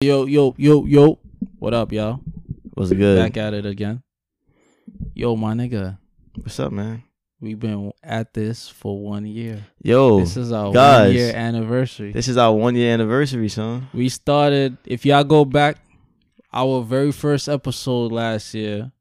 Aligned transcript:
Yo, 0.00 0.26
yo, 0.26 0.54
yo, 0.56 0.84
yo. 0.84 1.18
What 1.58 1.74
up, 1.74 1.90
y'all? 1.90 2.20
What's 2.74 2.92
good? 2.92 3.18
Back 3.18 3.36
at 3.36 3.52
it 3.52 3.66
again. 3.66 4.04
Yo, 5.12 5.34
my 5.34 5.54
nigga. 5.54 5.98
What's 6.36 6.60
up, 6.60 6.70
man? 6.70 7.02
We've 7.40 7.58
been 7.58 7.90
at 8.00 8.32
this 8.32 8.68
for 8.68 8.96
one 8.96 9.26
year. 9.26 9.66
Yo, 9.82 10.20
this 10.20 10.36
is 10.36 10.52
our 10.52 10.72
guys. 10.72 11.08
one 11.08 11.16
year 11.16 11.34
anniversary. 11.34 12.12
this 12.12 12.28
is 12.28 12.36
our 12.36 12.54
one 12.54 12.76
year 12.76 12.92
anniversary, 12.94 13.48
son. 13.48 13.88
we 13.92 14.08
started, 14.08 14.76
if 14.84 15.04
y'all 15.04 15.24
go 15.24 15.44
back, 15.44 15.78
our 16.52 16.80
very 16.80 17.10
first 17.10 17.48
episode 17.48 18.12
last 18.12 18.54
year, 18.54 18.92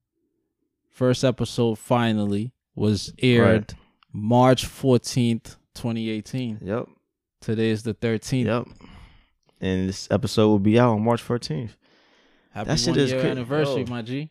first 0.90 1.24
episode 1.24 1.78
finally, 1.78 2.54
was 2.74 3.14
aired 3.22 3.76
March 4.12 4.66
14th, 4.66 5.58
2018. 5.76 6.58
Yep, 6.64 6.88
Today 7.42 7.70
is 7.70 7.84
the 7.84 7.94
13th. 7.94 8.46
yep. 8.46 8.68
And 9.60 9.90
this 9.90 10.08
episode 10.12 10.48
will 10.48 10.60
be 10.60 10.80
out 10.80 10.94
on 10.94 11.02
March 11.04 11.26
14th. 11.26 11.72
Happy 12.52 12.68
That 12.70 12.80
shit 12.80 12.98
is 12.98 13.12
cra- 13.12 13.24
anniversary, 13.32 13.82
yo. 13.84 13.88
my 13.90 14.02
G. 14.02 14.30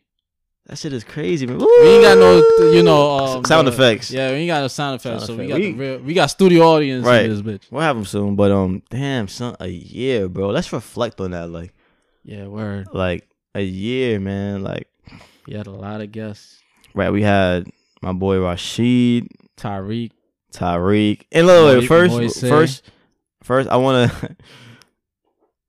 That 0.67 0.77
shit 0.77 0.91
is 0.91 1.03
crazy, 1.05 1.45
man. 1.47 1.57
We 1.59 1.65
ain't 1.87 2.03
got 2.03 2.17
no, 2.17 2.43
you 2.71 2.83
know, 2.83 3.11
um, 3.37 3.45
Sound 3.45 3.67
the- 3.67 3.71
effects. 3.71 4.11
Yeah, 4.11 4.31
we 4.31 4.37
ain't 4.37 4.47
got 4.49 4.61
no 4.61 4.67
sound 4.67 4.95
effects. 4.99 5.25
Sound 5.25 5.27
so 5.27 5.35
we 5.37 5.47
got 5.47 5.59
We- 5.59 5.71
the 5.71 5.77
real, 5.77 5.99
we 5.99 6.13
got 6.13 6.25
studio 6.27 6.63
audience 6.63 7.05
Right. 7.05 7.23
in 7.25 7.31
this 7.31 7.41
bitch. 7.41 7.71
We'll 7.71 7.81
have 7.83 7.95
them 7.95 8.03
soon, 8.05 8.35
but 8.35 8.51
um, 8.51 8.81
damn, 8.89 9.27
son, 9.29 9.55
a 9.61 9.67
year, 9.67 10.27
bro. 10.27 10.49
Let's 10.49 10.71
reflect 10.73 11.21
on 11.21 11.31
that, 11.31 11.49
like, 11.49 11.73
Yeah, 12.25 12.47
word. 12.47 12.87
like 12.93 13.27
a 13.55 13.61
year, 13.61 14.19
man. 14.19 14.61
Like, 14.61 14.87
You 15.45 15.55
had 15.57 15.67
a 15.67 15.71
lot 15.71 16.01
of 16.01 16.11
guests. 16.11 16.57
right, 16.93 17.11
we 17.11 17.21
had 17.23 17.67
my 18.01 18.11
boy 18.11 18.39
Rashid, 18.41 19.27
Tyreek. 19.55 20.11
Tyreek, 20.53 21.21
and 21.31 21.47
look, 21.47 21.79
wait, 21.79 21.87
first, 21.87 22.39
first, 22.41 22.83
first, 23.43 23.69
I 23.69 23.77
wanna, 23.77 24.11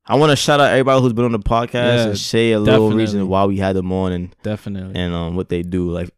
I 0.09 0.15
wanna 0.17 0.37
shout 0.37 0.59
out 0.61 0.71
everybody 0.71 1.03
who's 1.03 1.13
been 1.13 1.25
on 1.27 1.33
the 1.33 1.39
podcast 1.39 1.73
Yeah, 1.75 2.05
and 2.09 2.19
say 2.19 2.53
a 2.53 2.59
little 2.61 2.91
reason 2.93 3.29
why 3.29 3.45
we 3.45 3.59
had 3.59 3.77
them 3.77 3.93
on 3.93 4.13
and 4.13 4.35
Definitely. 4.43 4.99
and 5.01 5.13
um 5.15 5.37
what 5.37 5.49
they 5.49 5.63
do. 5.63 5.91
Like, 5.91 6.11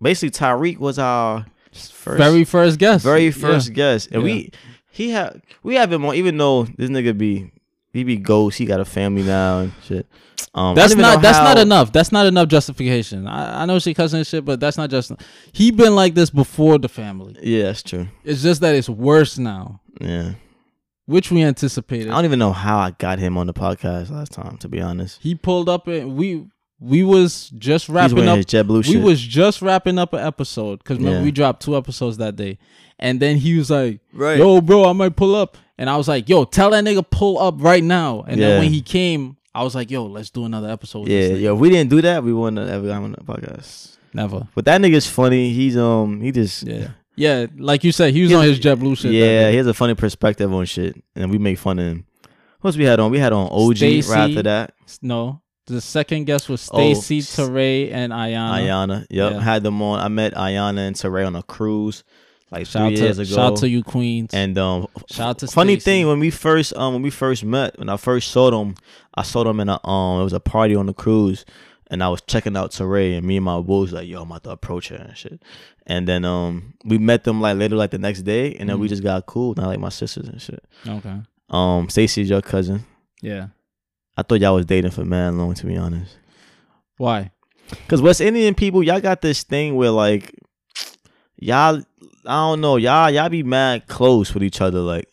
basically, 0.00 0.30
Tyreek 0.30 0.78
was 0.78 0.98
our 0.98 1.46
first, 1.72 2.18
very 2.18 2.44
first 2.44 2.78
guest. 2.78 3.04
very 3.04 3.26
Yeah. 3.26 3.30
first 3.32 3.72
guest, 3.72 4.08
and 4.12 4.22
we 4.22 4.50
he 4.90 5.10
had 5.10 5.42
we 5.62 5.74
have 5.76 5.92
him 5.92 6.04
on, 6.04 6.14
even 6.14 6.36
though 6.38 6.64
this 6.64 6.88
nigga 6.90 7.16
be 7.16 7.50
he 7.92 8.04
be 8.04 8.16
ghost, 8.16 8.58
he 8.58 8.64
got 8.64 8.80
a 8.80 8.84
family 8.84 9.22
now 9.22 9.60
and 9.60 9.72
shit. 9.84 10.06
Um, 10.54 10.74
That's 10.74 10.94
not 10.94 11.22
that's 11.22 11.38
how- 11.38 11.44
not 11.44 11.58
enough. 11.58 11.92
That's 11.92 12.12
not 12.12 12.26
enough 12.26 12.48
justification. 12.48 13.26
I, 13.26 13.62
I 13.62 13.66
know 13.66 13.78
she 13.78 13.94
cousin 13.94 14.18
and 14.18 14.26
shit, 14.26 14.44
but 14.44 14.60
that's 14.60 14.76
not 14.76 14.90
just 14.90 15.12
he 15.52 15.70
been 15.70 15.94
like 15.94 16.14
this 16.14 16.28
before 16.30 16.78
the 16.78 16.88
family. 16.88 17.36
Yeah, 17.42 17.64
that's 17.64 17.82
true. 17.82 18.08
It's 18.22 18.42
just 18.42 18.60
that 18.60 18.74
it's 18.74 18.88
worse 18.88 19.38
now. 19.38 19.80
Yeah, 20.00 20.32
Which 21.12 21.30
we 21.30 21.42
anticipated. 21.42 22.08
I 22.10 22.14
don't 22.16 22.24
even 22.24 22.38
know 22.38 22.52
how 22.52 22.78
I 22.78 22.90
got 22.92 23.18
him 23.18 23.36
on 23.38 23.46
the 23.46 23.52
podcast 23.54 24.10
last 24.10 24.32
time. 24.32 24.56
To 24.58 24.68
be 24.68 24.80
honest, 24.80 25.20
He 25.22 25.34
pulled 25.34 25.68
up 25.68 25.86
and 25.86 26.16
we 26.16 26.46
we 26.80 27.04
was 27.04 27.50
just 27.58 27.88
wrapping 27.88 28.26
up 28.28 28.38
we 28.38 28.82
shit. 28.82 29.02
was 29.02 29.20
just 29.20 29.62
wrapping 29.62 29.98
up 29.98 30.12
an 30.14 30.18
episode 30.26 30.78
because 30.80 30.98
remember 30.98 31.18
Yeah. 31.18 31.24
we 31.24 31.30
dropped 31.30 31.62
two 31.62 31.76
episodes 31.76 32.16
that 32.16 32.34
day, 32.34 32.58
and 32.98 33.20
then 33.20 33.36
he 33.36 33.56
was 33.56 33.70
like, 33.70 34.00
right. 34.12 34.36
"Yo, 34.38 34.60
bro, 34.60 34.86
I 34.86 34.92
might 34.92 35.14
pull 35.14 35.36
up," 35.36 35.56
and 35.78 35.88
I 35.88 35.96
was 35.96 36.08
like, 36.08 36.28
"Yo, 36.28 36.44
tell 36.44 36.70
that 36.70 36.82
nigga 36.82 37.08
pull 37.08 37.38
up 37.38 37.54
right 37.62 37.84
now." 37.84 38.24
And 38.26 38.40
Yeah. 38.40 38.48
then 38.48 38.60
when 38.62 38.72
he 38.72 38.80
came, 38.82 39.36
I 39.54 39.62
was 39.62 39.76
like, 39.76 39.92
"Yo, 39.92 40.06
let's 40.06 40.30
do 40.30 40.44
another 40.44 40.68
episode." 40.70 41.06
yeah, 41.06 41.20
this 41.28 41.30
nigga." 41.38 41.40
yeah. 41.42 41.52
If 41.52 41.58
we 41.58 41.70
didn't 41.70 41.90
do 41.90 42.00
that, 42.02 42.24
we 42.24 42.32
wouldn't 42.32 42.58
have 42.58 42.68
ever 42.68 42.86
got 42.88 43.02
on 43.02 43.12
the 43.12 43.18
podcast. 43.18 43.96
never. 44.14 44.48
But 44.54 44.64
that 44.64 44.80
nigga's 44.80 45.06
funny. 45.06 45.52
He's 45.52 45.76
um 45.76 46.20
he 46.20 46.32
just 46.32 46.66
Yeah, 46.66 46.88
yeah. 47.16 47.46
Like 47.56 47.84
you 47.84 47.92
said, 47.92 48.12
he 48.14 48.22
was 48.22 48.30
He 48.30 48.36
on 48.36 48.44
his 48.44 48.58
JetBlue 48.60 48.98
shit. 48.98 49.12
yeah, 49.12 49.50
he 49.50 49.56
has 49.56 49.66
a 49.66 49.74
funny 49.74 49.94
perspective 49.94 50.52
on 50.52 50.64
shit, 50.66 51.02
and 51.14 51.30
we 51.30 51.38
make 51.38 51.58
fun 51.58 51.78
of 51.78 51.86
him. 51.86 52.06
What 52.60 52.68
else 52.68 52.76
we 52.76 52.84
had 52.84 53.00
on? 53.00 53.10
We 53.10 53.18
had 53.18 53.32
on 53.32 53.48
OG 53.50 53.76
Stacey. 53.76 54.10
right 54.10 54.28
after 54.30 54.42
that. 54.44 54.74
No, 55.02 55.40
the 55.66 55.80
second 55.80 56.24
guest 56.26 56.48
was 56.48 56.68
Oh, 56.72 56.78
Stacy, 56.78 57.18
s- 57.18 57.36
Teray, 57.36 57.92
and 57.92 58.12
Ayana. 58.12 58.52
Ayana, 58.60 59.06
yep, 59.10 59.32
Yeah. 59.32 59.40
had 59.40 59.62
them 59.62 59.80
on. 59.82 59.98
I 60.00 60.08
met 60.08 60.34
Ayana 60.34 60.86
and 60.86 60.94
Teray 60.96 61.26
on 61.26 61.34
a 61.36 61.42
cruise 61.42 62.04
like 62.52 62.66
Shout 62.66 62.88
three 62.90 62.98
out 62.98 63.02
years 63.02 63.16
to 63.16 63.22
ago. 63.22 63.30
shout 63.34 63.52
out 63.52 63.56
to 63.58 63.68
you, 63.68 63.82
Queens. 63.82 64.30
and 64.34 64.56
um, 64.58 64.86
shout 65.10 65.28
out 65.30 65.38
to 65.38 65.46
funny 65.48 65.74
Stacey. 65.74 65.84
thing 66.02 66.06
when 66.06 66.20
we 66.20 66.30
first 66.30 66.74
um 66.76 66.92
when 66.94 67.02
we 67.02 67.10
first 67.10 67.44
met 67.44 67.78
when 67.78 67.88
I 67.88 67.96
first 67.96 68.30
saw 68.30 68.50
them, 68.50 68.74
I 69.14 69.22
saw 69.22 69.42
them 69.42 69.58
in 69.60 69.68
a 69.68 69.80
um 69.88 70.20
it 70.20 70.24
was 70.24 70.32
a 70.34 70.40
party 70.40 70.76
on 70.76 70.86
the 70.86 70.92
cruise, 70.94 71.44
and 71.92 72.02
I 72.02 72.08
was 72.08 72.20
checking 72.22 72.56
out 72.56 72.72
Teray 72.72 73.16
and 73.16 73.24
me 73.24 73.36
and 73.36 73.44
my 73.44 73.60
boy 73.60 73.80
was 73.82 73.92
like 73.92 74.08
yo 74.08 74.22
I'm 74.22 74.30
about 74.30 74.42
to 74.44 74.50
approach 74.50 74.88
her 74.88 74.96
and 74.96 75.16
shit, 75.16 75.40
and 75.86 76.08
then 76.08 76.24
um 76.24 76.74
we 76.84 76.98
met 76.98 77.22
them 77.22 77.40
like 77.40 77.56
later 77.56 77.76
like 77.76 77.90
the 77.92 77.98
next 77.98 78.22
day 78.22 78.54
and 78.56 78.68
then 78.68 78.80
we 78.80 78.86
Mhm. 78.86 78.90
just 78.90 79.02
got 79.04 79.26
cool 79.26 79.54
now 79.56 79.66
like 79.66 79.78
my 79.78 79.90
sisters 79.90 80.26
and 80.28 80.42
shit. 80.42 80.64
Okay. 80.86 81.16
Um, 81.50 81.88
Stacey's 81.88 82.28
your 82.30 82.42
cousin. 82.42 82.84
Yeah. 83.20 83.48
I 84.16 84.22
thought 84.22 84.40
y'all 84.40 84.54
was 84.56 84.66
dating 84.66 84.90
for 84.90 85.04
man 85.04 85.38
long 85.38 85.54
to 85.54 85.66
be 85.66 85.76
honest. 85.76 86.16
Why? 86.96 87.30
Cause 87.88 88.02
West 88.02 88.20
Indian 88.20 88.54
people, 88.54 88.82
y'all 88.82 89.00
got 89.00 89.22
this 89.22 89.42
thing 89.44 89.76
where 89.76 89.90
like 89.90 90.34
y'all 91.36 91.82
I 92.24 92.34
don't 92.34 92.60
know, 92.60 92.76
y'all 92.76 93.10
y'all 93.10 93.28
be 93.28 93.42
mad 93.42 93.86
close 93.86 94.32
with 94.34 94.42
each 94.42 94.60
other, 94.60 94.80
like 94.80 95.08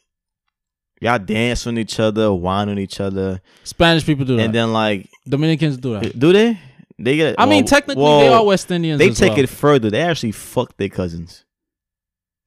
y'all 1.02 1.18
dance 1.20 1.66
on 1.68 1.78
each 1.78 2.00
other, 2.00 2.32
whine 2.34 2.70
on 2.70 2.78
each 2.78 3.00
other, 3.00 3.42
Spanish 3.64 4.06
people 4.06 4.26
do 4.26 4.36
that. 4.38 4.44
and 4.44 4.54
then 4.54 4.72
like 4.74 5.10
Dominicans 5.28 5.78
do 5.78 6.00
that. 6.00 6.18
do 6.20 6.32
they? 6.34 6.60
They 7.00 7.16
get. 7.16 7.36
I 7.38 7.46
mean, 7.46 7.66
technically, 7.66 8.04
well, 8.04 8.20
they 8.20 8.28
are 8.28 8.44
West 8.46 8.70
Indians. 8.70 9.00
They 9.00 9.10
take 9.12 9.32
well. 9.32 9.40
it 9.40 9.50
further. 9.50 9.90
They 9.90 10.02
actually 10.02 10.34
fuck 10.34 10.76
their 10.78 10.90
cousins. 10.90 11.46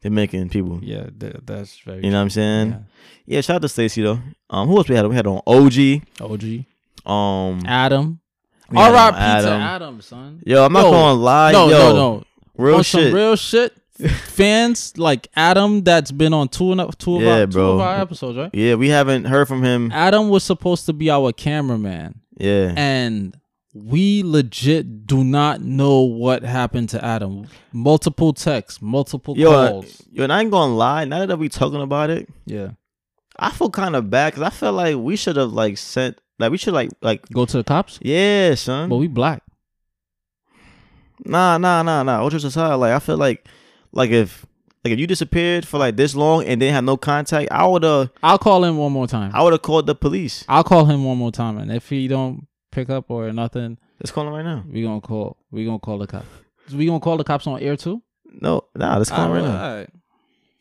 Dominican 0.03 0.49
people. 0.49 0.81
Yeah, 0.83 1.07
th- 1.19 1.37
that's 1.45 1.79
very. 1.79 2.05
You 2.05 2.11
know 2.11 2.17
what 2.19 2.23
I'm 2.23 2.31
saying? 2.31 2.71
Yeah. 2.71 2.79
Yeah. 3.37 3.41
shout 3.41 3.57
out 3.57 3.63
to 3.63 3.69
Stacey 3.69 4.03
though. 4.03 4.19
Um, 4.51 4.69
who 4.69 4.77
else 4.77 4.89
we 4.89 4.97
had? 4.97 5.07
We 5.07 5.15
had 5.15 5.27
on 5.27 5.41
OG. 5.47 6.03
OG. 6.21 6.65
Um, 7.11 7.63
Adam. 7.67 8.21
had 8.71 8.91
to 9.13 9.17
Adam. 9.19 9.61
Adam, 9.63 10.01
son. 10.01 10.43
Yo, 10.45 10.65
I'm 10.65 10.73
not 10.73 10.85
Yo, 10.85 10.91
gonna 10.91 11.21
lie. 11.21 11.53
no, 11.53 11.69
yo, 11.69 11.79
no, 11.79 11.95
no. 11.95 12.25
real 12.57 12.77
on 12.77 12.83
shit. 12.83 13.05
some 13.07 13.15
real 13.15 13.37
shit. 13.37 13.73
Fans 14.09 14.97
like 14.99 15.29
Adam, 15.37 15.83
that's 15.85 16.11
been 16.11 16.33
on 16.35 16.49
two, 16.49 16.73
and 16.73 16.81
up 16.81 16.99
two 16.99 17.17
of 17.17 17.23
Yeah, 17.23 17.41
our 17.41 17.47
two 17.47 17.53
bro. 17.53 17.73
of 17.75 17.81
our 17.81 18.01
episodes, 18.01 18.37
right? 18.39 18.51
yeah, 18.53 18.75
we 18.75 18.89
haven't 18.89 19.25
heard 19.27 19.47
from 19.47 19.63
him. 19.63 19.93
Adam 19.93 20.29
was 20.29 20.43
supposed 20.43 20.87
to 20.87 20.93
be 20.93 21.11
our 21.11 21.33
cameraman, 21.33 22.21
Yeah. 22.39 22.73
and 22.77 23.37
we 23.75 24.23
legit 24.23 25.07
do 25.07 25.25
not 25.25 25.63
know 25.63 26.01
what 26.01 26.43
happened 26.43 26.91
to 26.91 27.03
Adam. 27.05 27.47
Multiple 27.73 28.33
texts, 28.33 28.83
multiple 28.83 29.37
Yo, 29.37 29.51
calls. 29.51 30.03
yo, 30.11 30.25
and 30.25 30.33
I 30.33 30.41
ain't 30.43 30.51
gonna 30.51 30.75
lie. 30.75 31.05
Now 31.05 31.25
that 31.25 31.39
we're 31.39 31.49
talking 31.49 31.81
about 31.81 32.11
it, 32.11 32.29
yeah, 32.45 32.73
I 33.39 33.51
feel 33.51 33.71
kind 33.71 33.97
of 33.97 34.11
bad 34.11 34.33
because 34.35 34.43
I 34.47 34.51
feel 34.51 34.73
like 34.73 34.97
we 34.97 35.17
should 35.17 35.37
have 35.37 35.53
like 35.53 35.79
sent, 35.79 36.19
like 36.39 36.51
we 36.51 36.59
should 36.59 36.75
like, 36.75 36.91
like, 37.01 37.27
go 37.31 37.47
to 37.47 37.57
the 37.57 37.65
cops. 37.65 37.99
yeah, 38.03 38.55
son. 38.55 38.89
But 38.91 38.97
we 38.97 39.09
black. 39.09 39.43
Nah, 41.25 41.57
nah, 41.57 41.83
nah, 41.83 42.03
nah. 42.03 42.21
Ultra 42.21 42.39
aside, 42.39 42.75
like 42.75 42.93
I 42.93 42.99
feel 42.99 43.17
like, 43.17 43.47
like 43.93 44.11
if, 44.11 44.45
like 44.85 44.93
if 44.93 44.99
you 44.99 45.07
disappeared 45.07 45.67
for 45.67 45.79
like 45.79 45.97
this 45.97 46.15
long 46.15 46.45
and 46.45 46.61
didn't 46.61 46.75
have 46.75 46.85
no 46.85 46.97
contact, 46.97 47.51
I 47.51 47.65
would 47.67 47.85
have, 47.85 48.11
I'll 48.23 48.39
call 48.39 48.65
him 48.65 48.77
one 48.77 48.93
more 48.93 49.07
time. 49.07 49.31
I 49.33 49.43
would 49.43 49.53
have 49.53 49.63
called 49.63 49.87
the 49.87 49.95
police. 49.95 50.45
I'll 50.49 50.65
call 50.65 50.85
him 50.87 51.05
one 51.05 51.17
more 51.17 51.31
time, 51.33 51.57
and 51.59 51.71
if 51.73 51.89
he 51.89 52.09
don't 52.09 52.47
pick 52.73 52.91
up 52.91 53.09
or 53.11 53.33
nothing, 53.33 53.79
Let's 54.01 54.11
call 54.11 54.27
him 54.27 54.33
right 54.35 54.45
now. 54.45 54.65
we 54.69 54.83
gonna 54.83 55.01
call. 55.01 55.37
We 55.53 55.65
gonna 55.65 55.79
call 55.79 55.99
the 55.99 56.07
cops. 56.09 56.27
We 56.75 56.87
gonna 56.87 56.99
call 57.01 57.17
the 57.17 57.25
cops 57.25 57.47
on 57.47 57.61
air 57.61 57.77
too. 57.77 58.03
No, 58.41 58.63
nah, 58.75 58.97
let's 58.99 59.11
call 59.11 59.27
him 59.27 59.33
right 59.33 59.45
now. 59.45 59.63
All 59.71 59.77
right, 59.77 59.91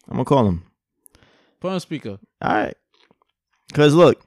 I'm 0.10 0.14
gonna 0.18 0.26
call 0.26 0.46
him. 0.48 0.64
put 1.60 1.72
on 1.72 1.80
speaker. 1.80 2.20
All 2.42 2.54
right. 2.54 2.76
Cause 3.74 3.94
look, 3.94 4.22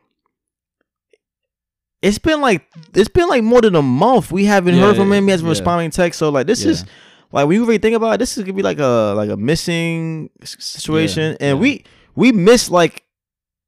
it's 2.03 2.19
been 2.19 2.41
like 2.41 2.67
it's 2.95 3.09
been 3.09 3.29
like 3.29 3.43
more 3.43 3.61
than 3.61 3.75
a 3.75 3.83
month. 3.83 4.31
We 4.33 4.45
haven't 4.45 4.75
Yeah, 4.75 4.83
heard 4.83 4.97
from 4.97 5.13
him. 5.13 5.25
He 5.25 5.31
hasn't 5.31 5.47
yeah. 5.47 5.51
responding 5.51 5.91
text. 5.91 6.19
So 6.19 6.29
like 6.31 6.47
this 6.47 6.65
Yeah. 6.65 6.71
is 6.73 6.85
like 7.33 7.47
when 7.47 7.55
you 7.57 7.65
really 7.65 7.79
think 7.79 7.97
about 7.97 8.15
it, 8.15 8.19
this 8.19 8.37
is 8.37 8.45
gonna 8.45 8.53
be 8.55 8.63
like 8.63 8.79
a 8.79 9.15
like 9.17 9.31
a 9.31 9.37
missing 9.37 10.31
s- 10.43 10.57
situation. 10.61 11.33
Yeah, 11.41 11.47
and 11.49 11.59
yeah. 11.59 11.63
we 11.63 11.85
we 12.15 12.33
miss 12.33 12.71
like 12.71 13.04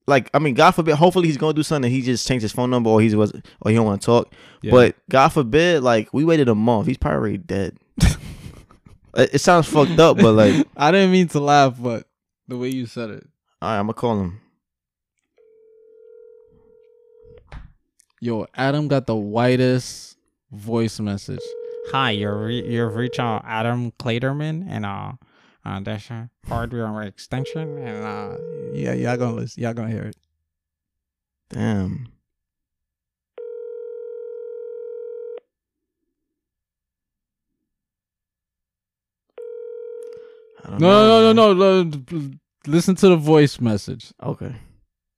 like 0.06 0.31
I 0.33 0.39
mean, 0.39 0.55
God 0.55 0.71
forbid. 0.72 0.94
Hopefully, 0.97 1.27
he's 1.27 1.37
gonna 1.37 1.55
do 1.55 1.62
something. 1.62 1.91
He 1.91 2.03
just 2.03 2.27
changed 2.27 2.43
his 2.43 2.53
phone 2.53 2.71
number, 2.71 2.91
or 2.91 3.00
he 3.00 3.15
was, 3.15 3.33
or 3.33 3.71
he 3.71 3.75
don't 3.75 3.87
want 3.87 4.00
to 4.00 4.06
talk. 4.06 4.33
Yeah. 4.63 4.71
But 4.71 4.97
God 5.10 5.28
forbid, 5.28 5.83
like 5.83 6.13
we 6.13 6.25
waited 6.25 6.48
a 6.48 6.54
month. 6.54 6.86
He's 6.86 6.97
probably 6.97 7.16
already 7.16 7.39
dead. 7.39 7.78
it, 8.01 9.34
it 9.34 9.41
sounds 9.41 9.66
fucked 9.69 9.98
up, 9.98 10.16
but 10.19 10.33
like, 10.33 10.66
I 10.77 10.92
didn't 10.92 11.10
mean 11.10 11.28
to 11.28 11.41
laugh, 11.41 11.77
but 11.80 12.07
the 12.47 12.57
way 12.57 12.69
you 12.69 12.86
said 12.86 13.10
it. 13.10 13.27
all 13.60 13.71
right, 13.71 13.78
I'm 13.78 13.86
gonna 13.86 13.95
call 13.95 14.21
him. 14.21 14.41
Yo, 18.21 18.47
Adam 18.54 18.89
got 18.89 19.07
the 19.07 19.16
whitest 19.16 20.16
voice 20.51 21.01
message. 21.01 21.41
Hi, 21.91 22.13
you're 22.13 22.47
re- 22.47 22.66
you've 22.66 22.95
reached 22.95 23.21
uh, 23.21 23.41
Adam 23.45 23.92
Claterman, 23.92 24.66
and 24.69 24.86
uh, 24.86 25.13
uh, 25.66 25.80
that's 25.80 26.10
uh, 26.13 26.27
hardware 26.47 27.03
extension, 27.03 27.77
and 27.78 28.04
uh, 28.04 28.36
yeah, 28.72 28.92
y'all 28.92 29.16
gonna 29.16 29.34
listen, 29.34 29.63
y'all 29.63 29.74
gonna 29.74 29.91
hear 29.91 30.04
it. 30.04 30.16
Damn. 31.51 32.07
I 40.65 40.71
No, 40.71 40.78
know. 40.78 41.33
no, 41.33 41.33
no, 41.33 41.83
no, 41.83 41.83
no. 41.83 42.30
Listen 42.66 42.95
to 42.97 43.09
the 43.09 43.16
voice 43.16 43.60
message. 43.60 44.13
Okay. 44.22 44.54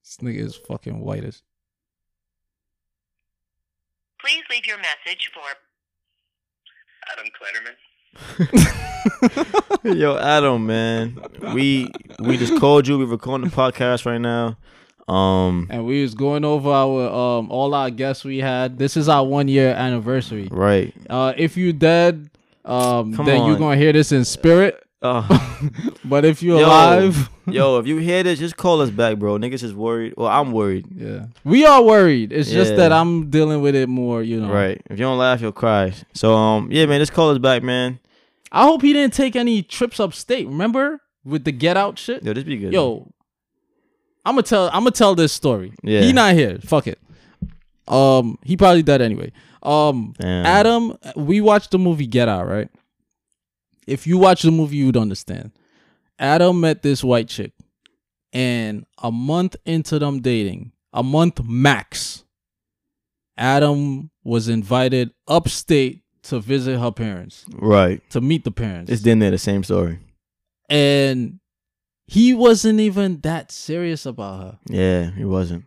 This 0.03 0.17
nigga 0.23 0.39
is 0.41 0.57
fucking 0.57 0.99
white 1.01 1.25
as. 1.25 1.43
Please 4.21 4.45
leave 4.51 4.67
your 4.67 4.79
message 4.79 5.31
for 5.33 5.43
Adam 7.13 7.27
Kletterman. 7.27 7.75
Yo, 9.85 10.17
Adam, 10.19 10.67
man, 10.67 11.19
we 11.55 11.91
we 12.21 12.37
just 12.37 12.59
called 12.59 12.87
you. 12.87 12.99
We're 12.99 13.07
recording 13.07 13.49
the 13.49 13.55
podcast 13.55 14.05
right 14.07 14.21
now. 14.21 14.57
Um, 15.13 15.67
and 15.71 15.87
we 15.87 16.03
was 16.03 16.15
going 16.15 16.45
over 16.45 16.71
our 16.71 17.09
um 17.09 17.51
all 17.51 17.75
our 17.75 17.91
guests 17.91 18.25
we 18.25 18.39
had. 18.39 18.79
This 18.79 18.97
is 18.97 19.09
our 19.09 19.25
one 19.25 19.49
year 19.49 19.71
anniversary. 19.71 20.49
right. 20.51 20.93
Uh, 21.09 21.33
if 21.37 21.57
you 21.57 21.73
dead, 21.73 22.29
um, 22.65 23.15
Come 23.15 23.25
then 23.27 23.47
you're 23.47 23.57
gonna 23.59 23.77
hear 23.77 23.93
this 23.93 24.13
in 24.13 24.25
spirit. 24.25 24.83
Uh, 25.01 25.23
But 26.05 26.25
if 26.25 26.43
you're 26.43 26.59
Yo. 26.61 26.67
alive, 26.67 27.29
yo, 27.47 27.79
if 27.79 27.87
you 27.87 27.99
hear 27.99 28.23
this, 28.23 28.39
just 28.39 28.57
call 28.57 28.81
us 28.81 28.91
back, 28.91 29.19
bro. 29.19 29.37
Niggas 29.39 29.63
is 29.63 29.75
worried. 29.75 30.15
Well, 30.17 30.29
I'm 30.29 30.53
worried. 30.53 30.87
yeah, 30.95 31.27
we 31.45 31.67
are 31.67 31.83
worried. 31.83 32.33
It's 32.33 32.51
just 32.51 32.77
that 32.77 32.93
I'm 32.93 33.29
dealing 33.31 33.61
with 33.61 33.75
it 33.77 33.89
more. 33.89 34.23
You 34.23 34.41
know, 34.41 34.51
Right. 34.51 34.81
If 34.89 34.99
you 34.99 35.05
don't 35.05 35.19
laugh, 35.19 35.41
you'll 35.41 35.53
cry. 35.53 35.93
So, 36.15 36.35
um, 36.35 36.71
yeah, 36.73 36.87
man, 36.87 37.01
just 37.01 37.13
call 37.13 37.31
us 37.31 37.39
back, 37.39 37.63
man. 37.63 37.99
I 38.51 38.65
hope 38.65 38.83
he 38.83 38.93
didn't 38.93 39.15
take 39.15 39.37
any 39.37 39.63
trips 39.63 40.01
upstate. 40.01 40.47
Remember 40.47 41.01
with 41.25 41.45
the 41.45 41.53
get 41.53 41.77
out 41.77 41.99
shit. 41.99 42.23
Yo, 42.23 42.33
this 42.33 42.45
be 42.45 42.57
good. 42.57 42.73
Yo, 42.73 43.13
I'm 44.25 44.35
gonna 44.35 44.43
tell. 44.43 44.67
I'm 44.69 44.81
gonna 44.85 44.91
tell 44.91 45.15
this 45.15 45.33
story. 45.33 45.73
Yeah. 45.83 46.01
he 46.01 46.13
not 46.13 46.35
here. 46.35 46.59
Fuck 46.63 46.87
it. 46.87 46.99
Um, 47.87 48.39
he 48.43 48.57
probably 48.57 48.83
dead 48.83 49.01
anyway. 49.01 49.33
Um, 49.63 50.15
Damn. 50.19 50.47
Adam, 50.47 50.99
we 51.17 51.41
watched 51.41 51.71
the 51.71 51.79
movie 51.79 52.07
Get 52.07 52.29
Out, 52.29 52.47
right? 52.47 52.69
If 53.87 54.07
you 54.07 54.19
watch 54.19 54.43
the 54.43 54.51
movie, 54.51 54.77
you'd 54.77 54.97
understand. 54.97 55.53
Adam 56.19 56.61
met 56.61 56.83
this 56.83 57.03
white 57.03 57.29
chick, 57.29 57.53
and 58.33 58.85
a 59.03 59.11
month 59.11 59.57
into 59.65 59.99
them 59.99 60.21
dating, 60.21 60.73
a 60.93 61.03
month 61.03 61.43
max, 61.45 62.25
Adam 63.37 64.11
was 64.25 64.49
invited 64.49 65.11
upstate 65.27 66.03
to 66.29 66.41
visit 66.41 66.79
her 66.79 66.91
parents, 66.91 67.45
Right. 67.53 68.01
to 68.11 68.21
meet 68.21 68.45
the 68.45 68.51
parents. 68.51 68.91
It's 68.91 69.03
then 69.03 69.19
they're 69.19 69.31
the 69.31 69.39
same 69.39 69.63
story. 69.65 69.99
and 70.69 71.41
he 72.07 72.33
wasn't 72.33 72.81
even 72.81 73.21
that 73.21 73.53
serious 73.53 74.07
about 74.07 74.41
her. 74.41 74.59
Yeah, 74.67 75.11
he 75.11 75.25
wasn't. 75.27 75.65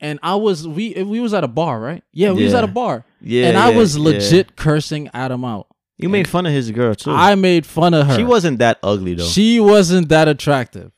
And 0.00 0.18
I 0.22 0.34
was 0.36 0.66
we 0.66 0.94
we 1.02 1.20
was 1.20 1.34
at 1.34 1.44
a 1.44 1.48
bar, 1.48 1.78
right? 1.78 2.02
Yeah, 2.12 2.32
we 2.32 2.44
was 2.44 2.54
at 2.54 2.64
a 2.64 2.66
bar. 2.68 3.04
Yeah. 3.20 3.48
and 3.48 3.58
I 3.58 3.70
yeah, 3.70 3.76
was 3.76 3.96
yeah. 3.96 4.04
legit 4.04 4.56
cursing 4.56 5.10
Adam 5.12 5.44
out. 5.44 5.66
You 5.98 6.08
made 6.08 6.26
fun 6.26 6.46
of 6.46 6.52
his 6.52 6.70
girl 6.70 6.94
too. 6.94 7.10
I 7.12 7.34
made 7.36 7.64
fun 7.66 7.94
of 7.94 8.06
her. 8.06 8.16
She 8.16 8.24
wasn't 8.24 8.58
that 8.58 8.78
ugly 8.82 9.14
though. 9.14 9.24
She, 9.24 9.60
wasn't 9.60 10.08
that 10.08 10.26
attractive. 10.28 10.90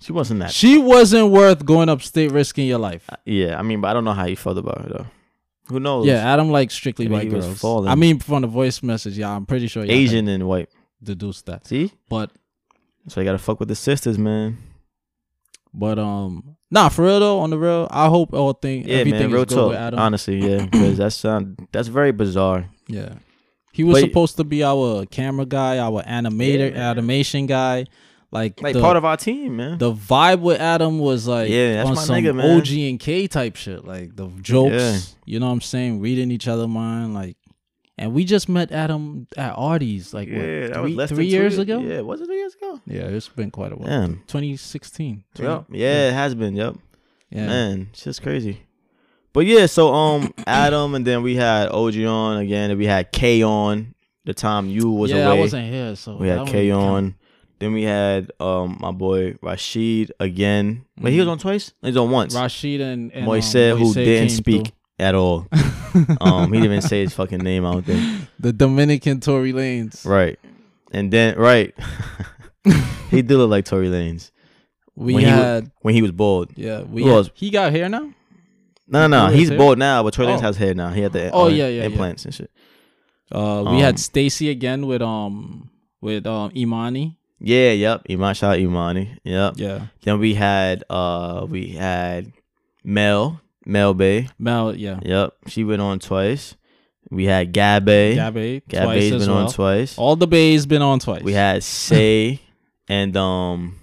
She 0.00 0.12
wasn't 0.12 0.40
that. 0.40 0.50
She 0.52 0.78
wasn't 0.78 1.30
worth 1.30 1.64
going 1.66 1.88
upstate 1.88 2.30
risking 2.32 2.66
your 2.66 2.78
life. 2.78 3.04
Uh, 3.08 3.16
yeah, 3.26 3.58
I 3.58 3.62
mean, 3.62 3.80
but 3.80 3.88
I 3.88 3.92
don't 3.92 4.04
know 4.04 4.14
how 4.14 4.24
you 4.26 4.36
felt 4.36 4.58
about 4.58 4.80
her 4.80 4.88
though. 4.88 5.06
Who 5.66 5.78
knows? 5.80 6.06
Yeah, 6.06 6.16
Adam 6.32 6.50
likes 6.50 6.74
strictly 6.74 7.06
Maybe 7.06 7.14
white 7.14 7.28
he 7.30 7.34
was 7.36 7.46
girls. 7.46 7.60
falling. 7.60 7.88
I 7.88 7.94
mean, 7.94 8.18
from 8.18 8.42
the 8.42 8.48
voice 8.48 8.82
message, 8.82 9.16
yeah, 9.18 9.30
I'm 9.34 9.46
pretty 9.46 9.68
sure 9.68 9.84
y'all 9.84 9.92
Asian 9.94 10.28
and 10.28 10.46
white. 10.48 10.68
had 11.00 11.06
deduced 11.18 11.46
that. 11.46 11.66
See, 11.66 11.92
But 12.08 12.30
so 13.08 13.20
you 13.20 13.24
gotta 13.24 13.38
fuck 13.38 13.58
with 13.60 13.68
the 13.68 13.74
sisters, 13.76 14.18
man. 14.18 14.58
but 15.74 15.98
um, 15.98 16.56
nah, 16.70 16.88
for 16.88 17.04
real 17.04 17.20
though, 17.20 17.40
on 17.40 17.50
the 17.50 17.58
real, 17.58 17.88
I 17.90 18.08
hope 18.08 18.32
all 18.34 18.52
thing 18.52 18.86
Yeah, 18.88 18.96
everything 18.96 19.20
man. 19.22 19.32
Real 19.32 19.42
is 19.42 19.48
good 19.48 19.54
talk. 19.54 19.68
with 19.70 19.78
Adam. 19.78 19.98
Honestly, 20.00 20.38
yeah, 20.38 20.66
because 20.70 20.98
that's 20.98 21.16
sound 21.16 21.68
that's 21.72 21.88
very 21.88 22.12
bizarre. 22.12 22.68
Yeah. 22.88 23.14
He 23.72 23.84
was 23.84 23.94
But- 24.02 24.08
supposed 24.08 24.36
to 24.36 24.44
be 24.44 24.62
our 24.62 25.06
camera 25.06 25.46
guy, 25.46 25.78
our 25.78 26.02
animator, 26.02 26.74
animation 26.74 27.46
guy. 27.46 27.86
Like, 28.32 28.62
Like 28.62 28.72
the, 28.74 28.80
part 28.80 28.96
of 28.96 29.04
our 29.04 29.16
team, 29.18 29.56
man. 29.56 29.76
the 29.78 29.92
vibe 29.92 30.40
with 30.40 30.58
Adam 30.58 30.98
was 30.98 31.28
like 31.28 31.50
Yeah, 31.50 31.74
that's 31.74 31.88
on 31.90 31.94
my 31.96 32.02
some 32.02 32.16
nigga, 32.16 32.34
man. 32.34 32.58
OG 32.58 32.68
and 32.90 32.98
K 32.98 33.28
type 33.28 33.56
shit. 33.56 33.84
Like 33.84 34.16
the 34.16 34.28
jokes, 34.40 34.72
Yeah. 34.74 34.98
you 35.26 35.38
know 35.38 35.46
what 35.46 35.52
I'm 35.52 35.60
saying? 35.60 36.00
Reading 36.00 36.30
each 36.30 36.48
other 36.48 36.66
mind, 36.66 37.12
like 37.14 37.36
and 37.98 38.14
we 38.14 38.24
just 38.24 38.48
met 38.48 38.72
Adam 38.72 39.26
at 39.36 39.52
Artie's 39.54 40.14
like 40.14 40.28
what, 40.28 40.38
yeah, 40.38 40.68
that 40.68 40.76
three, 40.82 41.06
three 41.08 41.26
years 41.26 41.58
ago? 41.58 41.78
Yeah, 41.80 42.00
was 42.00 42.22
it 42.22 42.26
three 42.26 42.38
years 42.38 42.54
ago? 42.54 42.80
Yeah, 42.86 43.02
it's 43.02 43.28
been 43.28 43.50
quite 43.50 43.70
a 43.72 43.76
while. 43.76 43.86
Damn. 43.88 44.14
2016. 44.26 45.24
20 45.34 45.50
Yep. 45.52 45.64
Yeah, 45.70 46.08
it 46.08 46.14
has 46.14 46.34
been. 46.34 46.56
Yep. 46.56 46.76
Yeah. 47.30 47.46
Man, 47.46 47.88
it's 47.92 48.02
just 48.04 48.22
crazy. 48.22 48.62
But 49.34 49.46
yeah, 49.46 49.66
so 49.66 49.92
um, 49.92 50.32
Adam, 50.46 50.94
and 50.94 51.06
then 51.06 51.22
we 51.22 51.36
had 51.36 51.68
OG 51.68 51.96
on 52.04 52.38
again, 52.38 52.70
and 52.70 52.78
we 52.78 52.86
had 52.86 53.12
K 53.12 53.42
on. 53.42 53.94
The 54.24 54.34
time 54.34 54.68
you 54.68 54.90
was 54.90 55.10
yeah, 55.10 55.26
away, 55.26 55.36
I 55.36 55.40
wasn't 55.40 55.68
here, 55.68 55.96
so 55.96 56.16
we 56.16 56.28
had 56.28 56.46
K 56.46 56.70
on. 56.70 56.80
count. 57.02 57.14
Then 57.62 57.72
we 57.72 57.84
had 57.84 58.32
um 58.40 58.76
my 58.80 58.90
boy 58.90 59.36
Rashid 59.40 60.10
again. 60.18 60.84
Wait, 61.00 61.12
he 61.12 61.18
was 61.20 61.28
Mhm. 61.28 61.32
on 61.32 61.38
twice. 61.38 61.72
He's 61.80 61.96
on 61.96 62.10
once. 62.10 62.34
Rashid 62.34 62.80
and, 62.80 63.12
and 63.12 63.24
Moise, 63.24 63.54
um, 63.54 63.78
who 63.78 63.94
didn't 63.94 64.30
speak 64.30 64.72
at 64.98 65.14
all. 65.14 65.46
Um, 66.22 66.46
he 66.50 66.58
didn't 66.58 66.64
even 66.72 66.80
say 66.80 67.02
his 67.02 67.12
fucking 67.12 67.40
name. 67.40 67.66
I 67.66 67.72
don't 67.74 67.84
think. 67.84 68.00
the 68.40 68.50
Dominican 68.50 69.20
Tory 69.20 69.52
Lanez. 69.52 70.06
Right. 70.06 70.38
And 70.90 71.12
then 71.12 71.36
right, 71.36 71.74
he 73.10 73.20
did 73.20 73.36
look 73.36 73.50
like 73.50 73.66
Tory 73.66 73.88
Lanez. 73.88 74.30
We 74.96 75.12
When 75.14 75.24
he 75.24 75.28
had 75.30 75.70
when 75.82 75.94
he 75.94 76.00
was 76.02 76.10
bald. 76.12 76.50
yeah, 76.56 76.80
we 76.82 77.02
had, 77.04 77.12
else? 77.12 77.30
he 77.34 77.50
got 77.50 77.72
hair 77.72 77.88
now. 77.90 78.10
No, 78.88 79.06
no, 79.06 79.26
is 79.28 79.34
He's 79.38 79.50
it? 79.50 79.58
bald 79.58 79.78
now, 79.78 80.02
but 80.02 80.14
Tory 80.14 80.28
Lanez 80.28 80.38
Oh. 80.38 80.40
has 80.40 80.56
hair 80.56 80.74
now. 80.74 80.90
He 80.90 81.02
had 81.02 81.12
the 81.12 81.30
Oh, 81.30 81.44
uh, 81.44 81.48
yeah, 81.48 81.68
yeah, 81.68 81.80
yeah. 81.80 81.84
implants 81.84 82.24
and 82.24 82.34
shit. 82.34 82.50
Uh, 83.30 83.62
we 83.66 83.76
Um, 83.76 83.78
had 83.80 83.98
Stacy 83.98 84.48
again 84.50 84.86
with 84.86 85.02
um 85.02 85.68
with 86.00 86.26
um 86.26 86.50
Imani. 86.56 87.18
Yeah, 87.44 87.72
yep. 87.72 88.02
Iman 88.08 88.34
Shah 88.34 88.54
Imani. 88.54 89.18
Yep. 89.24 89.54
Yeah, 89.56 89.86
Then 90.02 90.20
we 90.20 90.34
had 90.34 90.84
uh 90.88 91.44
we 91.48 91.70
had 91.70 92.32
Mel, 92.84 93.40
Mel 93.66 93.94
Bay. 93.94 94.28
Mel. 94.38 94.74
Yeah, 94.76 95.00
Yep. 95.02 95.34
She 95.48 95.64
went 95.64 95.82
on 95.82 95.98
twice. 95.98 96.54
We 97.10 97.24
had 97.24 97.52
Gabe. 97.52 97.84
Gabe. 98.14 98.62
Gabe's 98.68 99.10
been 99.10 99.20
as 99.22 99.28
on 99.28 99.50
twice. 99.52 99.98
All 99.98 100.16
the 100.16 100.26
bays 100.26 100.64
been 100.66 100.82
on 100.82 100.98
twice. 101.00 101.22
We 101.22 101.32
had 101.32 101.62
Say 101.64 102.40
and 102.88 103.16
um 103.16 103.78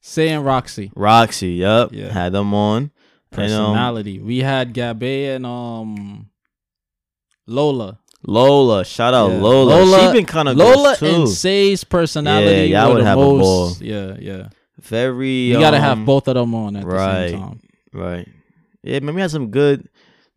Say 0.00 0.28
and 0.28 0.44
Roxy. 0.44 0.92
Roxy, 0.94 1.52
yep. 1.54 1.88
Yeah. 1.92 2.12
Had 2.12 2.32
them 2.32 2.52
on. 2.52 2.90
And, 3.32 3.40
um, 3.52 3.72
Personality. 3.72 4.20
we 4.20 4.38
had 4.40 4.72
Gabe 4.74 5.02
and 5.34 5.46
um 5.46 6.28
Lola. 7.46 7.98
Lola, 8.26 8.84
shout 8.84 9.12
out 9.14 9.30
Yeah. 9.32 9.38
Lola. 9.40 9.70
Lola- 9.84 10.06
She 10.06 10.12
been 10.18 10.24
kind 10.26 10.48
of 10.48 10.56
Lola 10.56 10.96
too. 10.96 11.06
and 11.06 11.28
Say's 11.28 11.84
personality. 11.84 12.68
Yeah, 12.70 12.84
y'all 12.84 12.94
would 12.94 13.02
the 13.02 13.06
have 13.06 13.18
a 13.18 13.20
most, 13.20 13.40
ball. 13.80 13.86
Yeah, 13.86 14.16
yeah. 14.18 14.48
Very 14.80 15.28
You 15.50 15.58
gotta 15.58 15.76
um, 15.76 15.82
have 15.82 16.04
both 16.06 16.28
of 16.28 16.34
them 16.34 16.54
on 16.54 16.76
at 16.76 16.82
the 16.82 16.88
right. 16.88 17.30
same 17.30 17.40
time. 17.40 17.60
Right. 17.92 18.28
Yeah, 18.82 19.00
man, 19.00 19.14
we 19.14 19.20
had 19.20 19.30
some 19.30 19.48
good 19.50 19.88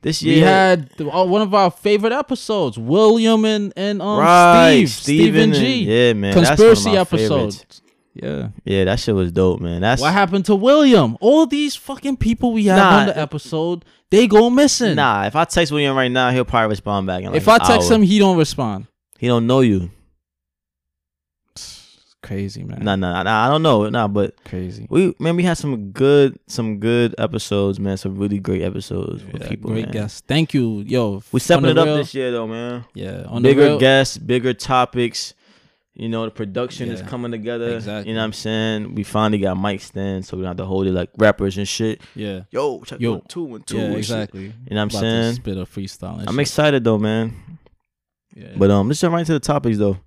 this 0.02 0.22
year. 0.22 0.36
We 0.36 0.42
had 0.42 0.90
the- 0.98 1.10
uh, 1.10 1.24
one 1.26 1.42
of 1.42 1.54
our 1.54 1.72
favorite 1.72 2.14
episodes, 2.14 2.78
William 2.78 3.44
and 3.46 3.74
and 3.76 4.02
um 4.02 4.20
right, 4.20 4.86
Steve, 4.88 4.90
Stephen 4.90 5.44
and- 5.44 5.54
G. 5.56 5.84
Yeah, 5.84 6.14
man. 6.14 6.34
Conspiracy 6.34 6.66
that's 6.66 6.86
one 6.86 6.92
of 6.92 6.96
my 6.96 7.02
episode. 7.02 7.36
favorites. 7.54 7.82
Yeah. 8.22 8.50
Yeah, 8.66 8.86
that 8.86 9.00
shit 9.00 9.14
was 9.16 9.32
dope, 9.32 9.60
man. 9.62 9.82
That's 9.82 10.02
What 10.02 10.14
happened 10.14 10.46
to 10.46 10.56
William? 10.56 11.18
All 11.22 11.46
these 11.46 11.76
fucking 11.76 12.18
people 12.18 12.54
we 12.54 12.66
had 12.66 12.78
Nah. 12.78 13.00
on 13.00 13.06
the 13.08 13.18
episode, 13.18 13.86
they 14.10 14.28
go 14.28 14.50
missing. 14.50 14.96
Nah, 14.96 15.26
if 15.26 15.36
I 15.36 15.46
text 15.46 15.72
William 15.72 15.96
right 15.96 16.12
now, 16.12 16.32
he'll 16.32 16.46
probably 16.46 16.70
respond 16.70 17.08
back. 17.08 17.24
Like 17.24 17.36
if 17.36 17.48
I 17.48 17.58
text 17.58 17.90
hour. 17.92 17.98
him, 17.98 18.02
he 18.04 18.20
don't 18.20 18.38
respond. 18.38 18.88
he 19.20 19.28
don't 19.28 19.46
know 19.48 19.62
you. 19.62 19.92
It's 21.52 22.16
crazy, 22.24 22.64
man. 22.64 22.80
Nah, 22.84 22.96
nah, 22.96 23.24
nah. 23.24 23.46
I 23.46 23.50
don't 23.50 23.64
know. 23.64 23.88
Nah, 23.90 24.08
but 24.08 24.42
Crazy. 24.46 24.88
we 24.90 25.14
man, 25.20 25.36
we 25.36 25.44
had 25.44 25.58
some 25.58 25.92
good, 25.92 26.40
some 26.48 26.80
good 26.80 27.16
episodes, 27.18 27.80
man. 27.80 27.98
Some 27.98 28.18
really 28.18 28.40
great 28.40 28.62
episodes 28.62 29.24
with 29.26 29.48
people. 29.48 29.72
great 29.72 29.86
man. 29.86 29.92
guests. 29.94 30.22
Thank 30.28 30.54
you, 30.54 30.80
yo. 30.88 31.22
We 31.32 31.40
stepping 31.40 31.70
it 31.70 31.78
up 31.78 31.86
real- 31.86 31.98
this 31.98 32.14
year, 32.14 32.32
though, 32.32 32.48
man. 32.48 32.86
Yeah, 32.94 33.24
on 33.28 33.42
the 33.44 33.50
bigger 33.50 33.62
real, 33.64 33.80
guests, 33.80 34.18
bigger 34.18 34.54
topics. 34.54 35.34
You 36.00 36.10
know, 36.10 36.26
the 36.26 36.32
production 36.32 36.90
is 36.90 37.02
coming 37.02 37.32
together. 37.32 37.76
exactly. 37.76 38.10
You 38.12 38.16
know 38.16 38.22
what 38.22 38.26
I'm 38.26 38.34
saying? 38.34 38.94
We 38.94 39.04
finally 39.04 39.40
got 39.40 39.56
mic 39.56 39.82
stands, 39.82 40.28
so 40.28 40.38
we 40.38 40.44
don't 40.44 40.50
have 40.50 40.58
to 40.58 40.66
hold 40.66 40.86
it 40.86 40.92
like 40.92 41.10
rappers 41.18 41.58
and 41.58 41.68
shit. 41.68 42.02
Yeah, 42.16 42.42
Yo, 42.52 42.82
check 42.84 43.00
Yo. 43.00 43.14
one, 43.14 43.22
two 43.28 43.56
and 43.56 43.66
two. 43.66 43.78
yeah, 43.78 43.84
and 43.84 43.92
shit. 43.94 43.98
exactly. 44.00 44.42
You 44.44 44.50
know 44.50 44.54
what 44.76 44.78
I'm 44.78 44.88
About 44.90 45.00
saying? 45.00 45.34
Spit 45.36 45.58
a 45.58 45.62
freestyle. 45.66 46.20
I'm 46.28 46.36
shit. 46.36 46.40
excited 46.42 46.84
though, 46.84 47.00
man. 47.00 47.34
Yeah. 48.36 48.50
But 48.56 48.70
um, 48.70 48.88
let's 48.88 49.02
jump 49.02 49.16
right 49.16 49.26
to 49.26 49.34
the 49.34 49.40
topics 49.40 49.80
though. 49.80 49.98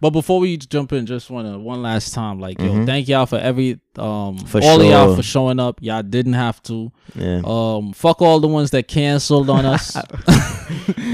But 0.00 0.10
before 0.10 0.38
we 0.40 0.56
jump 0.56 0.92
in, 0.92 1.06
just 1.06 1.28
wanna 1.28 1.58
one 1.58 1.82
last 1.82 2.14
time, 2.14 2.38
like 2.38 2.60
yo, 2.60 2.68
Mhm. 2.68 2.86
thank 2.86 3.08
y'all 3.08 3.26
for 3.26 3.36
every 3.38 3.80
um 3.98 4.38
For 4.38 4.60
all 4.62 4.80
of 4.80 4.86
y'all 4.86 5.16
for 5.16 5.22
showing 5.22 5.58
up. 5.58 5.78
Y'all 5.82 6.02
didn't 6.04 6.34
have 6.34 6.62
to. 6.64 6.92
Yeah. 7.16 7.42
Um, 7.44 7.92
fuck 7.92 8.22
all 8.22 8.38
the 8.38 8.46
ones 8.46 8.70
that 8.70 8.86
canceled 8.86 9.50
on 9.50 9.66
us. 9.66 9.96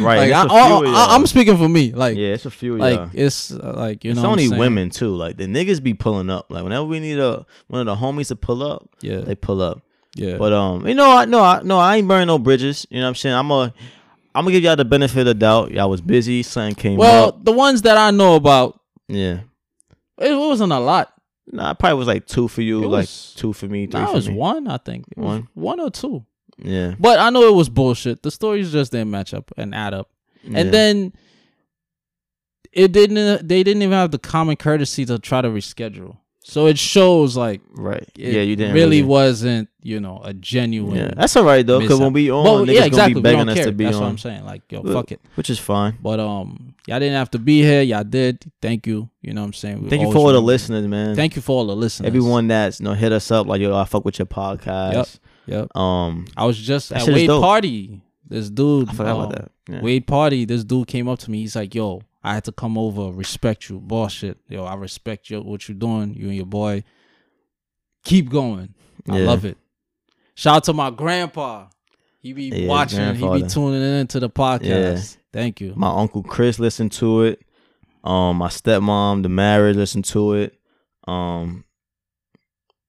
right. 0.03 0.19
like 0.19 0.29
it's 0.29 0.35
I, 0.37 0.45
a 0.45 0.49
few 0.49 0.89
I, 0.89 1.07
I, 1.11 1.15
I'm 1.15 1.27
speaking 1.27 1.57
for 1.57 1.69
me. 1.69 1.93
Like, 1.93 2.17
yeah, 2.17 2.29
it's 2.35 2.45
a 2.45 2.51
few. 2.51 2.77
like 2.77 2.95
y'all. 2.97 3.11
it's 3.15 3.53
uh, 3.53 3.73
like 3.77 4.05
you 4.05 4.11
it's 4.11 4.17
know, 4.21 4.29
what 4.31 4.39
I'm 4.39 4.45
only 4.47 4.59
women 4.59 4.91
too. 4.91 5.15
Like 5.15 5.37
the 5.37 5.47
niggas 5.47 5.83
be 5.83 5.95
pulling 5.95 6.29
up. 6.31 6.47
Like 6.51 6.63
whenever 6.65 6.85
we 6.85 7.01
need 7.01 7.19
a 7.19 7.47
one 7.69 7.81
of 7.81 7.87
the 7.87 7.97
homies 7.97 8.29
to 8.29 8.37
pull 8.37 8.63
up, 8.63 8.89
Yeah, 9.01 9.21
they 9.21 9.35
pull 9.35 9.63
up. 9.63 9.81
yeah. 10.15 10.37
But 10.37 10.53
um, 10.53 10.87
you 10.87 10.95
know, 10.95 11.11
I 11.17 11.25
no, 11.25 11.41
I 11.43 11.63
no, 11.63 11.79
I 11.79 11.97
ain't 11.97 12.09
burning 12.09 12.27
no 12.27 12.39
bridges. 12.39 12.87
You 12.91 12.99
know 12.99 13.05
what 13.07 13.09
I'm 13.11 13.15
saying? 13.15 13.35
I'm 13.35 13.51
a, 13.51 13.73
I'm 14.35 14.45
gonna 14.45 14.53
give 14.53 14.65
y'all 14.65 14.77
the 14.77 14.85
benefit 14.85 15.21
of 15.21 15.27
the 15.27 15.35
doubt. 15.35 15.71
Y'all 15.71 15.89
was 15.91 16.01
busy. 16.01 16.43
Something 16.43 16.75
came 16.75 16.99
well, 16.99 17.29
up. 17.29 17.45
the 17.45 17.53
ones 17.53 17.83
that 17.83 17.97
I 17.97 18.11
know 18.11 18.35
about, 18.35 18.81
Yeah. 19.09 19.41
it 20.21 20.35
wasn't 20.37 20.73
a 20.73 20.79
lot. 20.81 21.13
Nah, 21.53 21.71
it 21.73 21.79
probably 21.79 21.99
was 21.99 22.09
like 22.09 22.27
two 22.27 22.49
for 22.49 22.63
you, 22.63 22.83
It 22.85 22.89
like 22.89 23.03
was- 23.03 23.35
two 23.37 23.53
for 23.53 23.67
me, 23.67 23.87
three 23.87 24.01
That 24.01 24.09
for 24.09 24.15
was 24.15 24.29
me. 24.29 24.35
one, 24.35 24.67
I 24.67 24.79
think. 24.79 25.05
It 25.13 25.19
was 25.19 25.27
One? 25.27 25.49
one 25.55 25.81
or 25.81 25.91
two. 25.91 26.25
Yeah. 26.59 26.95
But 26.99 27.19
I 27.19 27.31
know 27.31 27.47
it 27.49 27.55
was 27.55 27.69
bullshit. 27.69 28.23
The 28.23 28.31
stories 28.31 28.73
just 28.73 28.93
didn't 28.93 29.11
match 29.11 29.35
up 29.35 29.53
and 29.57 29.75
add 29.75 29.93
up. 29.95 30.09
yeah. 30.43 30.59
And 30.61 30.73
then 30.75 31.13
it 32.73 32.93
didn't. 32.93 33.47
They 33.47 33.63
didn't 33.63 33.83
even 33.83 33.93
have 33.93 34.11
the 34.11 34.19
common 34.19 34.57
courtesy 34.57 35.05
to 35.07 35.19
try 35.19 35.41
to 35.43 35.49
reschedule. 35.49 36.17
So 36.47 36.67
it 36.67 36.79
shows 36.79 37.39
like 37.39 37.63
right. 37.73 38.07
it 38.19 38.35
yeah, 38.35 38.43
you 38.43 38.55
didn't 38.55 38.75
really, 38.75 38.99
really, 38.99 39.03
wasn't 39.03 39.71
you 39.83 39.99
know 39.99 40.21
a 40.23 40.35
genuine. 40.35 40.97
Yeah, 40.97 41.11
that's 41.17 41.35
all 41.37 41.45
right 41.45 41.67
though, 41.67 41.81
because 41.81 41.99
when 41.99 42.13
we 42.13 42.31
on, 42.31 42.45
Well, 42.45 42.67
niggas 42.67 42.75
yeah, 42.75 42.85
exactly. 42.85 42.93
gonna 42.95 43.09
be 43.09 43.15
We 43.15 43.23
begging 43.23 43.39
don't 43.39 43.49
us 43.49 43.55
care. 43.57 43.65
to 43.65 43.73
be 43.73 43.85
That's 43.85 43.97
on, 43.97 44.03
what 44.03 44.09
I'm 44.11 44.19
saying. 44.19 44.45
Like, 44.45 44.71
yo, 44.71 44.83
fuck 44.83 45.11
it. 45.11 45.23
which 45.37 45.49
is 45.49 45.59
fine. 45.59 45.97
But 46.03 46.21
um, 46.21 46.75
y'all 46.87 47.01
didn't 47.01 47.17
have 47.17 47.31
to 47.31 47.39
be 47.39 47.63
here. 47.63 47.81
Y'all 47.81 48.05
did. 48.05 48.45
Thank 48.61 48.87
you. 48.87 49.09
You 49.23 49.33
know 49.33 49.41
what 49.41 49.47
I'm 49.47 49.53
saying. 49.55 49.85
We 49.85 49.89
Thank 49.89 50.03
you 50.03 50.13
for 50.13 50.19
all 50.19 50.33
the 50.33 50.43
listeners, 50.43 50.87
man. 50.87 51.17
Thank 51.17 51.35
you 51.35 51.41
for 51.41 51.53
all 51.53 51.67
the 51.67 51.75
listeners. 51.75 52.09
everyone 52.09 52.49
that's 52.49 52.79
you 52.79 52.85
know 52.85 52.93
hit 52.93 53.11
us 53.11 53.31
up 53.31 53.47
like 53.47 53.63
yo, 53.63 53.75
I 53.75 53.87
fuck 53.87 54.05
with 54.05 54.19
your 54.19 54.27
podcast. 54.27 54.93
Yep. 54.93 55.09
Yep. 55.47 55.77
Um, 55.77 56.27
I 56.37 56.45
was 56.45 56.59
just 56.59 56.93
at 56.93 57.07
Wade 57.07 57.31
party. 57.31 58.03
This 58.29 58.51
dude. 58.51 58.91
I 58.91 58.93
forgot 58.93 59.17
um, 59.17 59.21
about 59.23 59.37
that. 59.37 59.51
Yeah. 59.69 59.81
Wade 59.81 60.07
party. 60.07 60.45
This 60.45 60.63
dude 60.63 60.89
came 60.89 61.09
up 61.09 61.21
to 61.21 61.31
me. 61.31 61.39
He's 61.39 61.57
like, 61.57 61.75
"Yo, 61.75 62.03
I 62.25 62.33
had 62.35 62.45
to 62.45 62.53
come 62.53 62.79
over, 62.79 63.13
respect 63.13 63.69
you, 63.69 63.79
bullshit. 63.81 64.39
Yo, 64.49 64.65
I 64.65 64.75
respect 64.77 65.29
you, 65.29 65.43
what 65.43 65.69
you're 65.69 65.77
doing, 65.77 66.15
you 66.15 66.27
and 66.29 66.37
your 66.37 66.47
boy. 66.47 66.83
Keep 68.05 68.31
going. 68.31 68.75
I 69.09 69.19
Yeah. 69.19 69.27
love 69.27 69.45
it. 69.45 69.59
Shout 70.35 70.57
out 70.57 70.65
to 70.65 70.73
my 70.73 70.91
grandpa. 70.91 71.69
He 72.21 72.33
be 72.33 72.45
Yeah, 72.45 72.69
watching. 72.69 73.15
He 73.15 73.29
be 73.43 73.47
tuning 73.47 73.83
in 73.83 74.07
to 74.09 74.21
the 74.21 74.31
podcast. 74.31 75.17
Yeah. 75.17 75.21
Thank 75.33 75.61
you. 75.61 75.75
My 75.77 75.91
uncle 75.95 76.23
Chris 76.23 76.59
listened 76.59 76.93
to 76.93 77.23
it. 77.23 77.43
Um, 78.03 78.39
my 78.39 78.49
stepmom, 78.49 79.23
the 79.23 79.29
marriage, 79.29 79.77
listened 79.77 80.07
to 80.07 80.33
it. 80.35 80.59
Um, 81.07 81.65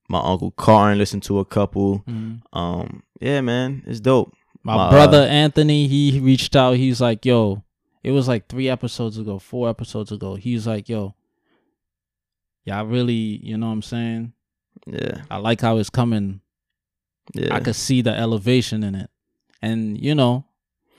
my 0.08 0.20
uncle 0.24 0.52
Carton 0.52 0.98
listened 0.98 1.24
to 1.24 1.40
a 1.40 1.46
couple. 1.46 2.04
Mhm. 2.08 2.42
Um, 2.54 3.04
yeah, 3.20 3.42
man, 3.42 3.84
it's 3.86 4.00
dope. 4.00 4.34
My, 4.64 4.78
My, 4.78 4.90
brother 4.90 5.22
uh, 5.24 5.26
Anthony, 5.26 5.88
he 5.88 6.20
reached 6.20 6.56
out. 6.56 6.78
He's 6.78 7.02
like, 7.02 7.26
"Yo, 7.26 7.64
it 8.06 8.12
was 8.12 8.28
like 8.28 8.48
three 8.48 8.70
episodes 8.70 9.18
ago, 9.18 9.40
four 9.40 9.68
episodes 9.68 10.12
ago." 10.12 10.36
He 10.36 10.54
was 10.54 10.68
like, 10.68 10.88
"Yo, 10.88 11.16
y'all 12.64 12.86
really, 12.86 13.14
you 13.44 13.58
know 13.58 13.68
what 13.68 13.74
I'm 13.74 13.82
saying? 13.82 14.34
Yeah, 14.86 15.22
I 15.32 15.38
like 15.38 15.62
how 15.62 15.78
it's 15.78 15.90
coming. 15.90 16.42
yeah, 17.34 17.56
I 17.56 17.60
could 17.60 17.76
see 17.76 18.02
the 18.02 18.16
elevation 18.16 18.84
in 18.84 18.94
it, 18.96 19.10
and 19.62 19.98
you 20.00 20.14
know, 20.16 20.46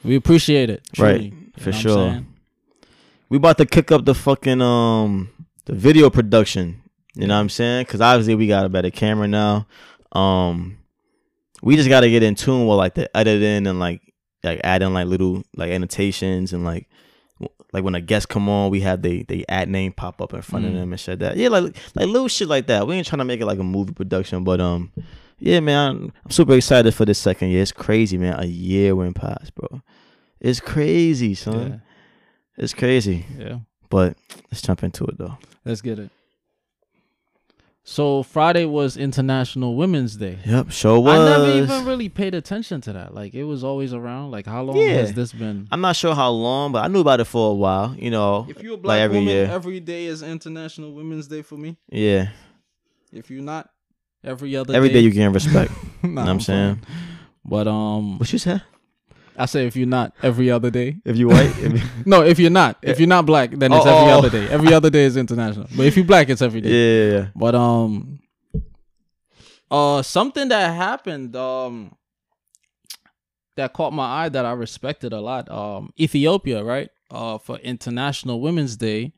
we 0.05 0.17
appreciate 0.17 0.71
it. 0.71 0.83
Truly, 0.93 1.31
Right, 1.31 1.63
for 1.63 1.73
sure. 1.73 2.23
we 3.29 3.37
about 3.37 3.59
to 3.59 3.67
kick 3.67 3.93
up 3.93 4.05
the 4.05 4.15
fucking 4.15 4.61
um 4.61 5.31
the 5.67 5.75
video 5.75 6.11
production. 6.11 6.83
You 7.15 7.27
know 7.27 7.35
what 7.35 7.41
I'm 7.41 7.49
saying? 7.49 7.85
Because 7.87 8.01
obviously 8.01 8.35
we 8.35 8.47
got 8.47 8.67
a 8.67 8.69
better 8.69 8.91
camera 8.91 9.27
now. 9.27 9.67
Um, 10.13 10.79
we 11.63 11.77
just 11.77 11.89
got 11.89 12.01
to 12.01 12.11
get 12.11 12.23
in 12.23 12.35
tune 12.35 12.67
with 12.67 12.77
like 12.77 12.95
the 12.95 13.15
editing 13.17 13.67
and 13.67 13.79
like 13.79 14.03
like 14.45 14.61
adding 14.63 14.93
like 14.93 15.07
little 15.07 15.43
like 15.57 15.71
annotations 15.71 16.53
and 16.53 16.63
like 16.65 16.89
like 17.73 17.85
when 17.85 17.95
a 17.95 18.01
guest 18.01 18.29
come 18.29 18.49
on, 18.49 18.71
we 18.71 18.81
have 18.83 19.03
they 19.03 19.23
they 19.23 19.45
ad 19.49 19.69
name 19.69 19.93
pop 19.93 20.21
up 20.23 20.33
in 20.35 20.43
front 20.43 20.65
of 20.67 20.73
Mm. 20.73 20.75
them 20.77 20.93
and 20.93 21.01
shit 21.01 21.19
that. 21.19 21.37
Yeah, 21.37 21.49
like 21.49 21.77
like 21.95 22.07
little 22.07 22.29
shit 22.29 22.49
like 22.49 22.67
that. 22.69 22.87
We 22.87 22.95
ain't 22.95 23.07
trying 23.07 23.19
to 23.19 23.25
make 23.25 23.41
it 23.41 23.47
like 23.47 23.59
a 23.59 23.65
movie 23.65 23.93
production, 23.93 24.45
but 24.45 24.61
um, 24.61 24.93
yeah, 25.39 25.61
man, 25.61 26.13
I'm 26.25 26.31
super 26.31 26.55
excited 26.55 26.95
for 26.95 27.05
this 27.05 27.19
second 27.19 27.51
year. 27.51 27.63
It's 27.63 27.73
crazy, 27.73 28.17
man. 28.19 28.39
A 28.41 28.47
year 28.47 28.95
went 28.97 29.17
past, 29.17 29.55
bro. 29.55 29.83
It's 30.41 30.61
crazy, 30.61 31.35
son. 31.35 31.83
It's 32.57 32.73
crazy. 32.75 33.27
Yeah, 33.39 33.45
yeah. 33.47 33.59
But 33.91 34.17
let's 34.51 34.63
jump 34.63 34.83
into 34.83 35.05
it 35.05 35.19
though. 35.19 35.37
Let's 35.65 35.81
get 35.83 35.99
it. 35.99 36.11
So 37.89 38.25
Friday 38.25 38.65
was 38.65 38.97
International 38.97 39.77
Women's 39.77 40.17
Day. 40.17 40.41
Yep, 40.45 40.73
sure 40.73 40.99
was. 40.99 41.21
I 41.21 41.25
never 41.39 41.63
even 41.63 41.85
really 41.87 42.09
paid 42.09 42.35
attention 42.35 42.81
to 42.81 42.93
that. 42.95 43.15
Like 43.15 43.33
it 43.33 43.45
was 43.45 43.63
always 43.63 43.95
around. 43.95 44.33
Like 44.33 44.45
how 44.45 44.63
long 44.65 44.77
Yeah. 44.77 44.95
has 44.95 45.13
this 45.15 45.33
been? 45.33 45.69
I'm 45.71 45.81
not 45.81 45.95
sure 45.95 46.13
how 46.13 46.31
long, 46.31 46.73
but 46.73 46.85
I 46.85 46.89
knew 46.89 47.01
about 47.01 47.21
it 47.21 47.27
for 47.27 47.53
a 47.53 47.55
while. 47.55 47.95
You 47.97 48.11
know, 48.11 48.45
If 48.49 48.61
you're 48.61 48.73
a 48.73 48.75
like 48.75 48.83
black 48.83 49.01
every 49.03 49.19
woman, 49.19 49.33
year. 49.33 49.47
every 49.47 49.79
day 49.79 50.07
is 50.07 50.25
International 50.25 50.93
Women's 50.95 51.29
Day 51.29 51.43
for 51.43 51.57
me. 51.57 51.77
yeah. 51.89 52.29
If 53.13 53.31
you're 53.31 53.43
not, 53.45 53.71
every 54.25 54.57
other 54.57 54.75
Every 54.75 54.89
day 54.89 54.95
day 54.95 55.01
you 55.03 55.11
gain 55.11 55.33
respect. 55.41 55.71
Nah, 56.03 56.09
know 56.09 56.15
what 56.15 56.23
I'm 56.23 56.29
I'm 56.29 56.41
saying? 56.41 56.77
playing. 56.77 57.01
But 57.45 57.69
um, 57.69 58.19
what 58.19 58.33
you 58.33 58.41
said? 58.41 58.63
I 59.39 59.47
say 59.47 59.67
if 59.67 59.77
you're 59.77 59.87
not 59.87 60.15
every 60.23 60.51
other 60.51 60.71
day. 60.71 60.97
If 61.05 61.17
you 61.17 61.29
white, 61.29 61.51
if 61.59 61.73
you- 61.75 61.89
No, 62.07 62.23
if 62.23 62.39
you're 62.39 62.51
not, 62.51 62.79
if 62.83 62.99
you're 62.99 63.09
not 63.09 63.27
black, 63.27 63.51
then 63.51 63.73
it's 63.73 63.85
Oh, 63.87 63.89
every 63.99 64.13
oh. 64.13 64.19
other 64.19 64.31
day. 64.31 64.49
Every 64.49 64.73
other 64.73 64.91
day 64.91 65.05
is 65.05 65.17
international. 65.17 65.67
But 65.77 65.87
if 65.87 65.97
you're 65.97 66.05
black, 66.07 66.29
it's 66.31 66.43
every 66.43 66.61
day. 66.61 66.71
yeah, 66.71 67.05
yeah, 67.13 67.19
yeah. 67.21 67.27
But 67.35 67.55
um, 67.55 68.21
uh, 69.71 70.03
something 70.03 70.49
that 70.49 70.75
happened 70.75 71.35
um 71.37 71.95
that 73.57 73.73
caught 73.73 73.93
my 73.93 74.25
eye 74.25 74.29
that 74.29 74.45
I 74.45 74.53
respected 74.53 75.13
a 75.13 75.21
lot. 75.21 75.51
Um, 75.51 75.93
Ethiopia, 75.99 76.63
right? 76.63 76.91
Uh, 77.11 77.39
for 77.39 77.57
International 77.59 78.41
Women's 78.41 78.77
Day, 78.77 79.13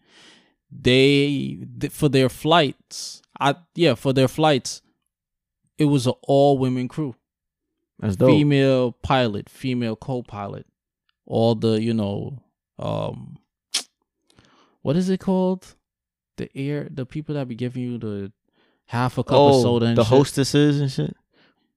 they 0.70 1.58
th- 1.80 1.92
for 1.92 2.08
their 2.08 2.28
flights. 2.28 3.20
I 3.40 3.56
yeah, 3.74 3.94
for 3.94 4.12
their 4.12 4.28
flights, 4.28 4.82
it 5.76 5.86
was 5.86 6.06
an 6.06 6.12
all 6.22 6.58
women 6.58 6.86
crew. 6.88 7.14
That's 8.00 8.16
dope. 8.16 8.30
female 8.30 8.92
pilot, 8.92 9.48
female 9.48 9.96
co-pilot, 9.96 10.66
all 11.26 11.54
the 11.54 11.80
you 11.82 11.92
know, 11.94 12.42
um, 12.78 13.38
what 14.82 14.96
is 14.96 15.08
it 15.08 15.20
called? 15.20 15.74
The 16.36 16.48
air, 16.56 16.88
the 16.90 17.04
people 17.04 17.34
that 17.34 17.48
be 17.48 17.54
giving 17.56 17.82
you 17.82 17.98
the 17.98 18.32
half 18.86 19.18
a 19.18 19.24
cup 19.24 19.34
of 19.34 19.54
oh, 19.54 19.62
soda 19.62 19.86
and 19.86 19.98
the 19.98 20.04
shit. 20.04 20.08
hostesses 20.18 20.80
and 20.80 20.90
shit. 20.90 21.16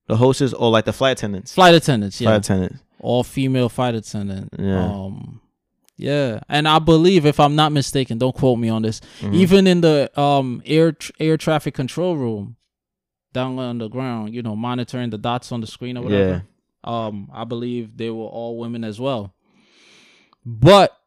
The 0.07 0.17
hostess 0.17 0.53
or 0.53 0.69
like 0.69 0.85
the 0.85 0.93
flight 0.93 1.17
attendants. 1.17 1.53
flight 1.53 1.73
attendants, 1.73 2.19
yeah, 2.21 2.29
Flight 2.29 2.39
attendants. 2.45 2.83
all 2.99 3.23
female 3.23 3.69
flight 3.69 3.95
attendant. 3.95 4.49
Yeah. 4.59 4.83
Um, 4.85 5.41
yeah, 5.97 6.39
and 6.49 6.67
I 6.67 6.79
believe 6.79 7.25
if 7.25 7.39
I'm 7.39 7.55
not 7.55 7.71
mistaken, 7.71 8.17
don't 8.17 8.35
quote 8.35 8.57
me 8.59 8.69
on 8.69 8.81
this. 8.81 9.01
Mhm. 9.21 9.33
Even 9.35 9.67
in 9.67 9.81
the 9.81 10.11
um 10.19 10.61
air 10.65 10.91
tr- 10.91 11.11
air 11.19 11.37
traffic 11.37 11.73
control 11.73 12.17
room, 12.17 12.55
down 13.33 13.57
on 13.59 13.77
the 13.77 13.87
ground, 13.87 14.33
you 14.33 14.41
know, 14.41 14.55
monitoring 14.55 15.09
the 15.09 15.17
dots 15.17 15.51
on 15.51 15.61
the 15.61 15.67
screen 15.67 15.97
or 15.97 16.03
whatever. 16.03 16.43
Um, 16.83 17.29
I 17.33 17.43
believe 17.43 17.95
they 17.97 18.09
were 18.09 18.25
all 18.25 18.57
women 18.57 18.83
as 18.83 18.99
well. 18.99 19.33
But 20.45 20.97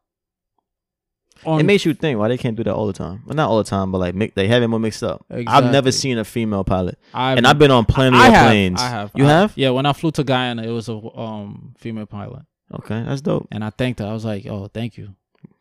on 1.45 1.59
it 1.59 1.63
makes 1.63 1.85
you 1.85 1.93
think 1.93 2.17
why 2.17 2.29
they 2.29 2.37
can't 2.37 2.55
do 2.55 2.63
that 2.63 2.73
all 2.73 2.87
the 2.87 2.93
time. 2.93 3.21
Well, 3.25 3.35
not 3.35 3.49
all 3.49 3.57
the 3.57 3.63
time, 3.65 3.91
but 3.91 3.97
like 3.97 4.15
mi- 4.15 4.31
they 4.33 4.47
have 4.47 4.63
it 4.63 4.67
more 4.69 4.79
mixed 4.79 5.03
up. 5.03 5.25
I've 5.29 5.71
never 5.71 5.91
seen 5.91 6.17
a 6.17 6.23
female 6.23 6.63
pilot, 6.63 6.97
I've, 7.13 7.37
and 7.37 7.45
I've 7.45 7.59
been 7.59 7.71
on 7.71 7.85
plenty 7.85 8.17
I 8.17 8.27
of 8.27 8.33
have, 8.33 8.47
planes. 8.49 8.81
I 8.81 8.87
have. 8.87 9.11
You 9.15 9.25
I- 9.25 9.29
have? 9.29 9.53
Yeah, 9.57 9.71
when 9.71 9.85
I 9.85 9.91
flew 9.93 10.11
to 10.11 10.23
Guyana, 10.23 10.63
it 10.63 10.71
was 10.71 10.87
a 10.87 10.93
um 10.95 11.75
female 11.77 12.05
pilot, 12.05 12.43
Okay, 12.73 13.03
that's 13.05 13.21
dope. 13.21 13.47
and 13.51 13.63
I 13.65 13.69
thanked 13.69 13.99
her. 13.99 14.05
I 14.07 14.13
was 14.13 14.23
like, 14.23 14.45
"Oh, 14.47 14.67
thank 14.73 14.97
you." 14.97 15.13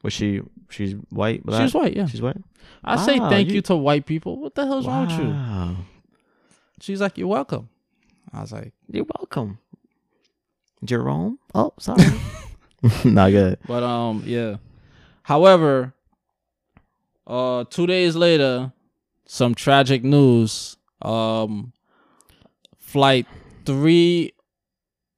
Was 0.04 0.12
she? 0.12 0.40
She's 0.70 0.92
white. 1.10 1.44
Black? 1.44 1.58
She 1.58 1.62
was 1.64 1.74
white. 1.74 1.96
Yeah, 1.96 2.06
She's 2.06 2.22
white. 2.22 2.36
I 2.84 3.04
say 3.04 3.18
thank 3.18 3.48
you, 3.48 3.56
you- 3.56 3.62
to 3.62 3.74
white 3.76 4.06
people. 4.06 4.38
What 4.40 4.54
the 4.54 4.64
hell's 4.66 4.86
wrong 4.86 5.06
with 5.08 5.18
you? 5.18 5.84
Wow. 6.84 6.86
She's 6.86 7.00
like, 7.00 7.18
"You're 7.18 7.28
welcome." 7.28 7.68
I 8.32 8.40
was 8.40 8.52
like, 8.52 8.72
You're 8.90 9.06
welcome. 9.18 9.58
Jerome? 10.84 11.38
Oh, 11.54 11.72
sorry. 11.78 12.04
Not 13.04 13.30
good. 13.30 13.58
But 13.66 13.82
um, 13.82 14.22
yeah. 14.26 14.56
However, 15.22 15.94
uh, 17.26 17.64
two 17.70 17.86
days 17.86 18.16
later, 18.16 18.72
some 19.26 19.54
tragic 19.54 20.02
news. 20.04 20.76
Um, 21.00 21.72
flight 22.78 23.26
three 23.64 24.32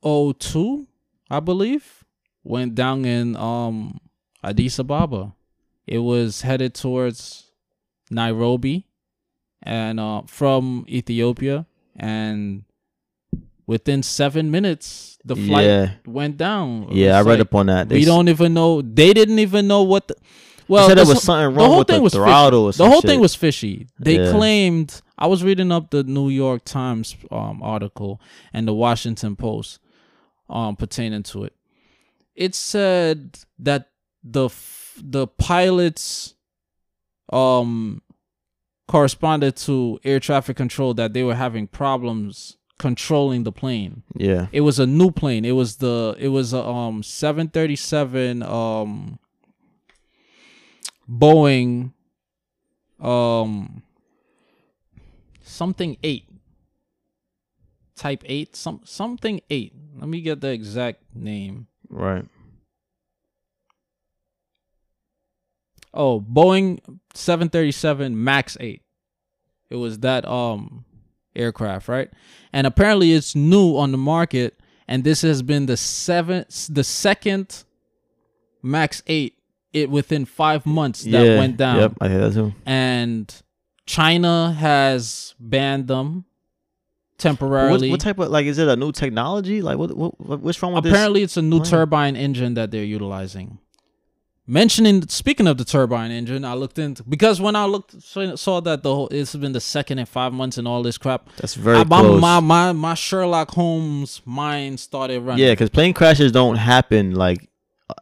oh 0.03 0.33
two, 0.33 0.87
I 1.31 1.41
believe, 1.41 2.05
went 2.45 2.75
down 2.75 3.05
in 3.05 3.37
um 3.37 4.01
Addis 4.43 4.79
Ababa. 4.79 5.35
It 5.87 5.99
was 5.99 6.43
headed 6.43 6.75
towards 6.75 7.51
Nairobi, 8.11 8.86
and 9.67 9.99
uh, 10.01 10.23
from 10.27 10.85
Ethiopia, 10.89 11.67
and 11.97 12.65
within 13.67 14.03
seven 14.03 14.51
minutes, 14.51 15.19
the 15.25 15.35
flight 15.37 15.67
yeah. 15.67 15.91
went 16.07 16.37
down. 16.37 16.89
Yeah, 16.93 17.17
I 17.17 17.19
was 17.21 17.27
read 17.27 17.39
like- 17.41 17.49
up 17.49 17.55
on 17.55 17.67
that. 17.67 17.89
we 17.89 18.01
s- 18.03 18.07
don't 18.07 18.29
even 18.29 18.55
know. 18.55 18.81
They 18.83 19.13
didn't 19.13 19.39
even 19.41 19.67
know 19.67 19.83
what. 19.83 20.09
The, 20.09 20.15
well, 20.69 20.89
there 20.89 20.97
was 20.97 21.09
whole- 21.13 21.21
something 21.21 21.55
the 21.55 21.61
wrong 21.61 21.69
whole 21.71 21.79
with 21.81 21.89
thing 21.89 21.97
the 21.99 22.03
was 22.03 22.15
throttle 22.15 22.65
or 22.67 22.73
The 22.73 22.87
whole 22.89 23.01
shit. 23.01 23.11
thing 23.11 23.21
was 23.21 23.35
fishy. 23.35 23.89
They 23.99 24.19
Yeah. 24.19 24.33
claimed. 24.33 25.01
I 25.19 25.27
was 25.29 25.43
reading 25.43 25.73
up 25.73 25.91
the 25.91 26.03
New 26.05 26.29
York 26.29 26.63
Times 26.65 27.17
um, 27.31 27.63
article 27.63 28.21
and 28.53 28.67
the 28.69 28.75
Washington 28.75 29.35
Post 29.37 29.79
um, 30.51 30.77
pertaining 30.77 31.23
to 31.25 31.45
it. 31.45 31.55
It 32.35 32.55
said 32.55 33.39
that 33.59 33.91
the 34.23 34.47
f- 34.47 34.99
the 35.03 35.27
pilots 35.27 36.35
um 37.33 38.03
corresponded 38.89 39.57
to 39.57 39.99
air 40.05 40.21
traffic 40.21 40.57
control 40.57 40.95
that 40.95 41.13
they 41.13 41.23
were 41.23 41.35
having 41.35 41.67
problems 41.67 42.57
controlling 42.79 43.45
the 43.45 43.53
plane. 43.53 44.03
Yeah. 44.15 44.47
It 44.53 44.61
was 44.61 44.79
a 44.79 44.87
new 44.87 45.11
plane. 45.11 45.45
It 45.45 45.53
was 45.53 45.77
the 45.77 46.17
it 46.19 46.29
was 46.29 46.53
a 46.53 46.63
um 46.63 47.03
737 47.03 48.43
um 48.43 49.19
Boeing 51.09 51.93
um 53.01 53.83
something 55.43 55.97
8. 56.03 56.25
Type 57.97 58.25
eight, 58.27 58.55
some 58.55 58.83
something 58.85 59.41
eight. 59.49 59.73
Let 59.99 60.09
me 60.09 60.21
get 60.21 60.43
the 60.43 60.49
exact 60.51 61.03
name. 61.15 61.67
Right. 61.89 62.27
Oh, 65.97 66.21
Boeing 66.21 66.79
737 67.15 68.23
Max 68.23 68.57
8. 68.61 68.83
It 69.71 69.77
was 69.77 70.01
that 70.01 70.27
um 70.29 70.85
aircraft, 71.35 71.89
right? 71.89 72.11
And 72.53 72.67
apparently 72.67 73.13
it's 73.13 73.35
new 73.35 73.77
on 73.77 73.93
the 73.93 73.99
market 73.99 74.61
and 74.89 75.05
this 75.05 75.23
has 75.23 75.43
been 75.43 75.67
the 75.67 75.77
seventh 75.77 76.69
the 76.73 76.85
second 76.85 77.65
Max 78.63 79.03
8 79.07 79.35
it 79.73 79.91
within 79.91 80.25
5 80.25 80.65
months 80.67 81.03
that 81.05 81.27
yeah. 81.27 81.39
went 81.39 81.57
down. 81.57 81.79
Yep, 81.79 81.93
I 82.01 82.09
hear 82.09 82.21
that 82.21 82.35
too. 82.35 82.55
And 82.65 83.43
China 83.87 84.53
has 84.53 85.35
banned 85.39 85.87
them 85.89 86.25
temporarily. 87.19 87.91
what 87.91 88.01
type 88.01 88.19
of 88.19 88.31
like 88.31 88.47
is 88.47 88.59
it 88.59 88.69
a 88.69 88.77
new 88.77 88.93
technology? 88.93 89.63
Like 89.63 89.79
what 89.79 89.97
what 89.97 90.21
what- 90.21 90.41
what's 90.41 90.63
wrong 90.63 90.73
with 90.75 90.87
Apparently, 90.87 91.23
it's 91.23 91.37
a 91.37 91.43
new 91.43 91.63
turbine 91.63 92.17
engine 92.17 92.55
that 92.55 92.71
they're 92.71 92.85
utilizing. 92.85 93.59
Mentioning, 94.49 95.09
speaking 95.09 95.49
of 95.49 95.59
the 95.59 95.65
turbine 95.65 96.13
engine, 96.13 96.45
I 96.45 96.55
looked 96.55 96.79
into 96.79 97.03
because 97.03 97.41
when 97.41 97.57
I 97.57 97.65
looked 97.65 98.01
saw 98.01 98.61
that 98.61 98.85
the 98.85 98.95
whole 98.95 99.09
it's 99.09 99.35
been 99.35 99.51
the 99.51 99.61
second 99.61 99.99
in 99.99 100.07
five 100.07 100.33
months 100.33 100.57
and 100.57 100.69
all 100.69 100.85
this 100.85 100.99
crap. 100.99 101.29
That's 101.37 101.55
very 101.55 101.79
I, 101.79 101.85
my, 101.85 102.01
close. 102.01 102.21
my 102.21 102.39
my 102.39 102.73
my 102.73 102.95
Sherlock 102.95 103.51
Holmes 103.51 104.23
mind 104.25 104.79
started 104.79 105.21
running. 105.23 105.45
yeah, 105.45 105.51
because 105.51 105.71
plane 105.71 105.95
crashes 105.95 106.31
don't 106.31 106.55
happen 106.57 107.17
like 107.17 107.49
uh, 107.91 107.95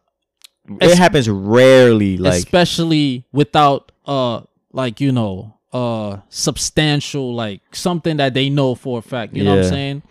Es- 0.82 0.92
it 0.92 0.98
happens 0.98 1.30
rarely. 1.30 2.18
Like 2.18 2.34
especially 2.34 3.26
without 3.32 3.90
uh 4.04 4.42
like 4.70 5.00
you 5.00 5.12
know 5.12 5.54
uh 5.72 6.18
substantial 6.28 7.34
like 7.34 7.62
something 7.74 8.18
that 8.18 8.34
they 8.34 8.50
know 8.50 8.74
for 8.74 8.98
a 8.98 9.02
fact. 9.02 9.34
You 9.34 9.44
know 9.44 9.56
what 9.56 9.64
I'm 9.64 9.70
saying? 9.70 10.02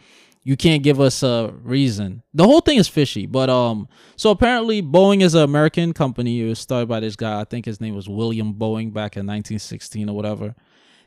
You 0.45 0.57
can't 0.57 0.83
give 0.83 0.99
us 0.99 1.23
a 1.23 1.53
reason. 1.63 2.21
The 2.33 2.43
whole 2.43 2.59
thing 2.59 2.77
is 2.77 2.87
fishy, 2.89 3.25
but 3.25 3.49
um 3.49 3.87
so 4.17 4.29
apparently 4.29 4.81
Boeing 4.81 5.21
is 5.21 5.35
an 5.35 5.43
American 5.43 5.93
company. 5.93 6.41
It 6.41 6.49
was 6.49 6.59
started 6.59 6.87
by 6.89 6.99
this 6.99 7.15
guy. 7.15 7.39
I 7.39 7.45
think 7.45 7.65
his 7.65 7.79
name 7.79 7.95
was 7.95 8.09
William 8.09 8.53
Boeing 8.53 8.91
back 8.93 9.15
in 9.15 9.25
1916 9.25 10.09
or 10.09 10.15
whatever. 10.15 10.53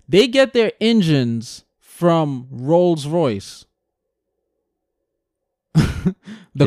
They 0.09 0.27
get 0.29 0.53
their 0.55 0.73
engines 0.81 1.65
from 1.81 2.47
Rolls-Royce. 2.51 3.67
the 5.75 6.15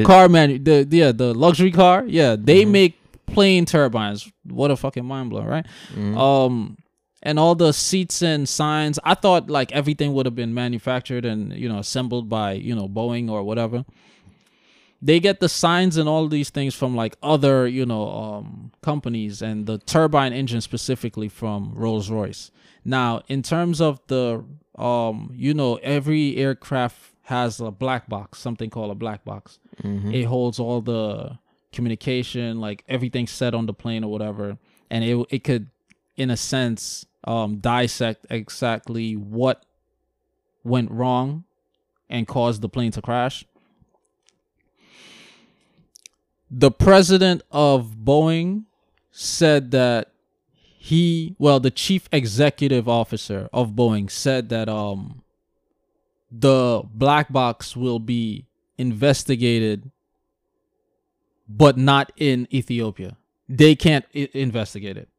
It- 0.01 0.05
car 0.05 0.29
man 0.29 0.63
the 0.63 0.87
yeah, 0.89 1.11
the 1.11 1.33
luxury 1.33 1.71
car. 1.71 2.03
Yeah, 2.07 2.35
they 2.39 2.65
Mhm. 2.65 2.71
make 2.71 2.95
plane 3.25 3.65
turbines. 3.65 4.29
What 4.43 4.71
a 4.71 4.75
fucking 4.75 5.05
mind 5.05 5.29
blow, 5.29 5.43
right? 5.43 5.65
mhm. 5.95 6.17
Um, 6.17 6.77
and 7.21 7.37
all 7.39 7.55
the 7.55 7.73
seats 7.73 8.21
and 8.21 8.47
signs. 8.47 8.99
I 9.03 9.13
thought 9.15 9.49
like 9.49 9.71
everything 9.71 10.13
would 10.13 10.25
have 10.25 10.35
been 10.35 10.53
manufactured 10.53 11.25
and 11.25 11.53
you 11.53 11.67
know 11.69 11.79
assembled 11.79 12.29
by 12.29 12.53
you 12.53 12.75
know 12.75 12.87
Boeing 12.87 13.29
or 13.29 13.43
whatever. 13.43 13.85
They 15.01 15.21
get 15.21 15.39
the 15.39 15.47
signs 15.47 15.95
and 15.95 16.09
all 16.09 16.27
these 16.27 16.49
things 16.49 16.75
from 16.75 16.95
like 16.95 17.15
other 17.23 17.67
you 17.67 17.85
know 17.85 18.09
um 18.09 18.71
companies 18.81 19.41
and 19.41 19.65
the 19.65 19.77
turbine 19.77 20.33
engine 20.33 20.61
specifically 20.61 21.29
from 21.29 21.73
Rolls 21.73 22.09
Royce. 22.09 22.51
Now, 22.85 23.21
in 23.27 23.41
terms 23.43 23.81
of 23.81 23.99
the 24.07 24.43
um, 24.77 25.31
you 25.35 25.53
know, 25.53 25.75
every 25.83 26.37
aircraft 26.37 27.13
has 27.23 27.59
a 27.59 27.69
black 27.69 28.07
box, 28.07 28.39
something 28.39 28.69
called 28.69 28.91
a 28.91 28.95
black 28.95 29.23
box 29.25 29.59
Mhm. 29.83 30.13
it 30.13 30.23
holds 30.25 30.59
all 30.59 30.81
the 30.81 31.37
communication 31.71 32.59
like 32.59 32.83
everything 32.89 33.27
set 33.27 33.53
on 33.53 33.65
the 33.65 33.73
plane 33.73 34.03
or 34.03 34.11
whatever 34.11 34.57
and 34.89 35.03
it 35.05 35.15
it 35.29 35.43
could 35.45 35.67
in 36.17 36.29
a 36.29 36.35
sense 36.35 37.05
um 37.25 37.57
dissect 37.59 38.25
exactly 38.29 39.13
what 39.15 39.65
went 40.63 40.89
wrong 40.91 41.43
and 42.09 42.27
caused 42.27 42.61
the 42.61 42.69
plane 42.69 42.91
to 42.91 43.01
crash 43.01 43.45
the 46.51 46.71
president 46.71 47.41
of 47.51 47.95
Boeing 48.03 48.63
said 49.11 49.71
that 49.71 50.11
he 50.81 51.35
well 51.37 51.59
the 51.59 51.71
chief 51.71 52.07
executive 52.11 52.87
officer 52.87 53.49
of 53.53 53.71
Boeing 53.71 54.09
said 54.09 54.49
that 54.49 54.69
um 54.69 55.21
the 56.31 56.81
black 56.93 57.31
box 57.31 57.75
will 57.75 57.99
be 57.99 58.45
investigated 58.77 59.91
but 61.47 61.77
not 61.77 62.11
in 62.15 62.47
Ethiopia. 62.53 63.17
They 63.47 63.75
can't 63.75 64.05
I- 64.15 64.29
investigate 64.33 64.97
it. 64.97 65.09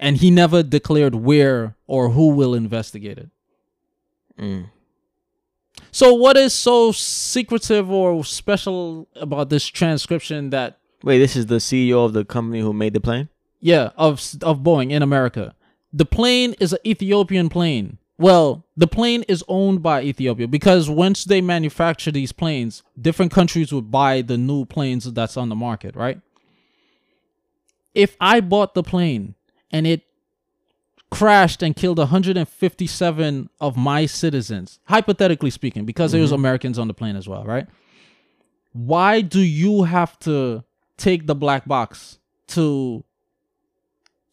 And 0.00 0.16
he 0.16 0.30
never 0.30 0.62
declared 0.62 1.14
where 1.14 1.76
or 1.86 2.08
who 2.10 2.30
will 2.30 2.54
investigate 2.54 3.18
it. 3.18 3.28
Mm. 4.38 4.70
So 5.92 6.14
what 6.14 6.36
is 6.36 6.54
so 6.54 6.90
secretive 6.92 7.90
or 7.90 8.24
special 8.24 9.08
about 9.14 9.50
this 9.50 9.66
transcription 9.66 10.50
that 10.50 10.78
Wait, 11.02 11.18
this 11.18 11.36
is 11.36 11.46
the 11.46 11.56
CEO 11.56 12.04
of 12.04 12.12
the 12.14 12.24
company 12.24 12.60
who 12.60 12.72
made 12.72 12.94
the 12.94 13.00
plane. 13.00 13.28
yeah, 13.60 13.90
of 13.96 14.20
of 14.42 14.60
Boeing 14.60 14.90
in 14.90 15.02
America. 15.02 15.54
The 15.92 16.06
plane 16.06 16.54
is 16.60 16.72
an 16.72 16.78
Ethiopian 16.86 17.48
plane. 17.48 17.98
Well, 18.16 18.64
the 18.76 18.86
plane 18.86 19.22
is 19.28 19.42
owned 19.48 19.82
by 19.82 20.02
Ethiopia 20.02 20.46
because 20.46 20.90
once 20.90 21.24
they 21.24 21.40
manufacture 21.40 22.10
these 22.10 22.32
planes, 22.32 22.82
different 23.00 23.32
countries 23.32 23.72
would 23.72 23.90
buy 23.90 24.22
the 24.22 24.36
new 24.36 24.66
planes 24.66 25.10
that's 25.12 25.36
on 25.38 25.48
the 25.48 25.56
market, 25.56 25.96
right? 25.96 26.20
If 27.94 28.16
I 28.20 28.40
bought 28.40 28.74
the 28.74 28.82
plane 28.82 29.34
and 29.70 29.86
it 29.86 30.02
crashed 31.10 31.62
and 31.62 31.74
killed 31.74 31.98
157 31.98 33.50
of 33.60 33.76
my 33.76 34.06
citizens, 34.06 34.78
hypothetically 34.84 35.50
speaking, 35.50 35.84
because 35.84 36.12
there 36.12 36.20
was 36.20 36.30
mm-hmm. 36.30 36.40
Americans 36.40 36.78
on 36.78 36.88
the 36.88 36.94
plane 36.94 37.16
as 37.16 37.28
well, 37.28 37.44
right? 37.44 37.66
Why 38.72 39.20
do 39.20 39.40
you 39.40 39.82
have 39.82 40.18
to 40.20 40.64
take 40.96 41.26
the 41.26 41.34
black 41.34 41.66
box 41.66 42.18
to 42.48 43.04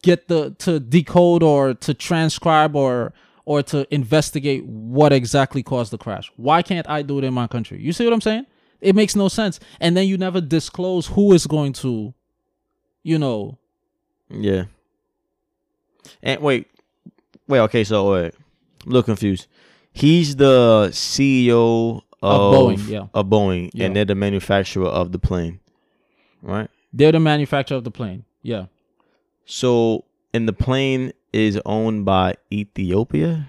get 0.02 0.28
the 0.28 0.50
to 0.58 0.78
decode 0.78 1.42
or 1.42 1.74
to 1.74 1.94
transcribe 1.94 2.76
or 2.76 3.12
or 3.44 3.62
to 3.62 3.86
investigate 3.92 4.64
what 4.66 5.10
exactly 5.10 5.62
caused 5.62 5.90
the 5.90 5.96
crash. 5.96 6.30
Why 6.36 6.60
can't 6.60 6.86
I 6.86 7.00
do 7.00 7.16
it 7.16 7.24
in 7.24 7.32
my 7.32 7.46
country? 7.46 7.80
You 7.80 7.94
see 7.94 8.04
what 8.04 8.12
I'm 8.12 8.20
saying? 8.20 8.44
It 8.82 8.94
makes 8.94 9.16
no 9.16 9.28
sense. 9.28 9.58
And 9.80 9.96
then 9.96 10.06
you 10.06 10.18
never 10.18 10.42
disclose 10.42 11.06
who 11.06 11.32
is 11.32 11.46
going 11.46 11.72
to, 11.74 12.12
you 13.02 13.18
know, 13.18 13.58
Yeah. 14.28 14.64
And 16.22 16.40
wait, 16.40 16.68
wait. 17.46 17.60
Okay, 17.60 17.84
so 17.84 18.12
wait, 18.12 18.34
I'm 18.84 18.90
a 18.90 18.94
little 18.94 19.02
confused. 19.02 19.46
He's 19.92 20.36
the 20.36 20.88
CEO 20.92 22.02
of, 22.22 22.40
Of 22.40 22.54
Boeing, 22.54 22.88
yeah. 22.88 23.06
of 23.14 23.26
Boeing, 23.26 23.70
Yeah. 23.74 23.86
and 23.86 23.96
they're 23.96 24.04
the 24.04 24.14
manufacturer 24.14 24.86
of 24.86 25.12
the 25.12 25.18
plane, 25.18 25.60
right? 26.42 26.68
they're 26.92 27.12
the 27.12 27.20
manufacturer 27.20 27.76
of 27.76 27.84
the 27.84 27.90
plane. 27.90 28.24
Yeah. 28.42 28.66
So, 29.44 30.04
and 30.32 30.48
the 30.48 30.52
plane 30.52 31.12
is 31.32 31.60
owned 31.66 32.04
by 32.04 32.34
Ethiopia. 32.52 33.46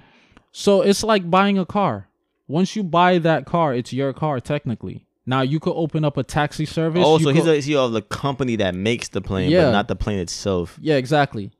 So 0.51 0.81
it's 0.81 1.03
like 1.03 1.29
buying 1.29 1.57
a 1.57 1.65
car. 1.65 2.07
Once 2.47 2.75
you 2.75 2.83
buy 2.83 3.17
that 3.19 3.45
car, 3.45 3.73
it's 3.73 3.93
your 3.93 4.11
car 4.13 4.39
technically. 4.39 5.05
Now 5.25 5.41
you 5.41 5.59
could 5.59 5.73
open 5.75 6.03
up 6.03 6.17
a 6.17 6.23
taxi 6.23 6.65
service. 6.65 7.03
Oh, 7.05 7.17
you 7.19 7.25
so 7.25 7.29
he's 7.31 7.45
the 7.45 7.57
CEO 7.73 7.85
of 7.85 7.91
the 7.93 8.01
company 8.01 8.55
that 8.57 8.73
makes 8.73 9.09
the 9.09 9.21
plane, 9.21 9.51
Yeah. 9.51 9.65
but 9.65 9.71
not 9.71 9.87
the 9.87 9.95
plane 9.95 10.19
itself. 10.19 10.77
Yeah, 10.81 10.95
exactly. 10.95 11.51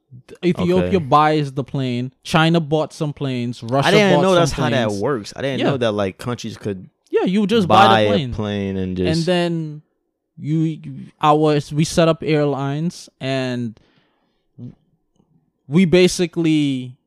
Ethiopia 0.44 0.86
Okay. 0.86 0.98
buys 0.98 1.52
the 1.54 1.64
plane. 1.64 2.12
China 2.24 2.60
bought 2.60 2.94
some 2.94 3.14
planes. 3.14 3.62
Russia 3.62 3.88
I 3.88 3.92
didn't 3.92 4.22
know 4.22 4.34
that's 4.36 4.52
how 4.52 4.70
that 4.70 4.92
works. 4.94 5.34
I 5.36 5.42
didn't 5.42 5.60
Yeah. 5.60 5.72
know 5.72 5.78
that 5.78 5.92
like 5.92 6.18
countries 6.18 6.58
could 6.58 6.90
Yeah, 7.12 7.26
you 7.26 7.46
just 7.48 7.68
buy, 7.68 7.88
buy, 7.88 8.04
the 8.04 8.10
plane. 8.10 8.32
a 8.32 8.36
plane 8.36 8.78
and 8.78 8.98
just 8.98 9.18
and 9.20 9.26
then 9.28 9.82
you 10.38 10.80
our 11.22 11.60
we 11.72 11.84
set 11.84 12.08
up 12.08 12.24
airlines 12.24 13.10
and 13.20 13.80
we 15.68 15.86
basically 15.86 16.98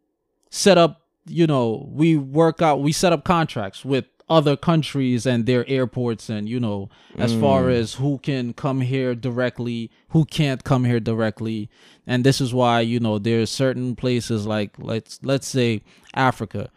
set 0.51 0.79
up 0.79 1.01
you 1.27 1.47
know 1.47 1.89
we 1.93 2.17
work 2.17 2.61
out 2.63 2.81
we 2.81 2.93
set 2.93 3.13
up 3.13 3.25
contracts 3.25 3.85
with 3.85 4.05
other 4.29 4.57
countries 4.57 5.27
and 5.27 5.45
their 5.47 5.69
airports 5.69 6.29
and 6.31 6.49
you 6.49 6.59
know 6.61 6.89
as 7.19 7.33
far 7.35 7.65
Mm. 7.65 7.73
as 7.81 7.95
who 7.95 8.19
can 8.19 8.53
come 8.55 8.81
here 8.81 9.15
directly 9.15 9.91
who 10.11 10.25
can't 10.25 10.65
come 10.65 10.85
here 10.85 11.01
directly. 11.01 11.69
And 12.07 12.25
this 12.25 12.41
is 12.41 12.53
why 12.55 12.81
you 12.81 12.99
know 13.01 13.19
there's 13.19 13.51
certain 13.51 13.95
places 13.97 14.47
like 14.47 14.71
let's 14.79 15.19
let's 15.23 15.47
say 15.47 15.83
africa. 16.15 16.71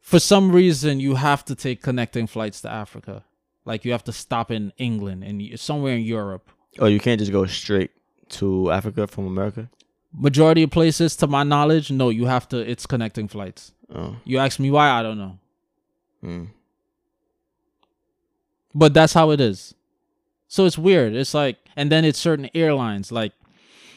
For 0.00 0.18
some 0.20 0.52
reason 0.52 1.00
you 1.00 1.16
have 1.16 1.44
to 1.46 1.54
take 1.54 1.82
connecting 1.82 2.26
flights 2.26 2.60
to 2.62 2.70
africa. 2.70 3.24
Like 3.64 3.84
you 3.84 3.92
have 3.92 4.04
to 4.04 4.12
stop 4.12 4.50
in 4.50 4.72
england 4.78 5.24
and 5.24 5.58
somewhere 5.58 5.94
in 5.96 6.02
europe. 6.02 6.50
Oh, 6.78 6.86
you 6.86 7.00
can't 7.00 7.18
just 7.18 7.32
go 7.32 7.46
straight 7.46 7.90
to 8.38 8.70
Africa 8.70 9.06
from 9.06 9.26
America. 9.26 9.68
majority 10.12 10.62
of 10.62 10.70
places 10.70 11.16
to 11.16 11.26
my 11.26 11.42
knowledge 11.42 11.90
no 11.90 12.10
you 12.10 12.26
have 12.26 12.46
to 12.48 12.58
it's 12.58 12.86
connecting 12.86 13.28
flights. 13.28 13.72
Oh, 13.94 14.16
you 14.24 14.38
ask 14.38 14.58
me 14.60 14.70
why 14.70 14.88
i 14.90 15.02
don't 15.02 15.18
know. 15.18 15.38
Mm. 16.24 16.48
But 18.82 18.90
that's 18.94 19.14
how 19.18 19.30
it 19.34 19.40
is 19.40 19.74
so 20.48 20.64
it's 20.66 20.78
weird 20.78 21.14
it's 21.14 21.34
like 21.34 21.56
and 21.76 21.90
then 21.92 22.04
it's 22.04 22.18
certain 22.18 22.48
airlines 22.54 23.10
like 23.20 23.32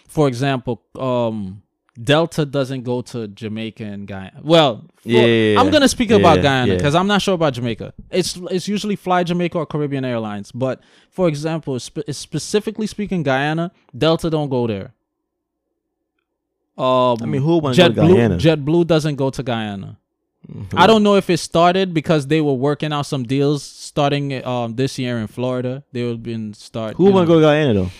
for 0.07 0.27
example 0.27 0.81
um 0.97 1.61
Delta 2.01 2.45
doesn't 2.45 2.83
go 2.83 3.01
to 3.11 3.27
Jamaica 3.27 3.83
and 3.83 4.07
Guyana. 4.07 4.39
Well, 4.41 4.85
for- 4.95 5.09
Yeah, 5.09 5.25
yeah, 5.25 5.51
yeah. 5.53 5.59
I'm 5.59 5.69
gonna 5.69 5.89
speak 5.89 6.11
about 6.11 6.37
Yeah, 6.37 6.43
Guyana 6.43 6.71
yeah. 6.71 6.77
because 6.77 6.95
I'm 6.95 7.07
not 7.07 7.21
sure 7.21 7.33
about 7.33 7.51
Jamaica. 7.57 7.93
It's 8.09 8.37
it's 8.55 8.69
usually 8.69 8.95
Fly 8.95 9.25
Jamaica 9.25 9.57
or 9.57 9.65
Caribbean 9.65 10.05
Airlines, 10.05 10.49
but 10.53 10.79
for 11.09 11.27
example, 11.27 11.77
spe- 11.77 12.09
specifically 12.11 12.87
speaking, 12.87 13.21
Guyana, 13.21 13.73
Delta 14.05 14.29
don't 14.29 14.47
go 14.47 14.65
there. 14.65 14.93
Um, 16.77 17.17
I 17.21 17.25
mean, 17.25 17.41
who 17.41 17.55
would 17.55 17.63
wanna 17.63 17.75
go 17.75 17.87
to 17.89 17.93
Guyana? 17.93 18.37
JetBlue 18.37 18.87
doesn't 18.87 19.15
go 19.17 19.29
to 19.29 19.43
Guyana. 19.43 19.97
Mm-hmm. 20.49 20.79
I 20.79 20.87
don't 20.87 21.03
know 21.03 21.15
if 21.15 21.29
it 21.29 21.37
started 21.37 21.93
because 21.93 22.27
they 22.27 22.41
were 22.41 22.53
working 22.53 22.91
out 22.91 23.05
some 23.05 23.23
deals 23.23 23.63
starting 23.63 24.43
um 24.45 24.75
this 24.75 24.97
year 24.97 25.19
in 25.19 25.27
Florida. 25.27 25.83
They 25.91 26.03
would 26.03 26.23
been 26.23 26.53
start. 26.53 26.95
Who 26.95 27.11
want 27.11 27.27
to 27.27 27.33
go 27.33 27.39
to 27.39 27.45
Guyana 27.45 27.73
though? 27.73 27.91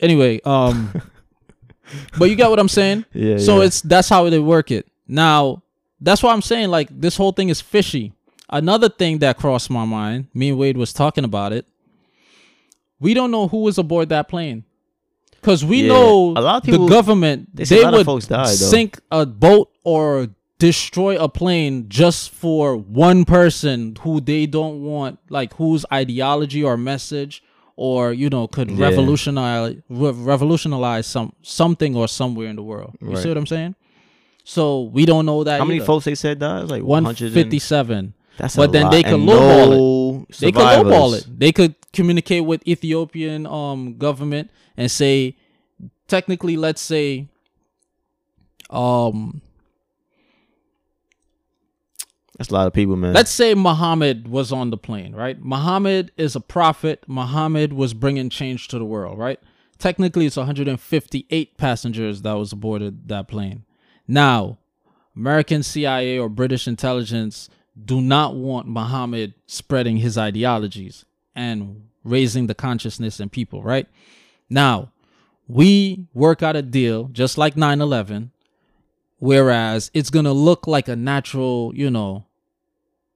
Anyway, 0.00 0.40
um, 0.44 0.92
but 2.18 2.30
you 2.30 2.36
get 2.36 2.50
what 2.50 2.58
I'm 2.58 2.68
saying. 2.68 3.04
Yeah. 3.12 3.38
So 3.38 3.58
yeah. 3.58 3.66
it's 3.66 3.80
that's 3.80 4.08
how 4.08 4.28
they 4.28 4.38
work 4.38 4.70
it. 4.70 4.86
Now, 5.06 5.62
that's 6.00 6.22
why 6.22 6.32
I'm 6.32 6.42
saying 6.42 6.68
like 6.68 6.88
this 6.90 7.16
whole 7.16 7.32
thing 7.32 7.48
is 7.48 7.60
fishy. 7.60 8.12
Another 8.50 8.88
thing 8.88 9.18
that 9.18 9.36
crossed 9.36 9.70
my 9.70 9.84
mind, 9.84 10.28
me 10.32 10.50
and 10.50 10.58
Wade 10.58 10.76
was 10.76 10.92
talking 10.92 11.24
about 11.24 11.52
it. 11.52 11.66
We 13.00 13.14
don't 13.14 13.30
know 13.30 13.48
who 13.48 13.62
was 13.62 13.78
aboard 13.78 14.08
that 14.08 14.28
plane. 14.28 14.64
Cause 15.42 15.64
we 15.64 15.82
Yeah. 15.82 15.88
know 15.88 16.32
A 16.36 16.40
lot 16.40 16.56
of 16.56 16.62
people- 16.64 16.86
the 16.86 16.92
government 16.94 17.54
they 17.54 17.64
they, 17.64 17.80
a 17.80 17.84
lot 17.84 17.94
of 17.94 17.98
would 17.98 18.06
folks 18.06 18.26
though. 18.26 18.44
sink 18.44 18.98
a 19.10 19.24
boat 19.24 19.70
or 19.84 20.28
destroy 20.58 21.16
a 21.16 21.28
plane 21.28 21.86
just 21.88 22.30
for 22.30 22.76
one 22.76 23.24
person 23.24 23.94
who 24.00 24.20
they 24.20 24.46
don't 24.46 24.82
want, 24.82 25.18
like 25.30 25.54
whose 25.54 25.84
ideology 25.92 26.62
or 26.64 26.76
message 26.76 27.42
or 27.76 28.12
you 28.12 28.28
know 28.28 28.48
could 28.48 28.68
Yeah. 28.70 28.86
revolutionize 28.88 29.76
re- 29.88 30.10
revolutionize 30.10 31.06
some 31.06 31.32
something 31.42 31.94
or 31.94 32.08
somewhere 32.08 32.48
in 32.48 32.56
the 32.56 32.62
world. 32.62 32.94
You 33.00 33.08
Right. 33.10 33.18
see 33.18 33.28
what 33.28 33.38
I'm 33.38 33.46
saying? 33.46 33.76
So 34.42 34.82
we 34.92 35.04
don't 35.06 35.26
know 35.26 35.44
that. 35.44 35.60
How 35.60 35.64
many 35.66 35.78
folks 35.80 36.04
they 36.06 36.14
said 36.16 36.40
died? 36.40 36.64
Like 36.68 36.82
One 36.82 37.04
100 37.04 37.32
fifty-seven. 37.32 38.14
That's 38.38 38.56
But 38.56 38.72
then 38.72 38.84
lot. 38.84 38.92
they 38.92 39.02
could 39.02 39.12
And 39.14 39.28
lowball 39.28 39.68
no 39.68 40.26
They 40.38 40.52
could 40.52 40.62
lowball 40.62 41.10
survivors. 41.10 41.26
it. 41.26 41.38
They 41.40 41.52
could 41.52 41.74
communicate 41.92 42.44
with 42.44 42.66
Ethiopian 42.66 43.46
um 43.46 43.98
government 43.98 44.50
and 44.76 44.90
say, 44.90 45.36
technically, 46.06 46.56
let's 46.56 46.80
say, 46.80 47.28
um, 48.70 49.42
That's 52.38 52.50
a 52.50 52.54
lot 52.54 52.66
of 52.68 52.72
people, 52.72 52.94
man. 52.94 53.12
let's 53.14 53.30
say 53.32 53.54
Muhammad 53.54 54.28
was 54.28 54.52
on 54.52 54.70
the 54.70 54.76
plane, 54.76 55.12
right? 55.14 55.42
Muhammad 55.42 56.12
is 56.16 56.36
a 56.36 56.40
prophet. 56.40 57.02
Muhammad 57.08 57.72
was 57.72 57.92
bringing 57.94 58.30
change 58.30 58.68
to 58.68 58.78
the 58.78 58.84
world, 58.84 59.18
right? 59.18 59.40
Technically, 59.78 60.26
it's 60.26 60.36
158 60.36 61.56
passengers 61.58 62.22
that 62.22 62.34
was 62.34 62.52
aboarded 62.52 63.08
that 63.08 63.26
plane. 63.26 63.64
Now, 64.06 64.58
American 65.16 65.64
CIA 65.64 66.16
or 66.18 66.28
British 66.28 66.68
intelligence 66.68 67.48
do 67.84 68.00
not 68.00 68.34
want 68.34 68.66
Muhammad 68.66 69.34
spreading 69.46 69.98
his 69.98 70.18
ideologies 70.18 71.04
and 71.34 71.88
raising 72.04 72.46
the 72.46 72.54
consciousness 72.54 73.20
in 73.20 73.28
people, 73.28 73.62
right? 73.62 73.86
Now, 74.50 74.92
we 75.46 76.06
work 76.12 76.42
out 76.42 76.56
a 76.56 76.62
deal 76.62 77.08
just 77.12 77.38
like 77.38 77.56
9 77.56 77.80
11, 77.80 78.32
whereas 79.18 79.90
it's 79.94 80.10
going 80.10 80.24
to 80.24 80.32
look 80.32 80.66
like 80.66 80.88
a 80.88 80.96
natural, 80.96 81.72
you 81.74 81.90
know, 81.90 82.26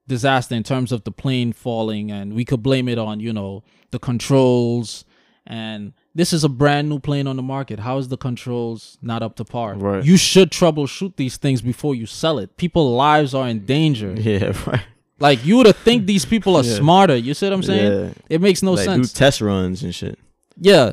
disaster 0.08 0.54
in 0.54 0.62
terms 0.62 0.92
of 0.92 1.04
the 1.04 1.12
plane 1.12 1.52
falling, 1.52 2.10
and 2.10 2.34
we 2.34 2.44
could 2.44 2.62
blame 2.62 2.88
it 2.88 2.98
on, 2.98 3.20
you 3.20 3.32
know, 3.32 3.62
the 3.90 3.98
controls. 3.98 5.04
And 5.46 5.92
this 6.14 6.32
is 6.32 6.44
a 6.44 6.48
brand 6.48 6.88
new 6.88 6.98
plane 6.98 7.26
on 7.26 7.36
the 7.36 7.42
market. 7.42 7.78
How 7.78 7.98
is 7.98 8.08
the 8.08 8.16
controls 8.16 8.98
not 9.02 9.22
up 9.22 9.36
to 9.36 9.44
par? 9.44 9.74
Right. 9.74 10.04
You 10.04 10.16
should 10.16 10.50
troubleshoot 10.50 11.16
these 11.16 11.36
things 11.38 11.62
before 11.62 11.94
you 11.94 12.06
sell 12.06 12.38
it. 12.38 12.56
People's 12.56 12.94
lives 12.94 13.34
are 13.34 13.48
in 13.48 13.64
danger. 13.64 14.12
yeah, 14.16 14.52
right. 14.66 14.82
Like 15.18 15.44
you 15.44 15.56
would 15.58 15.74
think 15.76 16.06
these 16.06 16.24
people 16.24 16.56
are 16.56 16.64
Yeah. 16.64 16.74
smarter. 16.74 17.16
You 17.16 17.32
see 17.34 17.46
what 17.46 17.52
I'm 17.54 17.62
saying? 17.62 17.92
Yeah. 17.92 18.12
It 18.28 18.40
makes 18.40 18.62
no 18.62 18.72
like, 18.72 18.86
do 18.86 18.92
sense. 18.92 19.12
test 19.12 19.40
runs 19.40 19.82
and 19.82 19.94
shit. 19.94 20.18
yeah. 20.58 20.92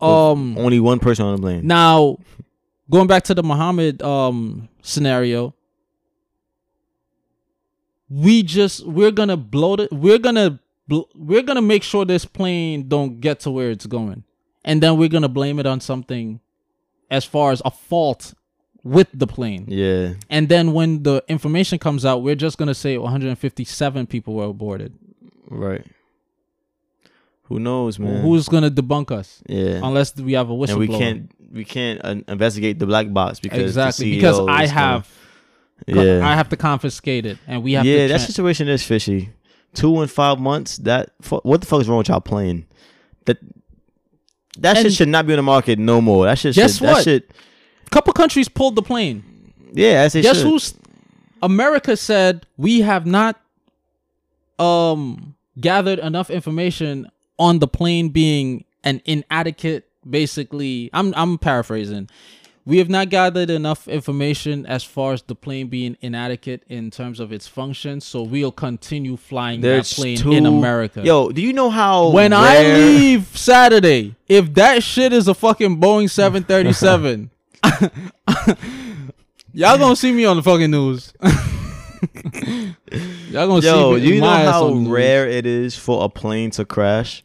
Um. 0.00 0.56
Only 0.56 0.78
one 0.80 1.00
person 1.00 1.26
on 1.26 1.34
the 1.36 1.42
plane. 1.42 1.66
Now, 1.66 2.18
going 2.88 3.08
back 3.08 3.24
to 3.24 3.34
the 3.34 3.42
Muhammad 3.42 4.00
um 4.02 4.68
scenario, 4.80 5.54
we 8.08 8.42
just 8.42 8.86
we're 8.86 9.10
gonna 9.10 9.36
blow 9.36 9.74
it. 9.74 9.92
We're 9.92 10.18
gonna 10.18 10.60
we're 11.14 11.42
gonna 11.42 11.62
make 11.62 11.82
sure 11.82 12.04
this 12.04 12.24
plane 12.24 12.88
don't 12.88 13.20
get 13.20 13.40
to 13.40 13.50
where 13.50 13.70
it's 13.70 13.86
going, 13.86 14.24
and 14.64 14.82
then 14.82 14.96
we're 14.96 15.08
gonna 15.08 15.28
blame 15.28 15.58
it 15.58 15.66
on 15.66 15.80
something 15.80 16.40
as 17.10 17.24
far 17.24 17.52
as 17.52 17.62
a 17.64 17.70
fault 17.70 18.34
with 18.82 19.08
the 19.12 19.26
plane. 19.26 19.66
Yeah. 19.68 20.14
And 20.30 20.48
then 20.48 20.72
when 20.72 21.02
the 21.02 21.22
information 21.28 21.78
comes 21.78 22.04
out, 22.04 22.22
we're 22.22 22.34
just 22.34 22.58
gonna 22.58 22.74
say 22.74 22.96
157 22.96 24.06
people 24.06 24.34
were 24.34 24.46
aborted. 24.46 24.94
Right. 25.50 25.84
Who 27.44 27.58
knows, 27.58 27.98
man? 27.98 28.22
Who's 28.22 28.48
gonna 28.48 28.70
debunk 28.70 29.10
us 29.10 29.42
yeah. 29.46 29.80
unless 29.82 30.14
we 30.16 30.34
have 30.34 30.50
a 30.50 30.52
whistleblower? 30.52 30.70
and 30.70 30.78
we 30.78 30.88
can't 30.88 31.32
we 31.50 31.64
can't 31.64 32.00
uh, 32.04 32.16
investigate 32.28 32.78
the 32.78 32.86
black 32.86 33.12
box 33.12 33.40
because 33.40 33.62
exactly 33.62 34.14
because 34.16 34.38
I 34.40 34.64
is 34.64 34.70
gonna- 34.70 34.80
have 34.80 35.10
yeah 35.86 36.28
I 36.28 36.34
have 36.34 36.50
to 36.50 36.56
confiscate 36.56 37.24
it, 37.24 37.38
and 37.46 37.62
we 37.62 37.72
have 37.72 37.86
yeah 37.86 38.06
to. 38.06 38.12
that 38.12 38.20
situation 38.20 38.68
is 38.68 38.84
fishy. 38.84 39.30
Two 39.74 40.00
and 40.00 40.10
five 40.10 40.38
months. 40.40 40.78
That 40.78 41.10
what 41.42 41.60
the 41.60 41.66
fuck 41.66 41.80
is 41.80 41.88
wrong 41.88 41.98
with 41.98 42.08
y'all 42.08 42.20
playing? 42.20 42.66
That 43.26 43.38
that 44.58 44.76
shit 44.78 44.92
should 44.92 45.08
not 45.08 45.26
be 45.26 45.34
on 45.34 45.36
the 45.38 45.42
market 45.42 45.78
no 45.78 46.00
more. 46.00 46.24
That 46.26 46.38
shit. 46.38 46.54
Guess 46.54 46.78
should, 46.78 46.86
That 46.88 46.92
what? 46.94 47.04
shit. 47.04 47.30
couple 47.90 48.12
countries 48.12 48.48
pulled 48.48 48.74
the 48.76 48.82
plane. 48.82 49.22
Yeah, 49.72 50.02
as 50.02 50.14
they 50.14 50.22
Guess 50.22 50.38
should. 50.38 50.46
who's 50.46 50.74
America 51.42 51.96
said 51.96 52.46
we 52.56 52.80
have 52.80 53.06
not 53.06 53.40
um 54.58 55.34
gathered 55.60 55.98
enough 55.98 56.30
information 56.30 57.06
on 57.38 57.58
the 57.58 57.68
plane 57.68 58.08
being 58.08 58.64
an 58.84 59.00
inadequate 59.04 59.88
basically 60.08 60.90
I'm 60.92 61.12
I'm 61.16 61.38
paraphrasing. 61.38 62.08
We 62.68 62.76
have 62.80 62.90
not 62.90 63.08
gathered 63.08 63.48
enough 63.48 63.88
information 63.88 64.66
as 64.66 64.84
far 64.84 65.14
as 65.14 65.22
the 65.22 65.34
plane 65.34 65.68
being 65.68 65.96
inadequate 66.02 66.64
in 66.68 66.90
terms 66.90 67.18
of 67.18 67.32
its 67.32 67.48
function, 67.48 68.02
so 68.02 68.22
we'll 68.22 68.52
continue 68.52 69.16
flying 69.16 69.62
There's 69.62 69.88
that 69.88 69.96
plane 69.96 70.18
two, 70.18 70.32
in 70.32 70.44
America. 70.44 71.00
Yo, 71.02 71.30
do 71.30 71.40
you 71.40 71.54
know 71.54 71.70
how 71.70 72.10
when 72.10 72.34
I 72.34 72.64
leave 72.64 73.28
Saturday, 73.34 74.16
if 74.28 74.52
that 74.52 74.82
shit 74.82 75.14
is 75.14 75.28
a 75.28 75.34
fucking 75.34 75.80
Boeing 75.80 76.10
737, 76.10 77.30
y'all 79.54 79.78
gonna 79.78 79.96
see 79.96 80.12
me 80.12 80.26
on 80.26 80.36
the 80.36 80.42
fucking 80.42 80.70
news. 80.70 81.14
y'all 83.30 83.48
gonna 83.48 83.62
Yo, 83.62 83.94
see 83.96 84.00
do 84.02 84.08
me. 84.10 84.14
you 84.14 84.20
know 84.20 84.28
how 84.28 84.68
the 84.68 84.74
news. 84.74 84.88
rare 84.88 85.26
it 85.26 85.46
is 85.46 85.74
for 85.74 86.04
a 86.04 86.10
plane 86.10 86.50
to 86.50 86.66
crash? 86.66 87.24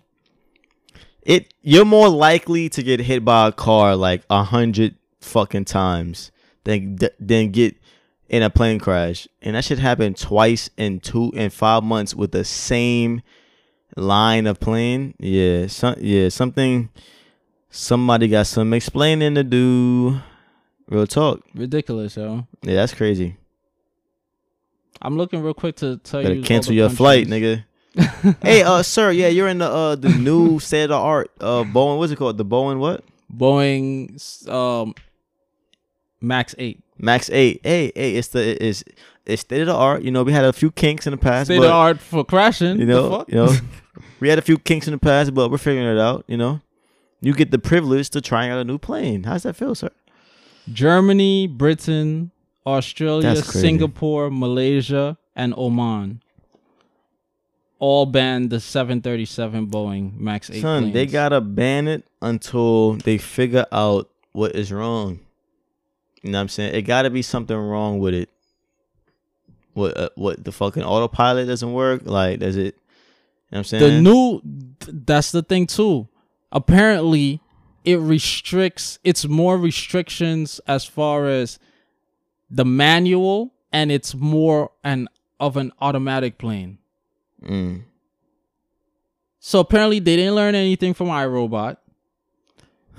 It 1.22 1.54
you're 1.62 1.84
more 1.84 2.08
likely 2.08 2.70
to 2.70 2.82
get 2.82 3.02
hit 3.02 3.26
by 3.26 3.50
a 3.50 3.52
car 3.52 3.98
like 3.98 4.24
a 4.30 4.44
hundred 4.46 4.96
fucking 5.24 5.66
times 5.66 6.32
than 6.64 6.98
than 7.20 7.52
get 7.52 7.76
in 8.30 8.44
a 8.44 8.50
plane 8.50 8.80
crash, 8.80 9.28
and 9.42 9.56
that 9.56 9.64
should 9.64 9.80
happen 9.80 10.14
twice 10.14 10.70
in 10.78 11.00
two 11.00 11.32
in 11.36 11.50
five 11.50 11.84
months 11.84 12.16
with 12.16 12.32
the 12.32 12.44
same 12.44 13.22
line 13.96 14.48
of 14.48 14.60
plane. 14.60 15.14
Yeah, 15.20 15.68
some 15.68 15.96
yeah 16.00 16.30
something. 16.30 16.90
Somebody 17.70 18.28
got 18.28 18.46
some 18.46 18.74
explaining 18.74 19.34
to 19.36 19.44
do. 19.44 20.20
Real 20.88 21.08
talk. 21.08 21.42
ridiculous, 21.56 22.16
yo. 22.18 22.46
Yeah, 22.62 22.76
that's 22.76 22.94
crazy. 22.94 23.38
I'm 25.02 25.18
looking 25.18 25.42
real 25.42 25.54
quick 25.54 25.78
to 25.78 25.98
tell 25.98 26.22
Better 26.22 26.36
you. 26.36 26.44
cancel 26.44 26.74
your 26.74 26.90
flight, 26.90 27.28
nigga. 27.28 27.64
hey, 28.42 28.64
uh, 28.64 28.82
sir, 28.84 29.12
yeah, 29.12 29.28
you're 29.28 29.48
in 29.48 29.60
the 29.60 29.70
uh 29.70 29.96
the 29.96 30.10
new 30.10 30.60
state 30.60 30.84
of 30.84 30.90
the 30.90 30.98
art 30.98 31.32
uh 31.40 31.64
Boeing. 31.64 31.98
What's 31.98 32.12
it 32.12 32.18
called? 32.18 32.38
The 32.38 32.46
Boeing 32.46 32.80
what? 32.80 33.04
Boeing 33.36 34.50
um 34.50 34.94
Max 36.24 36.56
Eight. 36.58 36.82
Max 36.98 37.30
eight. 37.32 37.60
Hey, 37.64 37.92
hey, 37.96 38.16
it's 38.16 38.30
the 38.30 38.66
it's 38.66 38.84
it's 39.26 39.42
state 39.42 39.62
of 39.62 39.68
the 39.68 39.76
art. 39.76 40.04
You 40.04 40.12
know, 40.12 40.24
we 40.24 40.32
had 40.32 40.46
a 40.46 40.54
few 40.54 40.72
kinks 40.72 41.06
in 41.08 41.12
the 41.12 41.18
past, 41.18 41.48
State 41.48 41.58
but 41.58 41.64
of 41.66 41.70
the 41.70 41.74
art 41.76 42.00
for 42.00 42.24
crashing. 42.24 42.80
you 42.80 42.86
The 42.86 42.94
know, 42.94 43.10
fuck? 43.10 43.30
you 43.30 43.36
know, 43.36 43.52
we 44.20 44.30
had 44.30 44.40
a 44.40 44.42
few 44.42 44.58
kinks 44.58 44.88
in 44.88 44.92
the 44.94 45.00
past, 45.00 45.34
but 45.34 45.52
we're 45.52 45.58
figuring 45.58 45.88
it 45.88 46.00
out. 46.00 46.24
You 46.28 46.38
know, 46.38 46.62
you 47.20 47.34
get 47.34 47.52
the 47.52 47.60
privilege 47.60 48.10
to 48.12 48.22
trying 48.22 48.52
out 48.52 48.60
a 48.60 48.64
new 48.64 48.78
plane. 48.78 49.24
How's 49.24 49.44
that 49.44 49.56
feel, 49.56 49.76
sir? 49.76 49.90
Germany, 50.72 51.48
Britain, 51.48 52.32
Australia, 52.66 53.36
Singapore, 53.36 54.30
Malaysia, 54.30 55.18
and 55.36 55.54
Oman 55.58 56.22
all 57.80 58.06
banned 58.06 58.50
the 58.50 58.62
737 58.62 59.68
Boeing 59.68 60.18
Max 60.18 60.50
8 60.50 60.62
Son, 60.62 60.92
they 60.94 61.06
gotta 61.06 61.42
ban 61.42 61.90
it 61.90 62.06
until 62.22 62.94
they 62.94 63.18
figure 63.18 63.66
out 63.74 64.10
what 64.32 64.56
is 64.56 64.72
wrong. 64.72 65.20
You 66.24 66.32
know 66.32 66.38
what 66.38 66.44
I'm 66.44 66.50
saying? 66.50 66.74
It 66.74 66.84
gotta 66.84 67.10
be 67.10 67.22
something 67.22 67.56
wrong 67.56 68.00
with 68.00 68.14
it. 68.14 68.30
What 69.74 69.98
uh, 69.98 70.10
what 70.16 70.44
the 70.44 70.52
fucking 70.52 70.84
autopilot 70.84 71.48
doesn't 71.48 71.74
work? 71.74 72.04
Like, 72.06 72.40
does 72.40 72.56
it? 72.56 72.62
You 72.62 72.72
know 72.72 72.74
what 73.50 73.58
I'm 73.60 73.64
saying? 73.66 73.84
the 73.84 74.02
new 74.02 74.42
th- 74.80 74.98
that's 75.06 75.32
the 75.32 75.44
thing 75.44 75.68
too. 75.68 76.08
Apparently, 76.52 77.42
it 77.84 78.00
restricts 78.00 79.00
it's 79.04 79.26
more 79.26 79.58
restrictions 79.58 80.62
as 80.66 80.86
far 80.86 81.28
as 81.28 81.60
the 82.50 82.64
manual 82.66 83.54
and 83.72 83.92
it's 83.92 84.16
more 84.16 84.72
an 84.84 85.10
of 85.40 85.58
an 85.58 85.74
automatic 85.82 86.38
plane. 86.38 86.78
Mm. 87.44 87.84
So 89.40 89.60
apparently 89.60 90.00
they 90.00 90.16
didn't 90.16 90.36
learn 90.36 90.56
anything 90.56 90.94
from 90.94 91.08
iRobot. 91.08 91.76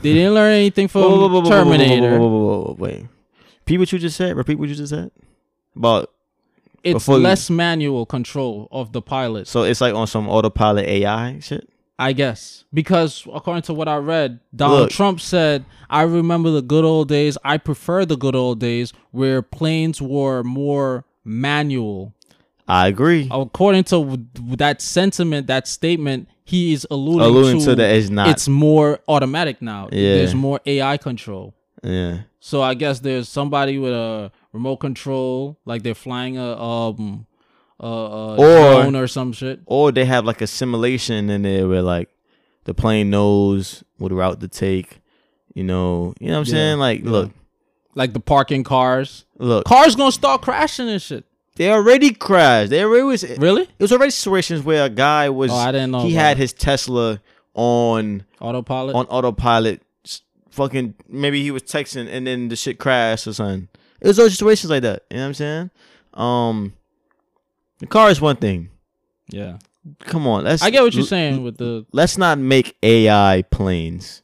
They 0.03 0.13
didn't 0.13 0.35
learn 0.35 0.53
anything 0.53 0.89
from 0.89 1.47
Terminator. 1.47 2.19
Wait. 2.21 3.07
Repeat 3.65 3.79
what 3.79 3.93
you 3.93 3.99
just 3.99 4.17
said. 4.17 4.37
Repeat 4.37 4.59
what 4.59 4.69
you 4.69 4.75
just 4.75 4.91
said. 4.91 5.11
About 5.75 6.11
It's 6.83 6.93
Before 6.95 7.17
you- 7.17 7.23
less 7.25 7.49
manual 7.49 8.05
control 8.05 8.69
of 8.71 8.93
the 8.93 9.01
pilot. 9.01 9.49
so 9.49 9.63
it's 9.63 9.81
like 9.81 9.95
on 9.95 10.07
some 10.07 10.29
autopilot 10.29 10.87
AI 10.87 11.39
shit. 11.41 11.67
I 11.99 12.13
guess 12.13 12.65
because 12.75 13.25
according 13.33 13.63
to 13.63 13.73
what 13.75 13.89
I 13.89 13.97
read, 13.97 14.41
Donald 14.55 14.81
Look. 14.81 14.91
Trump 14.91 15.19
said, 15.21 15.65
"I 15.89 16.03
remember 16.03 16.51
the 16.51 16.61
good 16.61 16.85
old 16.85 17.09
days. 17.09 17.39
I 17.45 17.57
prefer 17.57 18.05
the 18.05 18.17
good 18.19 18.35
old 18.35 18.59
days 18.61 18.93
where 19.13 19.41
planes 19.41 20.03
were 20.03 20.43
more 20.43 21.05
manual." 21.25 22.13
I 22.69 22.89
agree. 22.89 23.29
According 23.31 23.85
to 23.85 24.19
that 24.57 24.83
sentiment, 24.83 25.47
that 25.47 25.67
statement, 25.69 26.29
he 26.45 26.73
is 26.75 26.87
alluding, 26.91 27.21
Alluding 27.29 27.61
to, 27.61 27.65
to 27.67 27.75
that 27.77 27.95
it's 27.97 28.11
not. 28.11 28.29
it's 28.29 28.49
more 28.49 28.99
automatic 29.09 29.63
now. 29.63 29.89
Yeah. 29.93 30.17
There's 30.17 30.35
more 30.35 30.61
AI 30.67 30.97
control. 30.99 31.55
yeah. 31.83 32.19
So 32.47 32.61
I 32.61 32.75
guess 32.75 33.01
there's 33.01 33.27
somebody 33.27 33.79
with 33.79 33.95
a 33.95 34.31
remote 34.53 34.77
control, 34.77 35.59
like 35.65 35.83
they're 35.83 35.95
flying 35.95 36.37
a 36.37 36.61
um 36.61 37.27
a, 37.81 37.87
a 37.87 38.37
Or- 38.37 38.83
drone 38.83 38.97
or 38.97 39.07
some 39.07 39.33
shit. 39.33 39.61
Or 39.65 39.91
they 39.91 40.05
have 40.05 40.27
like 40.27 40.43
a 40.43 40.47
simulation 40.47 41.31
in 41.31 41.41
there 41.41 41.67
where 41.67 41.81
like 41.81 42.11
the 42.65 42.75
plane 42.75 43.09
knows 43.09 43.83
what 43.97 44.13
route 44.13 44.41
to 44.41 44.49
take. 44.49 45.01
You 45.55 45.65
know, 45.65 46.13
you 46.21 46.27
know 46.29 46.35
what 46.41 46.49
I'm 46.49 46.53
Yeah, 46.55 46.59
saying? 46.61 46.79
Like, 46.81 47.03
yeah. 47.05 47.11
look, 47.11 47.31
Like 47.95 48.13
the 48.13 48.21
parking 48.21 48.63
cars. 48.63 49.25
look. 49.39 49.65
Cars 49.65 49.97
gonna 49.97 50.13
start 50.13 50.43
crashing 50.43 50.91
and 50.91 51.01
shit. 51.01 51.25
They 51.57 51.71
already 51.71 52.13
crashed. 52.13 52.69
They 52.71 52.83
already 52.85 53.05
was. 53.05 53.23
Really. 53.39 53.63
It 53.63 53.71
was 53.81 53.91
already 53.93 54.11
situations 54.11 54.63
where 54.63 54.85
a 54.85 54.91
guy 54.91 55.31
was. 55.31 55.51
Oh, 55.51 55.55
I 55.57 55.73
didn't 55.73 55.93
know. 55.93 56.01
he 56.01 56.13
had 56.13 56.37
it. 56.37 56.41
his 56.43 56.53
Tesla 56.53 57.23
on 57.55 58.25
autopilot. 58.39 58.97
on 58.97 59.07
autopilot. 59.07 59.81
Fucking 60.55 60.95
maybe 61.09 61.43
he 61.43 61.51
was 61.51 61.63
texting 61.65 62.09
and 62.09 62.25
then 62.27 62.49
the 62.49 62.55
shit 62.55 62.79
crashed 62.79 63.27
or 63.27 63.33
something. 63.33 63.69
It 64.01 64.07
was 64.07 64.17
those 64.17 64.33
situations 64.35 64.71
like 64.71 64.83
that. 64.83 65.03
You 65.11 65.17
know 65.17 65.23
what 65.25 65.27
I'm 65.27 65.35
saying? 65.35 65.71
Um, 66.15 66.73
the 67.81 67.87
car 67.89 68.09
is 68.11 68.21
one 68.21 68.37
thing. 68.37 68.71
yeah, 69.29 69.59
Come 70.01 70.29
on, 70.29 70.45
let's. 70.45 70.63
I 70.63 70.71
get 70.71 70.83
what 70.83 70.95
you're 70.95 71.05
saying 71.05 71.43
with 71.43 71.57
the 71.59 71.85
Let's 71.93 72.17
not 72.17 72.39
make 72.39 72.77
AI 72.85 73.43
planes. 73.51 74.23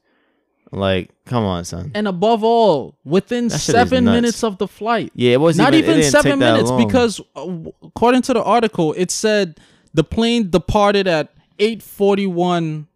Like, 0.70 1.10
come 1.24 1.42
on, 1.42 1.64
son. 1.64 1.90
and 1.96 2.06
above 2.06 2.44
all, 2.44 2.96
within 3.04 3.48
That 3.48 3.58
shit 3.58 3.74
is 3.74 3.80
seven 3.80 4.04
minutes 4.04 4.44
of 4.44 4.58
the 4.58 4.68
flight. 4.68 5.10
Yeah, 5.16 5.32
it 5.32 5.40
wasn't 5.40 5.66
Not 5.66 5.74
even, 5.74 5.98
even 5.98 6.10
seven 6.12 6.38
minutes 6.38 6.70
because 6.70 7.20
uh, 7.34 7.48
according 7.82 8.22
to 8.22 8.34
the 8.34 8.42
article, 8.44 8.94
it 8.96 9.10
said 9.10 9.58
the 9.92 10.04
plane 10.04 10.48
departed 10.48 11.08
at 11.08 11.34
eight 11.58 11.82
forty 11.82 12.28
one, 12.28 12.86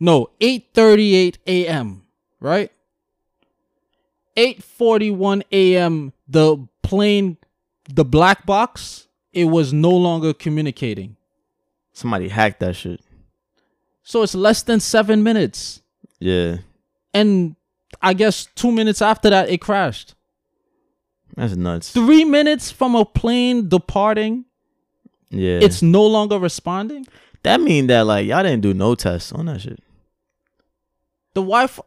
no 0.00 0.30
eight 0.40 0.68
thirty 0.72 1.14
eight 1.14 1.36
a.m. 1.46 2.04
Right, 2.40 2.72
eight 4.36 4.62
forty 4.62 5.10
one 5.10 5.42
a.m. 5.52 6.12
The 6.28 6.56
plane, 6.82 7.36
the 7.92 8.04
black 8.04 8.46
box, 8.46 9.08
it 9.32 9.44
was 9.44 9.72
no 9.72 9.90
longer 9.90 10.32
communicating. 10.32 11.16
somebody 11.92 12.28
hacked 12.28 12.60
that 12.60 12.74
shit. 12.76 13.00
So 14.02 14.22
it's 14.22 14.34
less 14.34 14.62
than 14.62 14.80
seven 14.80 15.22
minutes. 15.22 15.82
Yeah, 16.18 16.58
and 17.12 17.56
I 18.00 18.14
guess 18.14 18.46
two 18.54 18.72
minutes 18.72 19.02
after 19.02 19.28
that 19.30 19.50
it 19.50 19.58
crashed. 19.60 20.14
that's 21.36 21.56
nuts. 21.56 21.92
Three 21.92 22.24
minutes 22.24 22.70
from 22.70 22.94
a 22.94 23.04
plane 23.04 23.68
departing, 23.68 24.46
Yeah, 25.28 25.58
it's 25.62 25.82
no 25.82 26.06
longer 26.06 26.38
responding. 26.38 27.06
that 27.42 27.60
mean 27.60 27.86
that 27.88 28.06
like 28.06 28.26
y'all 28.26 28.42
didn't 28.42 28.62
do 28.62 28.72
no 28.72 28.94
tests 28.94 29.30
on 29.32 29.46
that 29.46 29.60
shit. 29.60 29.80
The 31.40 31.46
Wi-Fi. 31.46 31.82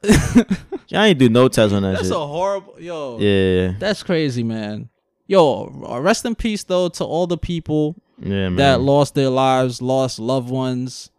Y'all 0.90 1.02
ain't 1.04 1.20
do 1.20 1.30
no 1.30 1.48
tests 1.48 1.74
on 1.74 1.84
that 1.84 1.94
that's 1.94 2.08
shit. 2.08 2.16
a 2.16 2.20
horrible. 2.20 2.76
Yo, 2.80 3.18
yeah, 3.20 3.74
that's 3.80 4.02
crazy, 4.04 4.44
man. 4.44 4.90
Yo, 5.28 5.84
uh, 5.90 6.00
rest 6.02 6.26
in 6.26 6.36
peace 6.36 6.64
though 6.64 6.90
to 6.90 7.04
all 7.04 7.28
the 7.28 7.38
people 7.38 7.96
yeah, 8.20 8.50
man. 8.50 8.56
that 8.58 8.82
lost 8.82 9.16
their 9.16 9.30
lives, 9.30 9.82
lost 9.82 10.20
loved 10.20 10.50
ones, 10.50 11.10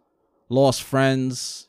lost 0.49 0.83
friends. 0.83 1.67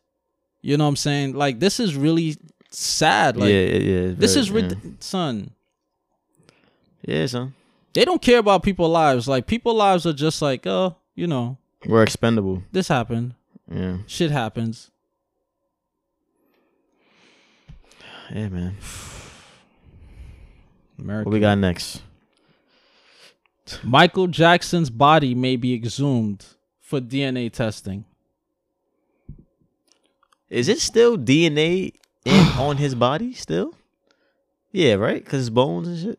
You 0.61 0.77
know 0.77 0.85
what 0.85 0.89
I'm 0.91 0.97
saying? 0.97 1.35
Like 1.35 1.61
this 1.61 1.79
is 1.81 1.97
really 1.97 2.37
sad. 2.71 3.37
Like 3.37 3.49
yeah, 3.51 3.61
yeah, 3.61 3.79
yeah. 3.79 4.15
this 4.17 4.35
very- 4.35 4.41
is 4.43 4.51
rid- 4.51 5.03
son. 5.03 5.51
yeah. 7.03 7.19
yeah, 7.21 7.27
son. 7.27 7.55
They 7.95 8.05
don't 8.05 8.21
care 8.21 8.39
about 8.39 8.63
people's 8.63 8.91
lives. 8.93 9.27
Like 9.29 9.47
people's 9.47 9.77
lives 9.77 10.05
are 10.07 10.13
just 10.13 10.43
like, 10.43 10.67
oh, 10.67 10.97
you 11.15 11.27
know, 11.27 11.57
We're 11.87 12.03
expendable. 12.03 12.63
this 12.73 12.89
happened. 12.89 13.35
Yeah, 13.73 13.99
Shit 14.07 14.31
happens. 14.31 14.91
Yeah, 18.35 18.49
man. 18.49 18.77
America. 20.99 21.29
What 21.29 21.33
we 21.33 21.41
got 21.41 21.59
next? 21.59 22.03
Michael 23.83 24.29
Jackson's 24.29 24.91
body 24.91 25.35
may 25.35 25.57
be 25.57 25.75
exhumed 25.75 26.47
for 26.81 27.01
DNA 27.01 27.53
testing. 27.53 28.05
Is 30.49 30.69
it 30.69 30.81
still 30.81 31.19
DNA 31.19 31.93
in 32.25 32.47
on 32.59 32.77
his 32.77 32.95
body 32.95 33.33
still? 33.33 33.75
Yeah, 34.73 34.95
right. 34.95 35.25
Cause 35.25 35.41
his 35.41 35.51
bones 35.51 35.89
and 35.89 35.99
shit. 35.99 36.19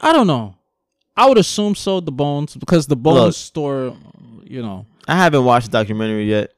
I 0.00 0.12
don't 0.12 0.26
know. 0.26 0.56
I 1.16 1.26
would 1.26 1.38
assume 1.38 1.74
so. 1.74 2.00
The 2.00 2.12
bones, 2.12 2.54
because 2.54 2.86
the 2.86 2.96
bones 2.96 3.18
Look. 3.18 3.34
store, 3.34 3.96
you 4.44 4.60
know. 4.62 4.86
I 5.08 5.16
haven't 5.16 5.44
watched 5.44 5.70
the 5.70 5.78
documentary 5.78 6.28
yet, 6.28 6.52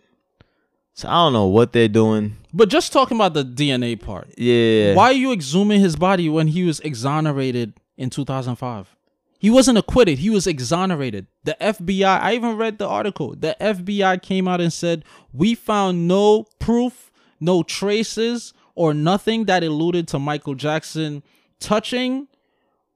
so 0.99 1.07
I 1.09 1.13
don't 1.13 1.33
know 1.33 1.47
what 1.47 1.73
they're 1.73 1.87
doing. 2.03 2.37
But 2.53 2.69
just 2.71 2.93
talking 2.93 3.17
about 3.17 3.35
the 3.35 3.45
DNA 3.45 3.95
part, 4.01 4.29
Yeah. 4.37 4.95
why 4.95 5.11
are 5.11 5.21
you 5.25 5.31
exhuming 5.31 5.79
his 5.81 5.95
body 5.95 6.29
when 6.29 6.49
he 6.49 6.65
was 6.65 6.81
exonerated 6.81 7.75
in 7.97 8.11
2005? 8.11 8.97
He 9.39 9.49
wasn't 9.49 9.79
acquitted. 9.79 10.19
He 10.19 10.31
was 10.31 10.49
exonerated. 10.49 11.29
The 11.45 11.57
FBI, 11.61 12.19
I 12.21 12.35
even 12.35 12.57
read 12.57 12.79
the 12.79 12.89
article. 12.89 13.37
The 13.39 13.55
FBI 13.61 14.21
came 14.21 14.49
out 14.49 14.61
and 14.61 14.73
said, 14.73 15.05
We 15.33 15.55
found 15.55 16.09
no 16.09 16.47
proof, 16.59 17.13
no 17.39 17.63
traces, 17.63 18.53
or 18.75 18.93
nothing 18.93 19.45
that 19.45 19.63
alluded 19.63 20.09
to 20.09 20.19
Michael 20.19 20.57
Jackson 20.57 21.23
touching, 21.61 22.27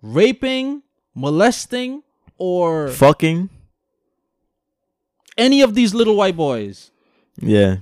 raping, 0.02 0.82
molesting, 1.14 2.02
or 2.38 2.88
Fucking. 2.88 3.48
any 5.38 5.62
of 5.62 5.74
these 5.76 5.94
little 5.94 6.16
white 6.16 6.36
boys. 6.36 6.90
Yeah. 7.40 7.76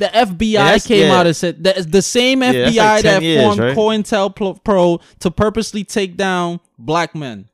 The 0.00 0.06
FBI 0.06 0.86
came 0.88 1.08
yeah. 1.08 1.14
out 1.14 1.26
and 1.26 1.36
said 1.36 1.62
that 1.64 1.92
the 1.92 2.00
same 2.00 2.42
Yeah, 2.42 2.52
FBI 2.52 2.76
like 2.78 3.02
that 3.02 3.22
years, 3.22 3.42
formed 3.44 3.60
right? 3.60 3.76
COINTELPRO 3.76 5.02
to 5.18 5.30
purposely 5.30 5.84
take 5.84 6.16
down 6.16 6.58
black 6.78 7.14
men. 7.14 7.50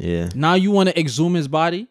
Yeah. 0.00 0.30
Now 0.34 0.54
you 0.54 0.72
want 0.72 0.88
to 0.88 0.98
exhume 0.98 1.34
his 1.34 1.46
body? 1.46 1.86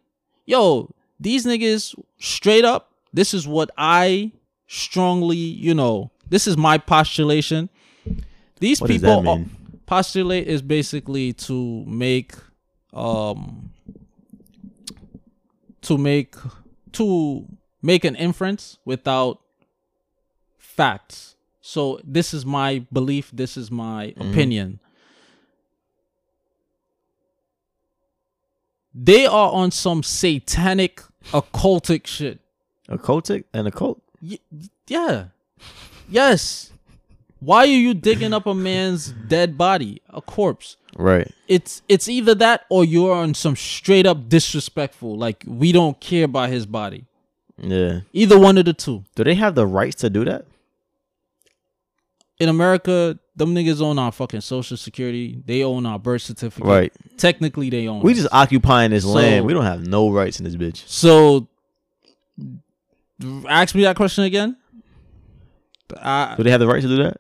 Yo, 0.45 0.93
these 1.17 1.45
niggas 1.45 1.95
straight 2.19 2.65
up, 2.65 2.91
this 3.13 3.33
is 3.33 3.47
what 3.47 3.71
I 3.77 4.33
strongly, 4.67 5.37
you 5.37 5.73
know, 5.73 6.11
this 6.29 6.47
is 6.47 6.57
my 6.57 6.77
postulation. 6.77 7.69
These 8.59 8.81
What 8.81 8.89
people 8.89 9.29
are- 9.29 9.45
postulate 9.85 10.45
is 10.47 10.61
basically 10.61 11.31
to 11.33 11.85
make 11.85 12.33
um 12.93 13.71
to 15.83 15.97
make 15.97 16.35
to 16.91 17.47
make 17.81 18.05
an 18.05 18.15
inference 18.15 18.77
without 18.85 19.39
facts. 20.57 21.35
So 21.61 21.99
this 22.03 22.33
is 22.33 22.45
my 22.45 22.85
belief, 22.91 23.29
this 23.33 23.57
is 23.57 23.69
my 23.71 24.07
mm-hmm. 24.07 24.31
opinion. 24.31 24.79
They 28.93 29.25
are 29.25 29.51
on 29.51 29.71
some 29.71 30.03
satanic 30.03 31.01
occultic 31.31 32.07
shit. 32.07 32.39
Occultic 32.89 33.45
and 33.53 33.67
occult? 33.67 34.01
Y- 34.21 34.39
yeah. 34.87 35.25
Yes. 36.09 36.71
Why 37.39 37.59
are 37.59 37.65
you 37.65 37.93
digging 37.93 38.33
up 38.33 38.45
a 38.45 38.53
man's 38.53 39.11
dead 39.11 39.57
body, 39.57 40.01
a 40.09 40.21
corpse? 40.21 40.77
Right. 40.95 41.31
It's 41.47 41.81
it's 41.87 42.09
either 42.09 42.35
that 42.35 42.65
or 42.69 42.83
you're 42.83 43.15
on 43.15 43.33
some 43.33 43.55
straight 43.55 44.05
up 44.05 44.29
disrespectful, 44.29 45.17
like 45.17 45.43
we 45.47 45.71
don't 45.71 45.99
care 45.99 46.25
about 46.25 46.49
his 46.49 46.65
body. 46.65 47.05
Yeah. 47.63 47.99
Either 48.13 48.39
one 48.39 48.57
of 48.57 48.65
the 48.65 48.73
two. 48.73 49.03
Do 49.15 49.23
they 49.23 49.35
have 49.35 49.55
the 49.55 49.67
rights 49.67 49.97
to 50.01 50.09
do 50.09 50.25
that? 50.25 50.45
In 52.39 52.49
America, 52.49 53.19
them 53.35 53.53
niggas 53.53 53.81
own 53.81 53.99
our 53.99 54.11
fucking 54.11 54.41
social 54.41 54.75
security. 54.75 55.41
They 55.45 55.63
own 55.63 55.85
our 55.85 55.99
birth 55.99 56.23
certificate. 56.23 56.67
Right. 56.67 56.93
Technically, 57.17 57.69
they 57.69 57.87
own. 57.87 58.01
We 58.01 58.13
us. 58.13 58.17
just 58.17 58.33
occupying 58.33 58.89
this 58.91 59.03
So- 59.03 59.09
land. 59.11 59.45
We 59.45 59.53
don't 59.53 59.63
have 59.65 59.85
no 59.85 60.09
rights 60.09 60.39
in 60.39 60.45
this 60.45 60.55
bitch. 60.55 60.83
So 60.87 61.47
Ask 63.47 63.75
me 63.75 63.83
that 63.83 63.95
question 63.95 64.23
again. 64.23 64.57
Uh, 65.95 66.35
Do 66.35 66.41
they 66.43 66.49
have 66.49 66.59
the 66.59 66.65
right 66.67 66.81
to 66.81 66.87
do 66.87 67.03
that? 67.03 67.17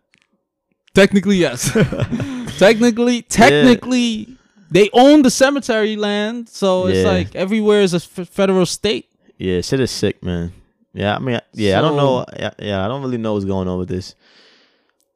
technically, 0.95 1.37
yes. 1.37 1.71
technically, 2.57 3.21
technically, 3.21 4.35
they 4.71 4.89
own 4.93 5.21
the 5.21 5.29
cemetery 5.29 5.95
land, 5.97 6.49
so 6.49 6.87
it's 6.87 6.99
Yeah. 7.05 7.11
like 7.11 7.35
everywhere 7.35 7.81
is 7.81 7.93
a 7.93 7.97
f- 7.97 8.27
federal 8.29 8.65
state. 8.65 9.09
Yeah, 9.41 9.61
shit 9.61 9.79
is 9.79 9.89
sick, 9.89 10.21
man. 10.21 10.53
Yeah, 10.93 11.15
I 11.15 11.19
mean, 11.19 11.39
yeah, 11.53 11.79
I 11.79 11.81
don't 11.81 11.97
know. 11.97 12.23
Yeah, 12.37 12.51
yeah, 12.59 12.85
I 12.85 12.87
don't 12.87 13.01
really 13.01 13.17
know 13.17 13.33
what's 13.33 13.45
going 13.45 13.67
on 13.67 13.79
with 13.79 13.89
this 13.89 14.13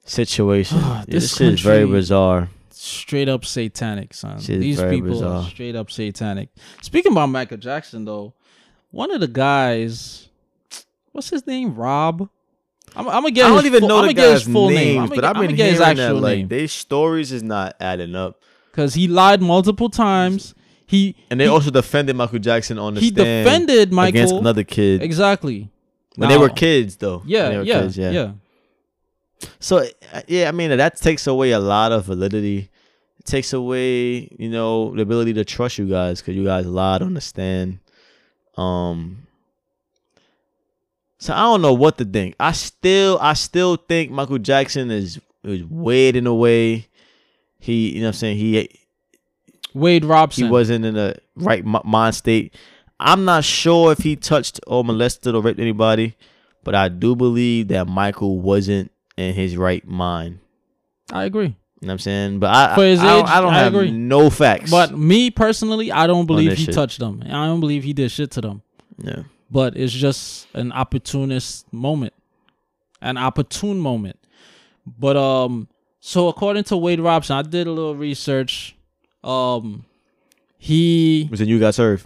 situation. 0.03 0.79
Yeah, 0.83 1.03
this 1.07 1.39
is 1.39 1.61
very 1.61 1.85
bizarre. 1.85 2.49
Straight 2.71 3.29
up 3.29 3.45
satanic, 3.45 4.15
son. 4.15 4.39
These 4.39 4.81
people 4.81 5.23
are 5.23 5.43
straight 5.43 5.75
up 5.75 5.91
satanic. 5.91 6.49
Speaking 6.81 7.11
about 7.11 7.27
Michael 7.27 7.57
Jackson, 7.57 8.03
though, 8.03 8.33
one 8.89 9.11
of 9.11 9.19
the 9.19 9.27
guys, 9.27 10.27
what's 11.11 11.29
his 11.29 11.45
name? 11.45 11.75
Rob. 11.75 12.27
I'm, 12.95 13.07
I'm 13.07 13.21
gonna 13.21 13.31
get. 13.31 13.45
I 13.45 13.49
don't 13.49 13.65
even 13.67 13.81
full, 13.81 13.89
know 13.89 13.99
I'm 13.99 14.07
the 14.07 14.13
gonna 14.15 14.27
get 14.27 14.33
his 14.33 14.45
guy's 14.45 14.53
full 14.53 14.69
names, 14.69 14.79
name. 14.79 15.01
I'm 15.03 15.09
but 15.09 15.23
I've 15.23 15.35
I'm 15.35 15.41
been 15.41 15.55
his 15.55 15.77
hearing 15.77 15.97
that 15.97 16.15
like 16.15 16.37
name 16.37 16.47
their 16.47 16.67
stories 16.67 17.31
is 17.31 17.43
not 17.43 17.75
adding 17.79 18.15
up, 18.15 18.41
because 18.71 18.95
he 18.95 19.07
lied 19.07 19.43
multiple 19.43 19.89
times. 19.89 20.55
He 20.87 21.15
and 21.29 21.39
they 21.39 21.45
he, 21.45 21.49
also 21.49 21.71
defended 21.71 22.15
Michael 22.15 22.39
Jackson 22.39 22.77
on 22.77 22.93
the 22.93 23.01
he 23.01 23.09
stand 23.09 23.45
defended 23.45 23.91
Michael 23.91 24.09
against 24.09 24.35
another 24.35 24.63
kid 24.63 25.01
exactly. 25.01 25.69
when 26.15 26.29
they 26.29 26.37
were 26.37 26.49
kids, 26.49 26.97
though. 26.97 27.23
Yeah, 27.25 27.49
they 27.49 27.57
were 27.57 27.63
yeah, 27.63 27.81
kids, 27.81 27.97
yeah, 27.97 28.31
So 29.59 29.77
uh, 30.13 30.21
yeah, 30.27 30.47
I 30.47 30.51
mean 30.51 30.75
that 30.77 30.97
takes 30.97 31.25
away 31.25 31.51
a 31.51 31.59
lot 31.59 31.91
of 31.91 32.05
validity. 32.05 32.69
It 33.19 33.25
takes 33.25 33.53
away, 33.53 34.29
you 34.37 34.49
know, 34.49 34.95
the 34.95 35.01
ability 35.01 35.33
to 35.33 35.45
trust 35.45 35.79
you 35.79 35.89
guys 35.89 36.21
because 36.21 36.35
you 36.35 36.45
guys 36.45 36.67
lied 36.67 37.01
on 37.01 37.15
the 37.15 37.21
stand. 37.21 37.79
Um. 38.55 39.27
So 41.17 41.33
I 41.33 41.39
don't 41.39 41.63
know 41.63 41.73
what 41.73 41.97
to 41.97 42.05
think. 42.05 42.35
I 42.39 42.51
still, 42.51 43.17
I 43.19 43.33
still 43.33 43.77
think 43.77 44.11
Michael 44.11 44.37
Jackson 44.37 44.91
is 44.91 45.19
is 45.43 45.63
weird 45.63 46.15
in 46.15 46.27
a 46.27 46.35
way. 46.35 46.87
He, 47.57 47.93
you 47.93 48.01
know, 48.01 48.07
what 48.07 48.09
I'm 48.09 48.13
saying 48.13 48.37
he 48.37 48.84
Wade 49.75 50.05
Robson. 50.05 50.45
he 50.45 50.49
wasn't 50.49 50.85
in 50.85 50.97
a 50.97 51.15
right 51.35 51.63
mind 51.65 52.15
state. 52.15 52.55
I'm 52.99 53.25
not 53.25 53.43
sure 53.43 53.91
if 53.91 53.99
he 53.99 54.15
touched 54.15 54.59
or 54.67 54.83
molested 54.83 55.35
or 55.35 55.41
raped 55.41 55.59
anybody, 55.59 56.15
but 56.63 56.73
I 56.73 56.87
do 56.89 57.15
believe 57.15 57.67
that 57.67 57.87
Michael 57.87 58.39
wasn't 58.39 58.91
in 59.17 59.33
his 59.35 59.57
right 59.57 59.85
mind. 59.85 60.39
I 61.11 61.25
agree. 61.25 61.47
You 61.81 61.87
know 61.87 61.91
what 61.91 61.91
I'm 61.91 61.99
saying? 61.99 62.39
But 62.39 62.55
I, 62.55 62.75
For 62.75 62.83
his 62.85 62.99
I, 63.01 63.03
I 63.03 63.07
don't, 63.09 63.19
age, 63.25 63.29
I 63.29 63.41
don't 63.41 63.53
I 63.53 63.59
have 63.59 63.75
agree. 63.75 63.91
no 63.91 64.29
facts. 64.29 64.71
But 64.71 64.97
me 64.97 65.29
personally, 65.29 65.91
I 65.91 66.07
don't 66.07 66.25
believe 66.25 66.53
he 66.53 66.65
shit. 66.65 66.73
touched 66.73 66.99
them. 66.99 67.21
I 67.25 67.45
don't 67.45 67.59
believe 67.59 67.83
he 67.83 67.91
did 67.93 68.09
shit 68.11 68.31
to 68.31 68.41
them. 68.41 68.61
yeah, 68.97 69.23
But 69.51 69.75
it's 69.77 69.91
just 69.93 70.47
an 70.53 70.71
opportunist 70.71 71.71
moment, 71.73 72.13
an 73.01 73.17
opportune 73.17 73.79
moment. 73.79 74.17
But 74.97 75.17
um, 75.17 75.67
so 75.99 76.29
according 76.29 76.63
to 76.65 76.77
Wade 76.77 77.01
Robson, 77.01 77.35
I 77.35 77.41
did 77.41 77.67
a 77.67 77.71
little 77.71 77.95
research. 77.95 78.74
Um, 79.25 79.85
he, 80.57 81.27
was 81.31 81.41
in 81.41 81.47
you 81.49 81.59
got 81.59 81.73
served. 81.75 82.05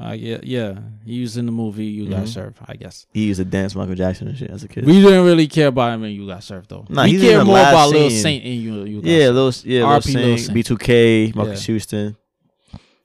uh, 0.00 0.12
yeah, 0.12 0.38
yeah, 0.42 0.78
he 1.04 1.20
was 1.20 1.36
in 1.36 1.46
the 1.46 1.52
movie 1.52 1.86
You 1.86 2.08
Got 2.08 2.24
Mhm. 2.24 2.28
Served, 2.28 2.58
I 2.66 2.74
guess. 2.76 3.06
He 3.12 3.26
used 3.26 3.38
to 3.40 3.44
dance 3.44 3.74
Michael 3.74 3.96
Jackson 3.96 4.28
and 4.28 4.38
shit 4.38 4.50
as 4.50 4.62
a 4.62 4.68
kid. 4.68 4.84
We 4.86 5.00
didn't 5.02 5.24
really 5.24 5.48
care 5.48 5.66
about 5.66 5.92
him 5.94 6.04
in 6.04 6.12
You 6.12 6.26
Got 6.28 6.44
Served 6.44 6.70
though. 6.70 6.86
Nah, 6.88 7.04
we 7.04 7.16
in 7.16 7.20
cared 7.20 7.46
more 7.46 7.58
about 7.58 7.90
Lil 7.90 8.08
scene. 8.10 8.20
Saint 8.22 8.44
in 8.44 8.52
You. 8.60 8.84
you 8.84 9.00
Got 9.02 9.08
yeah, 9.10 9.24
Served. 9.26 9.36
those 9.36 9.64
yeah, 9.64 9.80
those 9.80 10.14
Lil 10.14 10.38
Saint. 10.38 10.56
B2K, 10.58 11.34
Marcus 11.34 11.60
Yeah. 11.68 11.72
Houston. 11.72 12.16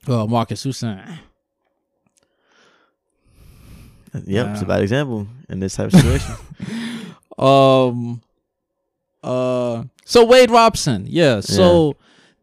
Uh, 0.06 0.26
Marques 0.26 0.62
Houston. 0.62 1.00
Yep, 4.24 4.46
it's 4.52 4.62
a 4.62 4.66
bad 4.66 4.82
example 4.82 5.26
in 5.48 5.60
this 5.60 5.74
type 5.76 5.92
of 5.92 6.00
situation. 6.00 6.34
Um 7.38 8.22
uh 9.22 9.84
so 10.06 10.24
Wade 10.24 10.50
Robson, 10.50 11.04
yeah. 11.06 11.40
So 11.40 11.96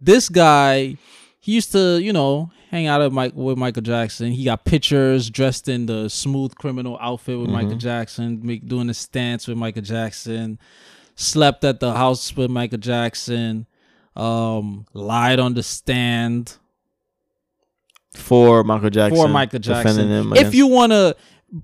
this 0.03 0.29
guy, 0.29 0.97
he 1.39 1.53
used 1.53 1.71
to, 1.73 1.99
you 2.01 2.13
know, 2.13 2.51
hang 2.69 2.87
out 2.87 3.01
at 3.01 3.11
Mike 3.11 3.33
with 3.35 3.57
Michael 3.57 3.81
Jackson. 3.83 4.31
He 4.31 4.43
got 4.45 4.65
pictures 4.65 5.29
dressed 5.29 5.69
in 5.69 5.85
the 5.85 6.09
smooth 6.09 6.55
criminal 6.55 6.97
outfit 6.99 7.37
with 7.39 7.49
Michael 7.49 7.73
Mhm. 7.75 7.79
Jackson, 7.79 8.39
make, 8.43 8.67
doing 8.67 8.87
the 8.87 8.93
stance 8.93 9.47
with 9.47 9.57
Michael 9.57 9.81
Jackson, 9.83 10.57
slept 11.15 11.63
at 11.63 11.79
the 11.79 11.93
house 11.93 12.35
with 12.35 12.49
Michael 12.49 12.79
Jackson, 12.79 13.67
um, 14.15 14.85
lied 14.93 15.39
on 15.39 15.53
the 15.53 15.63
stand 15.63 16.57
for 18.15 18.63
Michael 18.63 18.89
Jackson. 18.89 19.17
for 19.17 19.27
Michael 19.27 19.59
defending 19.59 20.07
Jackson. 20.07 20.09
him 20.09 20.33
If 20.35 20.53
you 20.55 20.67
wanna 20.67 21.15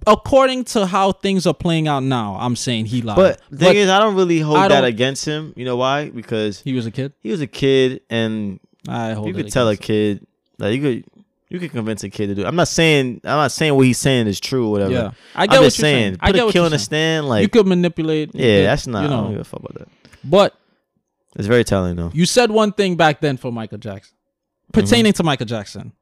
according 0.07 0.63
to 0.65 0.85
how 0.85 1.11
things 1.11 1.47
are 1.47 1.53
playing 1.53 1.87
out 1.87 2.03
now, 2.03 2.37
I'm 2.39 2.55
saying 2.55 2.85
he 2.87 3.01
lied. 3.01 3.15
But 3.15 3.41
the 3.49 3.57
thing 3.57 3.77
is, 3.77 3.89
I 3.89 3.99
don't 3.99 4.15
really 4.15 4.39
hold 4.39 4.57
I 4.57 4.67
that 4.67 4.81
don't- 4.81 4.89
against 4.89 5.25
him. 5.25 5.53
You 5.55 5.65
know 5.65 5.75
why? 5.77 6.09
Because 6.09 6.61
he 6.61 6.73
was 6.73 6.85
a 6.85 6.91
kid. 6.91 7.13
he 7.21 7.31
was 7.31 7.41
a 7.41 7.47
kid, 7.47 8.01
and 8.09 8.59
I 8.87 9.13
hold 9.13 9.27
you 9.27 9.33
it 9.33 9.37
could 9.43 9.51
tell 9.51 9.67
a 9.67 9.71
against 9.71 9.89
him. 9.89 10.17
kid 10.19 10.27
like 10.59 10.75
you 10.75 10.81
could 10.81 11.03
you 11.49 11.59
could 11.59 11.71
convince 11.71 12.03
a 12.03 12.09
kid 12.09 12.27
to 12.27 12.35
do. 12.35 12.45
I'm 12.45 12.55
not 12.55 12.67
saying 12.67 13.21
I'm 13.23 13.37
not 13.37 13.51
saying 13.51 13.73
what 13.75 13.85
he's 13.85 13.97
saying 13.97 14.27
is 14.27 14.39
true 14.39 14.67
or 14.67 14.71
whatever. 14.71 14.91
Yeah, 14.93 15.11
I 15.35 15.43
I'm 15.43 15.49
get 15.49 15.57
what 15.59 15.63
just 15.65 15.79
you're 15.79 15.83
saying, 15.85 16.01
saying. 16.13 16.17
I 16.21 16.27
put 16.27 16.35
get 16.35 16.41
a 16.41 16.45
what 16.45 16.53
kill 16.53 16.61
you're 16.63 16.67
in 16.67 16.71
the 16.73 16.79
saying. 16.79 17.23
stand, 17.23 17.41
you 17.41 17.49
could 17.49 17.67
manipulate. 17.67 18.35
you 18.35 18.45
yeah, 18.45 18.57
could, 18.59 18.65
that's 18.67 18.87
not. 18.87 18.99
You 19.01 19.07
I 19.07 19.09
don't 19.09 19.23
know, 19.25 19.31
give 19.31 19.39
a 19.41 19.43
fuck 19.43 19.59
about 19.61 19.75
that. 19.79 19.87
but 20.23 20.55
It's 21.35 21.47
very 21.47 21.63
telling 21.63 21.95
though. 21.95 22.11
you 22.13 22.25
said 22.25 22.51
one 22.51 22.71
thing 22.73 22.95
back 22.95 23.21
then 23.21 23.37
for 23.37 23.51
Michael 23.51 23.77
Jackson, 23.79 24.15
Mm-hmm. 24.71 24.81
pertaining 24.81 25.13
to 25.13 25.23
Michael 25.23 25.47
Jackson, 25.47 25.93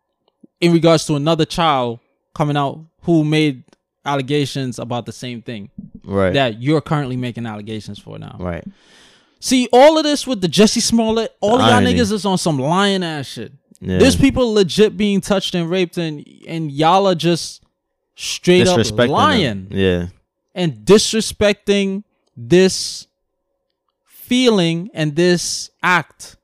in 0.59 0.73
regards 0.73 1.05
to 1.05 1.15
another 1.15 1.45
child 1.45 1.99
coming 2.35 2.57
out 2.57 2.81
who 3.03 3.23
made 3.23 3.63
allegations 4.07 4.79
about 4.79 5.05
the 5.05 5.11
same 5.11 5.41
thing 5.41 5.69
Right. 6.03 6.33
that 6.33 6.61
you're 6.61 6.81
currently 6.81 7.17
making 7.17 7.45
allegations 7.45 7.99
for 7.99 8.17
now. 8.17 8.35
right. 8.39 8.63
See, 9.39 9.67
all 9.71 9.99
of 9.99 10.03
this 10.03 10.25
with 10.25 10.41
the 10.41 10.47
Jussie 10.47 10.81
Smollett, 10.81 11.35
all 11.41 11.57
The 11.59 11.63
of 11.65 11.69
y'all 11.69 11.81
niggas 11.93 12.11
is 12.11 12.25
on 12.25 12.39
some 12.39 12.57
lying 12.57 13.03
ass 13.03 13.27
shit. 13.27 13.51
Yeah. 13.79 13.99
There's 13.99 14.15
people 14.15 14.51
legit 14.53 14.97
being 14.97 15.21
touched 15.21 15.53
and 15.53 15.69
raped, 15.69 15.97
and 15.99 16.25
and 16.47 16.71
y'all 16.71 17.05
are 17.07 17.13
just 17.13 17.61
straight 18.15 18.67
up 18.67 18.79
Disrespecting 18.79 18.97
them. 18.97 19.09
lying. 19.09 19.67
Yeah. 19.69 20.07
and 20.55 20.73
disrespecting 20.85 22.03
this 22.35 23.05
feeling 24.05 24.89
and 24.93 25.15
this 25.15 25.69
act 25.83 26.35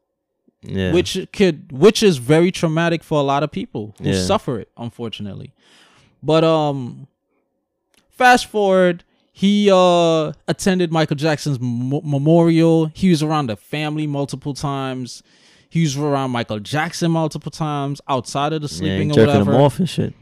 Yeah. 0.61 0.93
which 0.93 1.17
could 1.33 1.71
which 1.71 2.03
is 2.03 2.17
very 2.17 2.51
traumatic 2.51 3.03
for 3.03 3.19
a 3.19 3.23
lot 3.23 3.41
of 3.43 3.51
people 3.51 3.95
who 4.01 4.09
Yeah. 4.11 4.23
suffer 4.23 4.59
it 4.59 4.69
unfortunately 4.77 5.51
but 6.21 6.43
um 6.43 7.07
fast 8.23 8.45
forward 8.45 9.03
he 9.33 9.69
uh 9.71 10.31
attended 10.47 10.91
michael 10.91 11.15
jackson's 11.15 11.57
m- 11.57 11.89
memorial 12.03 12.85
he 12.93 13.09
was 13.09 13.21
around 13.21 13.47
the 13.47 13.55
family 13.57 14.07
multiple 14.07 14.53
times 14.53 15.21
he 15.69 15.81
was 15.81 15.97
around 15.97 16.31
michael 16.31 16.59
jackson 16.59 17.11
multiple 17.11 17.51
times 17.51 17.99
outside 18.07 18.53
of 18.53 18.61
the 18.61 18.67
yeah, 18.67 18.77
sleeping 18.77 19.11
or 19.11 19.15
jerking 19.15 19.27
whatever 19.27 19.51
them 19.51 19.61
off 19.61 19.79
and 19.79 19.89
shit. 19.89 20.13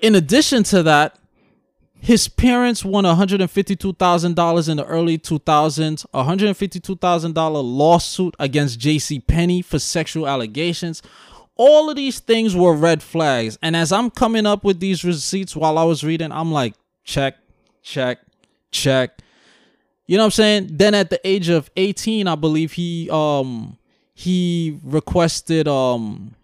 in 0.00 0.14
addition 0.14 0.62
to 0.64 0.82
that, 0.82 1.16
his 1.98 2.28
parents 2.28 2.84
won 2.84 3.04
$152,000 3.04 4.68
in 4.68 4.76
the 4.76 4.84
early 4.84 5.16
2000s, 5.16 6.04
a 6.12 6.24
$152,000 6.24 7.62
lawsuit 7.64 8.34
against 8.38 8.78
J.C. 8.78 9.20
Penney 9.20 9.62
for 9.62 9.78
sexual 9.78 10.28
allegations. 10.28 11.00
All 11.56 11.88
of 11.88 11.96
these 11.96 12.18
things 12.18 12.56
were 12.56 12.74
red 12.74 13.02
flags. 13.02 13.58
And 13.62 13.76
as 13.76 13.92
I'm 13.92 14.10
coming 14.10 14.46
up 14.46 14.64
with 14.64 14.80
these 14.80 15.04
receipts 15.04 15.54
while 15.54 15.78
I 15.78 15.84
was 15.84 16.02
reading, 16.02 16.32
I'm 16.32 16.50
like, 16.50 16.74
check, 17.04 17.36
check, 17.82 18.18
check. 18.70 19.18
You 20.06 20.16
know 20.16 20.24
what 20.24 20.26
I'm 20.26 20.30
saying? 20.32 20.68
Then 20.72 20.94
at 20.94 21.10
the 21.10 21.20
age 21.26 21.48
of 21.48 21.70
18, 21.76 22.26
I 22.26 22.34
believe 22.34 22.72
he 22.72 23.08
um 23.10 23.78
he 24.14 24.78
requested 24.82 25.66
um 25.66 26.34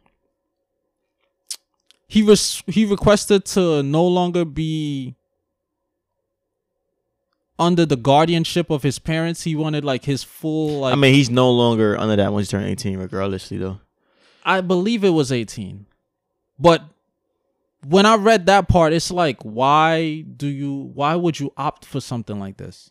he 2.08 2.22
was 2.22 2.62
he 2.66 2.84
requested 2.84 3.44
to 3.46 3.82
no 3.82 4.06
longer 4.06 4.44
be 4.44 5.14
under 7.58 7.84
the 7.84 7.96
guardianship 7.96 8.70
of 8.70 8.82
his 8.82 8.98
parents. 8.98 9.42
He 9.42 9.54
wanted 9.54 9.84
like 9.84 10.04
his 10.04 10.24
full 10.24 10.80
like 10.80 10.92
I 10.92 10.96
mean, 10.96 11.14
he's 11.14 11.30
no 11.30 11.50
longer 11.50 11.96
under 11.98 12.16
that 12.16 12.32
once 12.32 12.48
he 12.48 12.50
turned 12.50 12.66
18, 12.66 12.98
regardlessly 12.98 13.58
though. 13.58 13.80
I 14.50 14.60
believe 14.62 15.04
it 15.04 15.10
was 15.10 15.30
18. 15.30 15.86
But 16.58 16.82
when 17.86 18.04
I 18.04 18.16
read 18.16 18.46
that 18.46 18.68
part, 18.68 18.92
it's 18.92 19.10
like, 19.10 19.40
why 19.42 20.22
do 20.22 20.46
you 20.48 20.90
why 20.94 21.14
would 21.14 21.38
you 21.38 21.52
opt 21.56 21.84
for 21.84 22.00
something 22.00 22.38
like 22.38 22.56
this? 22.56 22.90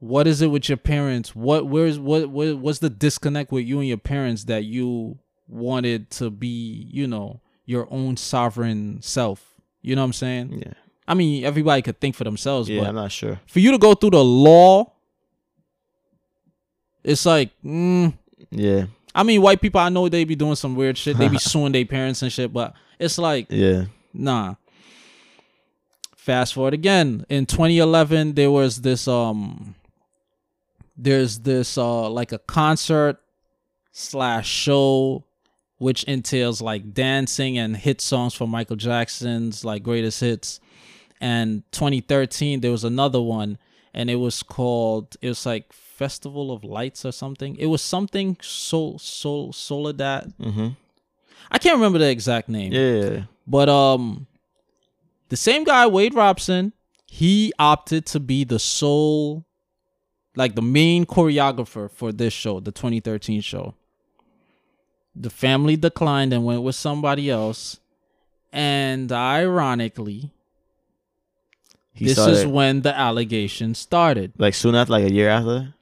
What 0.00 0.26
is 0.26 0.42
it 0.42 0.48
with 0.48 0.68
your 0.68 0.76
parents? 0.76 1.34
What 1.34 1.66
where's 1.66 1.98
what, 1.98 2.28
what 2.28 2.58
what's 2.58 2.78
the 2.80 2.90
disconnect 2.90 3.52
with 3.52 3.64
you 3.64 3.78
and 3.78 3.88
your 3.88 3.96
parents 3.96 4.44
that 4.44 4.64
you 4.64 5.18
wanted 5.48 6.10
to 6.10 6.30
be, 6.30 6.88
you 6.92 7.06
know, 7.06 7.40
your 7.64 7.88
own 7.90 8.16
sovereign 8.18 9.00
self? 9.00 9.54
You 9.80 9.96
know 9.96 10.02
what 10.02 10.06
I'm 10.06 10.12
saying? 10.12 10.62
Yeah. 10.64 10.72
I 11.08 11.14
mean, 11.14 11.44
everybody 11.44 11.80
could 11.82 12.00
think 12.00 12.14
for 12.16 12.24
themselves, 12.24 12.68
Yeah, 12.68 12.80
but 12.80 12.88
I'm 12.88 12.94
not 12.94 13.12
sure. 13.12 13.40
for 13.46 13.60
you 13.60 13.70
to 13.72 13.78
go 13.78 13.94
through 13.94 14.10
the 14.10 14.24
law, 14.24 14.92
it's 17.02 17.26
like, 17.26 17.50
mm, 17.64 18.12
Yeah. 18.50 18.86
I 19.14 19.22
mean, 19.22 19.40
white 19.42 19.60
people, 19.60 19.80
I 19.80 19.88
know 19.90 20.08
they 20.08 20.24
be 20.24 20.34
doing 20.34 20.56
some 20.56 20.74
weird 20.74 20.98
shit. 20.98 21.16
They 21.16 21.28
be 21.28 21.38
suing 21.52 21.72
their 21.72 21.84
parents 21.84 22.22
and 22.22 22.32
shit, 22.32 22.52
but 22.52 22.74
it's 22.98 23.16
like, 23.18 23.46
Yeah. 23.50 23.84
nah. 24.12 24.54
Fast 26.16 26.54
forward 26.54 26.72
again 26.74 27.26
in 27.28 27.44
2011, 27.44 28.32
there 28.34 28.50
was 28.50 28.80
this 28.80 29.06
um, 29.06 29.74
there's 30.96 31.40
this 31.40 31.76
uh 31.76 32.08
like 32.08 32.32
a 32.32 32.38
concert 32.38 33.18
slash 33.92 34.48
show 34.48 35.24
which 35.78 36.04
entails 36.04 36.62
like 36.62 36.94
dancing 36.94 37.58
and 37.58 37.76
hit 37.76 38.00
songs 38.00 38.32
from 38.32 38.48
Michael 38.48 38.76
Jackson's 38.76 39.64
like 39.66 39.82
greatest 39.82 40.20
hits. 40.20 40.60
And 41.20 41.62
2013 41.72 42.60
there 42.60 42.70
was 42.70 42.84
another 42.84 43.20
one 43.20 43.58
and 43.92 44.08
it 44.08 44.16
was 44.16 44.42
called 44.42 45.16
it 45.20 45.28
was 45.28 45.44
like 45.44 45.72
Festival 45.94 46.50
of 46.52 46.64
Lights 46.64 47.04
or 47.04 47.12
something. 47.12 47.56
It 47.56 47.66
was 47.66 47.82
something 47.82 48.36
so 48.42 48.96
so 48.98 49.50
Soledad. 49.52 50.32
Mm-hmm. 50.40 50.68
I 51.50 51.58
can't 51.58 51.76
remember 51.76 51.98
the 51.98 52.10
exact 52.10 52.48
name. 52.48 52.72
Yeah. 52.72 53.24
But 53.46 53.68
um 53.68 54.26
the 55.28 55.36
same 55.36 55.64
guy, 55.64 55.86
Wade 55.86 56.14
Robson, 56.14 56.72
he 57.06 57.52
opted 57.58 58.06
to 58.06 58.20
be 58.20 58.44
the 58.44 58.58
sole 58.58 59.44
like 60.36 60.54
the 60.56 60.62
main 60.62 61.06
choreographer 61.06 61.88
for 61.90 62.10
this 62.12 62.32
show, 62.32 62.58
the 62.60 62.72
2013 62.72 63.40
show. 63.40 63.74
The 65.14 65.30
family 65.30 65.76
declined 65.76 66.32
and 66.32 66.44
went 66.44 66.62
with 66.62 66.74
somebody 66.74 67.30
else. 67.30 67.78
And 68.52 69.10
ironically, 69.12 70.32
He 71.92 72.06
this 72.06 72.14
started 72.14 72.36
is 72.38 72.46
when 72.46 72.82
the 72.82 72.96
allegations 72.96 73.78
started. 73.78 74.32
like 74.38 74.54
soon 74.54 74.74
after, 74.74 74.92
like 74.92 75.04
a 75.04 75.12
year 75.12 75.28
after. 75.28 75.72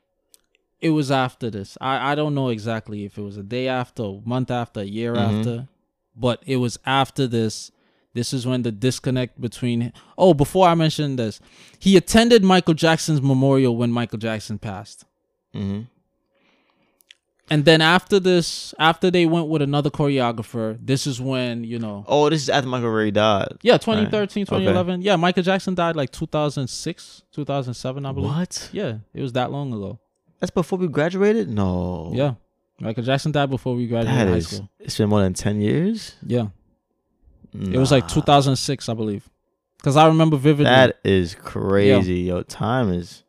It 0.83 0.91
was 0.91 1.11
after 1.13 1.49
this. 1.49 1.79
I, 1.81 2.13
I 2.13 2.15
don't 2.15 2.35
know 2.35 2.49
exactly 2.49 3.05
if 3.05 3.17
it 3.17 3.23
was 3.23 3.37
a 3.39 3.43
day 3.43 3.69
after, 3.69 4.03
a 4.03 4.21
month 4.25 4.51
after, 4.51 4.81
a 4.81 4.85
year 4.85 5.15
Mhm. 5.15 5.39
after, 5.39 5.69
but 6.17 6.43
it 6.45 6.57
was 6.57 6.79
after 6.85 7.27
this. 7.29 7.71
This 8.15 8.35
is 8.35 8.47
when 8.47 8.63
the 8.63 8.73
disconnect 8.73 9.41
between. 9.41 9.93
Oh, 10.19 10.35
before 10.35 10.67
I 10.69 10.75
mention 10.75 11.17
this, 11.17 11.41
he 11.79 11.97
attended 11.97 12.43
Michael 12.45 12.75
Jackson's 12.75 13.23
memorial 13.23 13.77
when 13.77 13.91
Michael 13.93 14.19
Jackson 14.19 14.59
passed. 14.59 15.05
Mm-hmm. 15.55 15.83
And 17.51 17.65
then 17.65 17.81
after 17.81 18.19
this, 18.19 18.75
after 18.79 19.11
they 19.11 19.27
went 19.27 19.49
with 19.49 19.61
another 19.63 19.91
choreographer, 19.91 20.79
this 20.81 21.07
is 21.07 21.21
when, 21.21 21.65
you 21.65 21.79
know. 21.79 22.05
Oh, 22.09 22.31
this 22.31 22.43
is 22.43 22.49
after 22.49 22.69
Michael 22.69 22.91
Ray 22.91 23.11
died. 23.11 23.59
Yeah, 23.63 23.77
2013, 23.79 24.43
Right. 24.43 24.53
Okay. 24.57 24.65
2011. 24.65 25.03
Yeah, 25.03 25.17
Michael 25.17 25.43
Jackson 25.43 25.75
died 25.75 25.95
like 25.97 26.11
2006, 26.13 27.23
2007, 27.33 28.07
I 28.07 28.13
believe. 28.13 28.31
What? 28.31 28.71
Yeah, 28.73 28.99
it 29.15 29.21
was 29.23 29.33
that 29.35 29.51
long 29.53 29.73
ago. 29.73 29.99
That's 30.43 30.51
before 30.51 30.77
we 30.77 30.89
graduated? 30.89 31.49
No. 31.49 32.11
Yeah. 32.13 32.35
Michael 32.81 33.05
Jackson 33.05 33.31
died 33.31 33.49
before 33.49 33.77
we 33.77 33.87
graduated 33.87 34.19
That 34.19 34.29
high 34.29 34.37
is. 34.39 34.49
school. 34.49 34.69
It's 34.81 34.99
been 34.99 35.09
more 35.09 35.23
than 35.23 35.35
ten 35.35 35.61
years. 35.61 36.17
Yeah. 36.27 36.49
It 37.55 37.77
was 37.79 37.93
like 37.93 38.09
2006, 38.09 38.89
I 38.89 38.95
believe. 38.95 39.29
Because 39.77 39.97
I 39.97 40.09
remember 40.09 40.37
vividly. 40.37 40.65
That 40.65 40.99
is 41.05 41.37
crazy. 41.37 42.21
Yo, 42.23 42.43
time 42.43 42.91
is. 42.93 43.23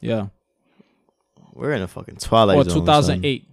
yeah. 0.00 0.28
We're 1.54 1.72
in 1.72 1.82
a 1.82 1.88
fucking 1.88 2.16
twilight 2.16 2.56
Or 2.56 2.62
zone. 2.64 2.72
son. 2.72 2.80
2008. 2.86 3.48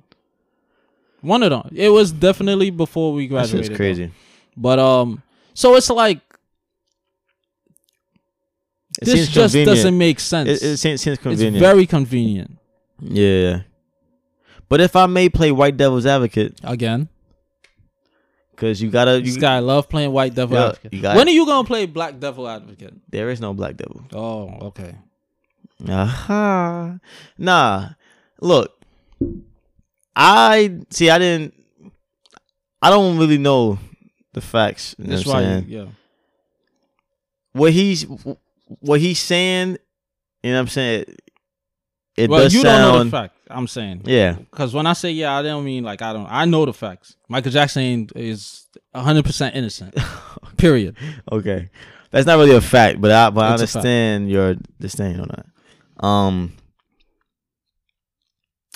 One 1.21 1.41
of 1.41 1.49
them. 1.49 1.71
It 1.75 1.89
was 1.89 2.11
definitely 2.11 2.69
before 2.69 3.13
we 3.13 3.25
graduated. 3.27 3.71
though. 3.71 3.75
crazy. 3.77 4.11
But 4.55 4.77
um, 4.77 5.23
so 5.55 5.75
it's 5.75 5.89
like 5.89 6.19
It 9.01 9.05
this 9.05 9.27
just 9.29 9.53
convenient. 9.53 9.75
doesn't 9.75 9.97
make 9.97 10.19
sense. 10.19 10.49
It, 10.49 10.53
it 10.63 10.77
seems, 10.77 11.01
seems 11.01 11.17
it's 11.25 11.57
very 11.59 11.85
convenient. 11.87 12.57
Yeah. 12.99 13.61
But 14.69 14.81
if 14.81 14.95
I 14.95 15.05
may 15.05 15.29
play 15.29 15.51
white 15.51 15.77
devil's 15.77 16.05
advocate, 16.05 16.59
Again, 16.63 17.07
because 18.51 18.81
you 18.81 18.89
gotta, 18.89 19.21
this 19.21 19.35
you, 19.35 19.41
guy 19.41 19.59
love 19.59 19.87
playing 19.87 20.11
white 20.11 20.33
devil 20.35 20.57
Yeah, 20.57 20.67
advocate. 20.69 20.93
you 20.93 21.01
got 21.01 21.15
when 21.15 21.27
are 21.27 21.31
you 21.31 21.45
gonna 21.45 21.67
play 21.67 21.85
black 21.85 22.19
devil 22.19 22.47
advocate? 22.47 22.93
there 23.09 23.29
is 23.29 23.39
no 23.39 23.53
black 23.53 23.77
devil. 23.77 24.03
Oh, 24.13 24.67
okay. 24.67 24.95
Aha. 25.87 26.97
Nah. 27.37 27.89
Look. 28.41 28.73
I 30.15 30.79
see 30.89 31.09
I 31.11 31.19
didn't 31.19 31.53
I 32.81 32.89
don't 32.89 33.17
really 33.17 33.37
know 33.37 33.77
the 34.33 34.41
facts. 34.41 34.95
You 34.97 35.05
know 35.05 35.15
That's 35.15 35.27
what 35.27 35.35
I'm 35.37 35.61
why. 35.61 35.65
yeah. 35.67 35.85
What 37.53 37.73
he's 37.73 38.03
what 38.79 38.99
he's 38.99 39.19
saying, 39.19 39.77
you 40.43 40.51
know 40.51 40.57
what 40.57 40.61
I'm 40.61 40.67
saying? 40.67 41.05
It 42.17 42.31
well, 42.31 42.41
does 42.41 42.53
you 42.53 42.63
don't 42.63 42.81
know 42.81 43.03
the 43.03 43.11
fact. 43.11 43.35
I'm 43.49 43.67
saying. 43.67 44.01
Yeah. 44.05 44.33
Because 44.33 44.73
when 44.73 44.87
I 44.87 44.93
say 44.93 45.11
yeah, 45.11 45.37
I 45.37 45.43
don't 45.43 45.63
mean 45.63 45.83
like 45.83 46.01
I 46.01 46.13
don't. 46.13 46.25
I 46.27 46.45
know 46.45 46.65
the 46.65 46.73
facts. 46.73 47.15
Michael 47.29 47.51
Jackson 47.51 48.09
is 48.15 48.65
100 48.91 49.23
percent 49.23 49.55
innocent. 49.55 49.95
Period. 50.57 50.97
Okay. 51.31 51.69
That's 52.09 52.25
not 52.25 52.37
really 52.39 52.55
a 52.55 52.61
fact, 52.61 52.99
but 52.99 53.11
I 53.11 53.29
but 53.29 53.45
I 53.45 53.53
It's 53.53 53.61
fact. 53.61 53.75
understand 53.75 54.31
your 54.31 54.55
disdain 54.79 55.19
on 55.19 55.27
that. 55.29 56.05
Um 56.05 56.53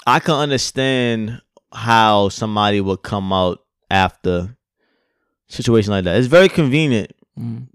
I 0.06 0.20
can 0.20 0.36
understand 0.36 1.42
how 1.74 2.30
somebody 2.30 2.80
would 2.82 3.02
come 3.02 3.34
out 3.34 3.60
after 3.90 4.56
situation 5.48 5.92
like 5.92 6.04
that. 6.06 6.18
It's 6.18 6.28
very 6.28 6.50
convenient. 6.50 7.12
Mm. 7.40 7.68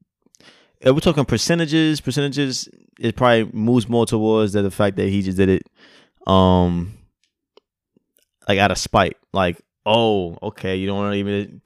We're 0.85 1.01
talking 1.01 1.25
percentages, 1.25 2.01
percentages, 2.01 2.69
it 2.99 3.17
probably 3.17 3.51
moves 3.53 3.89
more 3.89 4.07
towards 4.07 4.53
that 4.55 4.63
the 4.63 4.71
fact 4.71 4.97
that 4.97 5.09
he 5.09 5.23
just 5.23 5.37
did 5.37 5.49
it 5.49 5.63
um 6.27 6.93
like 8.49 8.59
out 8.59 8.71
of 8.71 8.79
spite. 8.79 9.17
Like, 9.33 9.61
oh, 9.85 10.39
okay, 10.43 10.77
you 10.77 10.87
don't 10.87 10.97
wanna 10.97 11.17
even 11.17 11.61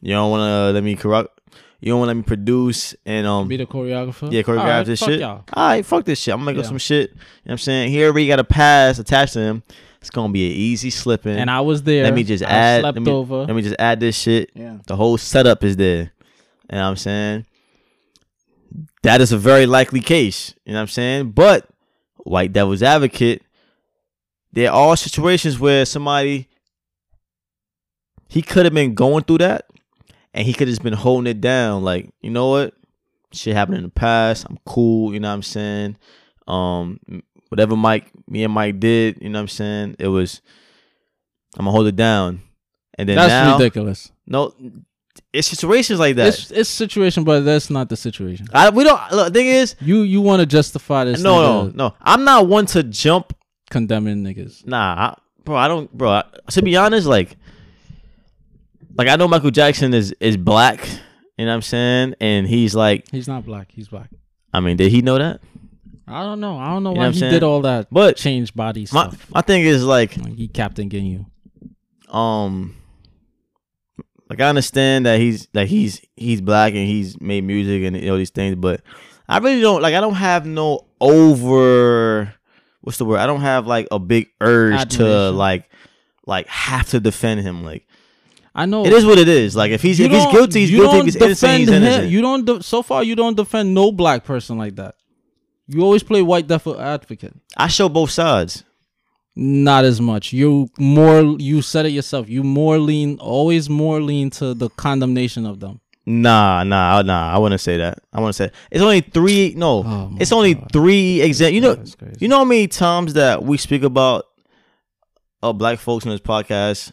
you 0.00 0.12
don't 0.14 0.30
wanna 0.30 0.72
let 0.72 0.82
me 0.82 0.96
corrupt 0.96 1.40
you 1.80 1.90
don't 1.92 2.00
wanna 2.00 2.10
let 2.10 2.16
me 2.16 2.22
produce 2.22 2.94
and 3.06 3.26
um 3.26 3.48
Be 3.48 3.56
the 3.56 3.66
choreographer. 3.66 4.30
yeah, 4.30 4.42
choreograph 4.42 4.58
Alright, 4.60 4.86
this 4.86 5.00
fuck 5.00 5.08
shit. 5.08 5.20
y'all. 5.20 5.44
All 5.52 5.68
right, 5.68 5.84
fuck 5.84 6.04
this 6.04 6.18
shit. 6.20 6.34
I'm 6.34 6.40
gonna 6.40 6.52
make 6.52 6.58
up 6.58 6.66
some 6.66 6.78
shit. 6.78 7.10
You 7.10 7.16
know 7.16 7.22
what 7.44 7.52
I'm 7.52 7.58
saying? 7.58 7.90
He 7.90 8.04
already 8.04 8.26
got 8.26 8.38
a 8.38 8.44
pass 8.44 8.98
attached 8.98 9.32
to 9.34 9.40
him. 9.40 9.62
It's 10.00 10.10
gonna 10.10 10.32
be 10.32 10.46
an 10.46 10.52
easy 10.52 10.90
slipping. 10.90 11.36
And 11.36 11.50
I 11.50 11.60
was 11.62 11.82
there. 11.82 12.04
let 12.04 12.14
me 12.14 12.22
just 12.22 12.44
I 12.44 12.48
add 12.48 12.80
Slept 12.82 12.96
let 12.96 13.02
me, 13.02 13.10
over. 13.12 13.36
let 13.44 13.54
me 13.56 13.62
just 13.62 13.76
add 13.78 14.00
this 14.00 14.16
shit. 14.18 14.50
yeah. 14.54 14.78
The 14.86 14.96
whole 14.96 15.16
setup 15.16 15.64
is 15.64 15.76
there. 15.76 15.98
You 16.70 16.76
know 16.76 16.82
what 16.82 16.90
I'm 16.90 16.96
saying? 16.96 17.46
That 19.02 19.20
is 19.20 19.32
a 19.32 19.38
very 19.38 19.66
likely 19.66 20.00
case. 20.00 20.54
You 20.64 20.72
know 20.72 20.78
what 20.78 20.82
I'm 20.82 20.88
saying? 20.88 21.30
But 21.32 21.68
white 22.18 22.52
devil's 22.52 22.82
advocate, 22.82 23.42
there 24.52 24.72
are 24.72 24.96
situations 24.96 25.58
where 25.58 25.84
somebody 25.84 26.48
he 28.28 28.42
could 28.42 28.66
have 28.66 28.74
been 28.74 28.94
going 28.94 29.24
through 29.24 29.38
that 29.38 29.66
and 30.34 30.46
he 30.46 30.52
could 30.52 30.68
have 30.68 30.82
been 30.82 30.92
holding 30.92 31.30
it 31.30 31.40
down. 31.40 31.82
Like, 31.82 32.10
you 32.20 32.30
know 32.30 32.50
what? 32.50 32.74
Shit 33.32 33.54
happened 33.54 33.78
in 33.78 33.84
the 33.84 33.90
past. 33.90 34.46
I'm 34.48 34.58
cool, 34.66 35.12
you 35.14 35.20
know 35.20 35.28
what 35.28 35.34
I'm 35.34 35.42
saying? 35.42 35.96
Um 36.46 37.00
whatever 37.48 37.76
Mike 37.76 38.10
me 38.28 38.44
and 38.44 38.52
Mike 38.52 38.80
did, 38.80 39.18
you 39.20 39.28
know 39.28 39.38
what 39.38 39.42
I'm 39.42 39.48
saying? 39.48 39.96
It 39.98 40.08
was 40.08 40.40
I'm 41.56 41.64
gonna 41.64 41.72
hold 41.72 41.86
it 41.86 41.96
down. 41.96 42.42
And 42.98 43.08
then 43.08 43.16
That's 43.16 43.30
now 43.30 43.56
ridiculous. 43.56 44.12
no, 44.26 44.54
it's 45.32 45.48
situations 45.48 45.98
like 46.00 46.16
that. 46.16 46.28
It's 46.28 46.50
it's 46.50 46.68
situation, 46.70 47.24
but 47.24 47.40
that's 47.40 47.70
not 47.70 47.88
the 47.88 47.96
situation. 47.96 48.46
I, 48.52 48.70
we 48.70 48.84
don't. 48.84 49.00
Look, 49.12 49.32
the 49.32 49.38
thing 49.38 49.46
is, 49.46 49.76
You 49.80 50.02
you 50.02 50.20
want 50.20 50.40
to 50.40 50.46
justify 50.46 51.04
this? 51.04 51.22
no, 51.22 51.64
no, 51.66 51.72
no. 51.74 51.94
I'm 52.00 52.24
not 52.24 52.46
one 52.48 52.66
to 52.66 52.82
jump. 52.82 53.32
condemning 53.70 54.24
niggas. 54.24 54.66
Nah, 54.66 54.94
I, 55.14 55.18
bro. 55.44 55.56
I 55.56 55.68
don't, 55.68 55.92
bro. 55.96 56.10
I, 56.10 56.24
to 56.50 56.62
be 56.62 56.76
honest, 56.76 57.06
like, 57.06 57.36
like 58.96 59.08
I 59.08 59.16
know 59.16 59.28
Michael 59.28 59.50
Jackson 59.50 59.94
is 59.94 60.12
is 60.20 60.36
black. 60.36 60.86
You 61.38 61.46
know 61.46 61.52
what 61.52 61.56
I'm 61.56 61.62
saying? 61.62 62.14
And 62.20 62.46
he's 62.46 62.74
like, 62.74 63.08
He's 63.10 63.26
not 63.28 63.44
black. 63.46 63.68
He's 63.72 63.88
black. 63.88 64.10
I 64.52 64.60
mean, 64.60 64.76
did 64.76 64.90
he 64.92 65.00
know 65.00 65.16
that? 65.18 65.40
I 66.06 66.22
don't 66.22 66.40
know. 66.40 66.58
I 66.58 66.68
don't 66.70 66.82
know 66.82 66.92
You 66.92 66.98
why 66.98 67.10
he 67.10 67.18
saying? 67.18 67.32
did 67.32 67.42
all 67.44 67.62
that. 67.62 67.86
But 67.90 68.16
change 68.16 68.52
body 68.52 68.80
my 68.92 69.08
stuff. 69.08 69.30
my 69.30 69.40
thing 69.42 69.62
is 69.62 69.84
like, 69.84 70.16
Like 70.18 70.34
he 70.34 70.48
Captain 70.48 70.90
Ginyu. 70.90 71.24
um, 72.12 72.74
like 74.30 74.40
I 74.40 74.48
understand 74.48 75.06
that 75.06 75.18
he's 75.18 75.48
that 75.48 75.66
he's 75.66 76.00
he's 76.16 76.40
black 76.40 76.72
and 76.74 76.86
he's 76.86 77.20
made 77.20 77.42
music 77.42 77.82
and 77.82 78.08
all 78.08 78.16
these 78.16 78.30
things, 78.30 78.54
but 78.54 78.80
I 79.28 79.38
really 79.38 79.60
don't 79.60 79.82
like. 79.82 79.94
I 79.94 80.00
don't 80.00 80.14
have 80.14 80.46
no 80.46 80.86
over. 81.00 82.32
What's 82.80 82.98
the 82.98 83.04
word? 83.04 83.18
I 83.18 83.26
don't 83.26 83.40
have 83.40 83.66
like 83.66 83.88
a 83.90 83.98
big 83.98 84.28
urge 84.40 84.96
to 84.96 85.30
like 85.32 85.68
like 86.26 86.46
have 86.46 86.88
to 86.90 87.00
defend 87.00 87.40
him. 87.40 87.64
Like 87.64 87.86
I 88.54 88.66
know 88.66 88.86
it 88.86 88.92
is 88.92 89.04
what 89.04 89.18
it 89.18 89.28
is. 89.28 89.56
Like 89.56 89.72
if 89.72 89.82
he's 89.82 89.98
You 89.98 90.06
if 90.06 90.12
he's 90.12 90.26
guilty, 90.26 90.60
he's 90.60 90.70
you 90.70 90.78
guilty. 90.78 90.90
If 90.90 90.98
don't 90.98 91.04
he's 91.06 91.16
innocent, 91.16 91.58
he's 91.58 91.66
defend 91.66 91.84
him. 91.84 91.90
innocent. 91.92 92.12
You 92.12 92.20
don't. 92.22 92.44
De- 92.44 92.62
so 92.62 92.82
far, 92.82 93.02
you 93.02 93.16
don't 93.16 93.36
defend 93.36 93.74
no 93.74 93.90
black 93.90 94.24
person 94.24 94.56
like 94.58 94.76
that. 94.76 94.94
You 95.66 95.82
always 95.82 96.02
play 96.02 96.22
white 96.22 96.46
devil 96.46 96.80
advocate. 96.80 97.34
I 97.56 97.66
show 97.68 97.88
both 97.88 98.10
sides. 98.10 98.64
Not 99.36 99.84
as 99.84 100.00
much. 100.00 100.32
You 100.32 100.68
more. 100.78 101.36
You 101.38 101.62
said 101.62 101.86
it 101.86 101.90
yourself. 101.90 102.28
You 102.28 102.42
more 102.42 102.78
lean. 102.78 103.18
Always 103.20 103.70
more 103.70 104.00
lean 104.00 104.30
to 104.30 104.54
the 104.54 104.68
condemnation 104.70 105.46
of 105.46 105.60
them. 105.60 105.80
Nah, 106.06 106.64
nah, 106.64 107.02
nah. 107.02 107.32
I 107.32 107.38
wouldn't 107.38 107.60
say 107.60 107.76
that. 107.76 107.98
I 108.12 108.20
want 108.20 108.34
to 108.34 108.44
say 108.44 108.50
it's 108.70 108.82
only 108.82 109.00
three. 109.02 109.54
No, 109.56 109.84
Oh 109.86 110.16
it's 110.18 110.32
only 110.32 110.54
God. 110.54 110.72
three 110.72 111.20
examples. 111.22 111.54
You 111.54 111.60
know. 111.60 112.12
You 112.18 112.28
know 112.28 112.38
how 112.38 112.44
many 112.44 112.66
times 112.68 113.14
that 113.14 113.42
we 113.44 113.56
speak 113.56 113.82
about 113.84 114.24
uh 115.42 115.52
black 115.52 115.78
folks 115.78 116.04
on 116.06 116.10
this 116.12 116.20
podcast, 116.20 116.92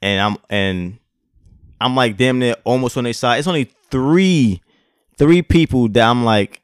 and 0.00 0.20
I'm 0.20 0.36
and 0.48 0.98
I'm 1.80 1.96
like 1.96 2.16
damn 2.16 2.38
near 2.38 2.54
almost 2.64 2.96
on 2.96 3.04
their 3.04 3.12
side. 3.12 3.38
It's 3.38 3.48
only 3.48 3.70
three, 3.90 4.62
three 5.18 5.42
people 5.42 5.88
that 5.88 6.08
I'm 6.08 6.24
like, 6.24 6.62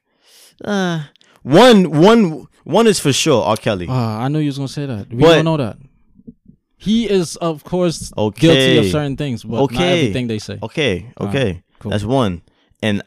Uh, 0.63 1.03
one, 1.41 1.91
one, 1.91 2.47
one 2.63 2.87
is 2.87 2.99
for 2.99 3.13
sure. 3.13 3.43
R. 3.43 3.55
Kelly. 3.57 3.87
Uh, 3.87 3.93
I 3.93 4.27
knew 4.27 4.39
you 4.39 4.47
was 4.47 4.57
gonna 4.57 4.67
say 4.67 4.85
that. 4.85 5.09
We 5.09 5.21
But- 5.21 5.35
don't 5.35 5.45
know 5.45 5.57
that. 5.57 5.77
He 6.77 7.09
is, 7.09 7.37
of 7.37 7.63
course, 7.63 8.11
guilty 8.35 8.77
of 8.77 8.85
certain 8.87 9.15
things, 9.15 9.43
but 9.43 9.51
not 9.55 9.63
Okay. 9.63 9.99
everything 10.01 10.27
they 10.27 10.39
say. 10.39 10.59
Okay, 10.61 11.13
okay, 11.19 11.63
cool. 11.79 11.91
that's 11.91 12.03
one. 12.03 12.41
And 12.81 13.01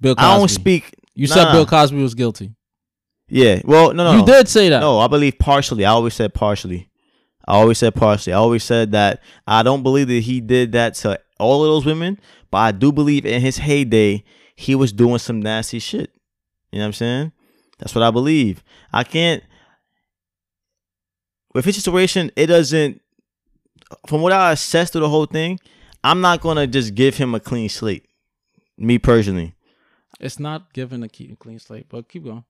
Bill 0.00 0.16
Cosby. 0.16 0.26
I 0.26 0.36
don't 0.36 0.48
speak. 0.48 0.94
You 1.14 1.28
said 1.28 1.44
nah. 1.44 1.52
Bill 1.52 1.66
Cosby 1.66 2.02
was 2.02 2.14
guilty. 2.14 2.52
Yeah. 3.28 3.60
Well, 3.64 3.92
no, 3.94 4.02
no. 4.04 4.12
You 4.12 4.18
no. 4.18 4.26
did 4.26 4.48
say 4.48 4.70
that. 4.70 4.80
No, 4.80 4.98
I 4.98 5.06
believe 5.06 5.38
partially. 5.38 5.84
I 5.84 5.90
always 5.90 6.14
said 6.14 6.34
partially. 6.34 6.88
I 7.46 7.54
always 7.54 7.78
said 7.78 7.94
partially. 7.94 8.32
I 8.32 8.36
always 8.38 8.64
said 8.64 8.90
that 8.90 9.22
I 9.46 9.62
don't 9.62 9.84
believe 9.84 10.08
that 10.08 10.22
he 10.24 10.40
did 10.40 10.72
that 10.72 10.94
to 10.96 11.20
all 11.38 11.62
of 11.62 11.68
those 11.70 11.86
women, 11.86 12.18
but 12.50 12.58
I 12.58 12.72
do 12.72 12.90
believe 12.90 13.24
in 13.24 13.40
his 13.40 13.58
heyday 13.58 14.24
he 14.56 14.74
was 14.74 14.92
doing 14.92 15.18
some 15.18 15.40
nasty 15.40 15.78
shit. 15.78 16.10
You 16.72 16.78
know 16.80 16.84
what 16.84 16.86
I'm 16.88 16.92
saying? 16.94 17.32
That's 17.80 17.94
what 17.94 18.04
I 18.04 18.10
believe. 18.10 18.62
I 18.92 19.04
can't. 19.04 19.42
With 21.54 21.64
his 21.64 21.76
situation, 21.82 22.30
it 22.36 22.46
doesn't. 22.46 23.00
From 24.06 24.20
what 24.22 24.32
I 24.32 24.52
assessed 24.52 24.92
through 24.92 25.00
the 25.02 25.08
whole 25.08 25.26
thing, 25.26 25.58
I'm 26.04 26.20
not 26.20 26.40
gonna 26.40 26.66
just 26.66 26.94
give 26.94 27.16
him 27.16 27.34
a 27.34 27.40
clean 27.40 27.68
slate. 27.68 28.06
Me 28.78 28.98
personally, 28.98 29.54
It's 30.20 30.38
not 30.38 30.72
given 30.72 31.02
a 31.02 31.08
clean 31.08 31.58
slate, 31.58 31.86
but 31.88 32.08
keep 32.08 32.24
going. 32.24 32.44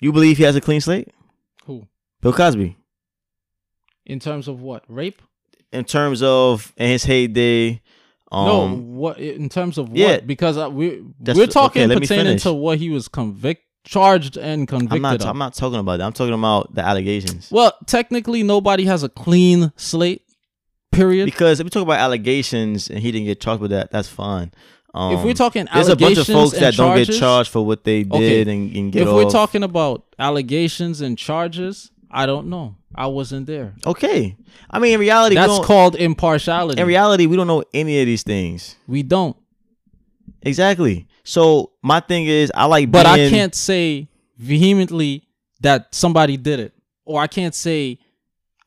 you 0.00 0.12
believe 0.12 0.36
he 0.36 0.42
has 0.42 0.56
a 0.56 0.60
clean 0.60 0.80
slate? 0.80 1.08
Who? 1.64 1.86
Bill 2.20 2.32
Cosby. 2.32 2.76
In 4.04 4.18
terms 4.18 4.48
of 4.48 4.60
what? 4.60 4.84
Rape? 4.88 5.22
in 5.72 5.84
terms 5.84 6.22
of 6.22 6.72
in 6.76 6.88
his 6.90 7.04
heyday. 7.04 7.82
no, 8.32 8.62
Um, 8.62 8.96
what 8.96 9.18
in 9.18 9.48
terms 9.48 9.78
of 9.78 9.94
yeah. 9.96 10.12
what? 10.12 10.26
Because 10.26 10.56
uh, 10.56 10.70
we 10.70 11.02
we're 11.20 11.46
talking 11.46 11.90
okay, 11.90 12.00
pertaining 12.00 12.38
to 12.38 12.52
what 12.52 12.78
he 12.78 12.90
was 12.90 13.08
convict, 13.08 13.62
charged, 13.86 14.36
and 14.36 14.68
convicted 14.68 14.96
I'm 14.96 15.02
not. 15.02 15.22
of. 15.22 15.26
I'm 15.28 15.38
not 15.38 15.54
talking 15.54 15.78
about 15.78 15.98
that. 15.98 16.04
I'm 16.04 16.12
talking 16.12 16.34
about 16.34 16.74
the 16.74 16.82
allegations. 16.82 17.50
well, 17.50 17.72
technically, 17.86 18.42
nobody 18.42 18.84
has 18.84 19.02
a 19.02 19.08
clean 19.08 19.72
slate. 19.76 20.22
Period. 20.92 21.24
Because 21.26 21.60
if 21.60 21.64
we 21.64 21.70
talk 21.70 21.82
about 21.82 21.98
allegations 22.00 22.88
and 22.90 22.98
he 23.00 23.12
didn't 23.12 23.26
get 23.26 23.40
charged 23.40 23.60
with 23.62 23.70
that, 23.70 23.90
that's 23.90 24.08
fine. 24.08 24.52
Um, 24.94 25.14
if 25.14 25.24
we're 25.24 25.34
talking 25.34 25.66
there's 25.74 25.88
a 25.88 25.96
bunch 25.96 26.16
of 26.16 26.26
folks 26.26 26.58
that 26.58 26.74
don't 26.74 26.96
get 26.96 27.12
charged 27.12 27.50
for 27.50 27.64
what 27.66 27.84
they 27.84 28.02
did 28.02 28.14
Okay. 28.14 28.40
and, 28.42 28.74
and 28.74 28.92
get 28.92 29.02
if 29.02 29.08
off. 29.08 29.14
we're 29.14 29.30
talking 29.30 29.62
about 29.62 30.04
allegations 30.18 31.02
and 31.02 31.18
charges, 31.18 31.90
I 32.10 32.24
don't 32.24 32.46
know. 32.48 32.76
I 32.94 33.08
wasn't 33.08 33.46
there. 33.46 33.74
okay, 33.84 34.36
I 34.70 34.78
mean 34.78 34.94
in 34.94 35.00
reality, 35.00 35.34
That's 35.34 35.58
called 35.66 35.96
impartiality. 35.96 36.80
in 36.80 36.86
reality 36.86 37.26
we 37.26 37.36
don't 37.36 37.46
know 37.46 37.62
any 37.74 38.00
of 38.00 38.06
these 38.06 38.22
things 38.22 38.76
we 38.86 39.02
don't. 39.02 39.36
exactly. 40.40 41.05
So 41.26 41.72
my 41.82 41.98
thing 42.00 42.26
is, 42.26 42.52
I 42.54 42.66
like, 42.66 42.90
But 42.90 43.04
I 43.04 43.28
can't 43.28 43.54
say 43.54 44.08
vehemently 44.38 45.26
that 45.60 45.94
somebody 45.94 46.36
did 46.36 46.60
it, 46.60 46.72
or 47.04 47.20
I 47.20 47.26
can't 47.26 47.54
say 47.54 47.98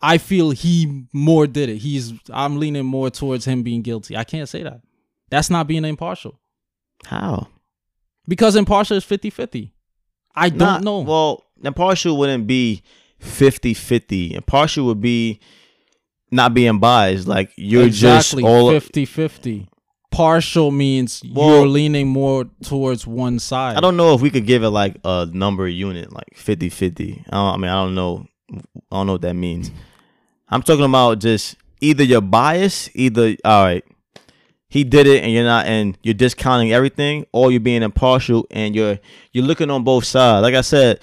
I 0.02 0.18
feel 0.18 0.52
he 0.52 1.06
more 1.14 1.48
did 1.48 1.70
it. 1.70 1.78
He's 1.78 2.14
I'm 2.32 2.60
leaning 2.60 2.86
more 2.86 3.10
towards 3.10 3.46
him 3.46 3.64
being 3.64 3.82
guilty. 3.82 4.18
I 4.18 4.24
can't 4.26 4.48
say 4.50 4.64
that. 4.64 4.82
That's 5.30 5.50
not 5.50 5.68
being 5.68 5.86
impartial 5.86 6.40
how. 7.06 7.48
because 8.28 8.56
impartial 8.58 8.98
is 8.98 9.06
50-50. 9.06 9.72
I 10.36 10.50
don't 10.50 10.58
Not- 10.60 10.84
know. 10.84 11.00
Well, 11.00 11.44
impartial 11.64 12.18
wouldn't 12.18 12.46
be 12.46 12.84
50-50. 13.22 14.32
Impartial 14.32 14.86
would 14.88 15.00
be 15.02 15.40
not 16.32 16.54
being 16.54 16.80
biased. 16.80 17.28
Like 17.28 17.52
you're 17.56 17.86
exactly 17.86 18.44
just 18.44 18.52
all 18.52 18.72
50-50. 18.72 19.68
Partial 20.12 20.72
means 20.72 21.22
Well- 21.32 21.50
you're 21.50 21.68
leaning 21.68 22.08
more 22.08 22.46
towards 22.64 23.06
one 23.06 23.40
side. 23.40 23.78
I 23.78 23.80
don't 23.80 23.96
know 23.98 24.14
if 24.16 24.22
we 24.22 24.30
could 24.30 24.46
give 24.46 24.64
it 24.64 24.70
like 24.70 24.98
a 25.04 25.28
number 25.32 25.68
unit, 25.68 26.12
like 26.12 26.36
50-50. 26.36 27.24
I, 27.30 27.36
don't, 27.36 27.54
I 27.54 27.58
mean, 27.58 27.70
I 27.70 27.84
don't 27.84 27.96
know. 27.96 28.26
I 28.52 28.58
don't 28.98 29.06
know 29.08 29.14
what 29.14 29.22
that 29.22 29.36
means. 29.36 29.70
I'm 30.50 30.64
talking 30.64 30.86
about 30.86 31.20
just 31.20 31.56
either 31.82 32.04
you're 32.04 32.22
biased, 32.22 32.90
either 32.96 33.36
all 33.46 33.64
right, 33.64 33.84
he 34.68 34.84
did 34.84 35.06
it 35.06 35.24
and 35.24 35.32
you're 35.32 35.44
not, 35.44 35.68
and 35.68 35.96
you're 36.02 36.16
discounting 36.16 36.72
everything, 36.72 37.26
or 37.32 37.52
you're 37.52 37.60
being 37.60 37.84
impartial 37.84 38.48
and 38.50 38.76
you're 38.76 38.98
you're 39.32 39.46
looking 39.46 39.70
on 39.70 39.84
both 39.84 40.06
sides. 40.06 40.42
Like 40.42 40.56
I 40.56 40.62
said, 40.62 41.00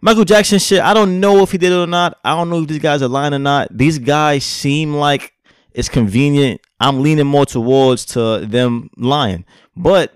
Michael 0.00 0.24
Jackson 0.24 0.58
shit. 0.58 0.80
I 0.80 0.94
don't 0.94 1.20
know 1.20 1.42
if 1.42 1.52
he 1.52 1.58
did 1.58 1.70
it 1.72 1.76
or 1.76 1.86
not. 1.86 2.18
I 2.24 2.34
don't 2.34 2.50
know 2.50 2.62
if 2.62 2.68
these 2.68 2.80
guys 2.80 3.02
are 3.02 3.08
lying 3.08 3.34
or 3.34 3.38
not. 3.38 3.68
These 3.76 4.00
guys 4.00 4.44
seem 4.44 4.94
like 4.94 5.32
it's 5.76 5.88
convenient. 5.88 6.60
I'm 6.80 7.00
leaning 7.02 7.26
more 7.26 7.46
towards 7.46 8.04
to 8.06 8.38
them 8.46 8.90
lying, 8.96 9.44
but 9.76 10.12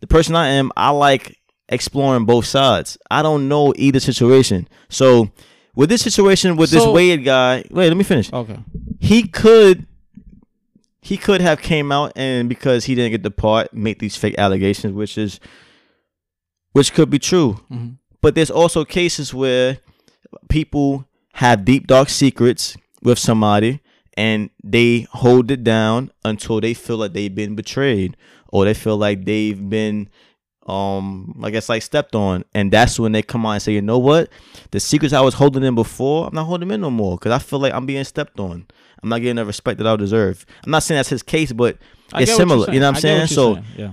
the 0.00 0.06
person 0.06 0.34
I 0.34 0.48
am, 0.48 0.72
I 0.76 0.90
like 0.90 1.38
exploring 1.68 2.24
both 2.24 2.44
sides. 2.46 2.98
I 3.10 3.22
don't 3.22 3.46
know 3.48 3.72
either 3.76 4.00
situation. 4.00 4.68
So 4.88 5.30
with 5.74 5.88
this 5.90 6.02
situation 6.02 6.56
with 6.56 6.70
this 6.70 6.82
So- 6.82 6.92
Wade 6.92 7.24
guy, 7.24 7.64
wait, 7.70 7.88
let 7.88 7.96
me 7.96 8.04
finish. 8.04 8.32
Okay. 8.32 8.58
He 9.00 9.22
could 9.28 9.86
he 11.00 11.16
could 11.16 11.40
have 11.40 11.60
came 11.60 11.90
out 11.90 12.12
and 12.14 12.48
because 12.48 12.84
he 12.84 12.94
didn't 12.94 13.10
get 13.10 13.22
the 13.22 13.30
part, 13.30 13.74
make 13.74 13.98
these 13.98 14.16
fake 14.16 14.36
allegations, 14.38 14.92
which 14.94 15.18
is 15.18 15.40
which 16.72 16.92
could 16.94 17.10
be 17.10 17.18
true. 17.18 17.60
Mhm. 17.70 17.96
But 18.20 18.34
there's 18.34 18.50
also 18.50 18.84
cases 18.84 19.34
where 19.34 19.78
people 20.48 21.06
have 21.34 21.64
deep 21.64 21.86
dark 21.86 22.08
secrets 22.08 22.76
with 23.02 23.18
somebody 23.18 23.80
and 24.14 24.50
they 24.62 25.06
hold 25.12 25.50
it 25.50 25.64
down 25.64 26.10
until 26.24 26.60
they 26.60 26.74
feel 26.74 26.96
like 26.98 27.12
they've 27.12 27.34
been 27.34 27.54
betrayed 27.54 28.16
or 28.48 28.64
they 28.64 28.74
feel 28.74 28.96
like 28.96 29.24
they've 29.24 29.68
been 29.70 30.08
um 30.66 31.40
I 31.42 31.50
guess 31.50 31.68
like 31.68 31.82
stepped 31.82 32.14
on 32.14 32.44
and 32.54 32.70
that's 32.72 32.98
when 33.00 33.12
they 33.12 33.22
come 33.22 33.44
out 33.46 33.52
and 33.52 33.62
say, 33.62 33.72
"You 33.72 33.82
know 33.82 33.98
what? 33.98 34.28
The 34.70 34.78
secrets 34.80 35.12
I 35.12 35.20
was 35.20 35.34
holding 35.34 35.64
in 35.64 35.74
before, 35.74 36.28
I'm 36.28 36.34
not 36.34 36.44
holding 36.44 36.68
them 36.68 36.74
in 36.74 36.80
no 36.82 36.90
more 36.90 37.18
cuz 37.18 37.32
I 37.32 37.38
feel 37.38 37.58
like 37.58 37.72
I'm 37.74 37.86
being 37.86 38.04
stepped 38.04 38.38
on. 38.38 38.66
I'm 39.02 39.08
not 39.08 39.20
getting 39.20 39.36
the 39.36 39.44
respect 39.44 39.78
that 39.78 39.86
I 39.86 39.96
deserve." 39.96 40.46
I'm 40.64 40.70
not 40.70 40.82
saying 40.84 40.98
that's 40.98 41.08
his 41.08 41.22
case, 41.24 41.52
but 41.52 41.78
I 42.12 42.22
it's 42.22 42.30
what 42.32 42.36
similar, 42.38 42.72
you 42.72 42.78
know 42.78 42.86
what 42.86 42.90
I'm 42.90 42.96
I 42.96 43.00
saying? 43.00 43.18
you're 43.18 43.26
So 43.26 43.54
saying, 43.54 43.66
yeah. 43.76 43.90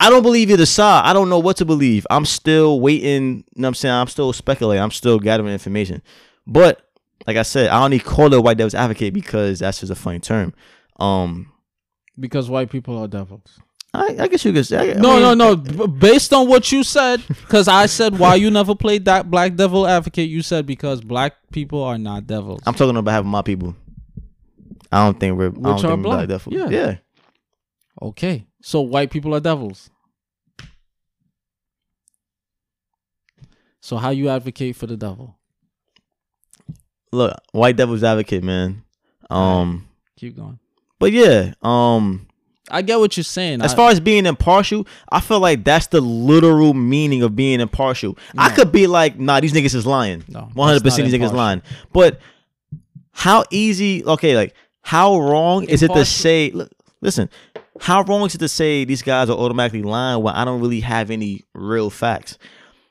I 0.00 0.10
don't 0.10 0.22
believe 0.22 0.50
either 0.50 0.66
side. 0.66 1.04
I 1.06 1.12
don't 1.12 1.28
know 1.28 1.38
what 1.38 1.56
to 1.58 1.64
believe. 1.64 2.06
I'm 2.10 2.24
still 2.24 2.80
waiting. 2.80 3.22
You 3.54 3.62
know 3.62 3.66
what 3.66 3.68
I'm 3.68 3.74
saying? 3.74 3.94
I'm 3.94 4.08
still 4.08 4.32
speculating. 4.32 4.82
I'm 4.82 4.90
still 4.90 5.18
gathering 5.18 5.52
information. 5.52 6.02
But 6.46 6.85
like 7.26 7.36
I 7.36 7.42
said, 7.42 7.68
I 7.70 7.82
only 7.84 7.98
call 7.98 8.26
it 8.26 8.36
a 8.36 8.40
white 8.40 8.56
devil's 8.58 8.74
advocate 8.74 9.14
because 9.14 9.60
that's 9.60 9.80
just 9.80 9.92
a 9.92 9.94
funny 9.94 10.18
term. 10.20 10.52
Um, 10.98 11.52
because 12.18 12.48
white 12.50 12.70
people 12.70 12.98
are 12.98 13.08
devils. 13.08 13.58
I, 13.94 14.16
I 14.20 14.28
guess 14.28 14.44
you 14.44 14.52
could 14.52 14.66
say. 14.66 14.92
I 14.92 14.94
No, 15.00 15.14
mean, 15.14 15.22
no, 15.22 15.34
no. 15.34 15.56
B- 15.56 15.86
Based 15.86 16.32
on 16.32 16.48
what 16.48 16.70
you 16.70 16.82
said, 16.84 17.22
because 17.28 17.66
I 17.68 17.86
said 17.86 18.18
why 18.18 18.34
you 18.34 18.50
never 18.50 18.74
played 18.74 19.04
that 19.06 19.30
black 19.30 19.54
devil 19.54 19.86
advocate, 19.86 20.28
you 20.28 20.42
said 20.42 20.66
because 20.66 21.00
black 21.00 21.34
people 21.52 21.82
are 21.82 21.96
not 21.98 22.26
devils. 22.26 22.60
I'm 22.66 22.74
talking 22.74 22.96
about 22.96 23.20
of 23.20 23.26
my 23.26 23.42
people. 23.42 23.74
I 24.92 25.04
don't 25.04 25.18
think 25.18 25.38
we're. 25.38 25.46
I 25.46 25.48
Which 25.48 25.62
don't 25.62 25.72
are 25.84 25.90
think 25.92 26.02
black. 26.02 26.16
black 26.18 26.28
devil. 26.28 26.52
Yeah. 26.52 26.68
yeah. 26.68 26.96
okay, 28.02 28.46
so 28.62 28.82
white 28.82 29.10
people 29.10 29.34
are 29.34 29.40
devils. 29.40 29.88
So 33.80 33.96
how 33.96 34.10
you 34.10 34.28
advocate 34.28 34.76
for 34.76 34.86
the 34.86 34.96
devil? 34.96 35.35
Look, 37.12 37.34
white 37.52 37.76
devil's 37.76 38.02
advocate, 38.04 38.42
man. 38.44 38.82
Um, 39.30 39.88
Keep 40.16 40.36
going. 40.36 40.58
but 40.98 41.12
yeah. 41.12 41.52
Um, 41.62 42.26
I 42.70 42.82
get 42.82 42.98
what 42.98 43.16
you're 43.16 43.24
saying. 43.24 43.62
As 43.62 43.72
I- 43.72 43.76
far 43.76 43.90
as 43.90 44.00
being 44.00 44.26
impartial, 44.26 44.86
I 45.10 45.20
feel 45.20 45.38
like 45.40 45.62
that's 45.64 45.86
the 45.88 46.00
literal 46.00 46.74
meaning 46.74 47.22
of 47.22 47.36
being 47.36 47.60
impartial. 47.60 48.18
I 48.36 48.50
could 48.50 48.72
be 48.72 48.86
like, 48.86 49.18
nah, 49.18 49.40
these 49.40 49.52
niggas 49.52 49.74
is 49.74 49.86
lying. 49.86 50.24
No, 50.28 50.50
One 50.54 50.68
hundred 50.68 50.80
that's 50.82 50.96
percent, 50.96 51.06
not 51.06 51.10
these 51.12 51.20
niggas 51.20 51.30
impartial. 51.30 51.36
lying. 51.36 51.62
But 51.92 52.20
how 53.12 53.44
easy? 53.50 54.04
Okay, 54.04 54.36
like 54.36 54.54
how 54.82 55.18
wrong 55.20 55.64
is 55.64 55.82
it 55.82 55.92
to 55.92 56.04
say? 56.04 56.50
Look, 56.50 56.70
listen, 57.00 57.30
how 57.80 58.02
wrong 58.02 58.26
is 58.26 58.34
it 58.34 58.38
to 58.38 58.48
say 58.48 58.84
these 58.84 59.02
guys 59.02 59.30
are 59.30 59.36
automatically 59.38 59.82
lying 59.82 60.22
when 60.22 60.34
I 60.34 60.44
don't 60.44 60.60
really 60.60 60.80
have 60.80 61.10
any 61.10 61.44
real 61.54 61.88
facts? 61.90 62.36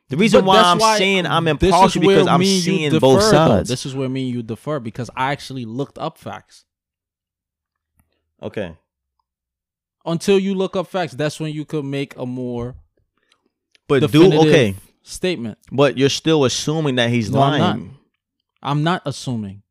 The 0.10 0.18
reason 0.18 0.42
But 0.42 0.46
why 0.48 0.62
I'm 0.62 0.78
why 0.78 0.98
saying 1.00 1.26
I'm 1.26 1.48
impartial 1.48 2.00
because 2.02 2.28
I'm 2.28 2.40
me 2.40 2.46
and 2.48 2.56
you 2.58 2.62
seeing 2.62 2.90
defer, 2.92 3.00
both 3.00 3.22
though. 3.22 3.32
sides. 3.32 3.70
This 3.70 3.86
is 3.88 3.96
where 3.96 4.08
me 4.08 4.26
and 4.28 4.36
you 4.36 4.44
defer 4.44 4.80
because 4.80 5.10
I 5.16 5.32
actually 5.32 5.66
looked 5.66 5.98
up 5.98 6.18
facts. 6.20 6.66
okay, 8.42 8.76
Until 10.06 10.38
you 10.38 10.54
look 10.54 10.76
up 10.76 10.88
facts, 10.88 11.14
that's 11.14 11.40
when 11.40 11.52
you 11.54 11.66
could 11.66 11.86
make 11.86 12.16
a 12.18 12.26
more 12.26 12.76
but 13.88 14.12
do 14.12 14.32
okay, 14.42 14.76
statement. 15.02 15.58
but 15.72 15.98
you're 15.98 16.10
still 16.10 16.46
assuming 16.46 16.96
that 16.96 17.10
he's 17.10 17.32
No, 17.32 17.42
I'm 17.42 17.60
lying. 17.62 17.62
not. 17.62 17.94
I'm 18.62 18.84
not 18.84 19.02
assuming. 19.06 19.64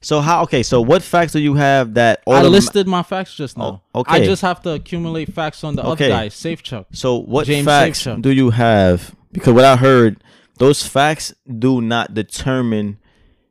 So 0.00 0.20
how? 0.20 0.42
Okay, 0.44 0.62
so 0.62 0.80
what 0.80 1.02
facts 1.02 1.32
do 1.32 1.40
you 1.40 1.54
have 1.54 1.94
that? 1.94 2.22
I 2.26 2.42
listed 2.44 2.86
my 2.86 3.02
facts 3.02 3.34
just 3.34 3.58
now. 3.58 3.82
Oh, 3.94 4.04
I 4.06 4.20
just 4.24 4.40
have 4.42 4.62
to 4.62 4.70
accumulate 4.70 5.32
facts 5.34 5.64
on 5.64 5.74
the 5.76 5.82
Okay. 5.84 6.06
other 6.06 6.14
guy, 6.14 6.28
Safechuck. 6.28 6.86
So 6.92 7.16
what 7.16 7.46
James 7.46 7.66
facts 7.66 8.04
Safechuck. 8.04 8.22
do 8.22 8.30
you 8.30 8.50
have? 8.50 9.14
Because 9.32 9.52
what 9.54 9.64
I 9.64 9.76
heard, 9.76 10.22
those 10.58 10.86
facts 10.86 11.34
do 11.58 11.80
not 11.80 12.14
determine 12.14 12.98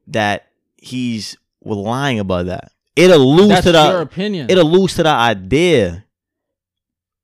that 0.07 0.47
he's 0.77 1.37
lying 1.63 2.19
about 2.19 2.45
that. 2.47 2.71
It 2.95 3.11
alludes 3.11 3.49
That's 3.49 3.65
to 3.65 3.71
your 3.71 4.01
opinion. 4.01 4.49
it 4.49 4.57
alludes 4.57 4.95
to 4.95 5.03
the 5.03 5.09
idea. 5.09 6.03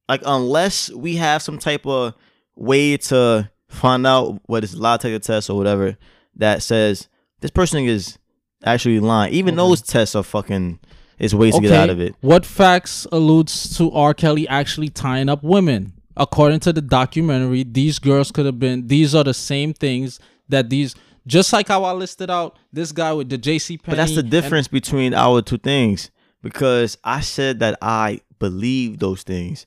like 0.09 0.21
unless 0.25 0.91
we 0.91 1.15
have 1.15 1.41
some 1.41 1.57
type 1.57 1.85
of 1.87 2.13
way 2.55 2.97
to 2.97 3.49
find 3.69 4.05
out 4.05 4.39
what 4.45 4.63
is 4.63 4.75
lie 4.75 4.97
detector 4.97 5.17
test 5.19 5.49
or 5.49 5.57
whatever 5.57 5.97
that 6.35 6.61
says 6.61 7.07
this 7.39 7.49
person 7.51 7.85
is 7.85 8.19
actually 8.63 8.99
lying. 8.99 9.33
Even 9.33 9.53
Okay. 9.55 9.67
those 9.67 9.81
tests 9.81 10.15
are 10.15 10.23
fucking. 10.23 10.79
It's 11.19 11.33
ways 11.33 11.55
to 11.55 11.61
get 11.61 11.71
out 11.73 11.89
of 11.89 11.99
it. 12.01 12.15
What 12.21 12.45
facts 12.45 13.07
alludes 13.11 13.75
to 13.77 13.91
R. 13.91 14.13
Kelly 14.13 14.47
actually 14.47 14.89
tying 14.89 15.29
up 15.29 15.41
women? 15.43 15.93
According 16.15 16.59
to 16.61 16.73
the 16.73 16.81
documentary, 16.81 17.63
these 17.63 17.99
girls 17.99 18.31
could 18.31 18.45
have 18.45 18.59
been. 18.59 18.87
These 18.87 19.15
are 19.15 19.23
the 19.23 19.33
same 19.33 19.73
things 19.73 20.19
that 20.49 20.69
these. 20.69 20.95
Just 21.25 21.53
like 21.53 21.69
how 21.69 21.85
I 21.85 21.93
listed 21.93 22.29
out 22.29 22.57
this 22.73 22.91
guy 22.91 23.13
with 23.13 23.29
the 23.29 23.37
J.C. 23.37 23.79
But 23.85 23.95
that's 23.95 24.13
the 24.13 24.19
and- 24.19 24.29
difference 24.29 24.67
between 24.67 25.13
our 25.13 25.41
two 25.41 25.57
things 25.57 26.11
because 26.41 26.97
I 27.03 27.21
said 27.21 27.59
that 27.59 27.77
I 27.81 28.19
believe 28.39 28.99
those 28.99 29.23
things. 29.23 29.65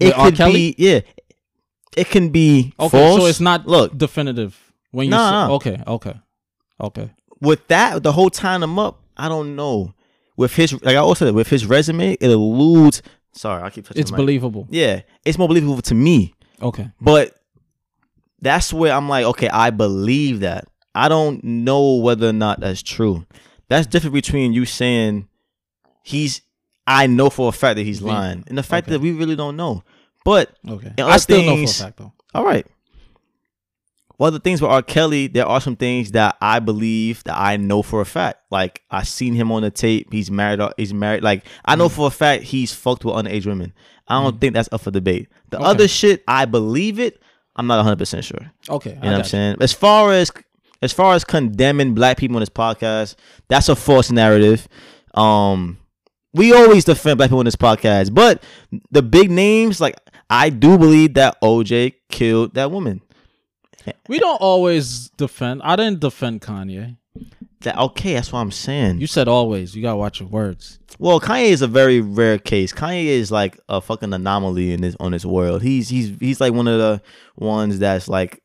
It 0.00 0.14
could 0.14 0.36
be 0.36 0.74
yeah. 0.78 1.00
It 1.96 2.08
can 2.08 2.28
be 2.30 2.72
Okay, 2.78 2.88
false. 2.98 3.20
so 3.20 3.26
it's 3.26 3.40
not 3.40 3.66
look 3.66 3.96
definitive 3.96 4.58
when 4.90 5.06
you. 5.06 5.10
Nah, 5.10 5.48
say. 5.48 5.52
Okay, 5.54 5.82
okay, 5.86 6.14
okay. 6.80 7.10
with 7.40 7.66
that 7.68 8.02
the 8.02 8.12
whole 8.12 8.30
tying 8.30 8.62
him 8.62 8.78
up. 8.78 9.00
I 9.16 9.28
don't 9.28 9.56
know 9.56 9.94
with 10.36 10.54
his 10.56 10.72
like 10.82 10.94
I 10.96 11.00
also 11.00 11.26
said 11.26 11.34
with 11.34 11.48
his 11.48 11.66
resume 11.66 12.12
it 12.20 12.26
alludes. 12.30 13.02
Sorry, 13.32 13.62
I 13.62 13.70
keep 13.70 13.86
touching. 13.86 14.00
It's 14.00 14.10
believable. 14.10 14.66
Yeah, 14.70 15.02
it's 15.24 15.38
more 15.38 15.48
believable 15.48 15.82
to 15.82 15.94
me. 15.94 16.34
Okay. 16.60 16.90
But 17.00 17.34
that's 18.40 18.72
where 18.72 18.92
I'm 18.92 19.08
like, 19.08 19.24
okay, 19.26 19.48
I 19.48 19.70
believe 19.70 20.40
that. 20.40 20.66
I 20.94 21.08
don't 21.08 21.42
know 21.42 21.96
whether 21.96 22.28
or 22.28 22.34
not 22.34 22.60
that's 22.60 22.82
true. 22.82 23.26
That's 23.68 23.86
different 23.86 24.12
between 24.12 24.52
you 24.52 24.66
saying 24.66 25.28
he's 26.02 26.42
I 26.86 27.06
know 27.06 27.30
for 27.30 27.48
a 27.48 27.52
fact 27.52 27.76
that 27.76 27.84
he's 27.84 28.02
lying. 28.02 28.44
And 28.46 28.58
the 28.58 28.62
fact 28.62 28.86
okay. 28.86 28.92
that 28.92 29.00
we 29.00 29.12
really 29.12 29.36
don't 29.36 29.56
know. 29.56 29.82
But 30.24 30.50
Okay. 30.68 30.92
I 30.98 31.16
still 31.16 31.42
know 31.42 31.56
for 31.56 31.62
a 31.62 31.66
fact 31.72 31.96
though. 31.98 32.12
all 32.34 32.44
right. 32.44 32.66
Well, 34.18 34.30
the 34.30 34.38
things 34.40 34.60
with 34.62 34.70
R. 34.70 34.82
Kelly, 34.82 35.26
there 35.26 35.46
are 35.46 35.60
some 35.60 35.74
things 35.76 36.12
that 36.12 36.36
I 36.40 36.60
believe 36.60 37.24
that 37.24 37.36
I 37.36 37.56
know 37.56 37.82
for 37.82 38.00
a 38.00 38.04
fact. 38.04 38.38
Like 38.50 38.82
I 38.90 39.02
seen 39.02 39.34
him 39.34 39.50
on 39.50 39.62
the 39.62 39.70
tape. 39.70 40.12
He's 40.12 40.30
married. 40.30 40.60
He's 40.76 40.94
married. 40.94 41.22
Like 41.22 41.44
I 41.64 41.74
Mm. 41.74 41.78
know 41.78 41.88
for 41.88 42.06
a 42.06 42.10
fact 42.10 42.44
he's 42.44 42.72
fucked 42.72 43.04
with 43.04 43.14
underage 43.14 43.46
women. 43.46 43.72
I 44.08 44.22
don't 44.22 44.40
think 44.40 44.54
that's 44.54 44.68
up 44.72 44.82
for 44.82 44.90
debate. 44.90 45.28
The 45.50 45.56
Okay. 45.58 45.66
other 45.66 45.88
shit, 45.88 46.22
I 46.28 46.44
believe 46.44 46.98
it. 47.00 47.20
I'm 47.56 47.66
not 47.66 47.78
100 47.78 47.98
percent 47.98 48.24
sure. 48.24 48.52
Okay. 48.68 48.90
You 48.90 48.96
know 49.00 49.10
what 49.12 49.18
I'm 49.18 49.24
saying? 49.24 49.56
As 49.60 49.72
far 49.72 50.12
as 50.12 50.30
as 50.82 50.92
far 50.92 51.14
as 51.14 51.22
condemning 51.24 51.94
black 51.94 52.16
people 52.18 52.36
on 52.36 52.40
this 52.42 52.48
podcast, 52.48 53.14
that's 53.48 53.68
a 53.68 53.76
false 53.76 54.10
narrative. 54.10 54.66
Um, 55.14 55.78
we 56.34 56.52
always 56.52 56.84
defend 56.84 57.18
black 57.18 57.28
people 57.30 57.40
in 57.40 57.44
this 57.44 57.56
podcast, 57.56 58.14
but 58.14 58.42
the 58.90 59.02
big 59.02 59.30
names, 59.30 59.80
like 59.80 59.96
I 60.30 60.48
do 60.50 60.78
believe 60.78 61.14
that 61.14 61.40
OJ 61.42 61.94
killed 62.10 62.54
that 62.54 62.70
woman. 62.70 63.00
We 64.08 64.18
don't 64.18 64.40
always 64.40 65.08
defend. 65.16 65.62
I 65.64 65.76
didn't 65.76 66.00
defend 66.00 66.40
Kanye. 66.40 66.96
That 67.60 67.78
okay, 67.78 68.14
that's 68.14 68.32
what 68.32 68.40
I'm 68.40 68.50
saying. 68.50 69.00
You 69.00 69.06
said 69.06 69.28
always. 69.28 69.74
You 69.76 69.82
gotta 69.82 69.96
watch 69.96 70.18
your 70.20 70.28
words. 70.28 70.78
well, 70.98 71.20
Kanye 71.20 71.50
is 71.50 71.62
a 71.62 71.68
very 71.68 72.00
rare 72.00 72.38
case. 72.38 72.72
Kanye 72.72 73.04
is 73.06 73.30
like 73.30 73.58
a 73.68 73.80
fucking 73.80 74.12
anomaly 74.12 74.72
in 74.72 74.80
this 74.80 74.96
on 74.98 75.12
this 75.12 75.24
world. 75.24 75.62
He's 75.62 75.88
he's 75.88 76.16
he's 76.18 76.40
like 76.40 76.52
one 76.52 76.66
of 76.68 76.78
the 76.78 77.00
ones 77.36 77.78
that's 77.78 78.08
like 78.08 78.42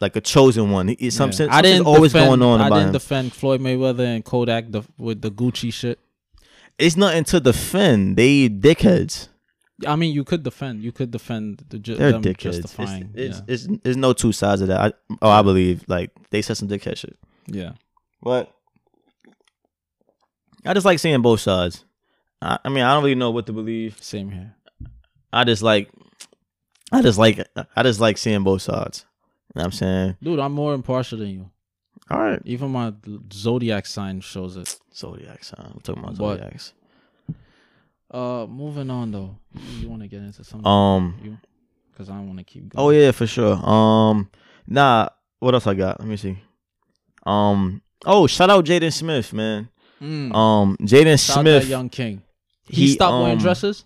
like 0.00 0.16
a 0.16 0.20
chosen 0.20 0.70
one. 0.72 0.88
He, 0.88 1.10
some, 1.10 1.30
Yeah. 1.30 1.36
something's 1.36 1.56
I 1.58 1.62
didn't 1.62 1.86
always 1.86 2.12
defend, 2.12 2.28
going 2.40 2.42
on 2.42 2.60
I 2.60 2.68
didn't 2.70 2.86
him. 2.88 2.92
defend 2.92 3.32
Floyd 3.34 3.60
Mayweather 3.60 4.04
and 4.16 4.24
Kodak 4.24 4.70
the, 4.72 4.82
with 4.98 5.20
the 5.22 5.30
Gucci 5.30 5.72
shit. 5.72 5.98
it's 6.78 6.96
nothing 6.96 7.24
to 7.24 7.38
defend. 7.40 8.16
They 8.16 8.48
dickheads. 8.48 9.28
I 9.86 9.96
mean, 9.96 10.14
you 10.14 10.24
could 10.24 10.42
defend. 10.42 10.82
You 10.82 10.92
could 10.92 11.10
defend 11.10 11.64
the 11.68 11.78
ju- 11.78 11.96
They're 11.96 12.12
them 12.12 12.22
dickheads. 12.22 12.46
It's, 12.46 12.56
justifying. 12.58 13.10
it's, 13.14 13.38
yeah. 13.38 13.44
it's, 13.48 13.66
there's 13.82 13.96
no 13.96 14.12
two 14.12 14.32
sides 14.32 14.62
of 14.62 14.68
that. 14.68 14.80
I, 14.80 14.92
oh, 15.20 15.28
I 15.28 15.42
believe 15.42 15.84
like 15.88 16.10
they 16.30 16.40
said 16.42 16.56
some 16.56 16.68
dickhead 16.68 16.96
shit. 16.96 17.16
yeah. 17.46 17.72
But 18.22 18.50
I 20.64 20.72
just 20.74 20.86
like 20.86 20.98
seeing 20.98 21.20
both 21.22 21.40
sides. 21.40 21.84
I, 22.40 22.58
I 22.64 22.68
mean, 22.70 22.84
I 22.84 22.94
don't 22.94 23.02
really 23.02 23.14
know 23.14 23.30
what 23.30 23.46
to 23.46 23.52
believe. 23.52 24.02
Same 24.02 24.30
here. 24.30 24.54
I 25.32 25.44
just 25.44 25.62
like, 25.62 25.90
I 26.92 27.02
just 27.02 27.18
like, 27.18 27.46
I 27.76 27.82
just 27.82 28.00
like 28.00 28.16
seeing 28.18 28.42
both 28.42 28.62
sides. 28.62 29.04
You 29.54 29.60
know 29.60 29.60
what 29.60 29.64
I'm 29.66 29.72
saying? 29.72 30.16
Dude, 30.22 30.38
I'm 30.40 30.52
more 30.52 30.74
impartial 30.74 31.18
than 31.18 31.28
you. 31.28 31.50
All 32.10 32.20
right. 32.20 32.40
Even 32.44 32.70
my 32.70 32.94
zodiac 33.32 33.86
sign 33.86 34.20
shows 34.20 34.56
it. 34.56 34.78
Zodiac 34.94 35.44
sign. 35.44 35.72
I'm 35.74 35.80
talking 35.80 36.02
about 36.02 36.16
But- 36.16 36.38
zodiacs. 36.38 36.72
Uh, 38.10 38.46
moving 38.46 38.90
on 38.90 39.10
though. 39.10 39.36
You 39.78 39.88
want 39.88 40.02
to 40.02 40.08
get 40.08 40.22
into 40.22 40.44
something? 40.44 40.66
Um. 40.66 41.38
because 41.92 42.08
I 42.08 42.14
don't 42.14 42.26
want 42.26 42.38
to 42.38 42.44
keep 42.44 42.68
going. 42.68 42.86
Oh 42.86 42.90
yeah, 42.90 43.10
for 43.10 43.26
sure. 43.26 43.54
Um. 43.54 44.30
Nah. 44.66 45.08
What 45.38 45.54
else 45.54 45.66
I 45.66 45.74
got? 45.74 46.00
Let 46.00 46.08
me 46.08 46.16
see. 46.16 46.38
Um. 47.24 47.82
Oh, 48.04 48.26
shout 48.26 48.50
out 48.50 48.64
Jaden 48.64 48.92
Smith, 48.92 49.32
man. 49.32 49.68
Mm. 50.00 50.34
Um. 50.34 50.76
Jaden 50.80 51.18
Smith. 51.18 51.66
young 51.68 51.88
king. 51.88 52.22
He, 52.68 52.88
stopped 52.88 53.12
wearing 53.22 53.32
um, 53.38 53.38
dresses. 53.38 53.84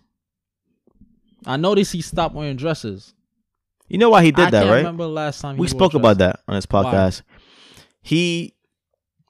I 1.47 1.57
noticed 1.57 1.93
he 1.93 2.01
stopped 2.03 2.35
wearing 2.35 2.57
dresses. 2.57 3.14
You 3.89 3.99
know 3.99 4.11
why 4.11 4.23
he 4.23 4.31
did 4.31 4.47
I 4.47 4.51
that, 4.51 4.66
right? 4.66 4.77
remember 4.77 5.07
last 5.07 5.41
time 5.41 5.57
he 5.57 5.61
We 5.61 5.68
spoke 5.68 5.95
about 5.95 6.18
that 6.18 6.41
on 6.47 6.55
this 6.55 6.66
podcast. 6.66 7.23
He 8.03 8.55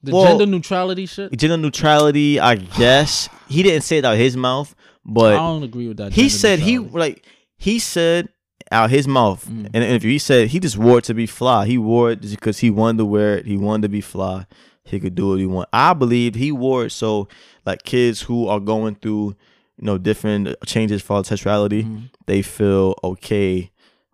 The 0.03 0.12
Well- 0.12 0.24
gender 0.26 0.47
neutrality 0.47 1.07
shit. 1.07 1.36
gender 1.36 1.57
neutrality, 1.57 2.38
I 2.38 2.57
guess. 2.57 3.28
He 3.49 3.62
didn't 3.62 3.82
say 3.82 3.99
it 3.99 4.05
out 4.05 4.16
his 4.16 4.36
mouth, 4.36 4.74
I 5.07 5.11
but 5.12 5.36
don't 5.36 5.62
agree 5.62 5.88
with 5.88 5.96
that. 5.98 6.12
he 6.12 6.28
said 6.28 6.59
he 6.61 6.78
like 6.78 7.24
he 7.57 7.78
said 7.78 8.28
out 8.72 8.90
his 8.90 9.09
mouth 9.09 9.46
Mm. 9.48 9.66
in 9.74 9.82
an 9.82 9.88
interview. 9.88 10.12
He 10.12 10.18
said 10.18 10.48
he 10.48 10.61
just 10.61 10.76
wore 10.78 10.98
it 10.98 11.05
to 11.05 11.14
be 11.14 11.26
fly. 11.26 11.66
He 11.66 11.78
wore 11.78 12.12
it 12.12 12.20
just 12.22 12.34
because 12.36 12.59
he 12.59 12.70
wanted 12.70 12.98
to 12.98 13.05
wear 13.07 13.38
it. 13.38 13.46
He 13.46 13.57
wanted 13.57 13.82
to 13.82 13.88
be 13.88 14.01
fly. 14.01 14.46
He 14.84 15.01
could 15.01 15.14
do 15.14 15.28
what 15.30 15.38
he 15.40 15.46
want. 15.46 15.68
I 15.72 15.92
believe 15.94 16.34
he 16.34 16.53
wore 16.53 16.84
it 16.86 16.90
so 16.90 17.28
like 17.66 17.82
kids 17.84 18.22
who 18.22 18.46
are 18.48 18.61
going 18.61 18.94
through 18.96 19.34
you 19.78 19.86
know 19.86 19.98
different 19.98 20.55
changes 20.66 21.01
for 21.03 21.24
sexuality, 21.24 21.84
Mhm. 21.84 22.11
they 22.26 22.42
feel 22.42 22.94
okay 23.03 23.70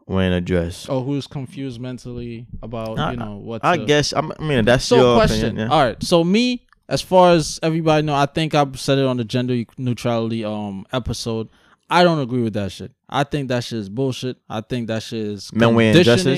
wearing 0.06 0.32
a 0.32 0.40
dress. 0.40 0.86
Oh, 0.88 1.02
who's 1.02 1.26
confused 1.26 1.80
mentally 1.80 2.46
about 2.62 2.98
I- 2.98 3.10
you 3.10 3.16
know 3.16 3.36
what? 3.36 3.64
I 3.64 3.76
to- 3.76 3.84
guess 3.84 4.12
I'm, 4.12 4.32
I 4.38 4.42
mean 4.42 4.64
that's 4.64 4.84
So, 4.84 4.96
your 4.96 5.16
question. 5.16 5.46
opinion. 5.46 5.68
yeah. 5.68 5.74
All 5.74 5.84
right. 5.84 6.00
So 6.02 6.22
me, 6.22 6.62
as 6.88 7.02
far 7.02 7.32
as 7.32 7.58
everybody 7.62 8.02
know, 8.06 8.14
I 8.14 8.26
think 8.26 8.54
I've 8.54 8.78
said 8.78 8.98
it 8.98 9.04
on 9.06 9.16
the 9.16 9.24
gender 9.24 9.64
neutrality 9.78 10.44
um 10.44 10.86
episode. 10.92 11.48
I 11.88 12.02
don't 12.02 12.18
agree 12.20 12.42
with 12.42 12.54
that 12.54 12.72
shit. 12.72 12.92
I 13.08 13.22
think 13.24 13.48
that 13.48 13.62
shit 13.64 13.78
is 13.78 13.88
bullshit. 13.88 14.38
I 14.48 14.60
think 14.60 14.88
that 14.88 15.02
shit 15.02 15.20
is 15.20 15.50
conditioning- 15.92 16.34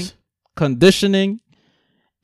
conditioning, 0.57 1.41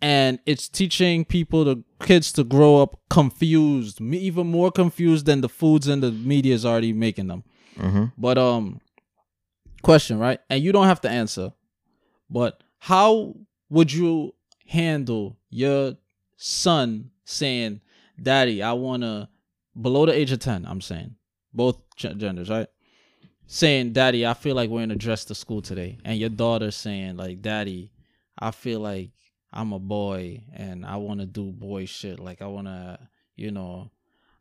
and 0.02 0.38
it's 0.44 0.68
teaching 0.68 1.24
people, 1.24 1.64
the 1.64 1.82
kids, 2.00 2.32
to 2.32 2.44
grow 2.44 2.82
up 2.82 2.98
confused, 3.08 4.00
even 4.00 4.46
more 4.50 4.70
confused 4.70 5.24
than 5.26 5.40
the 5.40 5.48
foods 5.48 5.86
and 5.88 6.02
the 6.02 6.10
media 6.12 6.54
is 6.54 6.66
already 6.66 6.92
making 6.92 7.28
them. 7.28 7.44
hmm 7.78 8.04
But 8.18 8.36
um 8.38 8.80
question, 9.82 10.18
right? 10.18 10.40
And 10.50 10.62
you 10.62 10.72
don't 10.72 10.86
have 10.86 11.00
to 11.02 11.10
answer. 11.10 11.52
But 12.30 12.62
how 12.78 13.34
would 13.70 13.92
you 13.92 14.34
handle 14.66 15.36
your 15.50 15.94
son 16.36 17.10
saying, 17.24 17.80
"Daddy, 18.20 18.62
I 18.62 18.72
want 18.72 19.02
to 19.02 19.28
below 19.80 20.06
the 20.06 20.12
age 20.12 20.32
of 20.32 20.38
10, 20.38 20.66
I'm 20.66 20.80
saying. 20.80 21.16
Both 21.52 21.78
genders, 21.96 22.50
right? 22.50 22.68
Saying, 23.46 23.92
"Daddy, 23.92 24.26
I 24.26 24.34
feel 24.34 24.56
like 24.56 24.70
wearing 24.70 24.90
a 24.90 24.96
dress 24.96 25.24
to 25.26 25.34
school 25.34 25.62
today." 25.62 25.98
And 26.04 26.18
your 26.18 26.30
daughter 26.30 26.70
saying 26.70 27.16
like, 27.16 27.42
"Daddy, 27.42 27.90
I 28.38 28.50
feel 28.50 28.80
like 28.80 29.10
I'm 29.52 29.72
a 29.72 29.78
boy 29.78 30.42
and 30.52 30.84
I 30.84 30.96
want 30.96 31.20
to 31.20 31.26
do 31.26 31.52
boy 31.52 31.84
shit. 31.86 32.18
Like 32.18 32.42
I 32.42 32.46
want 32.46 32.66
to, 32.66 32.98
you 33.36 33.50
know, 33.50 33.90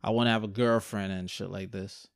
I 0.02 0.10
want 0.10 0.26
to 0.26 0.32
have 0.32 0.44
a 0.44 0.48
girlfriend 0.48 1.12
and 1.12 1.30
shit 1.30 1.50
like 1.50 1.70
this." 1.70 2.08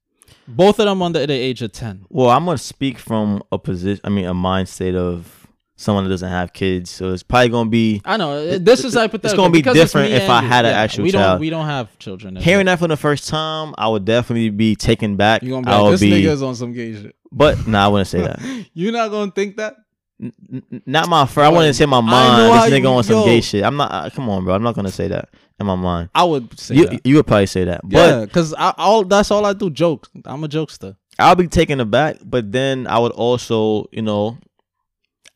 Both 0.47 0.79
of 0.79 0.87
them 0.87 1.01
under 1.01 1.27
the 1.27 1.33
age 1.33 1.63
of 1.63 1.73
10. 1.73 2.07
Well, 2.09 2.31
I'm 2.31 2.45
gonna 2.45 2.59
speak 2.59 2.99
from 2.99 3.43
a 3.53 3.59
position. 3.59 4.01
I 4.05 4.09
mean, 4.09 4.25
a 4.25 4.35
mind 4.35 4.69
state 4.69 4.95
of 4.95 5.38
someone 5.81 6.05
that 6.05 6.11
doesn't 6.11 6.29
have 6.29 6.53
kids, 6.53 6.91
so 6.91 7.13
it's 7.13 7.23
probably 7.23 7.49
gonna 7.49 7.71
be 7.71 8.03
I 8.05 8.17
know 8.19 8.37
It- 8.37 8.65
this 8.65 8.81
is 8.85 8.95
it's 8.97 9.35
gonna 9.35 9.51
be 9.51 9.63
different 9.63 10.13
if 10.13 10.29
I 10.29 10.43
had 10.43 10.65
an 10.67 10.75
actual 10.75 11.05
we 11.05 11.13
child. 11.13 11.35
Don't, 11.35 11.41
we 11.41 11.49
don't 11.51 11.67
have 11.67 11.97
children. 11.99 12.37
hearing 12.37 12.67
that 12.67 12.79
for 12.81 12.89
the 12.89 12.97
first 12.97 13.29
time. 13.29 13.75
I 13.79 13.89
would 13.89 14.05
definitely 14.05 14.51
be 14.51 14.77
taken 14.77 15.17
back. 15.17 15.43
you're 15.43 15.53
gonna 15.63 15.65
be 15.67 15.71
I 15.73 15.79
like, 15.81 15.91
this 15.93 16.01
be, 16.01 16.11
nigga's 16.11 16.43
on 16.43 16.55
some 16.57 16.73
gay 16.73 16.93
shit. 16.95 17.15
but 17.33 17.67
no, 17.67 17.79
I 17.79 17.89
wouldn't 17.89 18.09
say 18.09 18.21
that. 18.23 18.41
You're 18.75 18.93
not 18.93 19.11
gonna 19.11 19.31
think 19.31 19.57
that. 19.57 19.77
N- 20.21 20.33
n- 20.53 20.83
not 20.85 21.09
my 21.09 21.27
first. 21.27 21.39
I 21.47 21.49
wouldn't 21.49 21.77
say 21.77 21.87
my 21.87 22.01
mind. 22.01 22.53
This 22.73 22.73
nigga 22.79 22.83
you- 22.83 22.89
on 22.89 23.05
some 23.05 23.17
yo. 23.21 23.25
gay 23.25 23.41
shit. 23.41 23.63
I'm 23.63 23.77
not. 23.77 23.93
Uh, 23.93 24.11
come 24.11 24.29
on, 24.29 24.45
bro. 24.45 24.55
I'm 24.55 24.63
not 24.65 24.75
gonna 24.75 24.91
say 24.91 25.07
that 25.09 25.29
in 25.61 25.67
my 25.67 25.77
mind. 25.77 26.11
I 26.13 26.25
would 26.25 26.59
say 26.59 26.75
You 26.75 26.87
that. 26.89 27.07
you 27.07 27.15
would 27.17 27.27
probably 27.29 27.47
say 27.47 27.63
that, 27.65 27.83
but 27.85 27.93
yeah, 27.97 28.25
because 28.25 28.53
I 28.55 28.75
all 28.79 29.05
that's 29.05 29.31
all 29.31 29.47
I 29.47 29.53
do. 29.53 29.71
Jokes. 29.71 30.09
I'm 30.25 30.43
a 30.43 30.49
jokester. 30.49 30.97
I'll 31.21 31.37
be 31.37 31.47
taken 31.47 31.79
aback. 31.81 32.17
But 32.25 32.51
then 32.51 32.89
I 32.89 32.99
would 32.99 33.13
also, 33.13 33.87
you 33.93 34.03
know, 34.03 34.39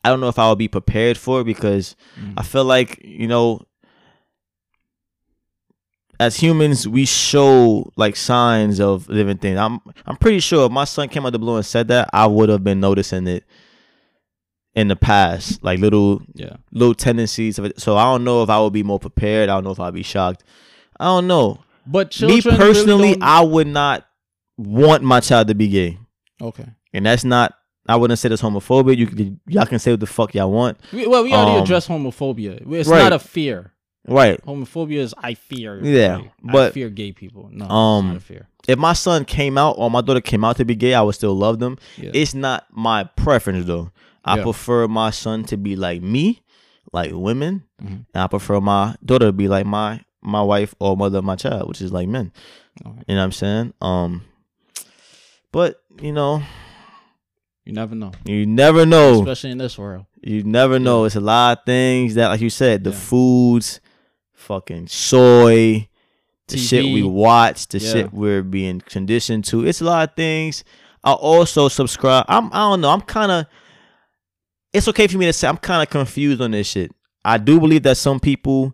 I 0.03 0.09
don't 0.09 0.19
know 0.19 0.27
if 0.27 0.37
I 0.39 0.49
would 0.49 0.57
be 0.57 0.67
prepared 0.67 1.17
for 1.17 1.41
it 1.41 1.45
because 1.45 1.95
Mm. 2.19 2.33
I 2.37 2.43
feel 2.43 2.65
like 2.65 2.99
you 3.03 3.27
know, 3.27 3.61
as 6.19 6.37
humans, 6.37 6.87
we 6.87 7.05
show 7.05 7.91
like 7.95 8.15
signs 8.15 8.79
of 8.79 9.07
different 9.07 9.41
things. 9.41 9.57
I'm 9.57 9.79
I'm 10.05 10.15
pretty 10.17 10.39
sure 10.39 10.65
if 10.65 10.71
my 10.71 10.83
son 10.85 11.09
came 11.09 11.25
out 11.25 11.31
the 11.31 11.39
blue 11.39 11.55
and 11.55 11.65
said 11.65 11.87
that, 11.89 12.09
I 12.13 12.27
would 12.27 12.49
have 12.49 12.63
been 12.63 12.79
noticing 12.79 13.27
it 13.27 13.43
in 14.75 14.87
the 14.87 14.95
past, 14.95 15.63
like 15.63 15.79
little 15.79 16.21
Yeah. 16.33 16.57
little 16.71 16.93
tendencies 16.95 17.57
of 17.59 17.65
it. 17.65 17.79
So 17.81 17.97
I 17.97 18.03
don't 18.05 18.23
know 18.23 18.43
if 18.43 18.49
I 18.49 18.59
would 18.59 18.73
be 18.73 18.83
more 18.83 18.99
prepared. 18.99 19.49
I 19.49 19.55
don't 19.55 19.63
know 19.63 19.71
if 19.71 19.79
I'd 19.79 19.93
be 19.93 20.03
shocked. 20.03 20.43
I 20.99 21.05
don't 21.05 21.27
know. 21.27 21.59
But 21.85 22.19
Me 22.21 22.41
personally, 22.41 23.09
really 23.09 23.21
I 23.21 23.41
would 23.41 23.67
not 23.67 24.05
want 24.57 25.03
my 25.03 25.19
child 25.19 25.47
to 25.49 25.55
be 25.55 25.67
gay, 25.67 25.97
okay. 26.41 26.65
and 26.93 27.05
that's 27.05 27.23
not. 27.25 27.53
I 27.87 27.95
wouldn't 27.97 28.17
say 28.19 28.29
that's 28.29 28.41
homophobic. 28.41 28.97
You 28.97 29.37
y'all 29.47 29.65
can 29.65 29.79
say 29.79 29.91
what 29.91 29.99
the 29.99 30.05
fuck 30.07 30.33
y'all 30.33 30.51
want. 30.51 30.79
We, 30.93 31.05
well, 31.07 31.23
we 31.23 31.33
already 31.33 31.57
Um, 31.57 31.63
addressed 31.63 31.89
homophobia. 31.89 32.63
It's 32.71 32.87
right. 32.89 32.99
not 33.03 33.13
a 33.13 33.19
fear. 33.19 33.73
Right. 34.07 34.43
Homophobia 34.45 34.97
is 34.99 35.13
I 35.17 35.33
fear. 35.33 35.83
Yeah. 35.83 36.17
I 36.47 36.51
but- 36.51 36.73
fear 36.73 36.89
gay 36.89 37.11
people. 37.11 37.49
No, 37.51 37.65
Um, 37.67 38.05
it's 38.05 38.13
not 38.13 38.17
a 38.17 38.19
fear. 38.21 38.47
If 38.67 38.79
my 38.79 38.93
son 38.93 39.25
came 39.25 39.57
out 39.57 39.75
or 39.77 39.91
my 39.91 40.01
daughter 40.01 40.21
came 40.21 40.43
out 40.45 40.55
to 40.57 40.65
be 40.65 40.75
gay, 40.75 40.93
I 40.93 41.01
would 41.01 41.15
still 41.15 41.35
love 41.35 41.59
them. 41.59 41.77
Yeah. 41.97 42.11
It's 42.13 42.33
not 42.33 42.65
my 42.71 43.03
preference 43.03 43.65
though. 43.65 43.91
I 44.23 44.37
Yeah. 44.37 44.43
prefer 44.43 44.87
my 44.87 45.09
son 45.09 45.43
to 45.45 45.57
be 45.57 45.75
like 45.75 46.01
me, 46.01 46.41
like 46.93 47.11
women, 47.13 47.63
Mhm. 47.81 48.05
and 48.13 48.23
I 48.23 48.27
prefer 48.27 48.61
my 48.61 48.95
daughter 49.03 49.25
to 49.27 49.31
be 49.33 49.47
like 49.49 49.65
my 49.65 50.01
my 50.21 50.41
wife 50.41 50.73
or 50.79 50.95
mother 50.95 51.17
of 51.17 51.25
my 51.25 51.35
child, 51.35 51.67
which 51.67 51.81
is 51.81 51.91
like 51.91 52.07
men. 52.07 52.31
Okay. 52.85 52.95
You 53.09 53.15
know 53.15 53.19
what 53.21 53.25
I'm 53.25 53.31
saying? 53.33 53.73
Um, 53.81 54.21
but 55.51 55.81
you 56.01 56.11
know, 56.13 56.41
You 57.65 57.73
never 57.73 57.95
know, 57.95 58.11
you 58.25 58.45
never 58.45 58.85
know. 58.85 59.19
especially 59.21 59.51
in 59.51 59.57
this 59.57 59.77
world. 59.77 60.05
You 60.21 60.43
never 60.43 60.79
know. 60.79 61.05
It's 61.05 61.15
a 61.15 61.21
lot 61.21 61.59
of 61.59 61.65
things 61.65 62.15
that, 62.15 62.27
like 62.27 62.41
you 62.41 62.49
said, 62.49 62.83
the 62.83 62.89
Yeah. 62.91 62.95
foods, 62.97 63.79
fucking 64.33 64.87
soy, 64.87 65.87
the 66.49 66.57
shit 66.57 66.83
we 66.85 67.03
watch, 67.03 67.67
the 67.69 67.79
Yeah. 67.79 67.91
shit 67.91 68.13
we're 68.13 68.43
being 68.43 68.81
conditioned 68.81 69.45
to. 69.45 69.65
It's 69.65 69.79
a 69.81 69.85
lot 69.85 70.09
of 70.09 70.15
things. 70.15 70.63
I 71.05 71.13
also 71.13 71.67
subscribe. 71.69 72.25
I'm. 72.27 72.47
I 72.53 72.69
don't 72.69 72.81
know. 72.81 72.89
I'm 72.89 73.01
kind 73.01 73.31
of. 73.31 73.45
It's 74.73 74.87
okay 74.87 75.07
for 75.07 75.17
me 75.17 75.25
to 75.27 75.33
say 75.33 75.47
I'm 75.47 75.57
kind 75.57 75.81
of 75.83 75.89
confused 75.89 76.41
on 76.41 76.51
this 76.51 76.67
shit. 76.67 76.91
I 77.23 77.37
do 77.37 77.59
believe 77.59 77.83
that 77.83 77.97
some 77.97 78.19
people 78.19 78.73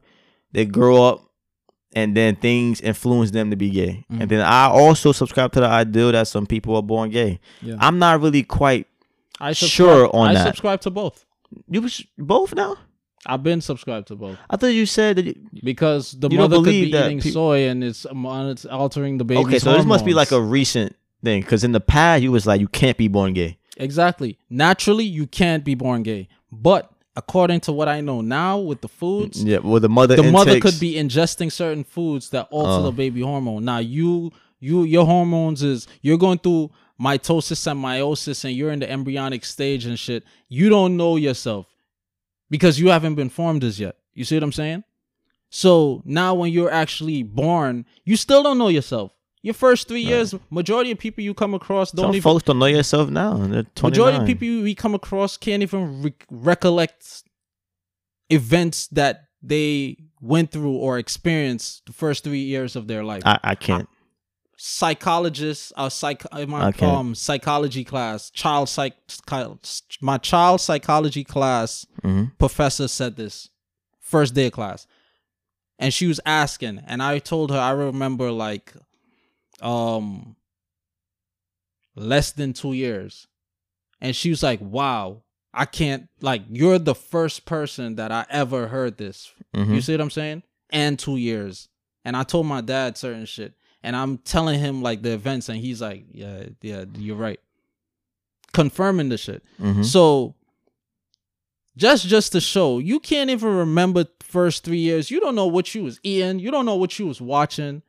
they 0.51 0.65
grow 0.65 1.03
up 1.03 1.28
and 1.95 2.15
then 2.15 2.35
things 2.35 2.81
influence 2.81 3.31
them 3.31 3.49
to 3.49 3.55
be 3.55 3.69
gay, 3.69 4.05
Mhm. 4.11 4.21
and 4.21 4.29
then 4.31 4.41
I 4.41 4.67
also 4.67 5.11
subscribe 5.11 5.51
to 5.53 5.59
the 5.61 5.67
ideal 5.67 6.11
that 6.11 6.27
some 6.27 6.45
people 6.45 6.75
are 6.75 6.83
born 6.83 7.09
gay. 7.09 7.39
Yeah. 7.61 7.75
I'm 7.79 7.97
not 7.99 8.21
really 8.21 8.43
quite. 8.43 8.87
I 9.39 9.53
sure 9.53 10.13
on 10.15 10.29
I 10.29 10.33
that. 10.35 10.47
subscribe 10.47 10.81
to 10.81 10.89
both. 10.91 11.25
You 11.69 11.81
was 11.81 12.03
both 12.17 12.53
now. 12.53 12.77
I've 13.25 13.43
been 13.43 13.59
subscribed 13.59 14.07
to 14.07 14.15
both 14.15 14.37
I 14.49 14.55
thought 14.55 14.67
you 14.67 14.85
said 14.85 15.17
that. 15.17 15.25
You, 15.25 15.35
because 15.61 16.11
the 16.13 16.29
mother 16.29 16.55
could 16.57 16.65
be 16.65 16.87
eating 16.87 17.19
peop- 17.19 17.33
soy 17.33 17.67
and 17.67 17.83
it's 17.83 18.05
um, 18.05 18.25
it's 18.49 18.65
altering 18.65 19.17
the 19.17 19.25
baby's 19.25 19.45
okay, 19.45 19.59
so 19.59 19.73
this 19.73 19.85
must 19.85 20.05
be 20.05 20.13
like 20.13 20.31
a 20.31 20.39
recent 20.41 20.95
thing 21.21 21.41
because 21.41 21.65
in 21.65 21.73
the 21.73 21.81
past 21.81 22.23
you 22.23 22.31
was 22.31 22.47
like 22.47 22.61
you 22.61 22.69
can't 22.69 22.97
be 22.97 23.09
born 23.09 23.33
gay. 23.33 23.57
exactly 23.75 24.37
naturally 24.49 25.03
you 25.03 25.27
can't 25.27 25.65
be 25.65 25.75
born 25.75 26.01
gay, 26.03 26.29
but 26.49 26.91
according 27.21 27.59
to 27.67 27.71
what 27.77 27.87
I 27.87 27.99
know 28.01 28.19
now 28.21 28.57
with 28.69 28.81
the 28.81 28.87
foods, 29.01 29.43
Yeah, 29.43 29.59
well 29.69 29.79
the 29.79 29.89
mother 29.99 30.15
the 30.15 30.31
mother 30.39 30.59
could 30.59 30.79
be 30.79 30.91
ingesting 31.03 31.51
certain 31.51 31.83
foods 31.83 32.29
that 32.35 32.47
alter 32.57 32.79
Oh. 32.79 32.83
the 32.83 32.95
uh. 32.95 33.03
baby 33.03 33.21
hormone. 33.21 33.63
Now 33.65 33.79
you 33.97 34.31
you 34.59 34.83
your 34.95 35.05
hormones 35.13 35.61
is 35.71 35.87
you're 36.01 36.17
going 36.25 36.39
through 36.39 36.71
mitosis 36.99 37.61
and 37.71 37.79
meiosis 37.83 38.43
and 38.45 38.53
you're 38.57 38.71
in 38.71 38.79
the 38.79 38.89
embryonic 38.97 39.43
stage 39.45 39.85
and 39.85 39.97
shit. 40.05 40.23
You 40.47 40.69
don't 40.75 40.97
know 41.01 41.13
yourself 41.27 41.65
because 42.49 42.79
you 42.79 42.87
haven't 42.89 43.15
been 43.15 43.29
formed 43.29 43.63
as 43.63 43.79
yet. 43.79 43.95
You 44.13 44.23
see 44.25 44.35
what 44.35 44.43
I'm 44.43 44.51
saying? 44.51 44.83
So 45.49 46.01
now 46.05 46.31
when 46.35 46.51
you're 46.51 46.71
actually 46.83 47.23
born, 47.23 47.85
you 48.03 48.15
still 48.17 48.43
don't 48.43 48.57
know 48.57 48.67
yourself. 48.79 49.11
Your 49.41 49.53
first 49.53 49.87
three 49.87 50.01
years, 50.01 50.35
majority 50.49 50.91
of 50.91 50.97
people 50.99 51.23
you 51.23 51.33
come 51.33 51.53
across 51.53 51.91
don't 51.91 52.05
Some 52.07 52.15
even 52.15 52.21
folks 52.21 52.43
don't 52.43 52.59
know 52.59 52.65
yourself 52.65 53.09
now. 53.09 53.35
They're 53.37 53.63
29. 53.63 53.89
Majority 53.91 54.17
of 54.17 54.25
people 54.39 54.63
we 54.63 54.75
come 54.75 54.93
across 54.95 55.37
can't 55.37 55.63
even 55.63 56.01
re- 56.03 56.13
recollect 56.29 57.23
events 58.29 58.87
that 58.87 59.25
they 59.41 59.97
went 60.19 60.51
through 60.51 60.75
or 60.75 60.97
experienced 60.99 61.85
the 61.85 61.93
first 61.93 62.23
three 62.25 62.41
years 62.41 62.75
of 62.75 62.87
their 62.87 63.03
life. 63.03 63.23
I, 63.25 63.39
I 63.43 63.55
can't. 63.55 63.87
Psychologists, 64.57 65.71
uh, 65.77 65.87
psych, 65.87 66.25
my 66.47 66.67
Okay. 66.67 66.85
um 66.85 67.15
psychology 67.15 67.85
class, 67.85 68.29
child 68.29 68.67
psych, 68.67 68.93
my 70.01 70.17
child 70.17 70.59
psychology 70.59 71.23
class 71.23 71.85
hmm 72.01 72.25
professor 72.37 72.87
said 72.89 73.15
this 73.15 73.49
first 74.01 74.33
day 74.33 74.47
of 74.47 74.51
class 74.53 74.85
and 75.77 75.93
she 75.93 76.07
was 76.07 76.19
asking 76.25 76.81
and 76.87 77.01
i 77.03 77.19
told 77.19 77.51
her 77.51 77.57
i 77.59 77.69
remember 77.71 78.31
like 78.31 78.73
um 79.61 80.35
less 81.95 82.31
than 82.31 82.53
two 82.53 82.73
years. 82.73 83.27
And 84.01 84.15
she 84.15 84.29
was 84.29 84.43
like 84.43 84.59
wow 84.61 85.23
i 85.53 85.65
can't 85.65 86.07
like 86.21 86.43
you're 86.47 86.77
the 86.77 86.93
first 86.93 87.43
person 87.45 87.95
that 87.95 88.11
i 88.11 88.25
ever 88.29 88.67
heard 88.67 88.97
this. 88.97 89.33
Hmm 89.53 89.73
you 89.73 89.81
see 89.81 89.93
what 89.93 90.01
i'm 90.01 90.09
saying? 90.09 90.43
And 90.69 90.97
two 90.97 91.17
years. 91.17 91.67
And 92.05 92.15
i 92.15 92.23
told 92.23 92.45
my 92.45 92.61
dad 92.61 92.97
certain 92.97 93.25
shit. 93.25 93.53
And 93.83 93.95
i'm 93.95 94.17
telling 94.19 94.59
him 94.59 94.81
like 94.81 95.01
the 95.01 95.11
events. 95.11 95.49
And 95.49 95.59
he's 95.59 95.81
like 95.81 96.05
yeah 96.11 96.43
yeah 96.61 96.85
you're 96.97 97.15
right. 97.15 97.39
Confirming 98.53 99.09
the 99.09 99.17
shit. 99.17 99.43
Hmm 99.57 99.83
so 99.83 100.35
just 101.77 102.07
just 102.07 102.33
to 102.33 102.41
show, 102.41 102.79
you 102.79 102.99
can't 102.99 103.29
even 103.29 103.55
remember 103.55 104.05
first 104.21 104.63
three 104.65 104.79
years. 104.79 105.09
You 105.09 105.19
don't 105.19 105.35
know 105.35 105.47
what 105.47 105.73
you 105.73 105.83
was 105.83 105.99
eating. 106.03 106.39
You 106.39 106.51
don't 106.51 106.65
know 106.65 106.75
what 106.75 106.99
you 106.99 107.07
was 107.07 107.21
watching. 107.21 107.81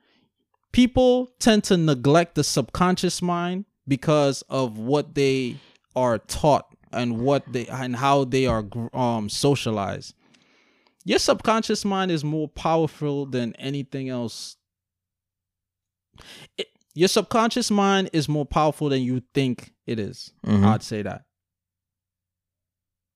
People 0.72 1.30
tend 1.38 1.64
to 1.64 1.76
neglect 1.76 2.34
the 2.36 2.44
subconscious 2.44 3.20
mind 3.20 3.64
because 3.88 4.42
of 4.48 4.78
what 4.78 5.14
they 5.14 5.56
are 5.96 6.18
taught 6.18 6.66
and 6.92 7.18
what 7.20 7.44
they 7.52 7.66
and 7.66 7.96
how 7.96 8.24
they 8.24 8.46
are 8.46 8.64
um 8.92 9.28
socialized. 9.28 10.14
Your 11.04 11.18
subconscious 11.18 11.84
mind 11.84 12.10
is 12.10 12.22
more 12.22 12.48
powerful 12.48 13.26
than 13.26 13.54
anything 13.56 14.08
else. 14.08 14.56
It- 16.56 16.68
your 16.94 17.08
subconscious 17.08 17.70
mind 17.70 18.10
is 18.12 18.28
more 18.28 18.44
powerful 18.44 18.88
than 18.88 19.02
you 19.02 19.22
think 19.32 19.72
it 19.86 19.98
is. 20.00 20.32
Mhm. 20.44 20.64
I'd 20.64 20.82
say 20.82 21.02
that. 21.02 21.24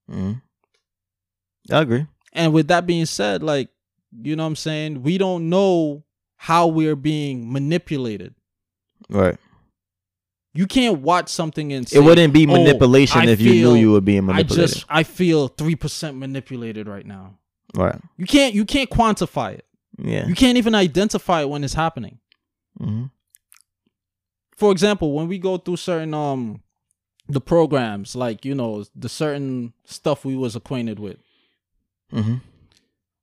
hmm 0.09 0.33
I 1.71 1.81
agree. 1.81 2.05
And 2.31 2.53
with 2.53 2.67
that 2.67 2.85
being 2.85 3.05
said, 3.07 3.41
like, 3.41 3.69
you 4.21 4.35
know 4.35 4.43
what 4.43 4.47
I'm 4.49 4.55
saying? 4.55 5.01
We 5.03 5.17
don't 5.17 5.49
know 5.49 6.04
how 6.37 6.67
we're 6.67 6.95
being 6.95 7.51
manipulated. 7.51 8.35
Right. 9.09 9.37
You 10.53 10.67
can't 10.67 11.01
watch 11.01 11.27
something 11.29 11.73
and 11.73 11.87
say, 11.87 11.97
it 11.97 12.03
wouldn't 12.03 12.33
be 12.33 12.45
"Oh, 12.47 12.51
manipulation 12.53 13.21
I 13.21 13.25
if 13.31 13.41
you 13.41 13.51
knew 13.53 13.75
you 13.75 13.91
were 13.91 14.01
being 14.01 14.25
manipulated. 14.25 14.63
I 14.63 14.73
just 14.73 14.85
I 14.89 15.03
feel 15.03 15.47
three 15.49 15.75
percent 15.75 16.17
manipulated 16.17 16.87
right 16.87 17.05
now. 17.05 17.37
right. 17.75 17.99
You 18.17 18.25
can't 18.25 18.53
you 18.55 18.63
can't 18.65 18.89
quantify 18.89 19.55
it. 19.55 19.65
Yeah. 19.97 20.25
You 20.27 20.35
can't 20.35 20.57
even 20.57 20.73
identify 20.75 21.41
it 21.41 21.49
when 21.49 21.63
it's 21.63 21.73
happening. 21.73 22.19
hmm 22.77 23.05
For 24.55 24.71
example, 24.71 25.11
when 25.13 25.27
we 25.27 25.37
go 25.39 25.57
through 25.57 25.77
certain 25.77 26.13
um 26.13 26.61
the 27.27 27.41
programs, 27.41 28.15
like, 28.15 28.45
you 28.45 28.53
know, 28.55 28.85
the 28.95 29.09
certain 29.09 29.73
stuff 29.83 30.23
we 30.23 30.35
was 30.37 30.55
acquainted 30.55 30.99
with. 30.99 31.17
hmm 32.11 32.35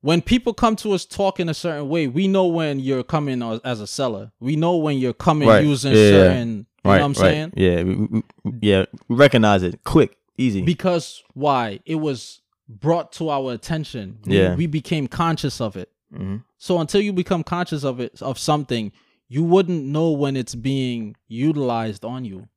when 0.03 0.21
people 0.23 0.53
come 0.55 0.77
to 0.77 0.93
us 0.93 1.05
talking 1.07 1.49
a 1.49 1.55
certain 1.55 1.89
way, 1.89 2.07
we 2.09 2.29
know 2.29 2.47
when 2.47 2.79
you're 2.81 3.03
coming 3.05 3.43
as- 3.43 3.81
a 3.81 3.87
seller. 3.87 4.31
We 4.41 4.55
know 4.57 4.77
when 4.77 4.99
you're 4.99 5.13
coming 5.15 5.49
Right. 5.49 5.65
using 5.65 5.93
Yeah, 5.95 5.99
yeah. 5.99 6.11
certain. 6.11 6.49
You 6.85 6.91
Right. 6.91 6.99
know 6.99 7.09
what 7.09 7.19
I'm 7.19 7.23
right. 7.23 7.31
saying? 7.31 7.53
Yeah. 7.57 7.83
we- 7.85 7.95
we- 7.95 8.23
we- 8.45 8.53
yeah. 8.61 8.85
Recognize 9.09 9.63
it 9.63 9.83
quick, 9.85 10.17
easy. 10.37 10.63
Because 10.63 11.23
why? 11.35 11.81
It 11.87 11.97
was 11.97 12.41
brought 12.69 13.13
to 13.13 13.31
our 13.31 13.53
attention. 13.53 14.19
We, 14.27 14.37
Yeah. 14.39 14.55
we 14.57 14.67
became 14.67 15.07
conscious 15.09 15.61
of 15.61 15.77
it. 15.77 15.89
hmm 16.15 16.37
So 16.59 16.79
until 16.79 17.01
you 17.01 17.13
become 17.13 17.43
conscious 17.43 17.83
of 17.85 17.99
it 18.01 18.21
of 18.23 18.39
something, 18.39 18.93
you 19.29 19.43
wouldn't 19.43 19.85
know 19.85 20.11
when 20.11 20.37
it's 20.37 20.55
being 20.55 21.17
utilized 21.29 22.05
on 22.05 22.25
you, 22.25 22.49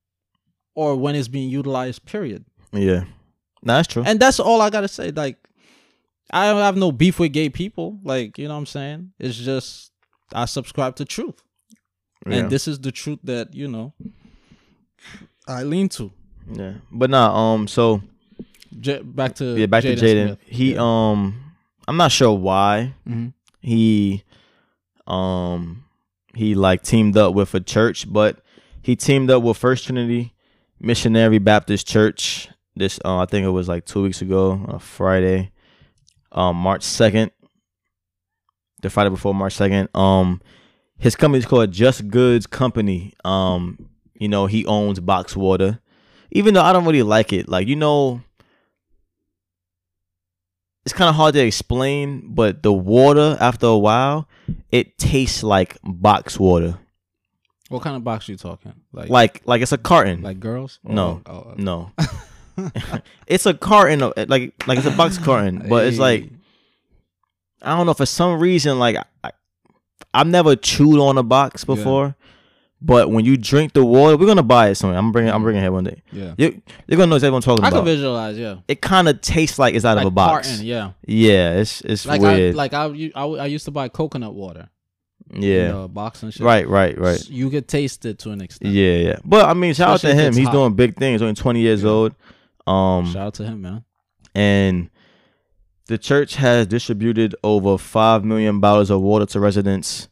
or 0.75 0.95
when 0.95 1.15
it's 1.15 1.27
being 1.27 1.49
utilized. 1.49 2.05
Period. 2.05 2.43
Yeah. 2.73 3.05
No, 3.63 3.73
that's 3.75 3.87
true. 3.87 4.03
And 4.05 4.19
that's 4.19 4.39
all 4.39 4.61
I 4.61 4.69
gotta 4.69 4.87
say. 4.89 5.11
Like, 5.11 5.37
I 6.32 6.47
don't 6.51 6.61
have 6.61 6.78
no 6.78 6.91
beef 6.91 7.19
with 7.19 7.34
gay 7.34 7.49
people. 7.49 7.99
Like, 8.03 8.38
you 8.38 8.47
know 8.47 8.53
what 8.55 8.59
I'm 8.61 8.65
saying? 8.65 9.11
It's 9.19 9.38
just 9.38 9.91
I 10.34 10.45
subscribe 10.45 10.95
to 10.97 11.05
truth. 11.05 11.41
yeah. 12.28 12.38
and 12.38 12.49
this 12.49 12.67
is 12.67 12.80
the 12.80 12.91
truth 12.91 13.19
that 13.23 13.53
you 13.53 13.67
know 13.67 13.93
I 15.47 15.63
lean 15.63 15.89
to. 15.89 16.11
yeah. 16.51 16.73
But 16.91 17.09
nah. 17.09 17.53
Um. 17.53 17.67
So 17.67 18.01
J- 18.80 19.01
back 19.03 19.36
to 19.36 19.57
yeah. 19.57 19.67
Back 19.67 19.84
to 19.84 19.95
Jaden. 19.95 20.38
He. 20.45 20.73
Yeah. 20.73 20.80
Um. 20.82 21.41
I'm 21.88 21.97
not 21.97 22.11
sure 22.11 22.34
why 22.34 22.93
Mhm. 23.07 23.34
he. 23.61 24.23
Um. 25.07 25.84
He 26.34 26.53
like 26.55 26.82
teamed 26.84 27.15
up 27.15 27.34
with 27.34 27.53
a 27.53 27.61
church, 27.61 28.11
but 28.11 28.41
he 28.82 28.95
teamed 28.95 29.32
up 29.32 29.41
with 29.43 29.55
First 29.57 29.86
Trinity 29.86 30.34
Missionary 30.80 31.38
Baptist 31.38 31.88
Church. 31.88 32.49
This. 32.76 32.99
Uh, 33.05 33.19
I 33.19 33.26
think 33.26 33.45
it 33.45 33.51
was 33.51 33.69
like 33.69 33.86
two 33.86 34.01
weeks 34.03 34.21
ago, 34.21 34.65
uh, 34.67 34.78
Friday, 34.80 35.51
um, 36.36 36.55
March 36.57 36.83
second. 36.83 37.31
the 38.81 38.89
Friday 38.91 39.09
before 39.09 39.33
March 39.33 39.53
second. 39.53 39.89
Um, 39.95 40.41
his 40.97 41.15
company 41.15 41.39
is 41.39 41.45
called 41.47 41.71
Just 41.71 42.07
Goods 42.09 42.45
Company. 42.45 43.13
Um, 43.23 43.89
you 44.13 44.27
know 44.29 44.45
he 44.45 44.65
owns 44.65 44.99
Box 44.99 45.36
Water, 45.36 45.79
even 46.31 46.53
though 46.53 46.61
I 46.61 46.71
don't 46.73 46.86
really 46.86 47.01
like 47.03 47.33
it. 47.33 47.49
Like 47.49 47.67
you 47.67 47.75
know, 47.75 48.21
it's 50.86 50.93
kind 50.93 51.09
of 51.09 51.15
hard 51.15 51.33
to 51.33 51.45
explain, 51.45 52.33
but 52.33 52.61
the 52.63 52.71
water 52.71 53.36
after 53.39 53.65
a 53.67 53.77
while, 53.77 54.29
it 54.71 54.97
tastes 54.97 55.41
like 55.43 55.77
box 55.83 56.39
water. 56.39 56.77
What 57.69 57.81
kind 57.81 57.95
of 57.95 58.03
box 58.03 58.29
are 58.29 58.33
you 58.33 58.38
talking? 58.38 58.73
Like 58.93 59.09
Like 59.09 59.41
like 59.45 59.61
it's 59.63 59.71
a 59.71 59.77
carton. 59.79 60.21
like 60.21 60.39
girls? 60.39 60.79
Or- 60.83 60.93
No. 60.93 61.21
oh, 61.25 61.31
oh. 61.33 61.53
no, 61.57 61.91
it's 63.28 63.45
a 63.45 63.53
carton. 63.53 64.01
of- 64.01 64.14
Like 64.30 64.53
like 64.68 64.78
it's 64.78 64.88
a 64.88 64.91
box 64.91 65.18
carton, 65.18 65.66
but 65.70 65.86
it's 65.86 65.97
like 65.99 66.30
I 67.62 67.76
don't 67.78 67.86
know 67.86 67.93
for 67.93 68.06
some 68.06 68.39
reason 68.39 68.80
like 68.80 68.97
I, 69.24 69.32
I've 70.14 70.28
never 70.28 70.56
chewed 70.56 70.99
on 70.99 71.18
a 71.18 71.24
box 71.24 71.66
Yeah. 71.68 71.76
before, 71.76 72.16
but 72.82 73.10
when 73.10 73.26
you 73.26 73.38
drink 73.38 73.74
the 73.74 73.84
water, 73.84 74.16
we're 74.18 74.28
gonna 74.28 74.43
buy 74.43 74.70
it 74.70 74.76
soon. 74.76 74.95
I'm 74.95 75.12
bringing 75.12 75.34
I'm 75.34 75.43
bringing 75.43 75.62
it 75.62 75.66
here 75.66 75.72
one 75.72 75.84
day. 75.86 76.01
yeah. 76.12 76.34
You 76.38 76.62
you're 76.88 76.97
gonna 76.97 77.10
know 77.10 77.16
exactly 77.16 77.32
what 77.34 77.47
I'm 77.47 77.56
talking 77.58 77.66
I 77.66 77.72
can 77.72 77.86
visualize, 77.86 78.38
yeah. 78.38 78.58
It 78.68 78.82
kind 78.82 79.08
of 79.10 79.22
tastes 79.22 79.58
like 79.60 79.74
it's 79.76 79.86
out 79.86 79.97
like 79.97 80.06
of 80.06 80.12
a 80.12 80.12
box. 80.12 80.47
carton, 80.47 80.66
yeah. 80.66 80.91
Yeah, 81.08 81.53
it's 81.56 81.82
it's 81.82 82.06
Like 82.06 82.22
I 82.22 82.34
weird. 82.36 82.56
like 82.56 82.74
I, 82.74 82.86
u- 82.88 83.12
I 83.16 83.22
w- 83.22 83.41
I 83.41 83.45
used 83.47 83.66
to 83.66 83.72
buy 83.72 83.89
coconut 83.89 84.34
water. 84.36 84.70
yeah, 85.34 85.70
In 85.70 85.82
the 85.82 85.88
box 85.88 86.22
and 86.24 86.32
shit. 86.34 86.43
right, 86.45 86.68
right, 86.68 86.97
right. 86.99 87.16
S- 87.16 87.30
You 87.30 87.49
could 87.49 87.68
taste 87.68 88.06
it 88.06 88.20
to 88.20 88.30
an 88.32 88.41
extent. 88.41 88.74
Yeah, 88.74 88.95
yeah. 88.97 89.16
But 89.26 89.45
I 89.49 89.53
mean, 89.56 89.74
shout 89.74 89.89
out 89.89 89.99
to 90.01 90.14
him. 90.14 90.34
He's 90.36 90.45
hot. 90.45 90.53
doing 90.53 90.74
big 90.76 90.95
things. 90.97 91.22
Only 91.22 91.34
20 91.34 91.60
years 91.62 91.82
Yeah. 91.84 91.89
old. 91.89 92.16
Um, 92.68 93.05
Shout 93.11 93.28
out 93.28 93.34
to 93.36 93.43
him, 93.45 93.61
man. 93.61 93.84
and 94.34 94.89
the 95.88 95.97
church 95.99 96.36
has 96.36 96.66
distributed 96.68 97.36
over 97.43 97.78
five 97.78 98.26
million 98.26 98.59
bottles 98.59 98.89
of 98.89 99.01
water 99.01 99.26
to 99.28 99.39
residents. 99.39 100.07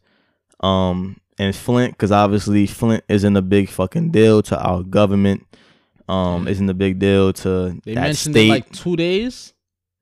Um, 0.59 1.17
in 1.39 1.51
Flint, 1.51 1.93
because 1.93 2.11
obviously 2.11 2.67
Flint 2.67 3.03
isn't 3.09 3.35
a 3.35 3.41
big 3.41 3.67
fucking 3.67 4.11
deal 4.11 4.43
to 4.43 4.57
our 4.63 4.83
government. 4.83 5.45
Um, 6.07 6.47
isn't 6.47 6.69
a 6.69 6.73
big 6.75 6.99
deal 6.99 7.33
to 7.33 7.79
They 7.83 7.95
that 7.95 8.01
mentioned 8.01 8.35
state. 8.35 8.45
it 8.47 8.49
like 8.49 8.71
two 8.71 8.95
days. 8.95 9.53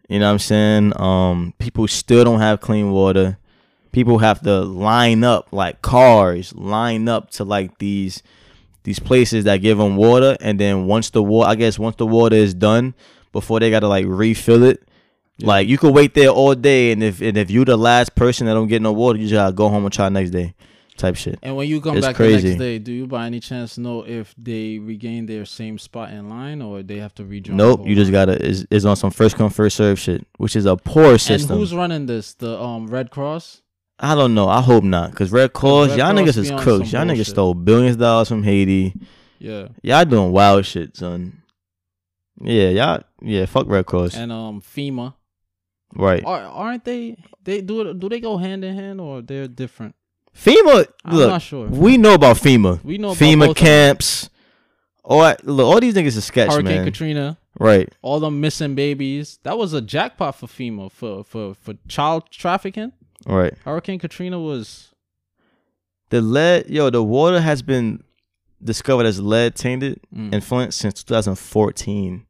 You 0.10 0.20
know 0.20 0.26
what 0.26 0.34
I'm 0.34 0.40
saying? 0.40 1.02
Um, 1.02 1.54
people 1.58 1.88
still 1.88 2.26
don't 2.26 2.42
have 2.42 2.60
clean 2.60 2.92
water. 2.92 3.38
People 3.94 4.18
have 4.18 4.42
to 4.42 4.60
line 4.62 5.24
up 5.24 5.48
like 5.54 5.82
cars, 5.82 6.54
line 6.54 7.08
up 7.08 7.30
to 7.32 7.46
like 7.46 7.78
these 7.78 8.22
these 8.84 9.00
places 9.00 9.44
that 9.46 9.58
give 9.58 9.78
them 9.78 9.96
water, 9.96 10.36
and 10.42 10.60
then 10.60 10.86
once 10.86 11.10
the 11.12 11.22
water, 11.24 11.50
I 11.50 11.56
guess 11.56 11.78
once 11.80 11.96
the 11.98 12.08
water 12.08 12.36
is 12.36 12.54
done, 12.54 12.94
before 13.32 13.60
they 13.60 13.70
gotta 13.70 13.88
like 13.88 14.06
refill 14.08 14.64
it. 14.64 14.84
Yeah. 15.38 15.48
Like 15.48 15.68
you 15.68 15.78
could 15.78 15.94
wait 15.94 16.14
there 16.14 16.30
all 16.30 16.54
day, 16.56 16.92
and 16.92 17.02
if 17.04 17.22
and 17.22 17.38
if 17.38 17.50
you 17.50 17.66
the 17.66 17.78
last 17.78 18.16
person 18.16 18.48
that 18.48 18.54
don't 18.54 18.68
get 18.68 18.82
no 18.82 18.92
water, 18.92 19.18
you 19.18 19.26
just 19.28 19.34
gotta 19.34 19.54
go 19.54 19.70
home 19.70 19.86
and 19.86 19.94
try 19.94 20.10
next 20.10 20.32
day, 20.32 20.54
type 20.98 21.16
shit. 21.16 21.40
And 21.42 21.56
when 21.56 21.68
you 21.68 21.82
come 21.82 21.98
It's 21.98 22.06
back 22.06 22.18
the 22.18 22.30
next 22.30 22.58
day, 22.60 22.78
do 22.80 22.92
you 22.92 23.08
by 23.08 23.26
any 23.26 23.40
chance 23.40 23.78
know 23.78 24.04
if 24.06 24.36
they 24.38 24.78
regain 24.78 25.26
their 25.26 25.46
same 25.46 25.78
spot 25.80 26.12
in 26.12 26.30
line 26.30 26.62
or 26.62 26.84
they 26.84 26.98
have 26.98 27.16
to 27.16 27.26
rejoin? 27.26 27.58
Nope, 27.58 27.88
you 27.88 27.96
just 27.96 28.12
gotta 28.12 28.40
is 28.44 28.68
is 28.70 28.86
on 28.86 28.96
some 28.96 29.12
first 29.12 29.36
come 29.36 29.50
first 29.50 29.78
serve 29.78 29.98
shit, 30.00 30.28
which 30.38 30.56
is 30.56 30.66
a 30.66 30.76
poor 30.76 31.12
And 31.14 31.22
system. 31.22 31.58
who's 31.58 31.74
running 31.74 32.06
this? 32.08 32.34
The 32.36 32.60
um 32.62 32.88
Red 32.88 33.10
Cross. 33.10 33.62
I 34.04 34.16
don't 34.16 34.34
know. 34.34 34.50
I 34.50 34.62
hope 34.62 34.84
not. 34.84 35.14
Cause 35.14 35.32
Red 35.32 35.54
Cross, 35.54 35.90
Red 35.90 36.00
y'all 36.00 36.12
Cross 36.14 36.22
niggas 36.22 36.38
is 36.40 36.52
crooks. 36.62 36.92
Y'all 36.92 37.06
niggas 37.06 37.28
stole 37.28 37.54
billions 37.54 37.96
of 37.96 38.02
dollars 38.02 38.28
from 38.30 38.42
Haiti. 38.44 38.96
Yeah. 39.38 39.68
Y'all 39.84 40.06
doing 40.06 40.32
wild 40.32 40.66
shit, 40.66 40.98
son. 40.98 41.42
Yeah, 42.42 42.70
y'all. 42.70 43.04
Yeah, 43.22 43.46
fuck 43.46 43.68
Red 43.68 43.86
Cross. 43.86 44.16
And 44.16 44.32
um 44.32 44.62
FEMA. 44.62 45.14
right. 45.96 46.24
Are 46.26 46.42
aren't 46.42 46.84
they? 46.84 47.18
They 47.44 47.62
do 47.62 47.82
it. 47.82 48.00
Do 48.00 48.10
they 48.10 48.20
go 48.20 48.38
hand 48.38 48.64
in 48.66 48.76
hand 48.76 49.00
or 49.00 49.22
they're 49.22 49.48
different? 49.48 49.96
FEMA. 50.36 50.88
I'm 51.06 51.16
Look, 51.16 51.30
not 51.30 51.42
sure. 51.42 51.68
we 51.68 51.98
know 51.98 52.16
about 52.16 52.38
FEMA. 52.38 52.84
We 52.84 52.98
know 52.98 53.10
about 53.12 53.18
FEMA 53.20 53.46
them. 53.48 53.54
camps. 53.54 54.30
All 55.04 55.20
look, 55.44 55.66
all 55.66 55.80
these 55.80 55.94
niggas 55.94 56.18
are 56.18 56.22
sketch, 56.22 56.52
Hurricane 56.52 56.76
man. 56.78 56.86
Katrina. 56.86 57.38
Right. 57.60 57.90
All 58.02 58.20
the 58.20 58.32
missing 58.32 58.76
babies. 58.76 59.40
That 59.44 59.58
was 59.58 59.74
a 59.74 59.82
jackpot 59.82 60.36
for 60.36 60.48
FEMA 60.48 60.92
for 60.92 61.24
for 61.24 61.54
for 61.54 61.74
child 61.88 62.32
trafficking. 62.32 62.94
Right. 63.26 63.54
Hurricane 63.64 64.00
Katrina 64.00 64.40
was 64.40 64.94
The 66.10 66.22
lead, 66.22 66.70
yo, 66.70 66.90
the 66.90 67.04
water 67.04 67.42
has 67.42 67.62
been 67.62 68.04
discovered 68.64 69.06
as 69.06 69.20
lead 69.22 69.56
tainted 69.56 70.00
mm, 70.16 70.34
in 70.34 70.42
Flint 70.42 70.74
since 70.74 71.04
2014, 71.04 72.26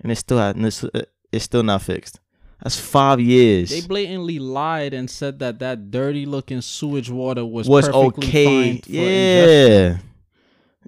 and 0.00 0.12
it's 0.12 0.20
still 0.20 0.38
and 0.38 0.66
it's, 0.66 0.84
it's 1.32 1.44
still 1.44 1.62
not 1.62 1.82
fixed. 1.82 2.20
That's 2.62 2.80
five 2.80 3.20
years. 3.20 3.70
They 3.70 3.82
blatantly 3.82 4.38
lied 4.38 4.94
and 4.94 5.10
said 5.10 5.40
that 5.40 5.58
that 5.58 5.90
dirty 5.90 6.24
looking 6.24 6.62
sewage 6.62 7.10
water 7.10 7.44
was 7.44 7.68
was 7.68 7.88
perfectly 7.88 8.28
okay. 8.28 8.44
fine 8.44 8.82
for 8.82 8.90
ingestion. 8.90 9.90
Yeah. 9.90 9.98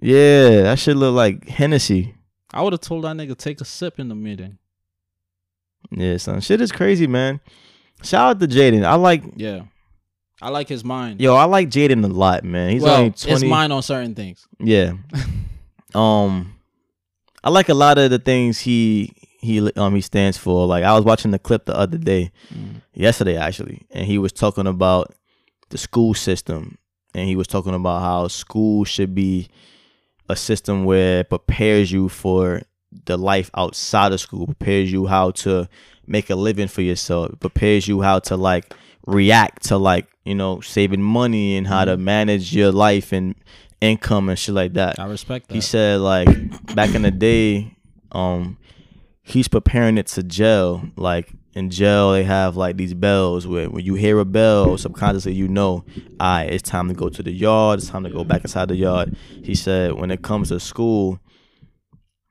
Yeah, 0.00 0.62
that 0.62 0.78
should 0.78 0.96
look 0.96 1.14
like 1.14 1.48
Hennessy. 1.48 2.14
I 2.52 2.62
would 2.62 2.72
have 2.72 2.80
told 2.80 3.04
that 3.04 3.16
nigga 3.16 3.36
take 3.36 3.60
a 3.60 3.64
sip 3.64 3.98
in 3.98 4.08
the 4.08 4.14
meeting. 4.14 4.58
Yeah, 5.90 6.16
son. 6.18 6.40
Shit 6.40 6.60
is 6.60 6.72
crazy, 6.72 7.06
man. 7.06 7.40
Shout 8.02 8.30
out 8.30 8.40
to 8.40 8.46
Jaden. 8.46 8.84
I 8.84 8.94
like 8.94 9.22
Yeah, 9.36 9.62
I 10.40 10.50
like 10.50 10.68
his 10.68 10.84
mind. 10.84 11.20
yo, 11.20 11.34
I 11.34 11.44
like 11.44 11.68
Jaden 11.68 12.04
a 12.04 12.08
lot, 12.08 12.44
man. 12.44 12.70
He's 12.70 12.82
well, 12.82 12.96
only 12.96 13.08
it's 13.08 13.24
twenty. 13.24 13.48
mine 13.48 13.72
on 13.72 13.82
certain 13.82 14.14
things. 14.14 14.46
Yeah. 14.60 14.92
um 15.94 16.54
I 17.42 17.50
like 17.50 17.68
a 17.68 17.74
lot 17.74 17.98
of 17.98 18.10
the 18.10 18.18
things 18.18 18.60
he 18.60 19.12
he 19.40 19.72
um 19.72 19.94
he 19.94 20.00
stands 20.00 20.36
for. 20.36 20.66
Like 20.66 20.84
I 20.84 20.94
was 20.94 21.04
watching 21.04 21.30
the 21.30 21.38
clip 21.38 21.66
the 21.66 21.76
other 21.76 21.98
day, 21.98 22.30
Mm. 22.54 22.82
yesterday 22.94 23.36
actually, 23.36 23.86
and 23.90 24.06
he 24.06 24.18
was 24.18 24.32
talking 24.32 24.66
about 24.66 25.14
the 25.70 25.78
school 25.78 26.14
system 26.14 26.78
and 27.14 27.28
he 27.28 27.36
was 27.36 27.46
talking 27.46 27.74
about 27.74 28.00
how 28.02 28.28
school 28.28 28.84
should 28.84 29.14
be 29.14 29.48
a 30.28 30.36
system 30.36 30.84
where 30.84 31.20
it 31.20 31.28
prepares 31.30 31.90
you 31.90 32.08
for 32.08 32.62
the 33.06 33.16
life 33.16 33.50
outside 33.54 34.12
of 34.12 34.20
school, 34.20 34.46
prepares 34.46 34.90
you 34.92 35.06
how 35.06 35.30
to 35.30 35.68
make 36.08 36.30
a 36.30 36.34
living 36.34 36.68
for 36.68 36.82
yourself, 36.82 37.32
It 37.32 37.40
prepares 37.40 37.86
you 37.86 38.00
how 38.02 38.18
to 38.20 38.36
like 38.36 38.74
react 39.06 39.64
to 39.64 39.76
like, 39.76 40.06
you 40.24 40.34
know, 40.34 40.60
saving 40.60 41.02
money 41.02 41.56
and 41.56 41.66
how 41.66 41.84
to 41.84 41.96
manage 41.96 42.54
your 42.54 42.72
life 42.72 43.12
and 43.12 43.34
income 43.80 44.28
and 44.28 44.38
shit 44.38 44.54
like 44.54 44.74
that. 44.74 44.98
I 44.98 45.06
respect 45.06 45.48
that. 45.48 45.54
He 45.54 45.60
said 45.60 46.00
like 46.00 46.28
back 46.74 46.94
in 46.94 47.02
the 47.02 47.10
day, 47.10 47.76
um, 48.12 48.58
he's 49.22 49.48
preparing 49.48 49.98
it 49.98 50.06
to 50.08 50.22
jail. 50.22 50.82
Like 50.96 51.32
in 51.54 51.70
jail, 51.70 52.12
they 52.12 52.24
have 52.24 52.56
like 52.56 52.76
these 52.76 52.94
bells 52.94 53.46
where 53.46 53.68
when 53.68 53.84
you 53.84 53.94
hear 53.94 54.18
a 54.18 54.24
bell, 54.24 54.76
subconsciously 54.78 55.34
you 55.34 55.48
know, 55.48 55.84
I 56.20 56.44
it's 56.44 56.68
time 56.68 56.88
to 56.88 56.94
go 56.94 57.08
to 57.08 57.22
the 57.22 57.32
yard. 57.32 57.80
It's 57.80 57.88
time 57.88 58.04
to 58.04 58.10
go 58.10 58.24
back 58.24 58.42
inside 58.42 58.68
the 58.68 58.76
yard. 58.76 59.16
He 59.42 59.54
said 59.54 59.94
when 59.94 60.10
it 60.10 60.22
comes 60.22 60.48
to 60.48 60.60
school, 60.60 61.20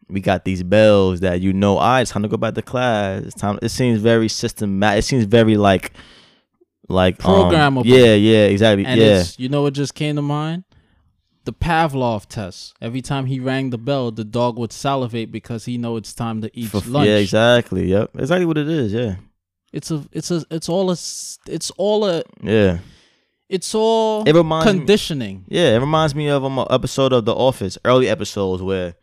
we 0.10 0.22
got 0.22 0.46
these 0.46 0.64
bells 0.64 1.20
that 1.22 1.42
you 1.42 1.52
know, 1.54 1.78
I 1.78 2.02
it's 2.02 2.12
time 2.12 2.24
to 2.24 2.30
go 2.30 2.38
back 2.38 2.54
to 2.56 2.62
class. 2.62 3.24
It's 3.24 3.36
time. 3.36 3.60
It 3.62 3.70
seems 3.70 4.00
very 4.02 4.28
systematic. 4.30 5.00
It 5.00 5.02
seems 5.04 5.26
very 5.26 5.58
like, 5.58 5.92
like 6.90 7.24
um, 7.26 7.52
Programmable. 7.52 7.84
yeah, 7.86 8.14
yeah, 8.14 8.46
exactly. 8.46 8.86
and 8.86 9.00
yeah, 9.00 9.20
it's 9.20 9.38
you 9.40 9.50
know 9.50 9.64
what 9.64 9.74
just 9.74 9.94
came 9.96 10.16
to 10.16 10.22
mind? 10.22 10.64
The 11.46 11.54
Pavlov 11.54 12.26
test. 12.28 12.74
Every 12.82 13.02
time 13.02 13.26
he 13.26 13.40
rang 13.40 13.70
the 13.70 13.78
bell, 13.78 14.12
the 14.12 14.26
dog 14.26 14.58
would 14.60 14.74
salivate 14.74 15.32
because 15.32 15.64
he 15.66 15.78
know 15.78 15.96
it's 15.96 16.14
time 16.14 16.42
to 16.42 16.50
eat 16.58 16.68
For- 16.72 16.82
lunch. 16.90 17.08
yeah, 17.08 17.16
exactly. 17.18 17.88
Yep, 17.88 18.12
exactly 18.18 18.46
what 18.46 18.58
it 18.58 18.68
is. 18.68 18.92
Yeah, 18.94 19.16
It's 19.72 19.90
a 19.92 20.04
it's 20.12 20.30
a 20.32 20.44
it's 20.52 20.68
all 20.70 20.90
a, 20.90 20.94
it's 20.94 21.72
all 21.78 22.06
a 22.06 22.24
yeah. 22.42 22.80
it's 23.48 23.74
all 23.74 24.24
It 24.28 24.36
reminds 24.36 24.66
me- 24.66 24.72
conditioning. 24.80 25.46
Yeah, 25.48 25.76
it 25.76 25.80
reminds 25.80 26.16
me 26.16 26.28
of 26.28 26.44
um, 26.44 26.60
an 26.60 26.68
episode 26.70 27.14
of 27.14 27.24
The 27.26 27.34
Office, 27.36 27.78
early 27.86 28.10
episodes 28.10 28.62
where 28.62 28.96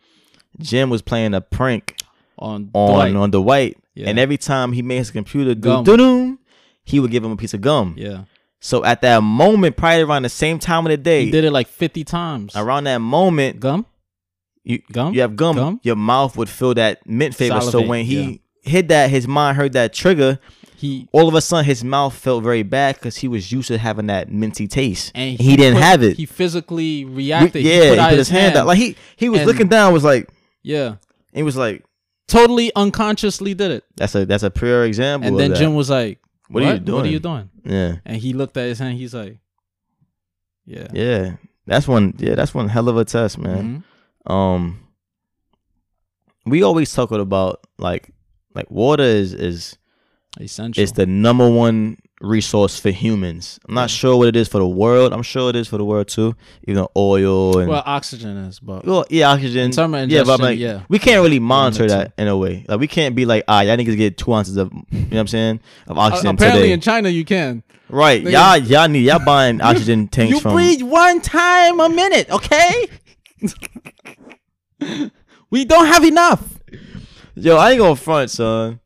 Jim 0.58 0.90
was 0.90 1.02
playing 1.02 1.34
a 1.34 1.40
prank 1.40 1.96
on 2.38 2.70
on 2.74 3.10
Dwight. 3.10 3.16
on 3.16 3.30
Dwight, 3.30 3.78
Yeah. 3.94 4.08
and 4.10 4.18
every 4.18 4.36
time 4.36 4.72
he 4.72 4.82
made 4.82 4.98
his 4.98 5.10
computer 5.10 5.54
do 5.54 5.60
Gum. 5.60 5.84
doo 5.84 6.38
he 6.84 7.00
would 7.00 7.10
give 7.10 7.24
him 7.24 7.30
a 7.32 7.36
piece 7.36 7.54
of 7.54 7.60
gum. 7.62 7.94
yeah. 7.96 8.24
So 8.60 8.82
at 8.84 9.02
that 9.02 9.22
moment, 9.22 9.76
probably 9.76 10.02
around 10.02 10.22
the 10.22 10.28
same 10.30 10.58
time 10.58 10.86
of 10.86 10.90
the 10.90 10.96
day, 10.96 11.26
He 11.26 11.30
did 11.30 11.44
it 11.44 11.50
like 11.50 11.66
50 11.68 12.02
times. 12.04 12.54
around 12.56 12.84
that 12.84 12.98
moment, 12.98 13.60
Gum? 13.60 13.84
you 14.64 14.80
Gum? 14.92 15.12
you 15.14 15.20
have 15.20 15.36
gum, 15.36 15.56
Gum? 15.56 15.80
your 15.82 15.96
mouth 15.96 16.36
would 16.36 16.48
feel 16.48 16.72
that 16.74 17.06
mint 17.06 17.34
flavor. 17.34 17.60
so 17.60 17.80
when 17.82 18.04
he 18.06 18.22
yeah. 18.22 18.70
hit 18.70 18.88
that, 18.88 19.10
his 19.10 19.26
mind 19.28 19.56
heard 19.56 19.72
that 19.74 19.92
trigger. 19.92 20.38
He 20.76 21.08
All 21.12 21.28
of 21.28 21.34
a 21.34 21.40
sudden, 21.40 21.64
his 21.64 21.82
mouth 21.84 22.14
felt 22.14 22.42
very 22.42 22.62
bad 22.62 22.96
because 22.96 23.16
he 23.16 23.28
was 23.28 23.50
used 23.52 23.68
to 23.68 23.78
having 23.78 24.06
that 24.08 24.30
minty 24.30 24.66
taste, 24.66 25.12
and 25.14 25.38
he, 25.40 25.56
didn't 25.56 25.74
put- 25.74 25.82
have 25.82 26.02
it. 26.02 26.16
He 26.16 26.26
physically 26.26 27.04
reacted. 27.06 27.64
yeah, 27.64 27.82
he 27.84 27.88
put, 27.90 27.98
out 28.00 28.12
his 28.12 28.28
hand. 28.28 28.56
out. 28.56 28.66
Like 28.66 28.78
he 28.78 28.96
he 29.16 29.28
was 29.30 29.44
looking 29.44 29.68
down, 29.68 29.92
was 29.92 30.04
like 30.04 30.28
yeah. 30.64 30.96
he 31.32 31.42
was 31.44 31.56
like, 31.56 31.84
Totally 32.26 32.72
unconsciously 32.74 33.52
did 33.54 33.70
it. 33.70 33.84
that's 33.96 34.14
a 34.16 34.24
that's 34.26 34.42
a 34.42 34.50
pure 34.50 34.84
example. 34.86 35.28
And 35.28 35.38
then 35.38 35.50
that. 35.50 35.58
Jim 35.58 35.74
was 35.74 35.90
like, 35.90 36.18
What 36.48 36.62
are 36.64 36.72
you 36.72 36.78
doing? 36.80 36.96
What 36.96 37.04
are 37.06 37.10
you 37.10 37.20
doing? 37.20 37.50
yeah, 37.64 37.96
And 38.06 38.16
he 38.16 38.32
looked 38.32 38.56
at 38.56 38.66
his 38.66 38.78
hand. 38.78 38.96
He's 38.98 39.12
like, 39.14 39.38
Yeah. 40.64 40.88
yeah, 40.92 41.36
that's 41.66 41.86
one. 41.86 42.14
Yeah, 42.18 42.34
that's 42.34 42.54
one 42.54 42.68
hell 42.68 42.88
of 42.88 42.96
a 42.96 43.04
test, 43.04 43.36
man. 43.38 43.84
Mhm. 44.26 44.32
Um, 44.32 44.80
we 46.46 46.62
always 46.62 46.92
talk 46.94 47.10
about 47.12 47.60
like 47.78 48.10
like 48.54 48.70
water 48.70 49.02
is 49.04 49.34
is 49.34 49.76
Essential. 50.40 50.82
is 50.82 50.92
the 50.92 51.04
number 51.06 51.48
one 51.48 51.98
resource 52.24 52.78
for 52.80 52.90
humans. 52.90 53.58
I'm 53.68 53.74
not 53.74 53.90
sure 53.90 54.16
what 54.16 54.28
it 54.28 54.36
is 54.36 54.48
for 54.48 54.58
the 54.58 54.66
world. 54.66 55.12
I'm 55.12 55.22
sure 55.22 55.50
it 55.50 55.56
is 55.56 55.68
for 55.68 55.76
the 55.78 55.84
world 55.84 56.08
too. 56.08 56.34
You 56.66 56.74
know, 56.74 56.88
oil 56.96 57.58
and 57.58 57.68
Well, 57.68 57.82
oxygen 57.84 58.36
is, 58.38 58.58
but 58.60 58.84
well, 58.84 59.04
yeah, 59.10 59.30
oxygen. 59.30 59.70
In 59.78 60.10
yeah, 60.10 60.24
but 60.24 60.40
like, 60.40 60.58
yeah. 60.58 60.82
we 60.88 60.98
can't 60.98 61.22
really 61.22 61.38
monitor 61.38 61.86
that 61.88 62.12
in 62.18 62.26
a 62.28 62.36
way. 62.36 62.64
Like 62.68 62.80
we 62.80 62.86
can't 62.88 63.14
be 63.14 63.26
like, 63.26 63.44
ah, 63.48 63.60
y'all 63.60 63.76
niggas 63.76 63.96
get 63.96 64.16
two 64.16 64.32
ounces 64.32 64.56
of, 64.56 64.72
you 64.72 65.00
know 65.00 65.06
what 65.10 65.18
I'm 65.20 65.26
saying, 65.28 65.60
of 65.86 65.98
Uh, 65.98 66.00
oxygen 66.00 66.30
apparently 66.34 66.62
today. 66.62 66.72
in 66.72 66.80
China 66.80 67.08
you 67.08 67.24
can. 67.24 67.62
right? 67.88 68.24
Nigga. 68.24 68.32
Y'all, 68.32 68.56
y'all 68.82 68.88
need 68.88 69.04
y'all 69.04 69.24
buying 69.24 69.60
oxygen 69.60 70.08
tanks 70.08 70.32
you 70.32 70.40
from. 70.40 70.54
breathe 70.54 70.82
one 70.82 71.20
time 71.20 71.78
a 71.80 71.88
minute, 71.88 72.30
okay? 72.30 72.86
we 75.50 75.64
don't 75.64 75.86
have 75.86 76.04
enough. 76.04 76.60
Yo, 77.36 77.56
I 77.56 77.72
ain't 77.72 77.80
gonna 77.80 77.96
front, 77.96 78.30
son. 78.30 78.80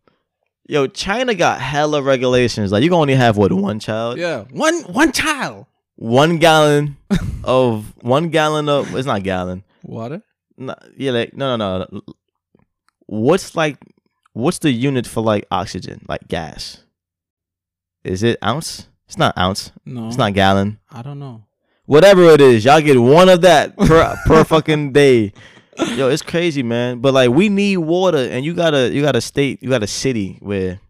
Yo, 0.68 0.86
China 0.86 1.34
got 1.34 1.60
hella 1.60 2.02
regulations. 2.02 2.70
Like 2.70 2.82
you 2.82 2.90
can 2.90 2.98
only 2.98 3.14
have 3.14 3.36
what 3.36 3.52
one 3.52 3.80
child, 3.80 4.18
Yeah, 4.18 4.44
one 4.50 4.82
one 4.82 5.12
child. 5.12 5.66
one 5.96 6.36
gallon 6.38 6.96
of 7.44 7.94
one 8.02 8.28
gallon 8.28 8.68
of. 8.68 8.94
It's 8.94 9.06
not 9.06 9.22
gallon. 9.22 9.64
Water. 9.82 10.22
No, 10.58 10.74
yeah, 10.96 11.12
like 11.12 11.34
no, 11.34 11.56
no, 11.56 11.86
no. 11.90 12.00
What's 13.06 13.54
like? 13.56 13.78
What's 14.34 14.58
the 14.58 14.70
unit 14.70 15.06
for 15.06 15.22
like 15.22 15.46
oxygen, 15.50 16.04
like 16.08 16.28
gas? 16.28 16.84
Is 18.04 18.22
it 18.22 18.38
ounce? 18.44 18.88
It's 19.06 19.18
not 19.18 19.36
ounce. 19.38 19.72
No, 19.86 20.06
It's 20.08 20.18
not 20.18 20.34
gallon. 20.34 20.78
I 20.90 21.00
don't 21.02 21.18
know. 21.18 21.44
Whatever 21.86 22.24
it 22.24 22.40
is, 22.42 22.66
y'all 22.66 22.80
get 22.82 22.98
one 23.00 23.30
of 23.30 23.40
that 23.40 23.74
per 23.76 24.16
per 24.26 24.44
fucking 24.44 24.92
day. 24.92 25.32
Yo, 25.94 26.08
it's 26.08 26.22
crazy, 26.22 26.62
man. 26.62 27.00
But 27.00 27.14
like, 27.14 27.30
we 27.30 27.48
need 27.48 27.78
water, 27.78 28.18
and 28.18 28.44
you 28.44 28.54
got 28.54 28.74
a 28.74 28.90
you 28.90 29.02
got 29.02 29.16
a 29.16 29.20
state, 29.20 29.62
you 29.62 29.68
got 29.68 29.82
a 29.82 29.86
city 29.86 30.38
where 30.40 30.80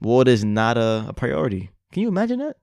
water 0.00 0.30
is 0.30 0.44
not 0.44 0.78
a, 0.78 1.06
a 1.08 1.12
priority. 1.12 1.70
Can 1.92 2.02
you 2.02 2.08
imagine 2.08 2.38
that? 2.38 2.56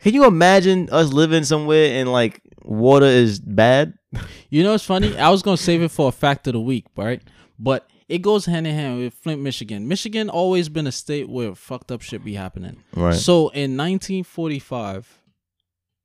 Can 0.00 0.14
you 0.14 0.24
imagine 0.24 0.88
us 0.90 1.12
living 1.12 1.44
somewhere 1.44 2.00
and 2.00 2.10
like 2.10 2.40
water 2.62 3.06
is 3.06 3.40
bad? 3.40 3.94
You 4.52 4.64
know 4.64 4.72
what's 4.72 4.84
funny? 4.84 5.16
I 5.16 5.28
was 5.28 5.42
gonna 5.42 5.56
save 5.56 5.80
it 5.80 5.92
for 5.92 6.08
a 6.08 6.12
fact 6.12 6.48
of 6.48 6.54
the 6.54 6.60
week, 6.60 6.86
right? 6.96 7.22
But 7.56 7.88
it 8.08 8.18
goes 8.22 8.46
hand 8.46 8.66
in 8.66 8.74
hand 8.74 8.98
with 8.98 9.14
Flint, 9.14 9.40
Michigan. 9.40 9.86
Michigan 9.86 10.28
always 10.28 10.68
been 10.68 10.88
a 10.88 10.92
state 10.92 11.28
where 11.28 11.54
fucked 11.54 11.92
up 11.92 12.02
shit 12.02 12.24
be 12.24 12.34
happening. 12.34 12.82
Right. 12.96 13.14
So 13.14 13.50
in 13.50 13.76
1945, 13.76 15.22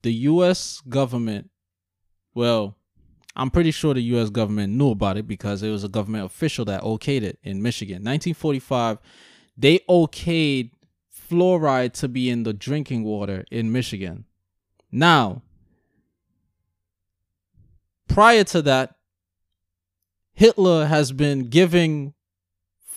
the 0.04 0.14
U.S. 0.14 0.84
government, 0.88 1.50
well, 2.36 2.78
I'm 3.36 3.50
pretty 3.50 3.72
sure 3.72 3.94
the 3.94 4.02
U.S. 4.02 4.30
government 4.30 4.74
knew 4.74 4.92
about 4.92 5.18
it 5.18 5.28
because 5.28 5.62
it 5.62 5.70
was 5.70 5.84
a 5.84 5.90
government 5.90 6.26
official 6.26 6.66
that 6.66 6.82
okayed 6.82 7.22
it 7.22 7.38
in 7.44 7.62
Michigan. 7.62 7.96
1945, 7.96 9.00
they 9.58 9.80
okayed 9.90 10.72
fluoride 11.30 11.94
to 11.94 12.08
be 12.08 12.30
in 12.30 12.44
the 12.44 12.54
drinking 12.54 13.04
water 13.04 13.44
in 13.52 13.72
Michigan. 13.72 14.26
Now, 14.92 15.42
prior 18.08 18.44
to 18.46 18.62
that, 18.62 18.96
Hitler 20.34 20.86
has 20.86 21.12
been 21.12 21.50
giving 21.50 22.14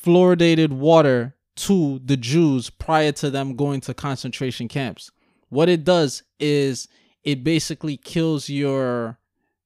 fluoridated 0.05 0.71
water 0.71 1.37
to 1.57 2.01
the 2.05 2.17
Jews 2.17 2.71
prior 2.71 3.13
to 3.13 3.31
them 3.31 3.57
going 3.57 3.81
to 3.83 3.95
concentration 3.95 4.69
camps. 4.69 5.11
What 5.49 5.69
it 5.69 5.85
does 5.85 6.23
is 6.39 6.87
it 7.25 7.43
basically 7.43 7.97
kills 7.97 8.49
your 8.49 9.19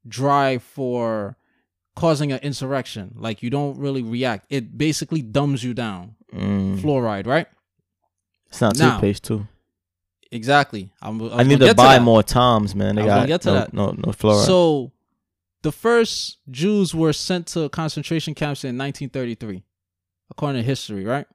drive 0.06 0.62
for 0.62 1.36
causing 1.94 2.32
an 2.32 2.40
insurrection. 2.40 3.14
Like 3.16 3.42
you 3.42 3.50
don't 3.50 3.78
really 3.78 4.02
react. 4.02 4.46
It 4.50 4.76
basically 4.76 5.22
dumbs 5.22 5.62
you 5.62 5.74
down. 5.74 6.16
Mm. 6.32 6.80
Fluoride, 6.80 7.26
right? 7.26 7.46
It's 8.48 8.60
not 8.60 8.78
Now, 8.78 8.92
toothpaste 8.92 9.24
too. 9.24 9.46
Exactly. 10.30 10.90
I'm, 11.02 11.20
I, 11.30 11.38
I, 11.38 11.42
need 11.42 11.60
to 11.60 11.74
buy 11.74 11.98
that. 11.98 12.02
more 12.02 12.22
Toms, 12.22 12.74
man. 12.74 12.96
They 12.96 13.04
got 13.04 13.26
get 13.26 13.42
to 13.42 13.48
no, 13.48 13.54
that. 13.54 13.72
no 13.72 13.90
no 13.90 14.12
fluoride. 14.12 14.46
So, 14.46 14.92
the 15.62 15.72
first 15.72 16.38
Jews 16.50 16.94
were 16.94 17.12
sent 17.12 17.48
to 17.48 17.68
concentration 17.68 18.34
camps 18.34 18.64
in 18.64 18.76
1933, 18.78 19.62
according 20.30 20.62
to 20.62 20.66
history, 20.66 21.04
right? 21.04 21.26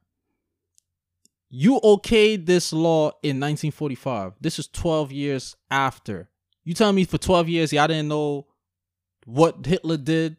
You 1.49 1.79
okayed 1.79 2.45
this 2.45 2.73
law 2.73 3.07
in 3.23 3.39
1945. 3.39 4.33
This 4.41 4.59
is 4.59 4.67
12 4.67 5.11
years 5.11 5.55
after. 5.71 6.29
You 6.65 6.73
telling 6.73 6.95
me 6.95 7.05
for 7.05 7.17
12 7.17 7.47
years 7.47 7.71
y'all 7.71 7.87
didn't 7.87 8.09
know 8.09 8.47
what 9.27 9.65
Hitler 9.65 9.97
did 9.97 10.37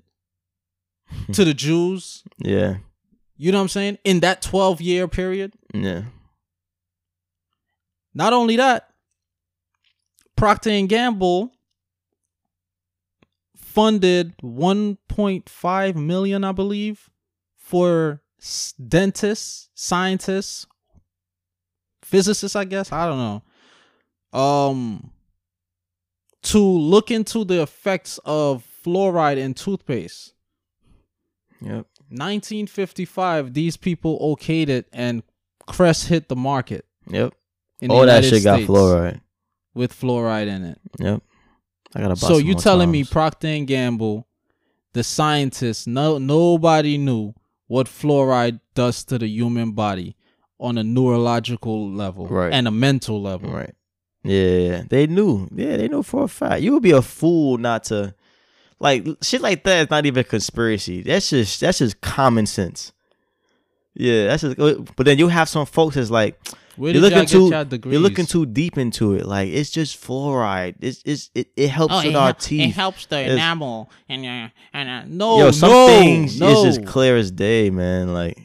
to 1.33 1.45
the 1.45 1.53
Jews? 1.55 2.25
yeah, 2.39 2.79
You 3.37 3.53
know 3.53 3.59
what 3.59 3.63
I'm 3.63 3.69
saying? 3.69 3.99
In 4.03 4.21
that 4.21 4.41
12 4.43 4.81
year 4.81 5.07
period. 5.07 5.53
yeah. 5.75 6.03
Not 8.15 8.33
only 8.33 8.57
that, 8.57 8.89
Procter 10.37 10.71
and 10.71 10.89
Gamble 10.89 11.53
funded 13.57 14.37
1.5 14.39 15.95
million, 15.95 16.43
I 16.43 16.53
believe, 16.53 17.11
for 17.59 18.23
dentists, 18.89 19.69
scientists, 19.75 20.67
physicists, 22.03 22.57
I 22.57 22.65
guess, 22.65 22.91
I 22.91 23.07
don't 23.07 23.19
know. 24.33 24.39
Um 24.39 25.11
to 26.43 26.59
look 26.59 27.11
into 27.11 27.45
the 27.45 27.61
effects 27.63 28.19
of 28.25 28.65
fluoride 28.89 29.37
in 29.39 29.55
toothpaste. 29.55 30.35
Yep. 31.61 31.87
1955, 32.11 33.53
these 33.53 33.77
people 33.77 34.19
okayed 34.21 34.69
it 34.69 34.89
and 34.93 35.23
Crest 35.67 36.09
hit 36.09 36.29
the 36.29 36.37
market. 36.37 36.87
Yep. 37.11 37.35
All 37.91 38.07
that 38.07 38.25
shit 38.25 38.43
got 38.45 38.57
States 38.57 38.71
fluoride. 38.71 39.21
with 39.75 39.93
fluoride 39.93 40.47
in 40.49 40.65
it. 40.65 40.81
Yep. 40.99 41.23
I 41.95 42.01
gotta 42.01 42.17
So 42.17 42.39
you 42.39 42.55
telling 42.55 42.91
me 42.91 43.03
Toms. 43.03 43.11
Procter 43.11 43.49
and 43.49 43.67
Gamble, 43.67 44.27
the 44.95 45.05
scientists, 45.05 45.87
no 45.87 46.19
nobody 46.19 46.97
knew 46.99 47.35
what 47.67 47.87
fluoride 47.87 48.61
does 48.75 49.05
to 49.05 49.19
the 49.19 49.27
human 49.29 49.73
body 49.73 50.17
on 50.59 50.79
a 50.79 50.83
neurological 50.85 51.91
level 51.91 52.27
Right. 52.27 52.53
and 52.53 52.67
a 52.67 52.71
mental 52.71 53.21
level. 53.23 53.51
Right. 53.51 53.75
Yeah, 54.25 54.83
they 54.89 55.07
knew. 55.07 55.49
Yeah, 55.55 55.77
they 55.77 55.89
knew 55.89 56.03
for 56.03 56.25
a 56.25 56.29
fact. 56.29 56.63
You 56.63 56.73
would 56.73 56.83
be 56.83 56.91
a 56.91 57.03
fool 57.03 57.59
not 57.59 57.85
to 57.85 58.15
like 58.81 59.07
shit 59.23 59.41
like 59.41 59.65
that 59.65 59.83
is 59.85 59.91
not 59.91 60.07
even 60.07 60.25
conspiracy. 60.25 61.03
That's 61.03 61.31
just 61.31 61.61
that's 61.61 61.79
just 61.79 62.01
common 62.01 62.47
sense. 62.47 62.93
Yeah, 63.95 64.27
that's 64.29 64.43
just 64.43 64.57
but 64.97 65.07
then 65.07 65.19
you 65.19 65.29
have 65.29 65.49
some 65.49 65.67
folks 65.67 65.97
that's 65.97 66.11
like 66.11 66.39
Where 66.77 66.93
you're 66.93 67.01
looking 67.03 67.27
too 67.27 67.49
y'all 67.51 67.65
degrees? 67.65 67.93
you're 67.93 68.01
looking 68.03 68.27
too 68.27 68.47
deep 68.47 68.79
into 68.79 69.15
it. 69.15 69.27
Like 69.27 69.49
it's 69.49 69.71
just 69.71 70.01
fluoride. 70.01 70.77
It's 70.81 71.03
it's 71.05 71.31
it, 71.35 71.49
it 71.57 71.69
helps 71.69 71.95
Oh, 71.95 71.97
with 71.99 72.07
it, 72.07 72.15
our 72.15 72.27
hel- 72.27 72.61
it 72.61 72.71
helps 72.71 73.07
the 73.07 73.17
It's- 73.19 73.33
enamel 73.33 73.91
and 74.09 74.25
uh, 74.25 74.49
and 74.73 74.89
uh, 74.89 75.03
no, 75.09 75.39
Yo, 75.39 75.51
some 75.51 75.71
no, 75.71 75.87
things 75.89 76.39
no. 76.39 76.49
is 76.65 76.77
just 76.77 76.87
clear 76.87 77.17
as 77.17 77.33
day, 77.33 77.71
man. 77.71 78.13
Like 78.15 78.39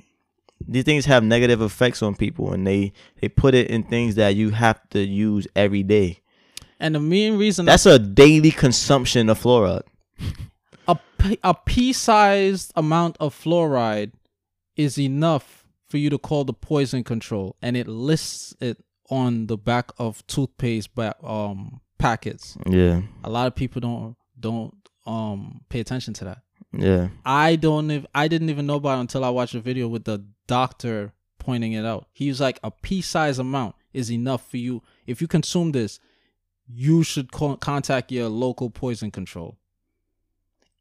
these 0.67 0.85
things 0.85 1.05
have 1.05 1.23
negative 1.23 1.61
effects 1.61 2.01
on 2.01 2.15
people, 2.15 2.53
and 2.53 2.65
they 2.65 2.93
they 3.21 3.27
put 3.29 3.53
it 3.53 3.69
in 3.69 3.83
things 3.83 4.15
that 4.15 4.35
you 4.35 4.49
have 4.51 4.79
to 4.89 4.99
use 5.05 5.47
every 5.55 5.83
day. 5.83 6.21
and 6.79 6.95
the 6.95 6.99
main 6.99 7.37
reason 7.37 7.65
That's 7.65 7.85
a 7.85 7.99
daily 7.99 8.49
consumption 8.51 9.29
of 9.29 9.39
fluoride. 9.39 9.83
A 10.87 10.97
p- 11.17 11.39
a 11.43 11.53
pea-sized 11.53 12.71
amount 12.75 13.17
of 13.19 13.33
fluoride 13.35 14.11
is 14.75 14.97
enough 14.97 15.65
for 15.87 15.97
you 15.97 16.09
to 16.09 16.17
call 16.17 16.43
the 16.43 16.53
poison 16.53 17.03
control, 17.03 17.55
and 17.61 17.77
it 17.77 17.87
lists 17.87 18.55
it 18.59 18.83
on 19.09 19.47
the 19.47 19.57
back 19.57 19.91
of 19.97 20.25
toothpaste 20.27 20.93
ba- 20.95 21.15
um 21.25 21.79
packets. 21.97 22.57
Yeah, 22.69 23.01
A 23.23 23.29
lot 23.29 23.47
of 23.47 23.55
people 23.55 23.79
don't 23.81 24.15
don't 24.39 24.75
um 25.05 25.61
pay 25.69 25.79
attention 25.79 26.13
to 26.15 26.25
that. 26.25 26.39
yeah, 26.71 27.09
I 27.25 27.55
don't 27.55 27.89
ev- 27.91 28.07
I 28.15 28.27
didn't 28.27 28.49
even 28.49 28.65
know 28.65 28.75
about 28.75 28.97
it 28.97 29.01
until 29.01 29.23
I 29.23 29.29
watched 29.29 29.53
a 29.55 29.59
video 29.61 29.87
with 29.87 30.05
the 30.05 30.25
doctor 30.47 31.13
pointing 31.39 31.73
it 31.73 31.85
out. 31.85 32.07
He 32.13 32.29
was 32.29 32.39
like 32.41 32.59
a 32.63 32.71
pea-sized 32.71 33.39
amount 33.39 33.75
is 33.93 34.11
enough 34.11 34.49
for 34.49 34.57
you. 34.57 34.81
If 35.05 35.21
you 35.21 35.27
consume 35.27 35.71
this, 35.73 35.99
you 36.67 37.03
should 37.03 37.31
co- 37.31 37.57
contact 37.57 38.11
your 38.11 38.29
local 38.29 38.69
poison 38.69 39.11
control. 39.11 39.57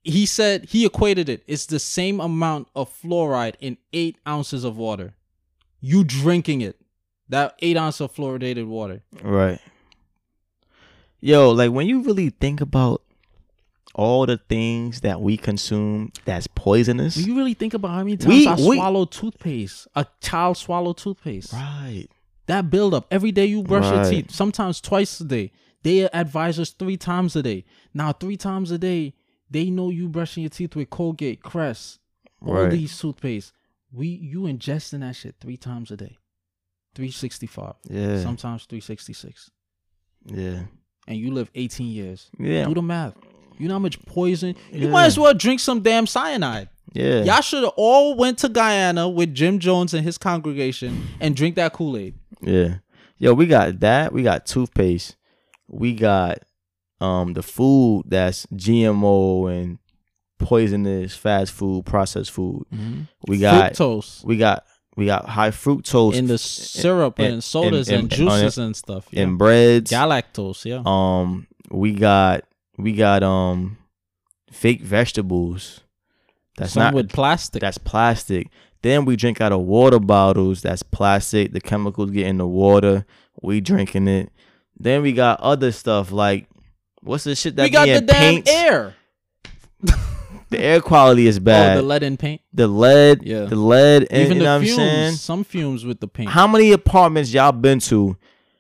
He 0.05 0.27
said 0.27 0.67
he 0.71 0.85
equated 0.85 1.29
it. 1.29 1.43
It's 1.47 1.67
the 1.67 1.79
same 1.79 2.21
amount 2.21 2.69
of 2.75 2.91
fluoride 3.03 3.55
in 3.61 3.79
eight 3.93 4.17
ounces 4.27 4.65
of 4.65 4.77
water. 4.77 5.15
You 5.81 6.03
drinking 6.05 6.61
it, 6.61 6.77
that 7.29 7.55
eight 7.61 7.77
ounce 7.77 8.01
of 8.01 8.15
fluoridated 8.15 8.67
water. 8.67 9.03
right. 9.23 9.61
Yo, 11.21 11.51
like 11.53 11.71
when 11.71 11.87
you 11.87 12.03
really 12.03 12.31
think 12.31 12.61
about 12.61 13.03
all 13.95 14.27
the 14.27 14.39
things 14.39 15.03
that 15.03 15.21
we 15.21 15.37
consume 15.37 16.11
that's 16.25 16.49
poisonous, 16.49 17.17
When 17.17 17.27
you 17.27 17.37
really 17.37 17.55
think 17.55 17.75
about 17.75 17.91
how 17.91 17.99
many 17.99 18.17
times 18.17 18.29
We- 18.35 18.47
I 18.49 18.55
we- 18.57 18.77
swallow 18.77 19.05
toothpaste, 19.05 19.87
a 19.95 20.07
child 20.21 20.57
swallow 20.57 20.93
toothpaste. 20.93 21.53
right? 21.53 22.07
that 22.47 22.71
buildup 22.71 23.07
every 23.09 23.31
day 23.31 23.47
you 23.47 23.63
brush 23.63 23.85
your 23.85 24.05
teeth 24.11 24.33
sometimes 24.33 24.81
twice 24.81 25.21
a 25.21 25.25
day 25.25 25.53
they 25.85 26.01
advise 26.11 26.59
us 26.59 26.71
three 26.71 26.97
times 26.97 27.37
a 27.37 27.43
day 27.43 27.65
now 27.95 28.11
three 28.13 28.37
times 28.37 28.73
a 28.73 28.79
day 28.79 29.15
they 29.53 29.71
know 29.71 29.91
you 29.91 30.09
brushing 30.09 30.43
your 30.43 30.51
teeth 30.51 30.75
with 30.77 30.91
colgate 30.91 31.43
crest 31.43 31.99
all 32.45 32.55
Right. 32.55 32.71
these 32.71 32.99
toothpaste 32.99 33.53
we 33.93 34.07
you 34.09 34.43
ingesting 34.43 35.01
that 35.01 35.15
shit 35.17 35.35
three 35.41 35.57
times 35.57 35.91
a 35.91 35.97
day 35.97 36.17
365. 36.95 37.75
Yeah. 37.89 38.21
Sometimes 38.21 38.65
366. 38.67 39.51
yeah. 40.27 40.61
And 41.09 41.19
you 41.19 41.33
live 41.33 41.51
18 41.55 41.89
years. 41.89 42.31
Yeah. 42.39 42.65
Do 42.67 42.75
the 42.75 42.83
math. 42.83 43.15
You 43.59 43.67
know 43.67 43.75
how 43.75 43.79
much 43.81 44.01
poison? 44.07 44.55
You 44.71 44.87
Yeah. 44.87 44.91
might 44.91 45.07
as 45.07 45.19
well 45.19 45.35
drink 45.35 45.59
some 45.61 45.81
damn 45.83 46.07
cyanide. 46.07 46.69
Yeah. 46.93 47.25
Y'all 47.25 47.41
should 47.41 47.65
have 47.65 47.73
all 47.77 48.15
went 48.17 48.39
to 48.41 48.49
Guyana 48.49 49.09
with 49.09 49.35
Jim 49.35 49.59
Jones 49.59 49.95
and 49.95 50.05
his 50.05 50.19
congregation 50.19 51.09
and 51.21 51.35
drink 51.35 51.57
that 51.57 51.73
Kool 51.73 51.97
Aid. 51.97 52.15
Yeah. 52.41 52.77
Yo, 53.19 53.33
we 53.35 53.47
got 53.47 53.81
that. 53.81 54.13
We 54.13 54.23
got 54.23 54.47
toothpaste. 54.47 55.17
We 55.69 55.95
got 55.95 56.39
um 57.03 57.33
the 57.35 57.43
food 57.43 58.05
that's 58.07 58.47
GMO 58.47 59.53
and 59.53 59.79
poisonous 60.39 61.15
fast 61.15 61.53
food, 61.53 61.85
processed 61.87 62.31
food. 62.31 62.65
We 63.27 63.39
got 63.39 63.73
fructose 63.75 64.25
we 64.25 64.37
got 64.37 64.65
we 64.97 65.07
got 65.07 65.29
high 65.29 65.51
fructose 65.51 66.15
in 66.15 66.27
the 66.27 66.39
syrup 66.39 67.19
and, 67.19 67.35
and- 67.35 67.45
sodas 67.45 67.89
and, 67.89 68.03
and- 68.05 68.13
and- 68.13 68.19
juices 68.31 68.59
and 68.59 68.77
stuff. 68.77 69.07
Yeah. 69.11 69.23
in 69.25 69.37
breads. 69.37 69.91
Galactose, 69.91 70.65
yeah. 70.65 70.83
Um 70.85 71.47
we 71.71 71.93
got 71.93 72.45
we 72.79 72.93
got 72.93 73.23
um 73.23 73.79
fake 74.51 74.83
vegetables. 74.83 75.81
That's 76.59 76.73
Some 76.73 76.83
not 76.83 76.95
with 76.95 77.11
plastic. 77.11 77.61
that's 77.63 77.79
plastic. 77.79 78.49
Then 78.83 79.05
we 79.05 79.17
drink 79.17 79.41
out 79.41 79.53
of 79.53 79.61
water 79.61 80.01
bottles. 80.01 80.61
That's 80.63 80.83
plastic. 80.83 81.53
The 81.53 81.61
chemicals 81.61 82.11
get 82.11 82.27
in 82.27 82.39
the 82.39 82.47
water. 82.47 83.07
We 83.41 83.61
drinking 83.61 84.09
it. 84.09 84.31
Then 84.79 85.03
we 85.03 85.13
got 85.13 85.41
other 85.41 85.71
stuff 85.73 86.11
like 86.11 86.49
what's 87.03 87.25
the 87.25 87.35
shit 87.35 87.57
that 87.57 87.65
we 87.65 87.71
got 87.71 87.87
the 87.87 88.01
damn 88.01 88.35
paints? 88.43 88.51
air. 88.51 88.95
The 90.51 90.61
air 90.61 90.83
quality 90.83 91.27
is 91.27 91.39
bad. 91.39 91.79
Oh, 91.79 91.81
the 91.81 91.87
lead 91.87 92.03
in 92.03 92.19
paint. 92.19 92.43
the 92.53 92.69
lead, 92.69 93.23
Yeah. 93.23 93.47
the 93.47 93.57
lead, 93.57 94.07
and 94.11 94.21
Even 94.25 94.37
you 94.37 94.43
know 94.43 94.59
the 94.59 94.67
what 94.67 94.71
I'm 94.71 94.77
saying. 94.77 95.07
fumes. 95.09 95.21
Some 95.23 95.45
fumes 95.45 95.85
with 95.87 96.01
the 96.01 96.09
paint. 96.09 96.29
How 96.29 96.47
many 96.47 96.73
apartments 96.73 97.33
y'all 97.33 97.53
been 97.53 97.79
to? 97.81 98.19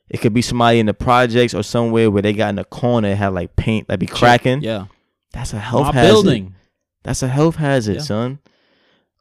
It 0.09 0.23
could 0.23 0.33
be 0.33 0.41
somebody 0.41 0.79
in 0.79 0.87
the 0.87 0.95
projects 0.95 1.53
or 1.53 1.63
somewhere 1.63 2.11
where 2.11 2.23
they 2.23 2.33
got 2.33 2.49
in 2.49 2.55
the 2.57 2.65
corner 2.65 3.09
and 3.09 3.19
had 3.19 3.35
like 3.35 3.57
paint 3.57 3.89
that 3.89 3.99
be 3.99 4.07
cracking. 4.07 4.63
Yeah. 4.63 4.87
That's 5.35 5.53
a 5.53 5.59
health 5.59 5.89
My 5.89 5.93
hazard. 6.01 6.09
building. 6.15 6.55
That's 7.03 7.23
a 7.23 7.29
health 7.29 7.57
hazard, 7.57 7.97
Yeah. 7.97 8.01
son. 8.01 8.39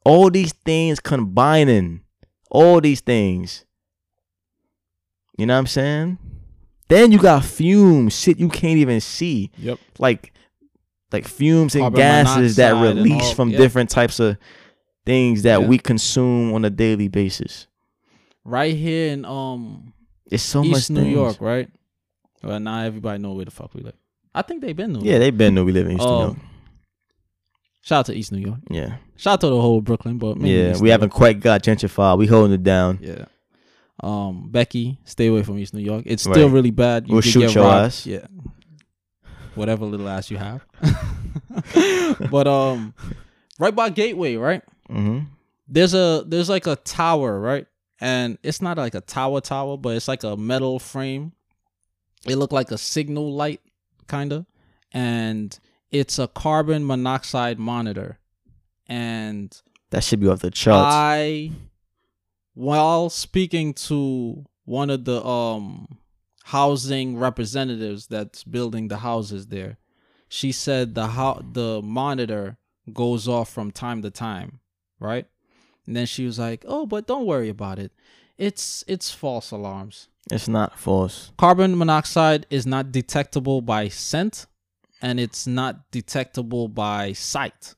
All 0.06 0.30
these 0.30 0.54
things 0.54 1.02
combining, 1.02 2.04
all 2.50 2.80
these 2.80 3.02
things. 3.02 3.66
You 5.38 5.46
know 5.46 5.56
what 5.56 5.60
I'm 5.60 5.68
saying? 5.68 6.18
Then 6.92 7.12
you 7.12 7.18
got 7.20 7.44
fumes, 7.46 8.18
shit 8.20 8.38
you 8.40 8.50
can't 8.50 8.78
even 8.78 9.00
see, 9.02 9.50
Yep. 9.58 9.80
like 10.00 10.34
like 11.12 11.28
fumes 11.28 11.76
and 11.76 11.82
Carbon 11.84 11.98
gases 11.98 12.56
that 12.58 12.72
release 12.82 13.22
all- 13.24 13.34
from 13.36 13.50
yeah. 13.50 13.58
different 13.58 13.90
types 13.90 14.20
of 14.20 14.38
things 15.06 15.42
that 15.44 15.62
Yeah. 15.62 15.68
we 15.68 15.78
consume 15.78 16.54
on 16.54 16.64
a 16.64 16.70
daily 16.70 17.08
basis. 17.10 17.68
Right 18.46 18.76
here 18.76 19.12
in 19.14 19.26
um 19.26 19.94
It's 20.30 20.44
so 20.44 20.64
much 20.64 20.90
New 20.90 21.02
things. 21.02 21.14
York, 21.14 21.38
right? 21.42 21.70
Well, 22.44 22.60
now 22.60 22.82
everybody 22.84 23.20
know 23.22 23.34
where 23.34 23.46
the 23.46 23.52
fuck 23.52 23.74
we 23.74 23.82
live. 23.82 23.96
I 24.34 24.42
think 24.42 24.62
they've 24.62 24.76
been 24.76 24.94
New 24.94 25.02
Yeah, 25.02 25.20
they've 25.20 25.38
been 25.38 25.54
know 25.56 25.64
we 25.64 25.72
live 25.74 25.86
in 25.88 25.94
East 25.98 26.02
New 26.06 26.10
Um, 26.12 26.22
York. 26.28 26.38
Shout 27.84 28.00
out 28.00 28.06
to 28.08 28.14
East 28.14 28.32
New 28.32 28.40
York. 28.40 28.60
Yeah, 28.70 28.98
Shout 29.18 29.34
out 29.34 29.42
to 29.42 29.48
the 29.48 29.60
whole 29.62 29.82
Brooklyn, 29.82 30.18
but 30.18 30.40
yeah. 30.42 30.72
East 30.72 30.82
We 30.82 30.86
New 30.88 30.92
haven't 30.92 31.10
quite 31.10 31.40
got 31.40 31.64
gentrified. 31.64 32.18
We 32.18 32.28
holding 32.28 32.54
it 32.54 32.64
down. 32.64 33.00
Yeah. 33.02 33.26
Um, 34.02 34.50
Becky, 34.50 34.98
stay 35.06 35.28
away 35.28 35.44
from 35.44 35.58
East 35.60 35.74
New 35.74 35.82
York. 35.82 36.04
It's 36.08 36.24
still 36.24 36.34
Right. 36.48 36.52
really 36.54 36.72
bad. 36.72 37.08
You 37.08 37.14
We'll 37.14 37.22
shoot 37.22 37.42
get 37.42 37.54
your 37.56 37.64
robbed. 37.66 37.86
ass. 37.86 38.06
Yeah. 38.08 38.26
Whatever 39.56 39.86
little 39.86 40.10
ass 40.10 40.32
you 40.32 40.38
have. 40.38 40.66
but 42.32 42.48
um, 42.48 42.94
right 43.60 43.76
by 43.76 43.90
Gateway, 43.90 44.36
right? 44.36 44.64
hmm 44.90 45.20
there's 45.68 45.94
a 45.94 46.24
there's 46.28 46.50
like 46.50 46.68
a 46.68 46.76
tower, 46.78 47.40
right? 47.40 47.66
And 48.02 48.38
it's 48.44 48.62
not 48.62 48.78
like 48.78 48.94
a 48.96 49.00
tower 49.02 49.40
tower, 49.40 49.78
but 49.78 49.96
it's 49.96 50.08
like 50.08 50.24
a 50.24 50.36
metal 50.36 50.80
frame. 50.80 51.32
It 52.28 52.36
looked 52.36 52.52
like 52.52 52.72
a 52.72 52.78
signal 52.78 53.32
light, 53.34 53.62
kinda, 54.10 54.46
and 54.92 55.58
it's 55.92 56.20
a 56.20 56.28
carbon 56.28 56.86
monoxide 56.86 57.58
monitor. 57.58 58.20
And 58.88 59.56
That 59.92 60.04
should 60.04 60.20
be 60.20 60.28
off 60.28 60.40
the 60.40 60.52
charts. 60.52 60.94
I, 60.94 61.52
while 62.54 63.10
speaking 63.10 63.74
to 63.74 64.46
one 64.66 64.90
of 64.90 65.06
the 65.06 65.24
um 65.26 66.00
housing 66.46 67.18
representatives 67.18 68.08
that's 68.08 68.44
building 68.44 68.88
the 68.88 68.98
houses 68.98 69.48
there, 69.48 69.78
she 70.28 70.52
said 70.52 70.96
the 70.96 71.08
how 71.08 71.42
the 71.52 71.82
monitor 71.82 72.58
goes 72.92 73.28
off 73.28 73.50
from 73.50 73.72
time 73.72 74.02
to 74.02 74.10
time, 74.10 74.60
right? 75.00 75.28
And 75.86 75.96
then 75.96 76.06
she 76.06 76.26
was 76.26 76.40
like, 76.40 76.64
"Oh, 76.68 76.86
but 76.86 77.08
don't 77.08 77.26
worry 77.26 77.50
about 77.50 77.80
it. 77.80 77.92
It's 78.38 78.84
it's 78.88 79.12
false 79.12 79.52
alarms. 79.52 80.08
it's 80.32 80.48
not 80.48 80.78
false. 80.80 81.32
Carbon 81.38 81.78
monoxide 81.78 82.46
is 82.50 82.66
not 82.66 82.92
detectable 82.92 83.62
by 83.62 83.88
scent 83.88 84.46
and 85.02 85.20
it's 85.20 85.48
not 85.48 85.90
detectable 85.92 86.68
by 86.68 87.14
sight. 87.14 87.76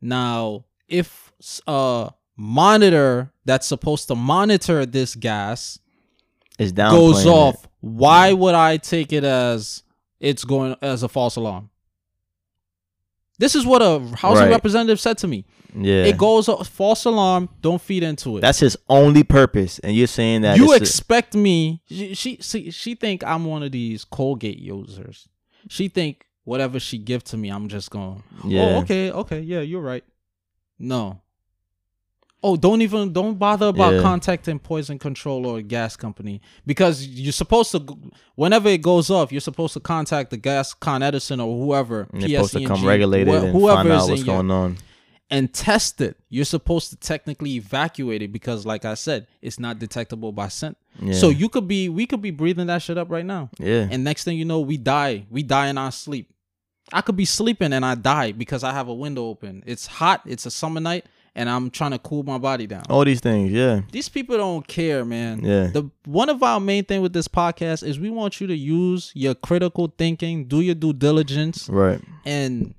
Now, 0.00 0.64
if 0.88 1.32
a 1.66 2.10
monitor 2.44 3.30
that's 3.44 3.66
supposed 3.66 4.08
to 4.08 4.14
monitor 4.14 4.86
this 4.86 5.14
gas 5.14 5.78
It's 6.58 6.72
down. 6.72 6.92
goes 6.92 7.26
off, 7.26 7.68
why 7.80 8.32
would 8.32 8.54
I 8.54 8.78
take 8.78 9.12
it 9.12 9.24
as 9.24 9.82
it's 10.20 10.44
going 10.44 10.74
as 10.80 11.02
a 11.02 11.08
false 11.08 11.36
alarm? 11.36 11.68
This 13.38 13.54
is 13.54 13.64
what 13.66 13.82
a 13.82 14.00
housing 14.16 14.44
Right. 14.44 14.50
representative 14.50 14.98
said 15.00 15.18
to 15.18 15.28
me. 15.28 15.44
Yeah, 15.74 16.04
It 16.04 16.16
goes 16.18 16.48
off, 16.48 16.66
false 16.68 17.04
alarm, 17.04 17.48
don't 17.60 17.80
feed 17.80 18.02
into 18.02 18.38
it. 18.38 18.40
That's 18.40 18.58
his 18.58 18.76
only 18.88 19.22
purpose, 19.22 19.78
and 19.80 19.94
you're 19.94 20.06
saying 20.08 20.40
that 20.42 20.56
you 20.56 20.64
it's 20.72 20.80
a- 20.80 20.82
expect 20.82 21.34
me 21.34 21.80
she, 21.88 22.14
she 22.14 22.38
she 22.40 22.70
she 22.72 22.94
think 22.96 23.22
i'm 23.22 23.44
one 23.44 23.62
of 23.62 23.70
these 23.70 24.04
colgate 24.04 24.58
users 24.58 25.28
she 25.68 25.86
think 25.88 26.26
whatever 26.44 26.80
she 26.80 26.98
give 26.98 27.22
to 27.24 27.36
me 27.36 27.50
i'm 27.50 27.68
just 27.68 27.90
going 27.90 28.22
oh, 28.42 28.48
Yeah. 28.48 28.62
oh 28.62 28.78
okay 28.80 29.10
okay 29.12 29.40
yeah 29.40 29.60
you're 29.60 29.80
right 29.80 30.02
no 30.78 31.20
oh 32.42 32.56
don't 32.56 32.80
even 32.82 33.12
don't 33.12 33.38
bother 33.38 33.66
about 33.68 33.94
Yeah. 33.94 34.02
contacting 34.02 34.58
poison 34.58 34.98
control 34.98 35.46
or 35.46 35.60
gas 35.62 35.96
company 35.96 36.40
because 36.66 37.06
you're 37.06 37.32
supposed 37.32 37.70
to 37.72 37.80
whenever 38.34 38.68
it 38.68 38.82
goes 38.82 39.10
off 39.10 39.30
you're 39.32 39.40
supposed 39.40 39.74
to 39.74 39.80
contact 39.80 40.30
the 40.30 40.36
gas 40.36 40.72
con 40.74 41.02
edison 41.02 41.40
or 41.40 41.56
whoever 41.64 42.08
and 42.12 42.22
they're 42.22 42.28
supposed 42.44 42.52
to 42.54 42.64
come 42.66 42.84
regulate 42.86 43.28
it 43.28 43.34
and 43.34 43.52
find 43.52 43.88
out 43.90 44.08
what's 44.08 44.20
in 44.20 44.26
your- 44.26 44.36
going 44.36 44.50
on. 44.50 44.76
and 45.32 45.52
test 45.54 46.00
it. 46.00 46.16
You're 46.28 46.44
supposed 46.44 46.90
to 46.90 46.96
technically 46.96 47.54
evacuate 47.54 48.20
it 48.20 48.32
because, 48.32 48.66
like 48.66 48.84
I 48.84 48.94
said, 48.94 49.28
it's 49.40 49.60
not 49.60 49.78
detectable 49.78 50.32
by 50.32 50.48
scent. 50.48 50.76
Yeah. 51.00 51.12
So 51.12 51.28
you 51.28 51.48
could 51.48 51.68
be, 51.68 51.88
we 51.88 52.04
could 52.06 52.20
be 52.20 52.32
breathing 52.32 52.66
that 52.66 52.82
shit 52.82 52.98
up 52.98 53.08
right 53.12 53.24
now, 53.24 53.48
Yeah, 53.60 53.86
and 53.92 54.02
next 54.02 54.24
thing 54.24 54.36
you 54.38 54.44
know, 54.44 54.58
we 54.58 54.76
die. 54.76 55.26
We 55.30 55.44
die 55.44 55.68
in 55.68 55.78
our 55.78 55.92
sleep. 55.92 56.32
I 56.92 57.00
could 57.02 57.14
be 57.14 57.24
sleeping 57.26 57.72
and 57.72 57.84
I 57.86 57.94
die 57.94 58.32
because 58.32 58.64
I 58.64 58.72
have 58.72 58.88
a 58.88 58.94
window 58.94 59.26
open. 59.26 59.62
It's 59.66 59.86
hot. 59.86 60.22
It's 60.26 60.46
a 60.46 60.50
summer 60.50 60.80
night, 60.80 61.04
and 61.34 61.48
I'm 61.48 61.70
trying 61.70 61.92
to 61.92 61.98
cool 61.98 62.22
my 62.24 62.38
body 62.38 62.66
down. 62.66 62.82
all 62.90 63.04
these 63.04 63.20
things. 63.20 63.52
Yeah, 63.52 63.82
These 63.92 64.08
people 64.08 64.36
don't 64.36 64.66
care, 64.66 65.04
man. 65.04 65.44
Yeah. 65.44 65.66
The 65.68 65.90
one 66.04 66.28
of 66.28 66.42
our 66.42 66.58
main 66.60 66.84
thing 66.84 67.02
with 67.02 67.12
this 67.12 67.28
podcast 67.28 67.82
is 67.86 67.98
we 68.00 68.10
want 68.10 68.40
you 68.40 68.46
to 68.48 68.54
use 68.56 69.12
your 69.14 69.34
critical 69.34 69.92
thinking, 69.96 70.46
do 70.46 70.60
your 70.60 70.74
due 70.74 70.92
diligence, 70.92 71.68
right. 71.68 72.00
and 72.24 72.74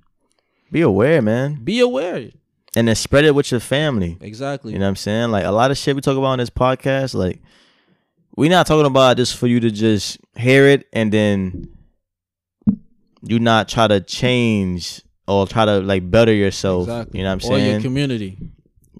Be 0.71 0.81
aware, 0.81 1.21
man, 1.21 1.63
be 1.63 1.79
aware. 1.79 2.29
and 2.75 2.87
then 2.87 2.95
spread 2.95 3.25
it 3.25 3.35
with 3.35 3.51
your 3.51 3.59
family. 3.59 4.17
Exactly. 4.21 4.73
You 4.73 4.79
know 4.79 4.85
what 4.85 4.89
I'm 4.89 4.95
saying? 4.97 5.31
Like 5.31 5.45
a 5.45 5.51
lot 5.51 5.71
of 5.71 5.77
shit 5.77 5.95
we 5.95 6.01
talk 6.01 6.17
about 6.17 6.27
on 6.27 6.39
this 6.39 6.49
podcast, 6.49 7.13
like 7.13 7.41
we're 8.37 8.49
not 8.49 8.65
talking 8.67 8.85
about 8.85 9.17
this 9.17 9.33
for 9.33 9.47
you 9.47 9.59
to 9.59 9.69
just 9.71 10.17
hear 10.37 10.65
it 10.67 10.87
and 10.93 11.11
then 11.11 11.67
you 13.23 13.39
not 13.39 13.67
try 13.67 13.87
to 13.87 13.99
change 14.01 15.01
or 15.27 15.47
try 15.47 15.65
to 15.65 15.79
like 15.79 16.09
better 16.09 16.33
yourself. 16.33 16.83
Exactly. 16.83 17.19
You 17.19 17.23
know 17.23 17.29
what 17.29 17.33
I'm 17.33 17.39
saying? 17.41 17.67
or 17.67 17.71
your 17.71 17.81
community. 17.81 18.37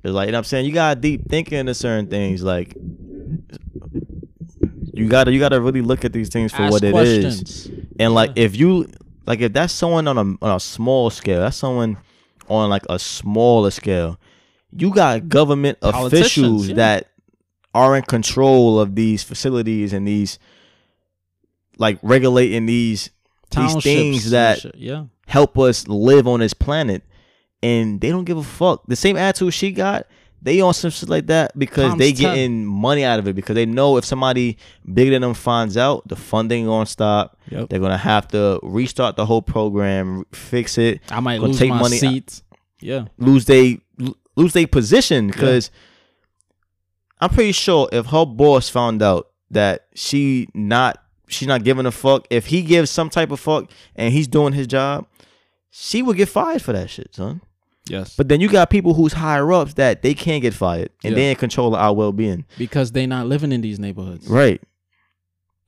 It's 0.03 0.13
like 0.13 0.27
you 0.27 0.31
know 0.31 0.37
what 0.37 0.39
I'm 0.39 0.43
saying? 0.45 0.65
You 0.65 0.73
got 0.73 1.01
deep 1.01 1.29
thinking 1.29 1.59
into 1.59 1.73
certain 1.73 2.07
things. 2.07 2.43
Like 2.43 2.75
you 4.93 5.07
gotta 5.07 5.31
you 5.31 5.39
gotta 5.39 5.61
really 5.61 5.81
look 5.81 6.05
at 6.05 6.13
these 6.13 6.29
things 6.29 6.51
for 6.51 6.63
Ask 6.63 6.71
what 6.71 6.83
it 6.83 6.93
is. 6.93 6.93
questions. 6.93 7.69
And 7.99 8.13
like 8.13 8.31
if 8.35 8.57
you 8.57 8.87
like 9.25 9.41
if 9.41 9.53
that's 9.53 9.73
someone 9.73 10.07
on 10.07 10.17
a 10.17 10.21
on 10.21 10.55
a 10.55 10.59
small 10.59 11.09
scale, 11.09 11.41
that's 11.41 11.57
someone 11.57 11.97
on 12.47 12.69
like 12.69 12.83
a 12.89 12.99
smaller 12.99 13.71
scale. 13.71 14.19
You 14.71 14.93
got 14.93 15.27
government 15.27 15.77
officials 15.81 16.69
yeah. 16.69 16.75
that 16.75 17.07
are 17.73 17.95
in 17.95 18.03
control 18.03 18.79
of 18.79 18.95
these 18.95 19.23
facilities 19.23 19.93
and 19.93 20.07
these 20.07 20.39
like 21.77 21.97
regulating 22.01 22.65
these 22.65 23.09
these 23.51 23.83
things 23.83 24.31
that 24.31 24.59
shit, 24.59 24.75
yeah. 24.75 25.05
help 25.27 25.57
us 25.59 25.87
live 25.87 26.27
on 26.27 26.39
this 26.39 26.53
planet. 26.53 27.03
And 27.63 28.01
they 28.01 28.09
don't 28.09 28.25
give 28.25 28.37
a 28.37 28.43
fuck. 28.43 28.83
The 28.87 28.95
same 28.95 29.15
attitude 29.17 29.53
she 29.53 29.71
got, 29.71 30.07
they 30.41 30.59
on 30.61 30.73
some 30.73 30.89
shit 30.89 31.09
like 31.09 31.27
that 31.27 31.57
because 31.57 31.89
Times 31.91 31.99
they 31.99 32.11
10. 32.13 32.21
getting 32.21 32.65
money 32.65 33.03
out 33.03 33.19
of 33.19 33.27
it 33.27 33.35
because 33.35 33.53
they 33.53 33.67
know 33.67 33.97
if 33.97 34.05
somebody 34.05 34.57
bigger 34.91 35.11
than 35.11 35.21
them 35.21 35.35
finds 35.35 35.77
out, 35.77 36.07
the 36.07 36.15
funding 36.15 36.65
gonna 36.65 36.87
stop. 36.87 37.37
Yep. 37.49 37.69
They're 37.69 37.79
gonna 37.79 37.97
have 37.97 38.27
to 38.29 38.59
restart 38.63 39.15
the 39.17 39.25
whole 39.27 39.43
program, 39.43 40.25
fix 40.33 40.79
it, 40.79 41.01
I 41.11 41.19
might 41.19 41.39
lose 41.39 41.59
take 41.59 41.69
my 41.69 41.81
money- 41.81 41.97
seat. 41.99 42.41
Yeah. 42.79 43.05
lose 43.19 43.45
they 43.45 43.81
lose 44.35 44.53
their 44.53 44.65
position 44.65 45.27
because 45.27 45.69
I'm 47.19 47.29
pretty 47.29 47.51
sure 47.51 47.87
if 47.91 48.07
her 48.07 48.25
boss 48.25 48.69
found 48.69 49.03
out 49.03 49.27
that 49.51 49.85
she 49.93 50.47
not 50.55 50.97
she's 51.31 51.47
not 51.47 51.63
giving 51.63 51.85
a 51.85 51.91
fuck, 51.91 52.27
if 52.29 52.47
he 52.47 52.61
gives 52.61 52.89
some 52.89 53.09
type 53.09 53.31
of 53.31 53.39
fuck 53.39 53.69
and 53.95 54.13
he's 54.13 54.27
doing 54.27 54.53
his 54.53 54.67
job, 54.67 55.05
she 55.69 56.01
would 56.01 56.17
get 56.17 56.29
fired 56.29 56.61
for 56.61 56.73
that 56.73 56.89
shit, 56.89 57.15
son. 57.15 57.41
Yes. 57.87 58.15
But 58.15 58.27
then 58.29 58.39
you 58.41 58.47
got 58.49 58.69
people 58.69 58.93
who's 58.93 59.13
higher 59.13 59.51
ups 59.51 59.73
that 59.75 60.01
they 60.01 60.13
can't 60.13 60.41
get 60.41 60.53
fired 60.53 60.89
and 61.03 61.11
Yeah. 61.11 61.15
they 61.15 61.29
ain't 61.29 61.39
control 61.39 61.75
our 61.75 61.93
well 61.93 62.11
being. 62.11 62.45
because 62.57 62.91
they 62.91 63.05
not 63.07 63.25
living 63.27 63.51
in 63.51 63.61
these 63.61 63.79
neighborhoods. 63.79 64.27
Right. 64.27 64.61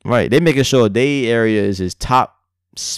Right. 0.05 0.29
They 0.29 0.39
making 0.39 0.63
sure 0.63 0.89
they 0.89 1.27
area 1.27 1.63
is 1.63 1.77
his 1.77 1.95
top 1.95 2.35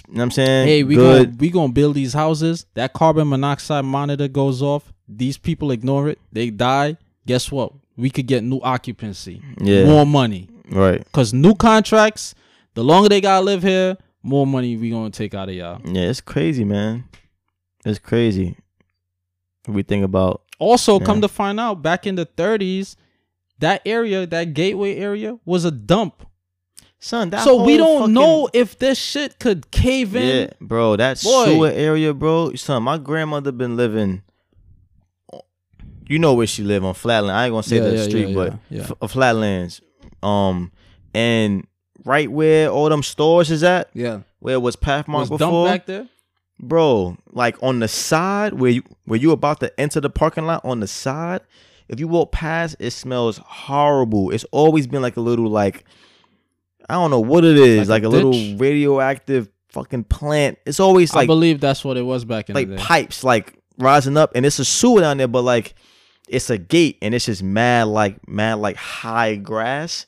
you 0.07 0.13
know 0.13 0.19
what 0.19 0.23
I'm 0.23 0.31
saying? 0.31 0.67
Hey, 0.69 0.83
we 0.83 0.95
good. 0.95 1.25
gonna 1.25 1.37
we 1.37 1.49
gonna 1.49 1.73
build 1.73 1.95
these 1.95 2.13
houses. 2.13 2.65
That 2.75 2.93
carbon 2.93 3.27
monoxide 3.27 3.83
monitor 3.83 4.29
goes 4.29 4.61
off. 4.61 4.93
These 5.05 5.37
people 5.37 5.69
ignore 5.71 6.07
it. 6.07 6.17
They 6.31 6.49
die. 6.49 6.95
Guess 7.27 7.51
what? 7.51 7.73
We 7.97 8.09
could 8.09 8.25
get 8.25 8.43
new 8.45 8.61
occupancy. 8.61 9.41
Yeah. 9.59 9.83
More 9.85 10.05
money. 10.05 10.47
Right. 10.71 11.05
Cause 11.11 11.33
new 11.33 11.55
contracts. 11.55 12.35
The 12.75 12.83
longer 12.83 13.09
they 13.09 13.21
gotta 13.21 13.43
live 13.43 13.63
here, 13.63 13.97
more 14.21 14.45
money 14.45 14.77
we 14.77 14.89
gonna 14.91 15.09
take 15.09 15.33
out 15.33 15.49
of 15.49 15.55
y'all. 15.55 15.81
Yeah, 15.85 16.09
it's 16.09 16.21
crazy, 16.21 16.63
man. 16.63 17.05
It's 17.85 17.99
crazy. 17.99 18.57
We 19.67 19.81
think 19.83 20.03
about 20.05 20.43
Also, 20.59 20.99
Yeah. 20.99 21.05
come 21.05 21.19
to 21.21 21.27
find 21.27 21.59
out, 21.59 21.81
back 21.81 22.07
in 22.07 22.15
the 22.15 22.25
30s, 22.25 22.95
that 23.59 23.81
area, 23.85 24.25
that 24.27 24.53
gateway 24.53 24.95
area, 24.95 25.37
was 25.45 25.65
a 25.65 25.71
dump. 25.71 26.25
son. 26.97 27.29
That 27.29 27.43
so 27.43 27.63
we 27.63 27.77
don't 27.77 27.99
fucking- 27.99 28.13
know 28.13 28.49
if 28.53 28.79
this 28.79 28.97
shit 28.97 29.37
could 29.37 29.69
cave 29.69 30.15
in. 30.15 30.47
Yeah, 30.47 30.53
bro, 30.59 30.95
that 30.95 31.21
Boy. 31.21 31.45
sewer 31.45 31.69
area, 31.69 32.13
bro. 32.15 32.55
Son, 32.55 32.81
my 32.83 32.97
grandmother 32.97 33.51
been 33.51 33.75
living. 33.75 34.23
You 36.07 36.17
know 36.19 36.33
where 36.33 36.47
she 36.47 36.63
live 36.63 36.83
on 36.85 36.93
Flatland. 36.95 37.35
I 37.37 37.45
ain't 37.45 37.53
gonna 37.53 37.63
say 37.63 37.75
Yeah, 37.77 37.83
the 37.89 37.95
yeah, 37.97 38.03
street, 38.03 38.33
but. 38.33 38.53
F- 38.71 39.11
Flatlands. 39.11 39.81
Um, 40.23 40.71
and 41.13 41.67
right 42.05 42.31
where 42.31 42.69
all 42.69 42.87
them 42.89 43.03
stores 43.03 43.51
is 43.51 43.63
at, 43.63 43.89
Yeah. 43.93 44.19
where 44.39 44.53
it 44.55 44.61
was 44.61 44.75
Pathmark 44.77 45.21
Was 45.21 45.29
before, 45.29 45.67
back 45.67 45.85
there? 45.87 46.07
bro. 46.59 47.17
Like 47.31 47.61
on 47.61 47.79
the 47.79 47.87
side 47.89 48.53
where 48.53 48.71
you 48.71 48.83
where 49.05 49.19
you 49.19 49.31
about 49.31 49.59
to 49.59 49.77
enter 49.79 49.99
the 49.99 50.09
parking 50.09 50.45
lot 50.45 50.63
on 50.63 50.79
the 50.79 50.87
side, 50.87 51.41
if 51.89 51.99
you 51.99 52.07
walk 52.07 52.31
past, 52.31 52.75
it 52.79 52.91
smells 52.91 53.37
horrible. 53.43 54.31
It's 54.31 54.45
always 54.51 54.87
been 54.87 55.01
like 55.01 55.17
a 55.17 55.21
little 55.21 55.49
like 55.49 55.83
I 56.89 56.93
don't 56.93 57.09
know 57.11 57.19
what 57.19 57.43
it 57.43 57.57
is, 57.57 57.89
Like 57.89 58.03
like, 58.03 58.03
a 58.03 58.07
a, 58.07 58.09
little 58.15 58.57
radioactive 58.57 59.49
fucking 59.69 60.03
plant. 60.05 60.57
It's 60.65 60.79
always 60.79 61.13
like 61.13 61.23
I 61.23 61.27
believe 61.27 61.59
that's 61.59 61.83
what 61.83 61.97
it 61.97 62.03
was 62.03 62.23
back 62.25 62.49
in 62.49 62.55
like 62.55 62.69
the 62.69 62.75
day. 62.77 62.81
pipes 62.81 63.23
like 63.23 63.55
rising 63.77 64.15
up, 64.17 64.31
and 64.35 64.45
it's 64.45 64.59
a 64.59 64.65
sewer 64.65 65.01
down 65.01 65.17
there, 65.17 65.27
but 65.27 65.41
like 65.41 65.73
it's 66.27 66.49
a 66.49 66.57
gate, 66.57 66.97
and 67.01 67.13
it's 67.15 67.25
just 67.25 67.41
mad 67.43 67.87
like 67.87 68.27
mad 68.27 68.55
like 68.59 68.75
high 68.77 69.35
grass. 69.35 70.05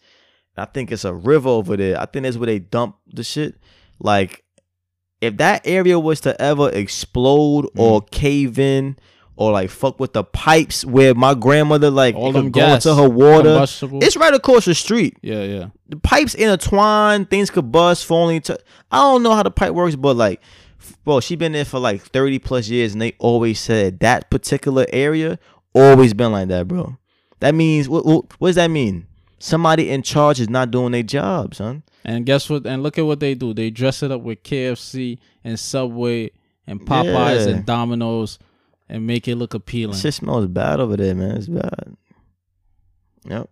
I 0.58 0.66
think 0.66 0.92
it's 0.92 1.06
a 1.06 1.14
river 1.14 1.50
over 1.50 1.78
there. 1.78 2.00
I 2.00 2.06
think 2.06 2.24
that's 2.24 2.38
where 2.38 2.48
they 2.48 2.60
dump 2.60 2.96
the 3.08 3.24
shit. 3.24 3.56
Like, 4.00 4.44
if 5.22 5.38
that 5.38 5.62
area 5.66 6.00
was 6.00 6.22
to 6.22 6.40
ever 6.42 6.70
explode 6.70 7.70
or 7.78 8.02
Mm. 8.02 8.12
cave 8.12 8.60
in 8.60 8.98
or 9.36 9.52
like 9.52 9.70
fuck 9.70 10.00
with 10.00 10.14
the 10.14 10.24
pipes 10.24 10.84
where 10.86 11.14
my 11.14 11.34
grandmother 11.36 11.90
like 11.92 12.16
All 12.16 12.32
them 12.32 12.46
could 12.46 12.54
go 12.54 12.60
gas, 12.62 12.86
into 12.86 13.00
her 13.02 13.08
water, 13.10 13.64
it's 14.02 14.16
right 14.18 14.34
across 14.34 14.66
the 14.66 14.74
street. 14.76 15.18
yeah, 15.22 15.44
yeah. 15.44 15.66
The 15.90 15.98
pipes 15.98 16.34
intertwine, 16.36 17.26
things 17.26 17.50
could 17.52 17.72
bust, 17.72 18.06
falling. 18.06 18.42
To, 18.42 18.58
I 18.92 18.98
don't 18.98 19.24
know 19.24 19.34
how 19.34 19.44
the 19.44 19.52
pipe 19.52 19.74
works, 19.74 19.96
but 19.96 20.16
like, 20.16 20.42
bro, 21.04 21.20
she 21.20 21.36
been 21.36 21.52
there 21.54 21.66
for 21.66 21.80
like 21.80 22.02
thirty 22.02 22.40
plus 22.40 22.68
years, 22.68 22.94
and 22.94 23.02
they 23.02 23.14
always 23.20 23.60
said 23.60 24.00
that 24.00 24.30
particular 24.32 24.86
area 24.92 25.38
always 25.74 26.14
been 26.14 26.32
like 26.32 26.48
that, 26.50 26.68
bro. 26.68 26.98
That 27.40 27.54
means 27.56 27.88
what? 27.88 28.06
What, 28.06 28.26
what 28.40 28.50
does 28.50 28.56
that 28.56 28.70
mean? 28.72 29.06
Somebody 29.40 29.90
in 29.90 30.02
charge 30.02 30.40
is 30.40 30.50
not 30.50 30.72
doing 30.72 30.92
their 30.94 31.04
job, 31.04 31.54
son. 31.56 31.84
And 32.04 32.26
guess 32.26 32.50
what? 32.50 32.66
And 32.66 32.82
look 32.82 32.98
at 32.98 33.06
what 33.06 33.20
they 33.20 33.36
do. 33.36 33.54
They 33.54 33.70
dress 33.70 34.02
it 34.02 34.12
up 34.12 34.22
with 34.22 34.42
KFC 34.44 35.20
and 35.44 35.60
Subway 35.60 36.32
and 36.66 36.82
Popeyes 36.82 37.46
Yeah. 37.46 37.54
and 37.56 37.66
Domino's 37.66 38.40
and 38.90 39.06
make 39.06 39.28
it 39.28 39.36
look 39.36 39.54
appealing. 39.54 39.98
Shit 39.98 40.14
smells 40.16 40.48
bad 40.48 40.80
over 40.80 40.98
there, 40.98 41.14
man. 41.14 41.38
It's 41.38 41.48
bad. 41.48 41.96
Yep. 43.26 43.50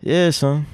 Yeah, 0.00 0.30
son. 0.30 0.66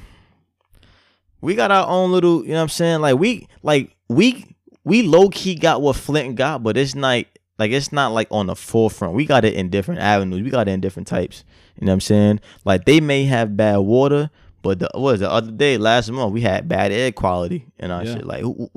We 1.41 1.55
got 1.55 1.71
our 1.71 1.87
own 1.87 2.13
little, 2.13 2.43
you 2.43 2.49
know 2.51 2.57
what 2.57 2.63
I'm 2.63 2.69
saying? 2.69 3.01
Like 3.01 3.19
we 3.19 3.47
like 3.63 3.97
we 4.09 4.45
we 4.85 5.03
low 5.03 5.29
key 5.31 5.55
got 5.55 5.81
what 5.81 5.97
Flint 5.97 6.35
got, 6.37 6.63
but 6.63 6.77
it's 6.77 6.95
not 6.95 7.25
like 7.59 7.71
it's 7.71 7.93
not 7.93 8.13
like 8.13 8.29
on 8.31 8.47
the 8.49 8.57
forefront. 8.57 9.15
We 9.15 9.25
got 9.25 9.45
it 9.45 9.55
in 9.55 9.71
different 9.71 10.01
avenues. 10.01 10.43
We 10.43 10.51
got 10.51 10.69
it 10.69 10.73
in 10.73 10.81
different 10.81 11.07
types. 11.07 11.45
You 11.81 11.87
know 11.87 11.93
what 11.93 11.95
I'm 11.95 12.01
saying? 12.01 12.41
Like 12.65 12.85
they 12.85 13.01
may 13.01 13.25
have 13.25 13.57
bad 13.57 13.79
water, 13.79 14.31
but 14.63 14.79
the 14.79 14.91
what 14.95 15.01
was 15.13 15.21
the 15.21 15.31
other 15.31 15.51
day, 15.51 15.79
last 15.79 16.11
month, 16.11 16.33
we 16.33 16.43
had 16.43 16.69
bad 16.69 16.93
air 16.93 17.11
quality 17.13 17.67
and 17.79 17.91
our 17.91 18.05
Yeah. 18.05 18.15
shit. 18.17 18.27
Like 18.27 18.43
who, 18.43 18.71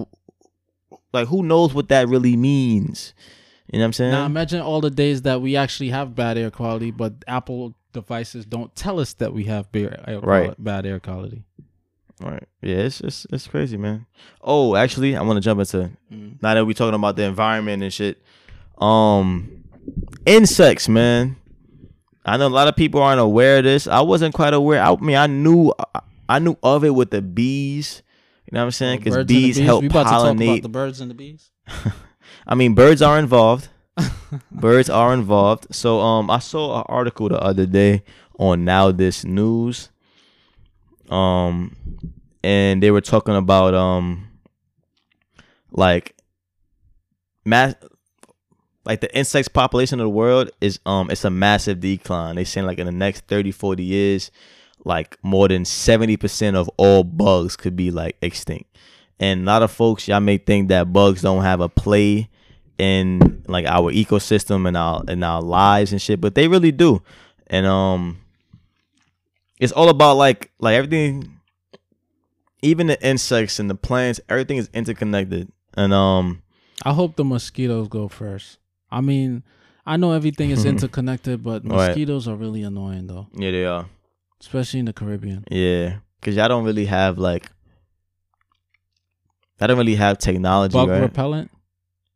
like 1.14 1.28
who 1.28 1.44
knows 1.44 1.74
what 1.74 1.90
that 1.90 2.08
really 2.08 2.36
means? 2.38 3.14
You 3.72 3.80
know 3.80 3.84
what 3.84 3.88
I'm 3.88 3.94
saying? 3.94 4.12
Now 4.12 4.26
imagine 4.26 4.62
all 4.62 4.82
the 4.82 4.90
days 4.92 5.24
that 5.24 5.42
we 5.42 5.56
actually 5.56 5.90
have 5.90 6.16
bad 6.16 6.38
air 6.38 6.52
quality, 6.52 6.92
but 6.92 7.14
Apple 7.28 7.76
devices 7.92 8.46
don't 8.46 8.74
tell 8.76 9.00
us 9.00 9.14
that 9.16 9.34
we 9.34 9.44
have 9.46 9.72
bad 9.72 10.04
air, 10.08 10.20
Right. 10.20 10.44
quali- 10.46 10.56
bad 10.60 10.86
air 10.86 11.00
quality. 11.00 11.44
Right. 12.22 12.44
Yeah, 12.62 12.78
it's 12.78 13.02
it's 13.02 13.28
it's 13.32 13.48
crazy, 13.48 13.76
man. 13.76 14.06
Oh, 14.42 14.76
actually, 14.76 15.16
I 15.18 15.22
want 15.24 15.38
to 15.38 15.42
jump 15.42 15.60
into 15.60 15.90
Mm. 16.12 16.42
now 16.42 16.54
that 16.54 16.66
we're 16.66 16.74
talking 16.74 16.96
about 16.96 17.16
the 17.18 17.24
environment 17.24 17.84
and 17.84 17.92
shit. 17.92 18.22
Um, 18.78 19.64
insects, 20.26 20.88
man. 20.88 21.36
I 22.26 22.38
know 22.38 22.48
a 22.48 22.50
lot 22.50 22.68
of 22.68 22.76
people 22.76 23.02
aren't 23.02 23.20
aware 23.20 23.58
of 23.58 23.66
this. 23.66 23.88
I 23.88 24.02
wasn't 24.02 24.34
quite 24.34 24.54
aware. 24.54 24.82
I 24.82 24.96
mean, 24.96 25.18
I 25.18 25.28
knew 25.28 25.74
I, 26.30 26.40
knew 26.40 26.56
of 26.64 26.84
it 26.84 26.92
with 26.92 27.12
the 27.12 27.22
bees. 27.22 28.02
You 28.46 28.56
know 28.56 28.62
what 28.62 28.66
I'm 28.66 28.72
saying? 28.72 29.00
Because 29.00 29.16
the 29.16 29.26
bees, 29.26 29.58
help 29.58 29.82
We 29.82 29.88
about 29.88 30.04
to 30.04 30.10
talk 30.10 30.22
about 30.22 30.38
pollinate. 30.38 30.62
the 30.62 30.70
birds 30.70 31.02
and 31.02 31.12
the 31.12 31.16
bees. 31.16 31.52
I 32.48 32.56
mean, 32.56 32.76
birds 32.76 33.02
are 33.02 33.20
involved. 33.20 33.70
birds 34.52 34.90
are 34.90 35.14
involved. 35.14 35.74
So, 35.76 36.00
um, 36.00 36.30
I 36.30 36.40
saw 36.40 36.80
an 36.80 36.86
article 36.88 37.30
the 37.30 37.40
other 37.40 37.66
day 37.66 38.04
on 38.38 38.66
NowThis 38.66 39.26
News. 39.26 39.90
Um, 41.10 41.76
and 42.44 42.82
they 42.82 42.92
were 42.92 43.02
talking 43.02 43.36
about 43.36 43.74
um, 43.74 44.28
like 45.72 46.16
mass, 47.46 47.76
like 48.86 49.02
the 49.02 49.16
insects 49.16 49.48
population 49.48 50.00
of 50.00 50.06
the 50.06 50.10
world 50.10 50.50
is 50.60 50.80
um, 50.86 51.10
it's 51.10 51.26
a 51.26 51.30
massive 51.30 51.80
decline. 51.80 52.36
They 52.36 52.44
saying 52.44 52.68
like 52.68 52.80
in 52.80 52.86
the 52.86 52.92
next 52.92 53.28
30, 53.28 53.52
40 53.52 53.84
years, 53.84 54.32
like 54.86 55.18
more 55.24 55.48
than 55.48 55.66
seventy 55.66 56.18
percent 56.18 56.58
of 56.58 56.70
all 56.78 57.04
bugs 57.04 57.56
could 57.56 57.76
be 57.76 57.92
like 57.92 58.18
extinct. 58.22 58.70
And 59.20 59.44
a 59.44 59.46
lot 59.46 59.64
of 59.64 59.72
folks, 59.72 60.08
y'all 60.08 60.20
may 60.20 60.38
think 60.38 60.68
that 60.70 60.92
bugs 60.92 61.22
don't 61.22 61.44
have 61.44 61.62
a 61.62 61.70
play 61.70 62.30
in 62.78 63.44
like 63.48 63.66
our 63.66 63.92
ecosystem 63.92 64.68
and 64.68 64.76
our 64.76 65.04
and 65.08 65.24
our 65.24 65.42
lives 65.42 65.92
and 65.92 66.02
shit, 66.02 66.20
but 66.20 66.36
they 66.36 66.48
really 66.48 66.72
do. 66.72 67.02
And 67.48 67.66
um, 67.66 68.20
it's 69.60 69.72
all 69.72 69.88
about 69.90 70.18
like 70.18 70.52
like 70.60 70.76
everything, 70.76 71.40
even 72.62 72.88
the 72.88 73.02
insects 73.06 73.60
and 73.60 73.70
the 73.70 73.76
plants, 73.76 74.20
everything 74.28 74.58
is 74.58 74.70
interconnected. 74.74 75.50
And 75.76 75.94
um, 75.94 76.42
I 76.84 76.92
hope 76.94 77.16
the 77.16 77.24
mosquitoes 77.24 77.88
go 77.88 78.10
first. 78.10 78.58
I 78.94 79.02
mean, 79.02 79.44
I 79.86 79.98
know 79.98 80.12
everything 80.14 80.52
is 80.52 80.64
interconnected, 80.74 81.44
but 81.44 81.64
Right. 81.68 81.88
mosquitoes 81.88 82.28
are 82.28 82.36
really 82.36 82.64
annoying 82.64 83.08
though, 83.08 83.28
yeah, 83.36 83.52
they 83.52 83.66
are. 83.66 83.86
especially 84.40 84.80
in 84.82 84.86
the 84.86 84.94
Caribbean. 84.94 85.44
Yeah, 85.50 85.98
cause 86.22 86.36
y'all 86.36 86.48
don't 86.48 86.64
really 86.66 86.86
have 86.86 87.18
like, 87.18 87.50
I 89.60 89.68
don't 89.68 89.78
really 89.78 89.96
have 89.96 90.18
technology, 90.18 90.74
Bug 90.74 90.90
right? 90.90 91.02
repellent. 91.02 91.52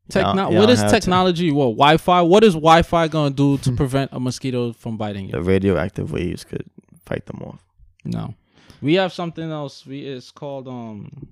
Techno- 0.09 0.51
what 0.51 0.69
is 0.69 0.79
have 0.79 0.91
te- 0.91 0.99
technology? 0.99 1.51
what 1.51 1.71
Wi-Fi? 1.75 2.21
What 2.21 2.43
is 2.43 2.53
Wi-Fi 2.53 3.07
gonna 3.09 3.33
do 3.33 3.57
to 3.59 3.71
prevent 3.81 4.11
a 4.13 4.19
mosquito 4.19 4.71
from 4.73 4.95
biting 4.97 5.25
you? 5.25 5.31
the 5.33 5.41
radioactive 5.41 6.11
waves 6.11 6.43
could 6.45 6.65
fight 7.05 7.25
them 7.25 7.41
off. 7.43 7.61
No, 8.05 8.33
we 8.81 8.93
have 8.95 9.11
something 9.11 9.49
else. 9.51 9.85
We 9.85 10.01
it's 10.05 10.31
called 10.31 10.67
um. 10.67 11.27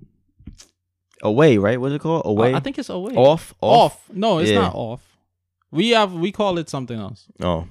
Away, 1.22 1.58
right? 1.58 1.80
What's 1.80 1.96
it 1.96 2.02
called? 2.02 2.24
Away. 2.26 2.54
I 2.54 2.60
think 2.60 2.78
it's 2.78 2.90
away. 2.90 3.16
off, 3.16 3.54
Off. 3.62 4.04
No, 4.12 4.40
it's 4.40 4.52
Yeah. 4.52 4.60
not 4.64 4.76
off. 4.76 5.02
We 5.76 5.90
have 5.90 6.14
we 6.14 6.32
call 6.32 6.58
it 6.58 6.70
something 6.70 6.98
else. 7.00 7.26
Oh, 7.42 7.68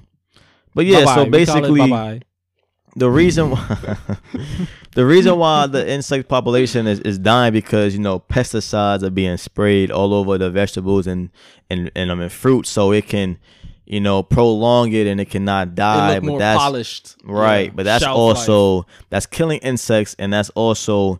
but 0.73 0.85
yeah. 0.85 0.99
Bye-bye. 1.05 1.15
So 1.15 1.21
it 1.23 1.31
basically, 1.31 2.21
the 2.95 3.09
reason 3.09 3.49
why 3.51 3.97
the 4.95 5.05
reason 5.05 5.37
why 5.37 5.67
the 5.67 5.89
insect 5.89 6.29
population 6.29 6.87
is, 6.87 6.99
is 7.01 7.17
dying 7.19 7.51
because 7.53 7.93
you 7.93 7.99
know 8.01 8.19
pesticides 8.19 9.03
are 9.03 9.09
being 9.09 9.37
sprayed 9.37 9.91
all 9.91 10.13
over 10.13 10.37
the 10.37 10.49
vegetables 10.49 11.07
and 11.07 11.29
and 11.69 11.91
and 11.95 12.11
I 12.11 12.15
mean 12.15 12.29
fruit 12.29 12.65
so 12.67 12.91
it 12.93 13.07
can 13.07 13.37
you 13.85 13.99
know 13.99 14.23
prolong 14.23 14.93
it 14.93 15.07
and 15.07 15.19
it 15.19 15.29
cannot 15.29 15.67
It 15.69 15.75
die 15.75 16.13
look 16.15 16.23
but 16.23 16.27
more 16.29 16.39
that's 16.39 16.57
polished. 16.59 17.15
right 17.25 17.65
Yeah. 17.65 17.71
but 17.75 17.83
that's 17.83 18.03
Shelf 18.03 18.17
life. 18.17 18.37
also 18.37 18.85
that's 19.09 19.25
killing 19.25 19.59
insects 19.59 20.15
and 20.17 20.31
that's 20.31 20.49
also 20.51 21.19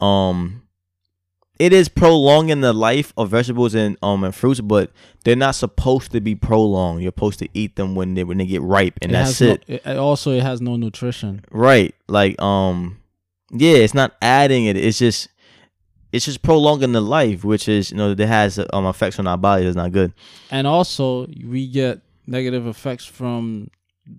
um 0.00 0.61
it 1.58 1.72
is 1.72 1.88
prolonging 1.88 2.60
the 2.60 2.72
life 2.72 3.12
of 3.16 3.30
vegetables 3.30 3.74
and 3.74 3.96
um 4.02 4.24
and 4.24 4.34
fruits, 4.34 4.60
but 4.60 4.90
they're 5.24 5.36
not 5.36 5.54
supposed 5.54 6.12
to 6.12 6.20
be 6.20 6.34
prolonged. 6.34 7.02
You're 7.02 7.12
supposed 7.12 7.38
to 7.40 7.48
eat 7.54 7.76
them 7.76 7.94
when 7.94 8.14
they 8.14 8.24
when 8.24 8.38
they 8.38 8.46
get 8.46 8.62
ripe, 8.62 8.98
and 9.02 9.12
that's 9.14 9.40
it. 9.40 9.64
No, 9.68 9.74
it. 9.74 9.96
Also, 9.96 10.32
it 10.32 10.42
has 10.42 10.60
no 10.60 10.76
nutrition. 10.76 11.44
Right. 11.50 11.94
Like 12.08 12.40
um 12.40 12.98
yeah, 13.50 13.76
it's 13.76 13.94
not 13.94 14.16
adding 14.22 14.64
it. 14.66 14.76
It's 14.76 14.98
just 14.98 15.28
it's 16.10 16.26
just 16.26 16.42
prolonging 16.42 16.92
the 16.92 17.00
life, 17.00 17.44
which 17.44 17.68
is 17.68 17.90
you 17.90 17.96
know 17.96 18.14
that 18.14 18.26
has 18.26 18.58
um 18.72 18.86
effects 18.86 19.18
on 19.18 19.26
our 19.26 19.38
body 19.38 19.64
that's 19.64 19.76
not 19.76 19.92
good. 19.92 20.12
And 20.50 20.66
also, 20.66 21.26
we 21.26 21.68
get 21.68 22.00
negative 22.26 22.66
effects 22.66 23.04
from 23.04 23.70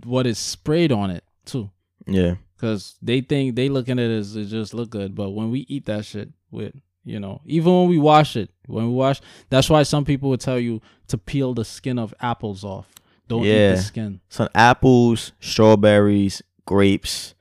what 0.03 0.25
is 0.25 0.37
sprayed 0.37 0.91
on 0.91 1.09
it 1.09 1.23
too. 1.45 1.69
Yeah. 2.05 2.35
Cause 2.57 2.95
they 3.01 3.19
think 3.19 3.55
they 3.55 3.67
looking 3.67 3.99
at 3.99 4.09
it 4.09 4.17
as 4.17 4.35
it 4.37 4.45
just 4.45 4.73
look 4.73 4.89
good, 4.89 5.15
but 5.15 5.31
when 5.31 5.51
we 5.51 5.65
eat 5.67 5.85
that 5.87 6.05
shit 6.05 6.29
with 6.49 6.73
you 7.05 7.19
know, 7.19 7.41
even 7.45 7.71
when 7.73 7.89
we 7.89 7.97
wash 7.97 8.35
it, 8.35 8.49
when 8.67 8.87
we 8.87 8.93
wash, 8.93 9.19
that's 9.49 9.69
why 9.69 9.83
some 9.83 10.05
people 10.05 10.29
would 10.29 10.39
tell 10.41 10.59
you 10.59 10.81
to 11.07 11.17
peel 11.17 11.53
the 11.53 11.65
skin 11.65 11.99
of 11.99 12.13
apples 12.21 12.63
off. 12.63 12.87
Don't 13.27 13.45
eat 13.45 13.69
the 13.75 13.77
skin. 13.77 14.19
Some 14.29 14.49
apples, 14.55 15.31
strawberries, 15.39 16.41
grapes. 16.65 17.35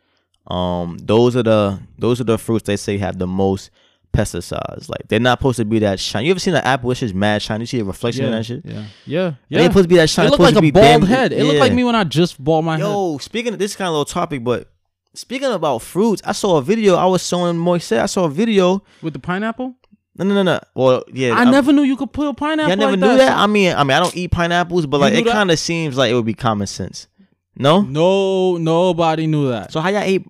Um, 0.47 0.98
those 1.01 1.36
are 1.36 1.43
the 1.43 1.80
those 1.98 2.20
are 2.20 2.24
the 2.24 2.39
fruits 2.39 2.66
they 2.66 2.76
say 2.76 2.98
have 2.98 3.18
the 3.18 3.26
most 3.26 3.70
pesticides. 4.12 4.89
Like 4.89 5.09
they're 5.09 5.20
not 5.20 5.39
supposed 5.39 5.56
to 5.59 5.64
be 5.64 5.78
that 5.80 5.98
shiny. 6.01 6.26
You 6.26 6.32
ever 6.32 6.40
seen 6.40 6.55
an 6.55 6.62
apple 6.64 6.89
which 6.89 7.02
is 7.02 7.14
mad 7.14 7.43
shiny? 7.43 7.62
You 7.62 7.66
see 7.66 7.80
a 7.80 7.84
reflection 7.84 8.22
Yeah, 8.22 8.28
in 8.28 8.32
that 8.34 8.44
shit? 8.44 8.62
yeah, 8.64 8.84
yeah, 9.06 9.28
It 9.28 9.34
yeah. 9.48 9.60
ain't 9.60 9.72
supposed 9.72 9.84
to 9.84 9.89
be 9.89 9.97
that 9.97 10.10
shiny. 10.10 10.26
It 10.26 10.32
It's 10.32 10.39
looked 10.40 10.55
like 10.55 10.64
a 10.64 10.70
bald 10.70 10.84
damn- 10.84 11.02
head. 11.02 11.32
It 11.32 11.44
looked 11.44 11.60
like 11.60 11.72
me 11.72 11.84
when 11.84 11.94
I 11.94 12.05
just 12.05 12.43
bald 12.43 12.64
my 12.64 12.76
head. 12.78 12.84
Yo, 12.84 13.18
speaking 13.18 13.52
of 13.52 13.59
this 13.59 13.74
kind 13.76 13.86
of 13.89 13.93
little 13.93 14.05
topic, 14.05 14.44
but 14.44 14.68
speaking 15.14 15.51
about 15.51 15.78
fruits, 15.82 16.22
I 16.24 16.32
saw 16.32 16.56
a 16.59 16.62
video. 16.62 16.97
I 16.97 17.06
was 17.06 17.26
showing 17.26 17.56
Moise. 17.59 17.93
I 17.93 18.06
saw 18.06 18.24
a 18.24 18.30
video. 18.30 18.82
With 19.02 19.12
the 19.14 19.18
pineapple? 19.18 19.74
No, 20.16 20.24
no, 20.26 20.34
no, 20.34 20.43
no. 20.43 20.60
Well, 20.74 21.05
yeah, 21.12 21.34
I 21.34 21.39
I'm- 21.40 21.51
never 21.51 21.72
knew 21.72 21.82
you 21.82 21.97
could 21.97 22.12
put 22.12 22.28
a 22.28 22.34
pineapple. 22.34 22.68
Y'all 22.70 22.76
never 22.78 22.93
like 22.93 23.01
knew 23.01 23.06
that. 23.09 23.16
that. 23.16 23.39
I 23.39 23.47
mean, 23.47 23.74
I 23.74 23.82
mean, 23.84 23.97
I 23.97 24.01
don't 24.01 24.14
eat 24.16 24.30
pineapples, 24.30 24.86
but 24.86 24.98
You 24.98 25.02
like 25.05 25.14
it 25.14 25.26
kind 25.26 25.51
of 25.51 25.59
seems 25.59 25.97
like 25.97 26.10
it 26.10 26.14
would 26.14 26.26
be 26.26 26.34
common 26.34 26.66
sense. 26.66 27.09
No. 27.56 27.80
No, 27.82 28.56
nobody 28.59 29.26
knew 29.26 29.48
that. 29.48 29.72
So 29.72 29.80
how 29.80 29.89
y'all 29.90 30.05
eat? 30.05 30.26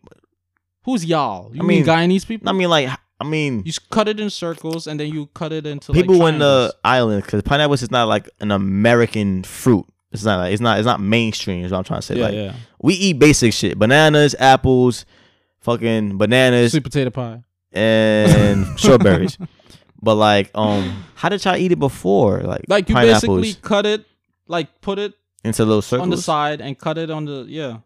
Who's 0.85 1.05
y'all? 1.05 1.51
You 1.55 1.63
I 1.63 1.67
mean, 1.67 1.85
mean- 1.85 1.87
Guyanese 1.87 2.27
people? 2.27 2.49
I 2.49 2.53
mean, 2.53 2.69
like, 2.69 2.89
I 3.21 3.25
mean, 3.25 3.63
you 3.65 3.73
cut 3.91 4.09
it 4.09 4.19
in 4.19 4.31
circles 4.31 4.87
and 4.89 4.99
then 4.99 5.13
you 5.13 5.27
cut 5.27 5.53
it 5.53 5.65
into 5.67 5.93
people 5.93 6.17
like 6.17 6.33
in 6.35 6.39
the 6.41 6.75
island 6.85 7.23
because 7.25 7.43
pineapples 7.43 7.83
is 7.83 7.91
not 7.91 8.09
like 8.09 8.29
an 8.41 8.51
American 8.51 9.45
fruit. 9.45 9.87
It's 10.13 10.25
not. 10.25 10.39
Like, 10.39 10.53
it's 10.53 10.61
not. 10.61 10.79
It's 10.79 10.87
not 10.87 11.01
mainstream. 11.01 11.65
Is 11.65 11.73
what 11.73 11.79
I'm 11.79 11.85
trying 11.85 12.01
to 12.01 12.07
say. 12.07 12.17
yeah, 12.17 12.25
like 12.25 12.35
yeah. 12.35 12.55
we 12.81 12.95
eat 12.95 13.19
basic 13.19 13.53
shit: 13.53 13.79
bananas, 13.79 14.35
apples, 14.39 15.07
fucking 15.61 16.19
bananas, 16.19 16.73
Sweet 16.73 16.85
potato 16.85 17.11
pie. 17.11 17.43
and 17.73 18.67
strawberries. 18.79 19.39
But 20.05 20.17
like, 20.17 20.51
um, 20.57 21.05
how 21.15 21.29
did 21.29 21.45
y'all 21.45 21.55
eat 21.55 21.71
it 21.71 21.79
before? 21.79 22.41
Like, 22.41 22.65
Like 22.67 22.89
you 22.89 22.95
pineapples 22.97 23.41
basically 23.41 23.55
cut 23.63 23.87
it, 23.87 24.05
like 24.49 24.81
put 24.81 24.99
it 24.99 25.15
into 25.45 25.65
little 25.65 25.81
circles. 25.81 26.03
on 26.07 26.11
the 26.11 26.17
side 26.17 26.61
and 26.61 26.77
cut 26.77 26.99
it 26.99 27.09
on 27.09 27.25
the 27.25 27.45
yeah, 27.49 27.79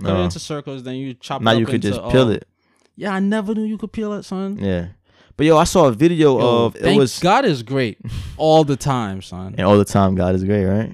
cut 0.00 0.02
No. 0.14 0.20
it 0.20 0.24
into 0.24 0.40
circles. 0.40 0.82
Then 0.82 0.96
you 0.96 1.14
chop. 1.14 1.42
now 1.42 1.52
it 1.52 1.60
you 1.60 1.66
could 1.66 1.76
into, 1.76 1.90
just 1.90 2.00
peel 2.10 2.26
uh, 2.26 2.30
it. 2.32 2.48
Yeah, 2.96 3.14
I 3.14 3.20
never 3.20 3.54
knew 3.54 3.62
you 3.62 3.78
could 3.78 3.92
peel 3.92 4.12
it, 4.14 4.24
son. 4.24 4.58
Yeah. 4.60 4.88
But 5.36 5.46
yo, 5.46 5.56
I 5.58 5.62
saw 5.64 5.86
a 5.86 5.92
video 5.92 6.40
Yo, 6.40 6.64
of 6.66 6.74
it 6.74 6.82
thank 6.82 6.98
was 6.98 7.20
God 7.20 7.44
is 7.44 7.62
great 7.62 7.98
all 8.36 8.64
the 8.64 8.76
time, 8.76 9.22
son. 9.22 9.54
and 9.56 9.64
all 9.64 9.78
the 9.78 9.84
time 9.84 10.16
God 10.16 10.34
is 10.34 10.42
great, 10.42 10.64
right? 10.64 10.92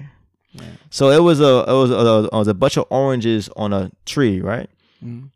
So 0.89 1.09
it 1.11 1.19
was 1.21 1.39
a 1.41 1.65
it 1.67 1.73
was 1.73 1.91
a, 1.91 2.25
it 2.25 2.33
was 2.33 2.47
a 2.47 2.53
bunch 2.53 2.77
of 2.77 2.85
oranges 2.89 3.49
on 3.55 3.73
a 3.73 3.91
tree, 4.05 4.39
right? 4.41 4.69
Mhm. 5.03 5.29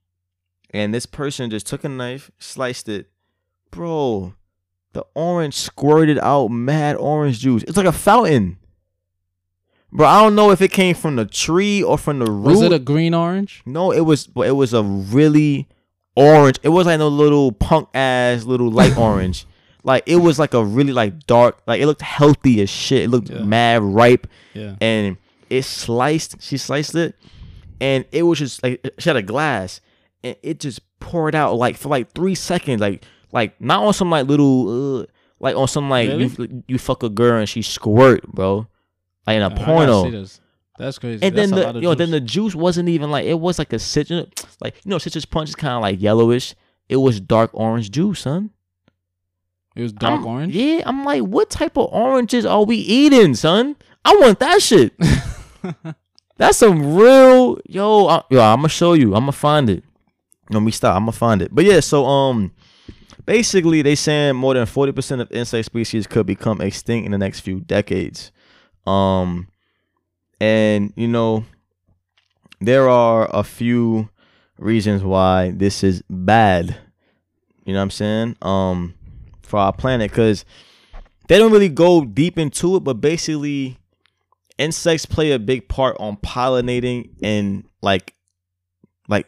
And 0.73 0.93
this 0.93 1.05
person 1.05 1.49
just 1.49 1.67
took 1.67 1.83
a 1.83 1.89
knife, 1.89 2.31
sliced 2.39 2.87
it. 2.87 3.09
Bro, 3.71 4.33
the 4.93 5.05
orange 5.15 5.55
squirted 5.55 6.17
out 6.19 6.49
mad 6.49 6.95
orange 6.95 7.39
juice. 7.39 7.63
It's 7.63 7.77
like 7.77 7.85
a 7.85 7.91
fountain. 7.91 8.57
Bro, 9.93 10.07
I 10.07 10.21
don't 10.21 10.35
know 10.35 10.51
if 10.51 10.61
it 10.61 10.71
came 10.71 10.95
from 10.95 11.17
the 11.17 11.25
tree 11.25 11.83
or 11.83 11.97
from 11.97 12.19
the 12.19 12.31
root. 12.31 12.51
Was 12.51 12.61
it 12.61 12.71
a 12.71 12.79
green 12.79 13.13
orange? 13.13 13.61
no, 13.65 13.91
it 13.91 14.01
was 14.01 14.25
but 14.27 14.47
it 14.47 14.51
was 14.53 14.73
a 14.73 14.83
really 14.83 15.67
orange. 16.15 16.59
It 16.63 16.69
was 16.69 16.85
like 16.85 16.99
no 16.99 17.09
little 17.09 17.51
punk 17.51 17.89
ass 17.93 18.45
little 18.45 18.71
light 18.71 18.97
orange. 18.97 19.45
Like 19.83 20.03
it 20.05 20.17
was 20.17 20.39
like 20.39 20.53
a 20.53 20.63
really 20.63 20.93
like 20.93 21.25
dark, 21.27 21.61
like 21.67 21.81
it 21.81 21.87
looked 21.87 22.03
healthy 22.03 22.61
as 22.61 22.69
shit. 22.69 23.03
It 23.03 23.09
looked 23.09 23.29
Yeah. 23.29 23.43
mad 23.43 23.81
ripe 23.81 24.27
Yeah. 24.53 24.75
and 24.79 25.17
it 25.51 25.63
sliced. 25.63 26.41
She 26.41 26.57
sliced 26.57 26.95
it, 26.95 27.15
and 27.79 28.05
it 28.11 28.23
was 28.23 28.39
just 28.39 28.63
like 28.63 28.89
she 28.97 29.09
had 29.09 29.17
a 29.17 29.21
glass, 29.21 29.81
and 30.23 30.35
it 30.41 30.59
just 30.59 30.79
poured 30.99 31.35
out 31.35 31.55
like 31.55 31.75
for 31.77 31.89
like 31.89 32.13
three 32.13 32.35
seconds, 32.35 32.79
like 32.81 33.03
like 33.31 33.59
not 33.61 33.83
on 33.83 33.93
some 33.93 34.09
like 34.09 34.27
little, 34.27 35.01
uh, 35.01 35.05
like 35.39 35.55
on 35.55 35.67
some 35.67 35.89
like 35.89 36.09
you 36.09 36.63
you 36.67 36.77
fuck 36.77 37.03
a 37.03 37.09
girl 37.09 37.37
and 37.39 37.49
she 37.49 37.61
squirt, 37.61 38.23
bro, 38.27 38.67
like 39.27 39.35
in 39.35 39.41
a 39.43 39.51
porno. 39.51 40.25
That's 40.79 40.97
crazy. 40.97 41.21
And 41.23 41.35
That's 41.37 41.51
then 41.51 41.73
the 41.73 41.79
yo, 41.81 41.93
then 41.93 42.07
juice. 42.07 42.11
the 42.11 42.21
juice 42.21 42.55
wasn't 42.55 42.89
even 42.89 43.11
like 43.11 43.25
it 43.25 43.39
was 43.39 43.59
like 43.59 43.71
a 43.73 43.77
citrus, 43.77 44.25
like 44.61 44.75
you 44.83 44.89
know, 44.89 44.97
citrus 44.97 45.25
punch 45.25 45.49
is 45.49 45.55
kind 45.55 45.75
of 45.75 45.81
like 45.81 46.01
yellowish. 46.01 46.55
It 46.89 46.95
was 46.95 47.19
dark 47.19 47.51
orange 47.53 47.91
juice, 47.91 48.21
son. 48.21 48.49
it 49.75 49.83
was 49.83 49.93
dark 49.93 50.13
I'm- 50.21 50.25
orange. 50.25 50.55
Yeah, 50.55 50.81
I'm 50.85 51.05
like, 51.05 51.21
what 51.23 51.49
type 51.49 51.77
of 51.77 51.87
oranges 51.91 52.45
are 52.45 52.63
we 52.63 52.77
eating, 52.77 53.35
son? 53.35 53.75
I 54.03 54.15
want 54.15 54.39
that 54.39 54.61
shit. 54.61 54.93
That's 56.37 56.57
some 56.57 56.95
real 56.95 57.59
yo. 57.67 58.07
I, 58.07 58.23
yo, 58.29 58.41
I'm 58.41 58.59
gonna 58.59 58.69
show 58.69 58.93
you. 58.93 59.15
I'm 59.15 59.23
gonna 59.23 59.31
find 59.31 59.69
it. 59.69 59.83
Let 60.49 60.61
me 60.61 60.71
stop. 60.71 60.95
I'm 60.95 61.03
gonna 61.03 61.11
find 61.11 61.41
it. 61.41 61.53
But 61.53 61.65
yeah, 61.65 61.79
so 61.79 62.05
um, 62.05 62.51
basically 63.25 63.81
they 63.81 63.95
saying 63.95 64.35
more 64.35 64.53
than 64.53 64.65
forty 64.65 64.91
percent 64.91 65.21
of 65.21 65.31
insect 65.31 65.65
species 65.65 66.07
could 66.07 66.25
become 66.25 66.61
extinct 66.61 67.05
in 67.05 67.11
the 67.11 67.17
next 67.17 67.41
few 67.41 67.59
decades. 67.59 68.31
Um, 68.85 69.47
and 70.39 70.93
you 70.95 71.07
know, 71.07 71.45
there 72.59 72.89
are 72.89 73.29
a 73.33 73.43
few 73.43 74.09
reasons 74.57 75.03
why 75.03 75.51
this 75.51 75.83
is 75.83 76.03
bad. 76.09 76.77
You 77.65 77.73
know 77.73 77.79
what 77.79 77.83
I'm 77.83 77.91
saying? 77.91 78.37
Um, 78.41 78.95
for 79.43 79.59
our 79.59 79.73
planet, 79.73 80.09
because 80.09 80.45
they 81.27 81.37
don't 81.37 81.51
really 81.51 81.69
go 81.69 82.03
deep 82.03 82.37
into 82.37 82.77
it, 82.77 82.79
but 82.79 82.95
basically 82.95 83.77
insects 84.61 85.05
play 85.05 85.31
a 85.31 85.39
big 85.39 85.67
part 85.67 85.97
on 85.99 86.15
pollinating 86.17 87.09
and 87.23 87.65
like 87.81 88.13
like 89.09 89.27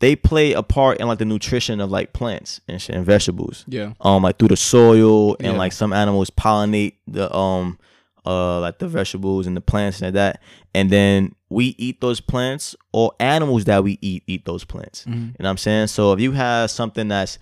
they 0.00 0.16
play 0.16 0.52
a 0.52 0.62
part 0.62 0.98
in 1.00 1.06
like 1.06 1.18
the 1.18 1.24
nutrition 1.24 1.80
of 1.80 1.90
like 1.90 2.12
plants 2.12 2.60
and 2.68 2.80
shit 2.82 2.94
and 2.96 3.06
vegetables 3.06 3.64
Yeah. 3.68 3.92
um 4.00 4.22
like 4.22 4.38
through 4.38 4.48
the 4.48 4.56
soil 4.56 5.34
and 5.36 5.52
Yeah. 5.54 5.58
like 5.58 5.72
some 5.72 5.92
animals 5.92 6.30
pollinate 6.30 6.94
the 7.06 7.34
um 7.34 7.78
uh 8.26 8.60
like 8.60 8.78
the 8.78 8.88
vegetables 8.88 9.46
and 9.46 9.56
the 9.56 9.60
plants 9.60 10.00
and 10.00 10.06
like 10.08 10.14
that 10.14 10.42
and 10.74 10.90
then 10.90 11.34
we 11.50 11.74
eat 11.78 12.00
those 12.00 12.20
plants 12.20 12.74
or 12.92 13.12
animals 13.20 13.64
that 13.64 13.84
we 13.84 13.98
eat 14.00 14.22
eat 14.26 14.44
those 14.44 14.64
plants 14.64 15.04
Mhm. 15.04 15.12
you 15.14 15.20
know 15.20 15.32
what 15.38 15.50
i'm 15.50 15.56
saying 15.58 15.86
so 15.86 16.12
if 16.12 16.20
you 16.20 16.32
have 16.32 16.70
something 16.70 17.08
that's 17.08 17.38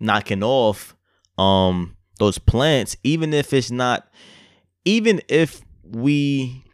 knocking 0.00 0.42
off 0.42 0.94
um 1.38 1.96
those 2.18 2.38
plants 2.38 2.96
even 3.02 3.34
if 3.34 3.52
it's 3.52 3.70
not 3.70 4.08
even 4.84 5.20
if 5.28 5.62
we 5.92 6.64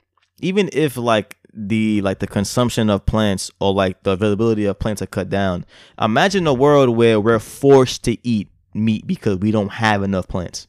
even 0.41 0.69
if 0.73 0.97
like 0.97 1.39
the 1.55 2.01
like 2.03 2.19
the 2.19 2.27
consumption 2.27 2.89
of 2.91 3.05
plants 3.05 3.51
or 3.61 3.73
like 3.75 4.03
the 4.05 4.13
availability 4.13 4.65
of 4.65 4.79
plants 4.79 5.03
are 5.03 5.07
cut 5.07 5.29
down 5.29 5.65
imagine 6.01 6.47
a 6.47 6.55
world 6.55 6.97
where 6.97 7.21
we're 7.21 7.39
forced 7.39 8.03
to 8.05 8.17
eat 8.27 8.49
meat 8.75 9.07
because 9.07 9.37
we 9.39 9.51
don't 9.51 9.69
have 9.73 10.03
enough 10.03 10.27
plants 10.29 10.67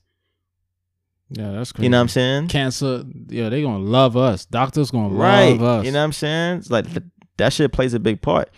Yeah, 1.29 1.51
that's 1.51 1.71
crazy. 1.71 1.85
you 1.85 1.89
know 1.89 1.97
what 1.97 2.01
i'm 2.01 2.07
saying 2.09 2.47
Cancer. 2.49 3.05
Yeah, 3.29 3.47
they're 3.49 3.61
gonna 3.61 3.79
love 3.83 4.17
us. 4.17 4.45
Doctors 4.45 4.91
gonna 4.91 5.13
right 5.13 5.57
love 5.57 5.79
us. 5.79 5.85
you 5.85 5.91
know 5.91 5.99
what 5.99 6.03
i'm 6.05 6.11
saying 6.13 6.57
it's 6.57 6.69
like 6.69 6.85
th- 6.85 7.03
that 7.37 7.53
shit 7.53 7.71
plays 7.71 7.93
a 7.93 7.99
big 7.99 8.21
part 8.21 8.49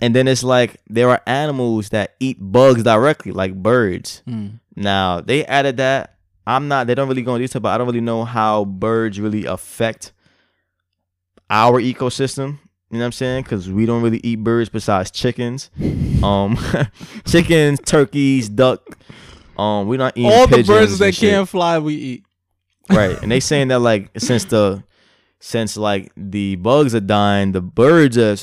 and 0.00 0.14
then 0.14 0.26
it's 0.28 0.42
like 0.44 0.80
there 0.88 1.10
are 1.10 1.20
animals 1.26 1.88
that 1.90 2.14
eat 2.20 2.36
bugs 2.40 2.82
directly 2.84 3.32
like 3.32 3.54
birds 3.54 4.22
Mm. 4.26 4.60
Now 4.76 5.20
they 5.20 5.44
added 5.46 5.76
that. 5.76 6.13
I'm 6.46 6.68
not. 6.68 6.86
They 6.86 6.94
don't 6.94 7.08
really 7.08 7.22
go 7.22 7.34
into 7.34 7.46
detail, 7.46 7.60
but 7.60 7.70
I 7.70 7.78
don't 7.78 7.86
really 7.86 8.00
know 8.00 8.24
how 8.24 8.64
birds 8.64 9.18
really 9.20 9.46
affect 9.46 10.12
our 11.50 11.80
ecosystem. 11.80 12.58
You 12.90 12.98
know 12.98 13.04
what 13.04 13.04
I'm 13.06 13.12
saying? 13.12 13.42
Because 13.44 13.70
we 13.70 13.86
don't 13.86 14.02
really 14.02 14.20
eat 14.22 14.36
birds 14.36 14.68
besides 14.68 15.10
chickens, 15.10 15.70
um, 16.22 16.58
chickens, 17.26 17.80
turkeys, 17.84 18.48
duck. 18.48 18.98
Um, 19.58 19.88
we're 19.88 19.98
not 19.98 20.16
eating 20.16 20.30
All 20.30 20.46
the 20.46 20.62
birds 20.62 20.98
that 20.98 21.14
can't 21.14 21.48
fly, 21.48 21.78
we 21.78 21.94
eat. 21.94 22.24
right? 22.90 23.20
And 23.22 23.30
they 23.30 23.40
saying 23.40 23.68
that 23.68 23.78
like 23.80 24.10
since 24.18 24.44
the 24.44 24.82
since 25.40 25.76
like 25.76 26.12
the 26.16 26.56
bugs 26.56 26.94
are 26.94 27.00
dying, 27.00 27.52
the 27.52 27.60
birds 27.62 28.18
are 28.18 28.36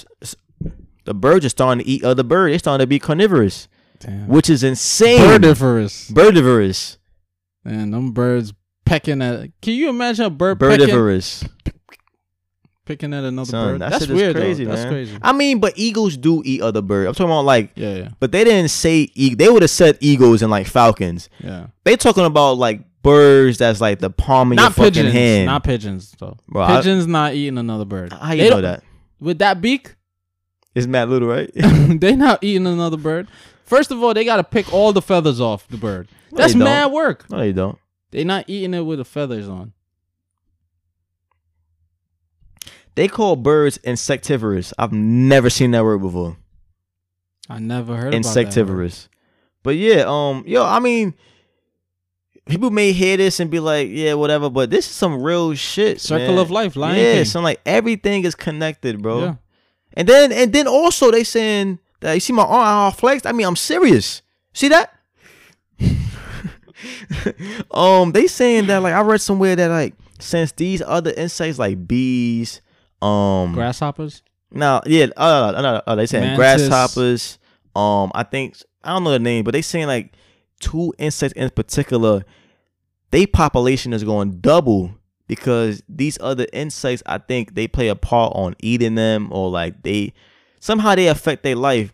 the 1.06 1.14
birds 1.14 1.46
are 1.46 1.50
starting 1.50 1.84
to 1.84 1.90
eat 1.90 2.04
other 2.04 2.24
birds. 2.24 2.52
They're 2.52 2.60
starting 2.60 2.84
to 2.84 2.88
be 2.88 3.00
carnivorous, 3.00 3.68
Damn. 4.00 4.28
which 4.28 4.50
is 4.50 4.64
insane. 4.64 5.20
Birdivorous. 5.20 6.10
Birdivorous. 6.12 6.98
Man, 7.64 7.92
them 7.92 8.12
birds 8.12 8.54
pecking 8.86 9.22
at. 9.22 9.50
Can 9.62 9.74
you 9.74 9.90
imagine 9.90 10.26
a 10.26 10.30
bird 10.30 10.60
pecking? 10.60 10.80
Birdivorous. 10.80 11.44
picking 12.86 13.14
at 13.14 13.24
another 13.24 13.50
Son, 13.50 13.74
bird. 13.74 13.82
that 13.82 13.92
That's 13.92 14.08
weird. 14.08 14.36
crazy. 14.36 14.66
That's 14.66 14.86
crazy. 14.86 15.18
I 15.22 15.32
mean, 15.34 15.60
but 15.60 15.74
eagles 15.78 16.18
do 16.18 16.42
eat 16.44 16.62
other 16.62 16.82
birds. 16.82 17.08
I'm 17.08 17.14
talking 17.14 17.32
about 17.32 17.46
like, 17.46 17.72
Yeah, 17.76 17.96
yeah, 17.96 18.10
but 18.20 18.32
they 18.32 18.44
didn't 18.44 18.70
say 18.70 19.10
e- 19.14 19.36
they 19.36 19.50
would 19.50 19.62
have 19.62 19.70
said 19.72 19.98
eagles 20.02 20.42
and 20.42 20.52
like 20.52 20.68
falcons. 20.68 21.30
yeah. 21.40 21.68
They 21.84 21.96
talking 21.96 22.26
about 22.26 22.54
like 22.58 22.82
birds 23.04 23.58
that's 23.60 23.80
like 23.82 24.00
the 24.00 24.10
palm 24.10 24.52
of 24.52 24.56
Not 24.58 24.64
your 24.78 24.86
fucking 24.86 24.94
pigeons. 24.94 25.14
hand. 25.14 25.46
Not 25.46 25.64
pigeons 25.64 26.16
though. 26.20 26.38
Bro, 26.48 26.64
I- 26.64 26.78
pigeons 26.78 27.08
not 27.08 27.34
eating 27.34 27.58
another 27.58 27.86
bird. 27.86 28.12
How 28.14 28.34
you 28.34 28.44
They 28.44 28.50
know 28.50 28.62
that? 28.62 28.84
With 29.20 29.38
that 29.40 29.62
beak, 29.62 29.96
It's 30.74 30.88
Matt 30.88 31.08
Little, 31.10 31.28
right? 31.28 31.52
they 31.56 32.16
not 32.16 32.44
eating 32.44 32.66
another 32.68 32.98
bird. 32.98 33.28
First 33.66 33.92
of 33.92 34.04
all, 34.04 34.14
they 34.14 34.26
gotta 34.26 34.44
pick 34.44 34.74
all 34.74 34.92
the 34.92 35.02
feathers 35.02 35.40
off 35.40 35.68
the 35.68 35.78
bird. 35.78 36.08
No, 36.32 36.38
That's 36.38 36.54
don't. 36.54 36.64
mad 36.64 36.92
work. 36.92 37.30
no, 37.30 37.42
you 37.42 37.54
don't. 37.54 37.78
They 38.12 38.24
not 38.24 38.46
eating 38.48 38.74
it 38.74 38.82
with 38.82 39.00
the 39.00 39.06
feathers 39.06 39.48
on. 39.48 39.74
They 42.96 43.08
call 43.08 43.36
birds 43.38 43.78
insectivorous. 43.78 44.74
I've 44.78 44.92
never 44.92 45.50
seen 45.50 45.72
that 45.72 45.84
word 45.84 46.00
before. 46.00 46.38
I 47.50 47.60
never 47.60 47.96
heard 47.96 48.00
about 48.00 48.12
that. 48.12 48.14
word. 48.14 48.14
Insectivorous. 48.16 49.10
But 49.64 49.76
yeah, 49.78 50.04
um, 50.08 50.44
yo, 50.46 50.66
I 50.66 50.80
mean, 50.80 51.14
people 52.46 52.70
may 52.72 52.92
hear 52.92 53.18
this 53.18 53.40
and 53.40 53.50
be 53.50 53.60
like, 53.60 53.88
yeah, 53.90 54.16
whatever, 54.16 54.50
but 54.50 54.70
this 54.70 54.86
is 54.86 54.92
some 54.92 55.22
real 55.22 55.54
shit. 55.54 56.02
Circle 56.02 56.28
man. 56.28 56.38
of 56.38 56.52
life, 56.52 56.76
Lion 56.76 56.98
yeah, 56.98 57.14
King. 57.14 57.26
so 57.26 57.40
like 57.42 57.62
everything 57.66 58.26
is 58.26 58.36
connected, 58.36 59.02
bro. 59.02 59.20
Yeah. 59.22 59.36
And 59.94 60.08
then 60.08 60.32
and 60.32 60.52
then 60.52 60.68
also 60.68 61.12
they 61.12 61.24
saying 61.24 61.80
that 62.00 62.14
you 62.14 62.20
see 62.20 62.34
my 62.34 62.44
arm 62.44 62.64
how 62.64 62.88
I 62.88 62.92
flexed. 62.92 63.26
I 63.26 63.32
mean, 63.32 63.46
I'm 63.48 63.56
serious. 63.56 64.22
See 64.54 64.70
that? 64.70 64.94
um, 67.72 68.12
they 68.12 68.28
saying 68.28 68.68
that 68.68 68.82
like 68.82 68.94
I 68.94 69.02
read 69.02 69.22
somewhere 69.22 69.56
that 69.56 69.70
like 69.70 69.94
since 70.20 70.52
these 70.52 70.82
other 70.82 71.12
insects 71.16 71.60
like 71.60 71.88
bees, 71.88 72.62
um, 73.02 73.54
Grasshoppers. 73.54 74.22
now 74.52 74.82
yeah, 74.86 75.08
uh, 75.18 75.82
uh, 75.86 75.96
they 75.96 76.06
saying 76.06 76.38
Mantis. 76.38 76.68
grasshoppers. 76.68 77.40
Um, 77.76 78.12
I 78.14 78.24
think 78.24 78.58
I 78.84 78.94
don't 78.94 79.04
know 79.04 79.12
the 79.12 79.20
name, 79.20 79.44
but 79.44 79.52
they 79.52 79.62
saying 79.62 79.88
like 79.88 80.14
two 80.60 80.94
insects 80.98 81.34
in 81.36 81.50
particular, 81.50 82.24
they 83.12 83.26
population 83.26 83.94
is 83.94 84.04
going 84.04 84.40
double 84.40 84.92
because 85.28 85.82
these 85.88 86.18
other 86.22 86.46
insects, 86.52 87.04
I 87.06 87.18
think 87.18 87.56
they 87.56 87.68
play 87.68 87.88
a 87.88 87.96
part 87.96 88.34
on 88.36 88.56
eating 88.60 88.96
them 88.96 89.30
or 89.32 89.50
like 89.50 89.84
they 89.84 90.14
somehow 90.60 90.96
they 90.96 91.08
affect 91.08 91.44
their 91.44 91.56
life. 91.56 91.94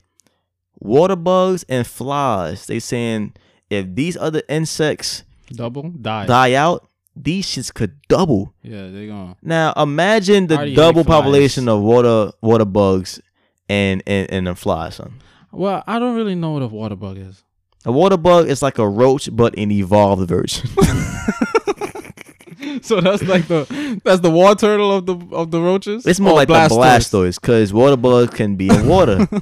Water 0.79 1.15
bugs 1.15 1.65
and 1.69 1.87
flies. 1.87 2.67
They 2.67 2.79
saying 2.79 3.33
if 3.69 3.93
these 3.95 4.15
other 4.17 4.41
insects 4.49 5.23
Double 5.51 5.89
die. 5.89 6.25
die 6.25 6.53
out, 6.53 6.87
these 7.15 7.45
shits 7.47 7.73
could 7.73 7.95
double. 8.07 8.53
Yeah, 8.63 8.87
they 8.89 9.07
gonna. 9.07 9.35
Now 9.41 9.73
imagine 9.77 10.47
the 10.47 10.73
double 10.75 11.03
population 11.03 11.67
of 11.69 11.81
water 11.81 12.31
water 12.41 12.65
bugs 12.65 13.19
and 13.69 14.03
and 14.05 14.29
and 14.31 14.47
the 14.47 14.55
flies. 14.55 14.95
Son. 14.95 15.13
Well, 15.51 15.83
I 15.87 15.97
don't 15.99 16.15
really 16.15 16.35
know 16.35 16.51
what 16.51 16.61
a 16.61 16.67
water 16.67 16.95
bug 16.95 17.17
is. 17.17 17.43
A 17.85 17.91
water 17.91 18.17
bug 18.17 18.47
is 18.49 18.61
like 18.61 18.77
a 18.79 18.87
roach, 18.87 19.29
but 19.35 19.57
an 19.57 19.71
evolved 19.71 20.27
version. 20.27 20.67
so 22.81 22.99
that's 23.01 23.23
like 23.23 23.47
the 23.47 24.01
that's 24.03 24.21
the 24.21 24.29
water 24.29 24.59
turtle 24.59 24.91
of 24.91 25.05
the 25.05 25.15
of 25.31 25.51
the 25.51 25.61
roaches. 25.61 26.05
it's 26.05 26.19
more 26.19 26.33
Or 26.33 26.35
like 26.35 26.47
the 26.47 26.53
Blastoise, 26.53 27.39
because 27.39 27.73
water 27.73 27.97
bugs 27.97 28.33
can 28.35 28.55
be 28.55 28.67
in 28.69 28.87
water. 28.87 29.27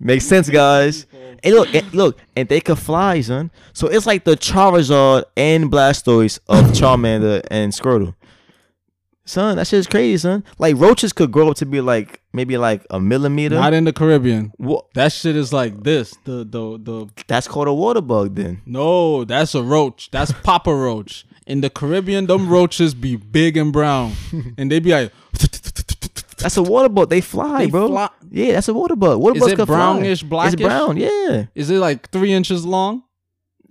Makes 0.00 0.26
sense, 0.26 0.48
guys. 0.50 1.06
And 1.42 1.54
look, 1.54 1.74
and 1.74 1.94
look, 1.94 2.18
and 2.36 2.48
they 2.48 2.60
can 2.60 2.76
fly, 2.76 3.20
son. 3.20 3.50
So 3.72 3.86
it's 3.88 4.06
like 4.06 4.24
the 4.24 4.36
Charizard 4.36 5.24
and 5.36 5.70
Blastoise 5.70 6.38
of 6.48 6.64
Charmander 6.72 7.42
and 7.50 7.72
Squirtle. 7.72 8.14
Son, 9.28 9.56
that 9.56 9.66
shit's 9.66 9.88
crazy, 9.88 10.16
son. 10.18 10.44
Like 10.58 10.76
roaches 10.76 11.12
could 11.12 11.32
grow 11.32 11.50
up 11.50 11.56
to 11.56 11.66
be 11.66 11.80
like 11.80 12.20
maybe 12.32 12.56
like 12.56 12.86
a 12.90 13.00
millimeter. 13.00 13.56
Not 13.56 13.74
in 13.74 13.82
the 13.84 13.92
Caribbean. 13.92 14.52
Wha- 14.58 14.82
That 14.94 15.10
shit 15.12 15.34
is 15.34 15.52
like 15.52 15.82
this. 15.82 16.14
The 16.24 16.44
the 16.44 16.78
the 16.80 17.06
That's 17.26 17.48
called 17.48 17.66
a 17.66 17.74
water 17.74 18.00
bug, 18.00 18.36
then. 18.36 18.62
no, 18.66 19.24
that's 19.24 19.54
a 19.56 19.62
roach. 19.64 20.10
That's 20.12 20.30
Papa 20.30 20.72
Roach. 20.72 21.26
In 21.44 21.60
the 21.60 21.70
Caribbean, 21.70 22.26
them 22.26 22.48
roaches 22.48 22.92
be 22.94 23.16
big 23.16 23.56
and 23.56 23.72
brown, 23.72 24.12
and 24.58 24.70
they 24.70 24.78
be 24.80 24.90
like, 24.92 25.12
That's 26.38 26.56
a 26.56 26.62
water 26.62 26.88
bug. 26.88 27.08
They 27.10 27.20
fly, 27.20 27.64
They 27.64 27.70
bro. 27.70 27.88
fly- 27.88 28.10
Yeah, 28.30 28.52
that's 28.52 28.68
a 28.68 28.74
water 28.74 28.96
bug. 28.96 29.18
Water 29.20 29.36
Is 29.36 29.40
bugs 29.40 29.52
it 29.52 29.56
can 29.56 29.66
fly. 29.66 29.76
brownish, 29.76 30.22
blackish? 30.22 30.52
It's 30.54 30.62
brown. 30.62 30.96
Yeah. 30.96 31.46
is 31.54 31.70
it 31.70 31.78
like 31.78 32.10
three 32.10 32.32
inches 32.32 32.64
long 32.66 33.02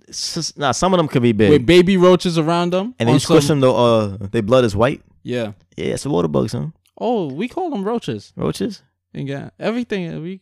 just- 0.08 0.56
nah, 0.56 0.72
some 0.72 0.94
of 0.94 0.98
them 0.98 1.08
could 1.08 1.22
be 1.22 1.32
big. 1.32 1.50
with 1.50 1.66
baby 1.66 1.96
roaches 1.96 2.38
around 2.38 2.72
them? 2.72 2.94
and 2.98 3.08
then 3.08 3.08
on 3.08 3.14
you 3.14 3.20
squish 3.20 3.46
some- 3.46 3.60
them, 3.60 3.68
though. 3.72 3.76
Uh, 3.76 4.16
their 4.30 4.42
blood 4.42 4.64
is 4.64 4.76
white. 4.76 5.02
Yeah. 5.22 5.52
Yeah, 5.76 5.94
it's 5.94 6.06
a 6.06 6.10
water 6.10 6.28
bug, 6.28 6.48
son. 6.50 6.72
Oh, 6.98 7.26
we 7.32 7.48
call 7.48 7.70
them 7.70 7.82
roaches. 7.84 8.32
Roaches. 8.36 8.82
And 9.12 9.28
yeah, 9.28 9.50
everything. 9.58 10.22
We 10.22 10.40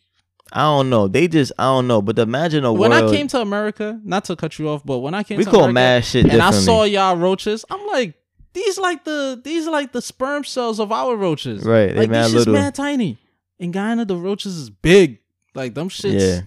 I 0.52 0.60
don't 0.62 0.90
know. 0.90 1.08
They 1.08 1.26
just 1.28 1.52
I 1.58 1.64
don't 1.64 1.86
know. 1.86 2.02
But 2.02 2.18
imagine 2.18 2.64
a 2.64 2.72
when 2.72 2.90
world. 2.90 3.10
I 3.10 3.16
came 3.16 3.26
to 3.28 3.40
America, 3.40 3.98
not 4.04 4.24
to 4.26 4.36
cut 4.36 4.58
you 4.58 4.68
off, 4.68 4.84
but 4.84 4.98
when 4.98 5.14
I 5.14 5.22
came 5.22 5.38
we 5.38 5.44
to 5.44 5.50
call 5.50 5.64
America, 5.64 5.72
mad 5.74 6.04
shit 6.04 6.26
and 6.30 6.42
I 6.42 6.50
saw 6.50 6.84
y'all 6.84 7.16
roaches, 7.16 7.64
I'm 7.70 7.84
like, 7.86 8.14
these 8.54 8.78
like 8.78 9.04
the 9.04 9.40
these 9.44 9.66
like 9.66 9.92
the 9.92 10.00
sperm 10.00 10.44
cells 10.44 10.80
of 10.80 10.90
our 10.90 11.14
roaches. 11.16 11.62
Right, 11.64 11.88
they 11.88 12.00
like 12.00 12.10
mad 12.10 12.24
these 12.26 12.32
shit's 12.32 12.46
little. 12.46 12.54
mad 12.54 12.74
tiny. 12.74 13.18
In 13.58 13.70
Guyana, 13.70 14.04
the 14.04 14.16
roaches 14.16 14.56
is 14.56 14.70
big. 14.70 15.18
Like 15.54 15.74
them 15.74 15.88
shits. 15.88 16.18
Yeah. 16.20 16.40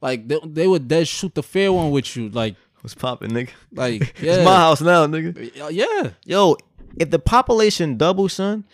Like 0.00 0.28
they, 0.28 0.38
they 0.44 0.66
would 0.66 0.86
dead 0.88 1.08
shoot 1.08 1.34
the 1.34 1.42
fair 1.42 1.72
one 1.72 1.90
with 1.90 2.14
you. 2.16 2.28
Like 2.28 2.56
What's 2.82 2.94
popping, 2.94 3.30
nigga? 3.30 3.50
like 3.72 4.14
It's 4.20 4.44
my 4.44 4.56
house 4.56 4.80
now, 4.80 5.06
nigga. 5.06 5.52
yeah. 5.72 6.10
Yo, 6.24 6.56
if 6.96 7.10
the 7.10 7.18
population 7.18 7.96
doubles, 7.96 8.32
son, 8.34 8.64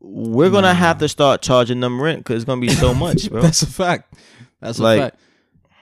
we're 0.00 0.50
gonna 0.50 0.74
have 0.74 0.98
to 0.98 1.08
start 1.08 1.42
charging 1.42 1.80
them 1.80 2.00
rent 2.00 2.20
because 2.20 2.36
it's 2.36 2.44
gonna 2.46 2.60
be 2.60 2.68
so 2.70 2.94
much, 3.06 3.30
bro. 3.30 3.42
That's 3.42 3.62
a 3.62 3.66
fact. 3.66 4.14
That's 4.60 4.78
a 4.78 4.82
Like- 4.82 5.00
fact. 5.00 5.16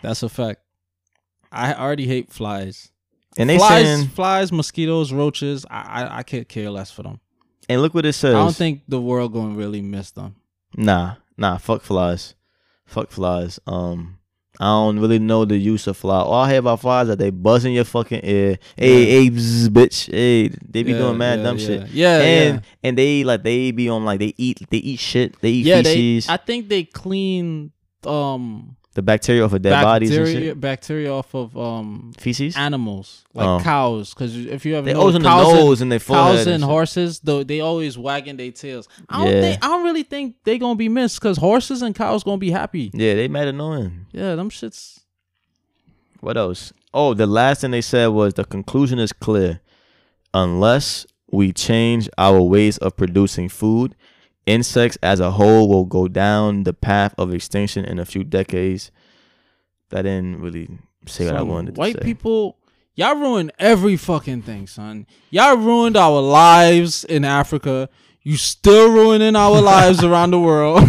That's 0.03 0.23
a 0.23 0.28
fact. 0.28 0.61
I 1.53 1.74
already 1.74 2.07
hate 2.07 2.32
flies. 2.32 2.91
And 3.36 3.48
they 3.51 3.57
flies, 3.59 3.86
saying, 3.86 4.09
flies, 4.09 4.52
mosquitoes, 4.52 5.12
roaches. 5.12 5.65
I, 5.70 5.81
I 6.02 6.19
I 6.19 6.23
can't 6.23 6.48
care 6.48 6.70
less 6.70 6.90
for 6.90 7.02
them. 7.02 7.20
and 7.69 7.81
look 7.82 7.94
what 7.94 8.05
it 8.07 8.12
says. 8.15 8.35
I 8.35 8.39
don't 8.43 8.57
think 8.57 8.82
the 8.89 9.01
world 9.01 9.32
gonna 9.32 9.55
really 9.55 9.82
miss 9.82 10.11
them. 10.11 10.36
Nah, 10.77 11.16
nah, 11.36 11.57
fuck 11.59 11.82
flies. 11.82 12.35
Fuck 12.86 13.11
flies. 13.11 13.61
Um 13.66 14.16
I 14.59 14.66
don't 14.66 14.98
really 14.98 15.19
know 15.19 15.47
the 15.47 15.57
use 15.57 15.86
of 15.86 15.97
fly. 15.97 16.19
All 16.19 16.35
I 16.35 16.51
hear 16.51 16.59
about 16.59 16.81
flies 16.81 17.07
that 17.09 17.19
they 17.19 17.31
buzz 17.31 17.65
in 17.65 17.73
your 17.73 17.85
fucking 17.85 18.20
ear. 18.24 18.59
Hey, 18.77 19.05
Yeah. 19.05 19.20
hey, 19.23 19.31
bzz, 19.31 19.69
bitch. 19.69 20.11
Hey, 20.12 20.48
they 20.69 20.82
be 20.82 20.93
Yeah, 20.93 20.98
doing 20.98 21.16
mad 21.16 21.39
yeah, 21.39 21.43
dumb 21.44 21.59
shit. 21.59 21.89
Yeah, 21.89 22.20
and 22.20 22.62
and 22.82 22.98
they 22.98 23.24
like 23.24 23.43
they 23.43 23.70
be 23.70 23.89
on 23.89 24.05
like 24.05 24.19
they 24.19 24.35
eat 24.36 24.61
they 24.70 24.78
eat 24.78 24.98
shit. 24.98 25.40
They 25.40 25.51
eat 25.51 25.66
Yeah, 25.66 25.82
feces. 25.82 26.27
they. 26.27 26.32
I 26.32 26.36
think 26.36 26.69
they 26.69 26.85
clean 26.85 27.70
um 28.05 28.77
the 28.94 29.02
bacteria 29.02 29.44
off 29.44 29.52
of 29.52 29.62
dead 29.62 29.82
bodies 29.82 30.10
and 30.10 30.18
bacteria 30.24 30.48
shit. 30.50 30.60
bacteria 30.60 31.12
off 31.12 31.32
of 31.34 31.56
um 31.56 32.12
Feces. 32.18 32.56
animals 32.56 33.24
like 33.34 33.46
Oh. 33.46 33.60
cows. 33.62 34.12
Because 34.12 34.36
if 34.36 34.66
you 34.66 34.74
have 34.74 34.84
They 34.84 34.94
always 34.94 35.14
on 35.14 35.22
the 35.22 35.28
nose 35.42 35.80
and 35.80 35.92
they 35.92 35.98
forehead. 36.00 36.36
cows 36.38 36.46
and 36.46 36.54
and 36.54 36.62
shit. 36.62 36.68
horses, 36.68 37.20
though 37.20 37.44
they 37.44 37.60
always 37.60 37.96
wagging 37.96 38.36
their 38.36 38.50
tails. 38.50 38.88
I 39.08 39.18
don't 39.24 39.34
Yeah. 39.34 39.40
think 39.42 39.64
I 39.64 39.68
don't 39.68 39.84
really 39.84 40.02
think 40.02 40.36
they 40.44 40.58
gonna 40.58 40.74
be 40.74 40.88
missed 40.88 41.20
because 41.20 41.36
horses 41.38 41.82
and 41.82 41.94
cows 41.94 42.24
gonna 42.24 42.38
be 42.38 42.50
happy. 42.50 42.90
Yeah, 42.92 43.14
they 43.14 43.28
mad 43.28 43.46
annoying. 43.48 44.06
Yeah, 44.12 44.34
them 44.34 44.50
shits. 44.50 44.98
What 46.20 46.36
else? 46.36 46.72
Oh, 46.92 47.14
the 47.14 47.26
last 47.26 47.60
thing 47.60 47.70
they 47.70 47.80
said 47.80 48.08
was 48.08 48.34
the 48.34 48.44
conclusion 48.44 48.98
is 48.98 49.12
clear. 49.12 49.60
Unless 50.34 51.06
we 51.30 51.52
change 51.52 52.08
our 52.18 52.40
ways 52.42 52.76
of 52.78 52.96
producing 52.96 53.48
food, 53.48 53.94
insects 54.46 54.98
as 55.02 55.20
a 55.20 55.32
whole 55.32 55.68
will 55.68 55.84
go 55.84 56.08
down 56.08 56.64
the 56.64 56.72
path 56.72 57.14
of 57.18 57.32
extinction 57.32 57.84
in 57.84 57.98
a 57.98 58.04
few 58.04 58.24
decades. 58.24 58.90
That 59.90 60.02
didn't 60.02 60.40
really 60.40 60.68
say 61.06 61.26
what 61.26 61.36
I 61.36 61.42
wanted 61.42 61.74
to 61.74 61.76
say. 61.76 61.80
White 61.80 62.02
people, 62.02 62.58
y'all 62.94 63.16
ruined 63.16 63.52
every 63.58 63.96
fucking 63.96 64.42
thing, 64.42 64.66
son. 64.66 65.06
Y'all 65.30 65.56
ruined 65.56 65.96
our 65.96 66.20
lives 66.20 67.04
in 67.04 67.24
Africa. 67.24 67.88
You 68.22 68.36
still 68.36 68.90
ruining 68.90 69.36
our 69.36 69.60
lives 69.62 70.04
around 70.04 70.30
the 70.30 70.40
world. 70.40 70.82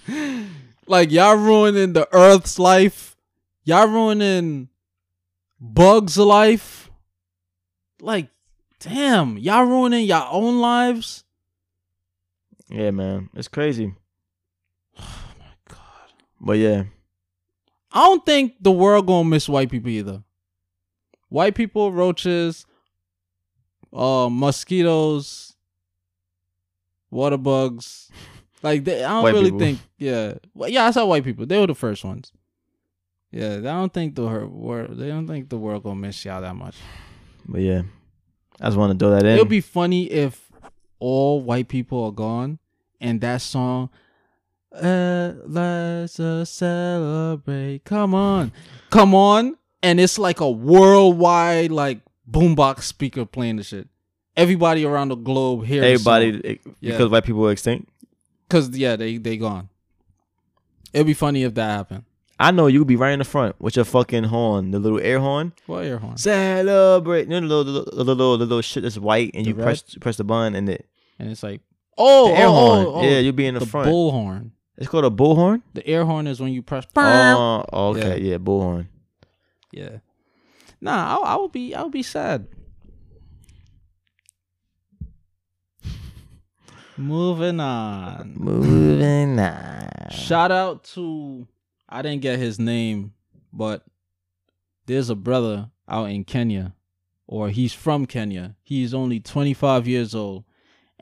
like 0.86 1.10
y'all 1.10 1.36
ruining 1.36 1.92
the 1.92 2.08
Earth's 2.12 2.58
life. 2.58 3.16
Y'all 3.64 3.88
ruining 3.88 4.68
bugs' 5.60 6.18
life. 6.18 6.90
Like, 8.00 8.28
damn, 8.80 9.38
y'all 9.38 9.64
ruining 9.64 10.06
your 10.06 10.26
own 10.30 10.60
lives. 10.60 11.23
Yeah, 12.68 12.90
man, 12.90 13.28
it's 13.34 13.48
crazy. 13.48 13.94
Oh 14.98 15.32
my 15.38 15.46
god. 15.68 16.12
But 16.40 16.58
yeah, 16.58 16.84
I 17.92 18.04
don't 18.04 18.24
think 18.24 18.54
the 18.60 18.72
world 18.72 19.06
gonna 19.06 19.28
miss 19.28 19.48
white 19.48 19.70
people 19.70 19.90
either. 19.90 20.22
White 21.28 21.54
people, 21.54 21.92
roaches, 21.92 22.64
uh, 23.92 24.28
mosquitoes, 24.30 25.54
water 27.10 27.36
bugs. 27.38 28.10
Like 28.62 28.82
they, 28.84 29.04
I 29.04 29.10
don't 29.10 29.24
White 29.24 29.34
really 29.34 29.44
people. 29.48 29.58
think. 29.58 29.78
Yeah, 29.98 30.34
well, 30.54 30.70
yeah, 30.70 30.86
I 30.86 30.90
saw 30.90 31.04
white 31.04 31.22
people. 31.22 31.44
They 31.44 31.58
were 31.58 31.66
the 31.66 31.74
first 31.74 32.02
ones. 32.02 32.32
Yeah, 33.30 33.56
I 33.56 33.60
don't 33.60 33.92
think 33.92 34.14
the 34.14 34.22
world. 34.46 34.96
They 34.96 35.08
don't 35.08 35.26
think 35.26 35.50
the 35.50 35.58
world 35.58 35.82
gonna 35.82 35.96
miss 35.96 36.24
y'all 36.24 36.40
that 36.40 36.56
much. 36.56 36.74
but 37.46 37.60
yeah, 37.60 37.82
I 38.58 38.64
just 38.68 38.78
want 38.78 38.92
to 38.92 38.98
throw 38.98 39.10
that 39.14 39.22
in. 39.26 39.32
It'll 39.34 39.44
be 39.44 39.60
funny 39.60 40.10
if 40.10 40.43
all 41.08 41.40
white 41.42 41.68
people 41.68 42.02
are 42.04 42.12
gone, 42.12 42.58
and 43.00 43.20
that 43.20 43.42
song, 43.42 43.90
uh, 44.72 45.32
let's 45.46 46.18
uh, 46.18 46.44
celebrate. 46.44 47.84
Come 47.84 48.14
on, 48.14 48.52
come 48.90 49.14
on, 49.14 49.56
and 49.82 50.00
it's 50.00 50.18
like 50.18 50.40
a 50.40 50.50
worldwide 50.50 51.70
like 51.70 52.00
boombox 52.30 52.82
speaker 52.82 53.24
playing 53.24 53.56
the 53.56 53.62
shit. 53.62 53.88
Everybody 54.36 54.84
around 54.84 55.08
the 55.10 55.16
globe 55.16 55.64
hears 55.64 55.84
Everybody 55.84 56.40
eh, 56.44 56.56
Yeah. 56.80 56.92
because 56.92 57.08
white 57.10 57.24
people 57.24 57.46
are 57.46 57.52
extinct. 57.52 57.88
because 58.48 58.68
yeah, 58.70 58.96
they 58.96 59.18
they 59.18 59.36
gone. 59.36 59.68
It'd 60.92 61.06
be 61.06 61.14
funny 61.14 61.42
if 61.42 61.54
that 61.54 61.70
happened. 61.70 62.04
I 62.38 62.50
know 62.50 62.66
you 62.66 62.80
could 62.80 62.88
be 62.88 62.96
right 62.96 63.12
in 63.12 63.20
the 63.20 63.24
front 63.24 63.54
with 63.60 63.76
your 63.76 63.84
fucking 63.84 64.24
horn, 64.24 64.72
the 64.72 64.80
little 64.80 64.98
air 65.00 65.20
horn. 65.20 65.52
What 65.66 65.84
air 65.84 65.98
horn? 65.98 66.16
Celebrate. 66.16 67.28
You 67.28 67.40
know 67.40 67.48
the 67.48 67.54
little, 67.70 67.84
the 67.96 68.04
little, 68.04 68.38
the 68.38 68.44
little 68.46 68.60
shit 68.60 68.82
that's 68.82 68.98
white, 68.98 69.30
and 69.34 69.44
The 69.44 69.50
you 69.50 69.54
red? 69.54 69.64
press 69.64 69.82
press 70.00 70.16
the 70.16 70.24
button, 70.24 70.56
and 70.56 70.68
it 70.68 70.86
And 71.18 71.30
it's 71.30 71.42
like, 71.42 71.60
oh, 71.96 72.28
the 72.28 72.32
oh, 72.32 72.36
air 72.36 72.46
oh, 72.46 72.52
horn. 72.52 72.86
oh, 72.86 72.94
oh, 72.94 73.02
yeah, 73.02 73.18
you'll 73.18 73.32
be 73.32 73.46
in 73.46 73.54
the, 73.54 73.60
the 73.60 73.66
front. 73.66 73.88
bullhorn. 73.88 74.50
it's 74.76 74.88
called 74.88 75.04
a 75.04 75.10
bullhorn. 75.10 75.62
The 75.74 75.86
air 75.86 76.04
horn 76.04 76.26
is 76.26 76.40
when 76.40 76.52
you 76.52 76.62
press. 76.62 76.86
Oh, 76.96 77.64
oh 77.72 77.88
okay, 77.88 78.20
yeah, 78.20 78.38
bullhorn. 78.38 78.88
Yeah. 79.72 79.98
Nah, 80.80 81.18
I, 81.18 81.34
I 81.34 81.36
would 81.36 81.52
be 81.52 81.74
I 81.74 81.82
would 81.82 81.92
be 81.92 82.02
sad. 82.02 82.46
Moving 86.96 87.58
on. 87.58 88.34
Moving 88.36 89.40
on. 89.40 90.10
Shout 90.10 90.52
out 90.52 90.84
to 90.94 91.48
I 91.88 92.02
didn't 92.02 92.22
get 92.22 92.38
his 92.38 92.58
name, 92.58 93.14
but 93.52 93.84
there's 94.86 95.10
a 95.10 95.14
brother 95.14 95.70
out 95.88 96.10
in 96.10 96.24
Kenya, 96.24 96.74
or 97.26 97.50
he's 97.50 97.72
from 97.72 98.06
Kenya. 98.06 98.56
He's 98.62 98.94
only 98.94 99.20
25 99.20 99.88
years 99.88 100.14
old, 100.14 100.44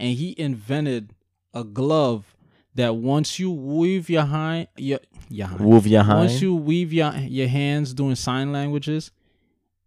and 0.02 0.18
he 0.18 0.34
invented 0.36 1.14
a 1.54 1.64
glove 1.64 2.36
that 2.74 2.96
once 2.96 3.38
you 3.38 3.50
weave 3.50 4.10
your 4.10 4.24
hind 4.24 4.68
your 4.76 4.98
your 5.30 5.46
hind, 5.46 5.60
Move 5.60 5.86
your 5.86 6.02
hind. 6.02 6.18
once 6.20 6.42
you 6.42 6.54
weave 6.54 6.92
your 6.92 7.12
your 7.14 7.48
hands 7.48 7.94
doing 7.94 8.14
sign 8.16 8.52
languages, 8.52 9.10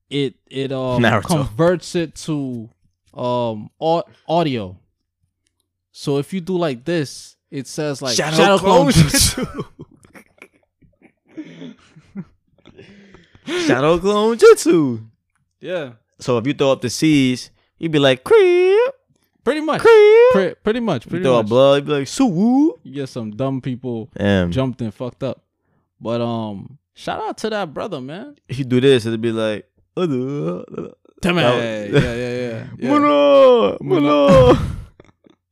it 0.10 0.36
it 0.50 0.72
Naruto. 0.72 1.24
converts 1.24 1.94
it 1.96 2.16
to 2.16 2.70
um 3.14 3.70
audio. 4.28 4.78
So 5.92 6.18
if 6.18 6.34
you 6.34 6.42
do 6.42 6.58
like 6.58 6.84
this, 6.86 7.36
it 7.52 7.68
says 7.68 8.02
like 8.02 8.16
Shadow, 8.16 8.58
clone 8.58 8.60
clone 8.60 8.92
jutsu. 8.92 9.46
jutsu. 9.46 9.66
Shadow 13.68 14.00
clone 14.00 14.38
jutsu. 14.38 15.06
yeah, 15.62 15.94
So 16.20 16.38
if 16.38 16.48
you 16.48 16.54
throw 16.54 16.72
up 16.72 16.82
the 16.82 16.90
C's, 16.90 17.52
you'd 17.78 17.92
be 17.92 18.00
like 18.00 18.24
creep, 18.24 18.80
pretty 19.46 19.62
much. 19.62 19.82
Pre- 20.34 20.56
pretty 20.62 20.82
much. 20.82 21.06
You 21.06 21.10
Pretty 21.12 21.24
throw 21.24 21.38
much. 21.38 21.48
blood, 21.48 21.76
you'd 21.76 21.86
be 21.86 21.92
like 21.94 22.08
sue. 22.08 22.78
You 22.84 22.94
get 22.94 23.08
some 23.08 23.32
dumb 23.32 23.62
people 23.62 24.10
Damn. 24.18 24.52
jumped 24.52 24.82
and 24.82 24.94
fucked 24.94 25.24
up. 25.24 25.42
But 26.02 26.20
um, 26.20 26.78
shout 26.94 27.22
out 27.22 27.38
to 27.40 27.50
that 27.52 27.74
brother, 27.74 28.02
man. 28.02 28.36
If 28.50 28.60
you 28.60 28.66
do 28.66 28.82
this, 28.82 29.06
it'd 29.06 29.22
be 29.22 29.32
like. 29.32 29.66
Damn 29.96 30.10
That 30.12 31.56
it. 31.64 31.94
was- 31.94 32.04
Yeah, 32.04 32.14
yeah, 32.16 32.34
yeah. 32.36 32.68
yeah. 32.80 33.78
Muno. 33.82 34.58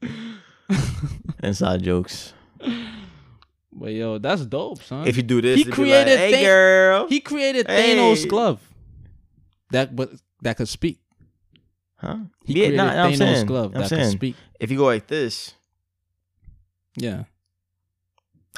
Inside 1.44 1.84
jokes. 1.84 2.34
But 3.72 3.91
yo, 3.94 4.18
that's 4.18 4.45
dope, 4.45 4.82
son. 4.84 5.07
If 5.07 5.18
you 5.18 5.24
do 5.24 5.41
this, 5.41 5.57
He 5.57 5.65
created 5.65 6.11
Like, 6.11 6.20
hey 6.20 6.34
thi- 6.36 6.44
girl. 6.44 7.07
He 7.07 7.20
created 7.20 7.68
Hey. 7.68 7.95
Thanos' 7.98 8.28
glove. 8.28 8.60
That 9.72 9.95
but 9.95 10.11
that 10.41 10.57
could 10.57 10.68
speak. 10.70 10.99
Huh? 12.04 12.18
He 12.46 12.54
Yeah, 12.54 12.68
created 12.68 12.78
nah, 12.78 13.04
I'm 13.04 13.16
saying, 13.16 13.46
glove 13.48 13.74
I'm 13.74 13.82
that 13.82 13.90
could 13.90 13.98
saying, 14.00 14.12
speak. 14.12 14.36
if 14.60 14.72
you 14.72 14.78
go 14.78 14.86
like 14.86 15.08
this, 15.08 15.54
Yeah. 16.98 17.24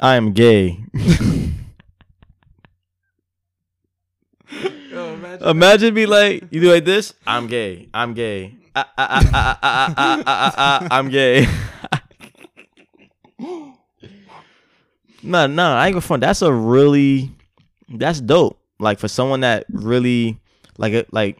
I 0.01 0.15
am 0.15 0.33
gay. 0.33 0.83
Imagine 5.41 5.93
be 5.93 6.05
like 6.05 6.43
you 6.51 6.61
do 6.61 6.71
like 6.71 6.85
this. 6.85 7.13
I'm 7.25 7.47
gay. 7.47 7.87
I'm 7.93 8.13
gay. 8.13 8.55
Ah, 8.75 8.89
ah, 8.97 9.07
ah, 9.09 9.29
ah, 9.33 9.59
ah, 9.63 9.63
ah, 9.63 9.93
ah, 9.97 10.23
ah, 10.27 10.53
ah, 10.57 10.87
I'm 10.91 11.09
gay. 11.09 11.47
nah, 15.23 15.47
nah, 15.47 15.77
I 15.79 15.87
ain't 15.87 15.93
gonna 15.93 16.01
front. 16.01 16.21
That's 16.21 16.41
a 16.41 16.51
really, 16.51 17.31
that's 17.89 18.19
dope. 18.19 18.59
Like 18.79 18.99
for 18.99 19.07
someone 19.07 19.41
that 19.41 19.65
really, 19.71 20.39
like, 20.77 20.93
it, 20.93 21.13
like 21.13 21.39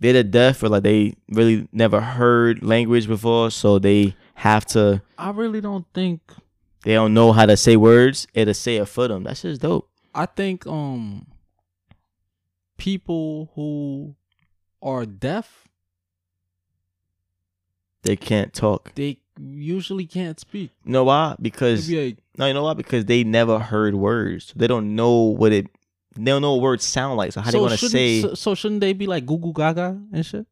they're 0.00 0.12
the 0.12 0.24
deaf 0.24 0.62
or 0.62 0.68
like 0.68 0.82
they 0.82 1.14
really 1.30 1.68
never 1.72 2.00
heard 2.00 2.62
language 2.62 3.06
before, 3.08 3.50
so 3.50 3.78
they 3.78 4.14
have 4.34 4.64
to. 4.66 5.02
I 5.16 5.30
really 5.30 5.60
don't 5.60 5.86
think 5.92 6.20
They 6.84 6.94
don't 6.94 7.12
know 7.14 7.32
how 7.32 7.46
to 7.46 7.56
say 7.56 7.76
words. 7.76 8.26
It'll 8.34 8.54
say 8.54 8.76
it 8.76 8.86
for 8.86 9.08
them. 9.08 9.24
That's 9.24 9.42
just 9.42 9.60
dope. 9.60 9.88
I 10.14 10.26
think 10.26 10.66
um 10.66 11.26
people 12.76 13.50
who 13.54 14.14
are 14.82 15.04
deaf, 15.04 15.68
They 18.02 18.16
can't 18.16 18.52
talk. 18.52 18.94
they 18.94 19.18
usually 19.40 20.06
can't 20.06 20.38
speak. 20.40 20.70
You 20.84 20.92
know 20.92 21.04
why? 21.04 21.36
Because 21.40 21.88
be 21.88 22.06
like, 22.06 22.18
No, 22.36 22.46
you 22.46 22.54
know 22.54 22.62
why? 22.64 22.74
Because 22.74 23.04
they 23.04 23.24
never 23.24 23.58
heard 23.58 23.94
words. 23.94 24.52
They 24.56 24.66
don't 24.66 24.94
know 24.94 25.14
what 25.16 25.52
it. 25.52 25.66
They 26.16 26.24
don't 26.30 26.42
know 26.42 26.54
what 26.54 26.62
words 26.62 26.84
sound 26.84 27.16
like. 27.16 27.32
So 27.32 27.40
how 27.40 27.50
they 27.50 27.58
so 27.58 27.64
gonna 27.64 27.76
shouldn't- 27.76 27.92
say? 27.92 28.22
So, 28.22 28.34
so 28.34 28.54
shouldn't 28.54 28.80
they 28.80 28.92
be 28.92 29.06
like 29.06 29.24
Goo 29.26 29.38
Goo 29.38 29.52
Gaga 29.52 30.00
and 30.12 30.24
shit? 30.26 30.46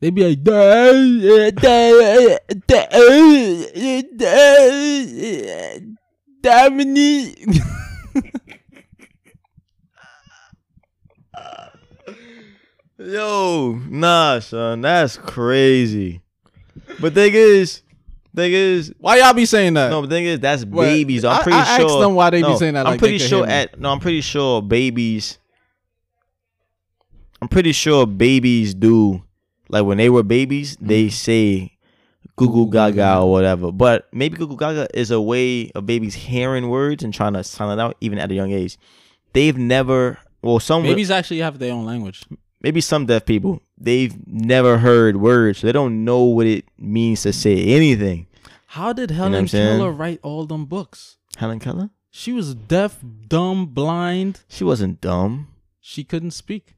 They'd 0.00 0.14
be 0.14 0.28
like, 0.28 0.42
"Da- 0.44 1.50
da- 1.52 2.38
da- 2.66 4.02
da- 4.16 5.80
Dominique. 6.42 7.46
Yo, 12.98 13.78
nah, 13.90 14.38
son, 14.38 14.80
that's 14.80 15.16
crazy. 15.18 16.22
But 17.00 17.14
thing 17.14 17.32
is, 17.34 17.82
thing 18.36 18.52
is, 18.52 18.92
Why 18.98 19.18
y'all 19.18 19.32
be 19.32 19.46
saying 19.46 19.74
that? 19.74 19.90
no, 19.90 20.02
but 20.02 20.10
thing 20.10 20.24
is, 20.24 20.40
that's 20.40 20.64
babies. 20.64 21.24
I'm 21.24 21.40
I- 21.40 21.42
pretty 21.42 21.58
I 21.58 21.60
asked 21.60 21.80
sure. 21.80 22.00
them 22.00 22.14
why 22.14 22.30
they 22.30 22.42
be 22.42 22.56
saying 22.56 22.74
that 22.74 22.86
I'm 22.86 22.98
pretty 22.98 23.18
sure 23.18 23.46
at 23.46 23.78
no, 23.80 23.90
I'm 23.90 24.00
pretty 24.00 24.20
sure 24.20 24.62
babies. 24.62 25.38
I'm 27.42 27.48
pretty 27.48 27.72
sure 27.72 28.06
babies 28.06 28.74
do 28.74 29.22
like 29.68 29.84
when 29.84 29.98
they 29.98 30.08
were 30.08 30.22
babies, 30.22 30.76
they 30.80 31.06
mm-hmm. 31.06 31.10
say 31.10 31.72
Goo 32.36 32.46
Goo 32.46 32.66
Goo 32.66 32.72
Gaga 32.72 33.18
or 33.20 33.32
whatever. 33.32 33.72
But 33.72 34.08
maybe 34.12 34.36
Goo 34.36 34.46
Goo 34.46 34.56
Gaga 34.56 34.88
is 34.94 35.10
a 35.10 35.20
way 35.20 35.70
of 35.74 35.86
babies 35.86 36.14
hearing 36.14 36.68
words 36.68 37.02
and 37.02 37.12
trying 37.12 37.32
to 37.34 37.44
sound 37.44 37.78
it 37.78 37.82
out 37.82 37.96
even 38.00 38.18
at 38.18 38.30
a 38.30 38.34
young 38.34 38.52
age. 38.52 38.78
They've 39.32 39.56
never 39.56 40.18
well 40.42 40.60
some 40.60 40.82
Babies 40.82 41.10
actually 41.10 41.40
have 41.40 41.58
their 41.58 41.72
own 41.72 41.84
language. 41.84 42.24
maybe 42.62 42.80
some 42.80 43.06
deaf 43.06 43.26
people 43.26 43.60
they've 43.78 44.14
never 44.26 44.78
heard 44.78 45.16
words, 45.16 45.58
so 45.58 45.66
they 45.66 45.72
don't 45.72 46.04
know 46.04 46.22
what 46.24 46.46
it 46.46 46.64
means 46.78 47.22
to 47.22 47.32
say 47.32 47.56
anything. 47.64 48.25
How 48.76 48.92
did 48.92 49.10
Helen 49.10 49.34
I'm 49.34 49.48
saying? 49.48 49.78
Keller 49.78 49.90
write 49.90 50.20
all 50.22 50.44
them 50.46 50.66
books? 50.66 51.16
Helen 51.38 51.58
Keller, 51.58 51.90
She 52.10 52.32
was 52.32 52.54
deaf, 52.54 53.02
dumb, 53.26 53.66
blind. 53.66 54.40
she 54.48 54.64
wasn't 54.64 55.00
dumb. 55.00 55.48
She 55.80 56.04
couldn't 56.04 56.32
speak. 56.32 56.74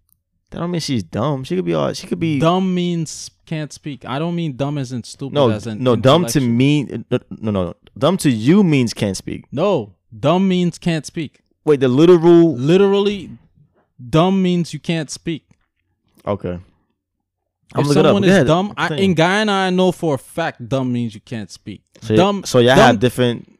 That 0.50 0.58
don't 0.60 0.70
mean 0.70 0.80
she's 0.80 1.02
dumb. 1.02 1.44
She 1.44 1.56
could 1.56 1.64
be 1.64 1.74
all. 1.74 1.92
She 1.92 2.06
could 2.06 2.20
be 2.20 2.38
Dumb 2.38 2.74
means 2.74 3.30
can't 3.46 3.72
speak. 3.72 4.04
I 4.06 4.18
don't 4.18 4.34
mean 4.36 4.56
dumb 4.56 4.78
isn't 4.78 5.06
stupid. 5.06 5.34
no, 5.34 5.50
as 5.50 5.66
in 5.66 5.82
no. 5.82 5.96
Dumb 5.96 6.24
to 6.26 6.40
me, 6.40 6.84
no, 7.10 7.18
no, 7.30 7.50
no. 7.50 7.74
Dumb 7.98 8.16
to 8.18 8.30
you 8.30 8.62
means 8.62 8.94
can't 8.94 9.16
speak. 9.16 9.44
No, 9.52 9.96
dumb 10.18 10.48
means 10.48 10.78
can't 10.78 11.04
speak. 11.04 11.40
Wait, 11.64 11.80
the 11.80 11.88
literal. 11.88 12.54
Literally, 12.56 13.30
dumb 14.16 14.40
means 14.42 14.72
you 14.72 14.80
can't 14.80 15.10
speak. 15.10 15.44
Okay. 16.26 16.58
If 17.76 17.86
looking 17.86 17.90
it 17.90 17.96
up. 17.98 18.04
someone 18.06 18.24
is 18.24 18.30
ahead. 18.30 18.46
dumb, 18.46 18.74
I, 18.76 18.94
in 18.94 19.14
Guyana, 19.14 19.52
I 19.52 19.70
know 19.70 19.92
for 19.92 20.14
a 20.14 20.18
fact 20.18 20.66
dumb 20.68 20.92
means 20.92 21.14
you 21.14 21.20
can't 21.20 21.50
speak. 21.50 21.82
So, 22.02 22.16
dumb, 22.16 22.44
so 22.44 22.58
y'all 22.60 22.76
dumb- 22.76 22.86
have 22.86 23.00
different. 23.00 23.58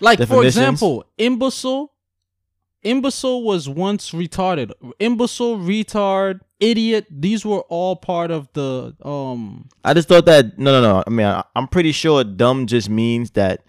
like 0.00 0.18
for 0.26 0.44
example, 0.44 1.04
imbecile. 1.18 1.92
Imbecile 2.82 3.42
was 3.42 3.68
once 3.68 4.12
retarded. 4.12 4.70
Imbecile, 5.00 5.58
retard, 5.58 6.40
idiot. 6.60 7.06
These 7.10 7.44
were 7.44 7.62
all 7.62 7.96
part 7.96 8.30
of 8.30 8.48
the 8.52 8.94
um. 9.02 9.68
I 9.84 9.92
just 9.92 10.06
thought 10.08 10.24
that 10.26 10.56
no, 10.58 10.70
no, 10.70 10.80
no. 10.80 11.02
I 11.04 11.10
mean, 11.10 11.26
I, 11.26 11.42
I'm 11.56 11.66
pretty 11.66 11.90
sure 11.90 12.22
dumb 12.22 12.66
just 12.68 12.88
means 12.88 13.32
that 13.32 13.64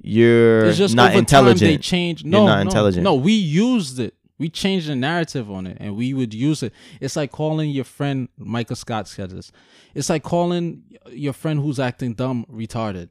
you're 0.00 0.66
It's 0.66 0.78
just 0.78 0.94
not 0.94 1.10
over 1.10 1.18
intelligent. 1.18 1.60
time 1.60 1.68
they 1.68 1.76
changed. 1.78 2.24
You're 2.24 2.30
No, 2.32 2.46
not 2.46 2.56
no, 2.56 2.60
intelligent. 2.62 3.04
No, 3.04 3.14
we 3.14 3.32
used 3.34 3.98
it. 4.00 4.14
We 4.38 4.50
changed 4.50 4.88
the 4.88 4.94
narrative 4.96 5.50
on 5.50 5.66
it, 5.66 5.78
and 5.80 5.96
we 5.96 6.12
would 6.12 6.34
use 6.34 6.62
it. 6.62 6.72
It's 7.00 7.16
like 7.16 7.32
calling 7.32 7.70
your 7.70 7.84
friend 7.84 8.28
Michael 8.36 8.76
Scott 8.76 9.08
said 9.08 9.30
this. 9.30 9.50
It's 9.94 10.10
like 10.10 10.22
calling 10.22 10.82
your 11.10 11.32
friend 11.32 11.58
who's 11.60 11.80
acting 11.80 12.12
dumb 12.14 12.44
retarded. 12.52 13.08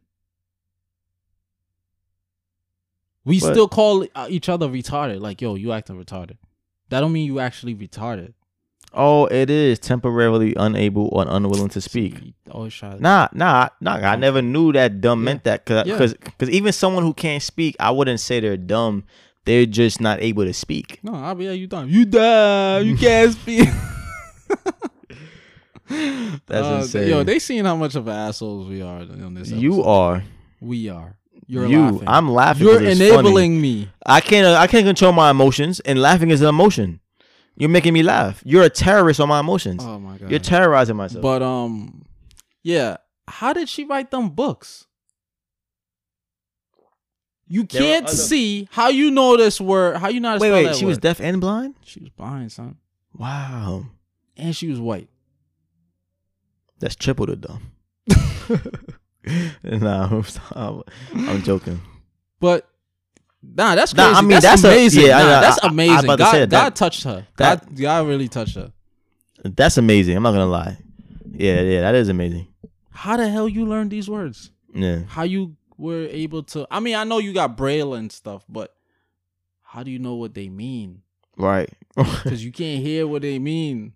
We 3.23 3.39
But- 3.39 3.53
still 3.53 3.68
call 3.68 4.06
uh, 4.14 4.27
each 4.30 4.49
other 4.49 4.68
retarded. 4.68 5.19
Like, 5.19 5.41
yo, 5.41 5.56
you 5.56 5.72
acting 5.72 6.03
retarded. 6.03 6.38
That 6.89 6.99
don't 6.99 7.11
mean 7.11 7.26
you 7.26 7.39
actually 7.39 7.73
retarded. 7.73 8.34
Oh, 8.93 9.26
it 9.26 9.49
is 9.49 9.80
temporarily 9.80 10.53
unable 10.56 11.10
or 11.11 11.26
unwilling 11.27 11.68
to 11.69 11.81
speak. 11.81 12.18
Always 12.49 12.73
try. 12.73 12.95
Nah, 12.99 13.27
nah, 13.34 13.69
nah. 13.81 13.95
I 13.95 14.15
never 14.15 14.41
knew 14.41 14.72
that 14.73 15.02
dumb 15.02 15.19
Yeah. 15.22 15.26
meant 15.26 15.43
that. 15.45 15.65
Cause, 15.65 15.85
Yeah. 15.88 15.97
cause, 15.97 16.15
'cause 16.38 16.49
even 16.49 16.72
someone 16.72 17.03
who 17.03 17.14
can't 17.14 17.43
speak, 17.43 17.76
I 17.80 17.91
wouldn't 17.91 18.19
say 18.22 18.39
they're 18.39 18.56
dumb. 18.56 19.03
They're 19.45 19.65
just 19.67 20.01
not 20.01 20.22
able 20.22 20.43
to 20.45 20.53
speak. 20.53 20.99
No, 21.03 21.13
I'll 21.15 21.35
be 21.35 21.47
like, 21.47 21.59
you 21.59 21.67
dumb. 21.67 21.88
You 21.88 22.05
dumb. 22.05 22.85
You 22.85 22.97
can't 22.97 23.31
speak. 23.39 23.69
That's 25.88 26.65
Uh, 26.67 26.80
insane. 26.81 27.09
Yo, 27.09 27.23
they 27.23 27.38
seen 27.39 27.65
how 27.65 27.76
much 27.76 27.95
of 27.95 28.07
assholes 28.07 28.67
we 28.67 28.81
are 28.81 28.99
on 29.01 29.34
this. 29.35 29.51
you 29.51 29.84
are. 29.84 30.23
We 30.59 30.89
are. 30.89 31.15
You're 31.47 31.67
you. 31.67 31.80
laughing. 31.91 32.03
I'm 32.07 32.31
laughing. 32.31 32.65
You're 32.65 32.81
it's 32.84 32.99
funny. 32.99 33.09
enabling 33.11 33.61
me. 33.61 33.89
I 34.05 34.19
can't. 34.19 34.47
I 34.47 34.65
can't 34.65 34.85
control 34.85 35.11
my 35.11 35.30
emotions, 35.30 35.80
and 35.81 36.01
laughing 36.01 36.31
is 36.31 36.41
an 36.41 36.47
emotion. 36.47 36.99
You're 37.55 37.69
making 37.69 37.93
me 37.93 38.01
laugh. 38.01 38.41
You're 38.43 38.63
a 38.63 38.69
terrorist 38.69 39.19
on 39.19 39.30
my 39.30 39.39
emotions. 39.41 39.84
Oh 39.85 39.99
my 39.99 40.17
god. 40.17 40.30
You're 40.31 40.39
terrorizing 40.39 40.95
myself. 40.95 41.22
But 41.22 41.43
um, 41.43 42.03
yeah. 42.63 42.97
How 43.27 43.53
did 43.53 43.69
she 43.69 43.85
write 43.85 44.09
them 44.11 44.30
books? 44.30 44.85
You 47.47 47.63
There 47.63 47.81
were 47.81 47.88
can't 47.88 48.05
other- 48.07 48.15
see 48.15 48.67
how 48.72 48.89
you 48.89 49.11
know 49.11 49.38
this 49.38 49.61
word. 49.61 49.97
How 49.97 50.09
you 50.09 50.19
know 50.19 50.30
how 50.30 50.35
to 50.35 50.41
wait, 50.41 50.47
spell 50.49 50.55
wait. 50.57 50.63
that 50.67 50.76
She 50.77 50.85
was 50.85 50.95
word? 50.97 51.01
deaf 51.01 51.19
and 51.22 51.39
blind. 51.39 51.76
She 51.84 51.99
was 51.99 52.09
blind, 52.09 52.51
son, 52.51 52.77
Wow, 53.17 53.85
and 54.35 54.55
she 54.55 54.67
was 54.67 54.80
white. 54.80 55.09
that's 56.80 56.95
triple 56.95 57.26
the 57.27 57.35
dumb. 57.35 57.72
nah, 59.63 60.07
I'm, 60.11 60.23
I'm, 60.53 60.84
I'm 61.30 61.43
joking. 61.43 61.80
But 62.39 62.67
nah, 63.41 63.76
that's 63.76 63.93
Nah, 63.93 64.05
crazy. 64.05 64.17
I 64.17 64.22
mean, 64.22 64.30
that's, 64.31 64.43
that's 64.45 64.63
a- 64.63 64.67
amazing. 64.67 65.05
yeah, 65.07 65.17
I- 65.17 65.22
Nah, 65.23 65.38
I- 65.38 65.41
that's 65.41 65.59
I- 65.63 65.67
I 65.67 65.69
amazing. 65.69 66.03
about 66.05 66.15
to 66.15 66.23
God, 66.23 66.31
say 66.31 66.39
that- 66.39 66.49
God 66.49 66.76
touched 66.76 67.03
her. 67.03 67.27
that- 67.38 67.65
God, 67.65 67.76
God 67.80 68.07
really 68.07 68.27
touched 68.27 68.55
her. 68.55 68.72
That's 69.43 69.77
amazing. 69.77 70.17
I'm 70.17 70.23
not 70.23 70.31
gonna 70.31 70.45
lie. 70.47 70.77
Yeah, 71.31 71.61
yeah, 71.61 71.81
that 71.81 71.95
is 71.95 72.09
amazing. 72.09 72.47
How 72.91 73.17
the 73.17 73.30
hell 73.30 73.47
you 73.47 73.65
learned 73.65 73.91
these 73.91 74.09
words? 74.09 74.51
Yeah. 74.73 75.03
How 75.07 75.23
you 75.23 75.55
were 75.77 76.07
able 76.10 76.43
to 76.43 76.68
I 76.69 76.80
mean, 76.80 76.95
I 76.95 77.03
know 77.03 77.18
you 77.18 77.34
got 77.34 77.57
braille 77.57 77.93
and 77.93 78.11
stuff, 78.11 78.43
but 78.47 78.76
how 79.64 79.84
do 79.84 79.91
you 79.91 79.99
know 79.99 80.15
what 80.15 80.34
they 80.34 80.49
mean? 80.49 81.02
Right. 81.38 81.69
Because 81.95 82.43
you 82.43 82.52
can't 82.52 82.81
hear 82.81 83.07
what 83.07 83.22
they 83.22 83.39
mean. 83.39 83.93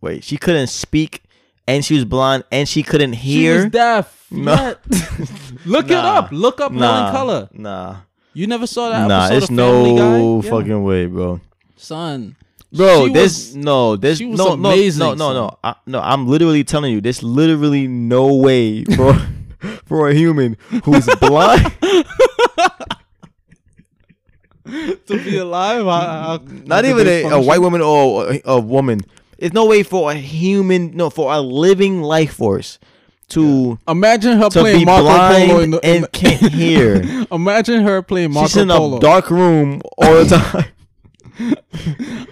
Wait, 0.00 0.24
she 0.24 0.36
couldn't 0.36 0.68
speak 0.68 1.22
and 1.66 1.84
she 1.84 1.94
was 1.94 2.04
blind 2.04 2.44
and 2.50 2.68
she 2.68 2.82
couldn't 2.82 3.14
hear. 3.14 3.54
She 3.54 3.64
was 3.64 3.72
deaf. 3.72 4.26
No. 4.30 4.76
Look 5.66 5.88
nah. 5.88 5.98
it 5.98 6.04
up. 6.04 6.32
Look 6.32 6.60
up 6.60 6.72
nah. 6.72 7.10
Color. 7.10 7.48
Nah. 7.52 7.96
You 8.34 8.46
never 8.46 8.66
saw 8.66 8.88
that 8.88 9.06
nah, 9.08 9.26
episode 9.26 9.36
it's 9.36 9.50
no 9.50 10.40
yeah. 10.40 10.50
fucking 10.50 10.82
way, 10.84 11.06
bro. 11.06 11.40
Son. 11.76 12.36
Bro, 12.72 13.08
she 13.08 13.12
this 13.12 13.48
was, 13.48 13.56
no, 13.56 13.96
this 13.96 14.20
no, 14.20 14.52
amazing, 14.52 15.00
no, 15.00 15.12
no, 15.12 15.32
no, 15.34 15.58
no, 15.62 15.74
no. 15.84 16.00
I'm 16.00 16.26
literally 16.26 16.64
telling 16.64 16.92
you, 16.94 17.02
there's 17.02 17.22
literally 17.22 17.86
no 17.86 18.34
way, 18.34 18.84
bro. 18.84 19.18
for 19.86 20.08
a 20.08 20.14
human 20.14 20.56
who's 20.84 21.06
blind. 21.16 21.72
to 24.64 24.96
be 25.24 25.36
alive. 25.38 25.84
How, 25.84 26.00
how, 26.38 26.38
not 26.64 26.84
even 26.84 27.06
a, 27.06 27.22
a 27.24 27.40
white 27.40 27.60
woman 27.60 27.80
or 27.80 28.32
a, 28.32 28.40
a 28.44 28.60
woman. 28.60 29.00
There's 29.38 29.52
no 29.52 29.66
way 29.66 29.82
for 29.82 30.10
a 30.12 30.14
human, 30.14 30.96
no, 30.96 31.10
for 31.10 31.32
a 31.32 31.40
living 31.40 32.00
life 32.02 32.34
force 32.34 32.78
to 33.28 33.78
Imagine 33.88 34.38
her 34.38 34.48
to 34.50 34.60
playing 34.60 34.80
be 34.80 34.84
Marco 34.84 35.02
blind 35.04 35.48
Polo 35.50 35.60
in 35.62 35.70
the, 35.72 35.78
in 35.80 35.94
and 35.96 36.04
the- 36.04 36.08
can't 36.08 36.52
hear. 36.52 37.02
Imagine 37.32 37.82
her 37.82 38.02
playing 38.02 38.32
Marco 38.32 38.46
She's 38.48 38.56
in 38.58 38.68
Polo. 38.68 38.98
a 38.98 39.00
dark 39.00 39.30
room 39.30 39.80
all 39.98 40.24
the 40.24 40.36
time. 40.36 40.66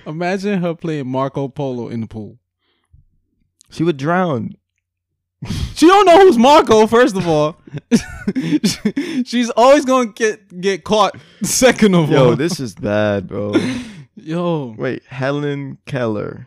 Imagine 0.06 0.60
her 0.62 0.74
playing 0.74 1.08
Marco 1.08 1.48
Polo 1.48 1.88
in 1.88 2.00
the 2.02 2.06
pool. 2.06 2.38
she 3.70 3.82
would 3.82 3.96
drown. 3.96 4.54
She 5.74 5.86
don't 5.86 6.04
know 6.04 6.18
who's 6.18 6.36
Marco. 6.36 6.86
First 6.86 7.16
of 7.16 7.26
all, 7.26 7.56
she's 9.24 9.48
always 9.56 9.86
gonna 9.86 10.12
get 10.12 10.60
get 10.60 10.84
caught. 10.84 11.16
Second 11.42 11.94
of 11.94 12.10
all. 12.10 12.10
Yo, 12.10 12.28
all, 12.30 12.36
this 12.36 12.60
is 12.60 12.74
bad, 12.74 13.26
bro. 13.26 13.54
yo, 14.14 14.74
Wait, 14.76 15.02
Helen 15.06 15.78
Keller. 15.86 16.46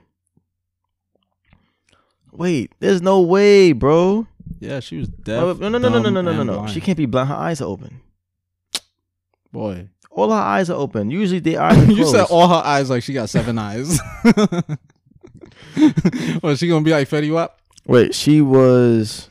Wait, 2.32 2.72
there's 2.80 3.02
no 3.02 3.22
way, 3.22 3.72
bro. 3.72 4.28
yeah, 4.60 4.80
she 4.80 4.98
was 4.98 5.08
deaf. 5.08 5.58
No, 5.60 5.70
no, 5.70 5.78
no, 5.80 5.90
no, 5.90 6.00
no, 6.00 6.10
no, 6.10 6.22
no, 6.22 6.32
no, 6.32 6.44
no. 6.44 6.54
blind. 6.58 6.70
She 6.72 6.80
can't 6.82 6.98
be 6.98 7.08
blind. 7.08 7.30
Her 7.30 7.36
eyes 7.36 7.62
are 7.62 7.68
open. 7.68 8.02
Boy, 9.52 9.90
All 10.12 10.30
her 10.30 10.36
eyes 10.36 10.70
are 10.70 10.78
open. 10.78 11.10
Usually 11.10 11.40
they 11.40 11.56
are 11.56 11.74
you 11.86 12.06
said 12.06 12.26
all 12.30 12.48
her 12.48 12.62
eyes 12.64 12.92
like 12.92 13.02
she 13.02 13.14
got 13.14 13.30
seven 13.30 13.58
eyes. 13.58 14.00
well, 16.44 16.56
she 16.56 16.68
gonna 16.68 16.84
be 16.86 16.92
like 16.92 17.10
Fetty 17.10 17.34
Wap? 17.34 17.60
Wait, 17.86 18.16
she 18.16 18.42
was 18.42 19.30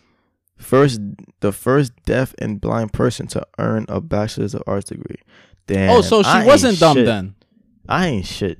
first 0.56 1.00
the 1.40 1.52
first 1.52 1.92
deaf 2.04 2.34
and 2.38 2.60
blind 2.60 2.92
person 2.92 3.26
to 3.28 3.46
earn 3.58 3.86
a 3.88 4.00
bachelor's 4.00 4.54
of 4.54 4.62
arts 4.66 4.88
degree. 4.88 5.16
Damn. 5.66 5.90
oh, 5.90 6.00
so 6.02 6.22
she 6.22 6.28
I 6.28 6.44
wasn't 6.46 6.78
dumb 6.78 6.96
shit. 6.96 7.06
then. 7.06 7.34
I 7.88 8.06
ain't 8.08 8.26
shit. 8.26 8.58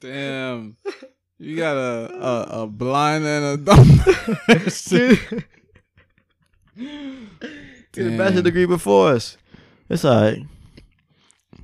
Damn. 0.00 0.76
You 1.38 1.56
got 1.56 1.76
a 1.76 2.14
a, 2.14 2.62
a 2.62 2.66
blind 2.66 3.24
and 3.24 3.44
a 3.44 3.56
dumb 3.56 3.98
person. 4.46 5.18
Get 7.98 8.14
a 8.14 8.16
bachelor 8.16 8.42
degree 8.42 8.66
before 8.66 9.08
us. 9.08 9.36
It's 9.88 10.04
alright. 10.04 10.38
At 11.52 11.60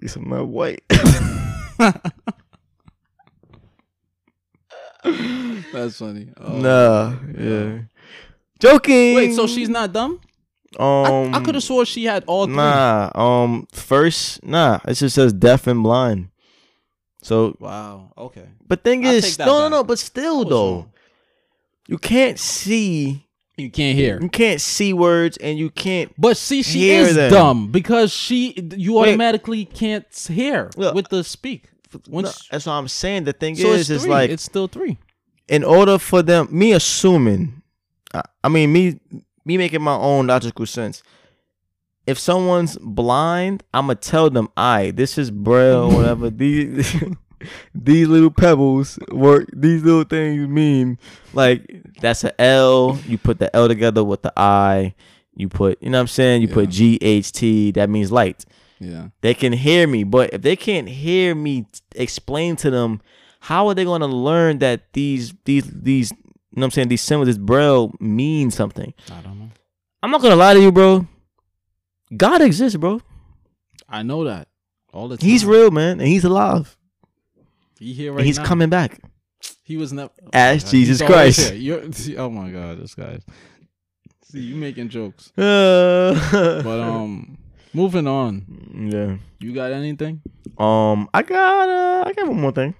least 0.00 0.14
I'm 0.16 0.28
not 0.28 0.46
white. 0.46 0.82
That's 5.02 5.98
funny. 5.98 6.28
Oh. 6.40 6.58
nah, 6.58 7.14
yeah. 7.36 7.78
Joking. 8.60 9.16
Wait, 9.16 9.34
so 9.34 9.46
she's 9.46 9.68
not 9.68 9.92
dumb? 9.92 10.20
um 10.78 11.34
I, 11.34 11.38
I 11.38 11.40
could 11.40 11.54
have 11.54 11.62
swore 11.64 11.84
she 11.84 12.04
had 12.04 12.24
all 12.26 12.46
three. 12.46 12.54
Nah, 12.56 13.10
um, 13.14 13.66
first, 13.72 14.44
nah. 14.44 14.78
It 14.86 14.94
just 14.94 15.14
says 15.14 15.32
deaf 15.32 15.66
and 15.66 15.82
blind. 15.82 16.28
So, 17.22 17.56
Wow. 17.58 18.12
Okay. 18.16 18.46
but 18.66 18.84
thing 18.84 19.06
I'll 19.06 19.14
is, 19.14 19.24
take 19.24 19.36
that 19.36 19.46
no, 19.46 19.68
no, 19.68 19.82
But 19.84 19.98
still, 19.98 20.44
though, 20.44 20.72
wrong. 20.74 20.92
you 21.88 21.98
can't 21.98 22.38
see. 22.38 23.23
You 23.56 23.70
can't 23.70 23.96
hear. 23.96 24.20
You 24.20 24.28
can't 24.28 24.60
see 24.60 24.92
words, 24.92 25.36
and 25.36 25.56
you 25.58 25.70
can't. 25.70 26.12
But 26.18 26.36
see, 26.36 26.62
she 26.62 26.90
is 26.90 27.14
them. 27.14 27.30
dumb 27.30 27.70
because 27.70 28.12
she 28.12 28.54
you 28.76 28.94
Wait. 28.94 29.10
automatically 29.10 29.64
can't 29.64 30.04
hear 30.28 30.70
Look, 30.76 30.94
with 30.94 31.08
the 31.08 31.22
speak. 31.22 31.70
Once, 32.08 32.26
No, 32.26 32.32
that's 32.50 32.66
what 32.66 32.72
I'm 32.72 32.88
saying. 32.88 33.24
The 33.24 33.32
thing 33.32 33.54
so 33.54 33.68
is, 33.68 33.88
it's 33.88 34.02
is 34.02 34.08
like 34.08 34.30
it's 34.30 34.42
still 34.42 34.66
three. 34.66 34.98
in 35.46 35.62
order 35.62 35.98
for 35.98 36.22
them, 36.22 36.48
me 36.50 36.72
assuming, 36.72 37.62
I, 38.12 38.22
I 38.42 38.48
mean, 38.48 38.72
me, 38.72 38.98
me 39.44 39.56
making 39.58 39.82
my 39.82 39.94
own 39.94 40.26
logical 40.26 40.66
sense. 40.66 41.04
If 42.06 42.18
someone's 42.18 42.76
blind, 42.78 43.62
I'ma 43.72 43.94
tell 43.94 44.28
them, 44.30 44.48
"I 44.56 44.90
this 44.90 45.16
is 45.16 45.30
braille, 45.30 45.88
whatever. 45.90 46.28
These 46.42 46.92
these 47.74 48.08
little 48.08 48.30
pebbles 48.30 48.98
work. 49.10 49.48
These 49.52 49.82
little 49.82 50.04
things 50.04 50.46
mean 50.48 50.98
like 51.32 51.82
that's 52.00 52.24
a 52.24 52.40
L. 52.40 52.98
You 53.06 53.18
put 53.18 53.38
the 53.38 53.54
L 53.54 53.68
together 53.68 54.04
with 54.04 54.22
the 54.22 54.32
I. 54.36 54.94
You 55.36 55.48
put, 55.48 55.82
you 55.82 55.90
know 55.90 55.98
what 55.98 56.02
I'm 56.02 56.08
saying? 56.08 56.42
You 56.42 56.48
put 56.48 56.68
G 56.68 56.98
H 57.02 57.32
T. 57.32 57.72
That 57.72 57.90
means 57.90 58.12
light. 58.12 58.44
Yeah. 58.78 59.08
They 59.20 59.34
can 59.34 59.52
hear 59.52 59.86
me, 59.86 60.04
but 60.04 60.32
if 60.32 60.42
they 60.42 60.56
can't 60.56 60.88
hear 60.88 61.34
me 61.34 61.66
explain 61.94 62.56
to 62.56 62.70
them, 62.70 63.00
how 63.40 63.68
are 63.68 63.74
they 63.74 63.84
going 63.84 64.00
to 64.00 64.06
learn 64.06 64.58
that 64.58 64.92
these 64.92 65.34
these 65.44 65.64
these 65.64 66.12
you 66.12 66.60
know 66.60 66.60
what 66.60 66.64
I'm 66.66 66.70
saying 66.70 66.88
these 66.88 67.02
symbols, 67.02 67.26
this 67.26 67.38
braille 67.38 67.92
mean 67.98 68.50
something? 68.50 68.94
I 69.10 69.20
don't 69.22 69.38
know. 69.38 69.50
I'm 70.02 70.10
not 70.10 70.20
gonna 70.20 70.36
lie 70.36 70.54
to 70.54 70.60
you, 70.60 70.70
bro. 70.70 71.06
God 72.16 72.42
exists, 72.42 72.76
bro. 72.76 73.00
I 73.88 74.02
know 74.02 74.24
that 74.24 74.48
all 74.92 75.08
the 75.08 75.16
time. 75.16 75.28
He's 75.28 75.44
real, 75.44 75.70
man, 75.70 75.98
and 75.98 76.06
he's 76.06 76.24
alive. 76.24 76.76
He 77.78 77.92
here 77.92 78.12
right 78.12 78.24
he's 78.24 78.38
now. 78.38 78.44
coming 78.44 78.68
back. 78.70 79.00
He 79.62 79.76
was 79.76 79.92
never 79.92 80.10
As 80.32 80.62
God, 80.64 80.70
Jesus 80.70 81.02
Christ. 81.02 81.40
See, 81.48 82.16
oh 82.16 82.30
my 82.30 82.50
god, 82.50 82.78
this 82.80 82.94
guy. 82.94 83.18
See, 84.24 84.40
you 84.40 84.56
making 84.56 84.88
jokes. 84.88 85.30
Uh, 85.38 86.14
But 86.64 86.80
um, 86.80 87.38
moving 87.72 88.06
on. 88.06 88.88
yeah. 88.92 89.16
You 89.38 89.52
got 89.54 89.72
anything? 89.72 90.22
Um, 90.58 91.08
I 91.12 91.22
got 91.22 91.68
uh, 91.68 92.04
I 92.08 92.12
got 92.12 92.28
one 92.28 92.40
more 92.40 92.52
thing. 92.52 92.74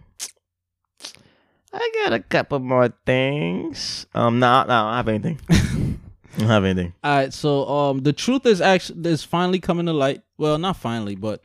I 1.72 1.90
got 2.04 2.12
a 2.12 2.20
couple 2.20 2.60
more 2.60 2.88
things. 3.04 4.06
Um, 4.14 4.38
no, 4.38 4.64
no, 4.64 4.72
I 4.72 5.02
don't 5.02 5.06
have 5.06 5.08
anything. 5.08 5.40
I 6.36 6.38
don't 6.38 6.48
have 6.48 6.64
anything. 6.64 6.92
All 7.02 7.16
right, 7.16 7.32
so 7.32 7.68
um, 7.68 7.98
the 8.00 8.12
truth 8.12 8.46
is 8.46 8.60
actually 8.60 9.10
is 9.10 9.24
finally 9.24 9.58
coming 9.58 9.86
to 9.86 9.92
light. 9.92 10.22
Well, 10.38 10.56
not 10.58 10.76
finally, 10.76 11.16
but 11.16 11.42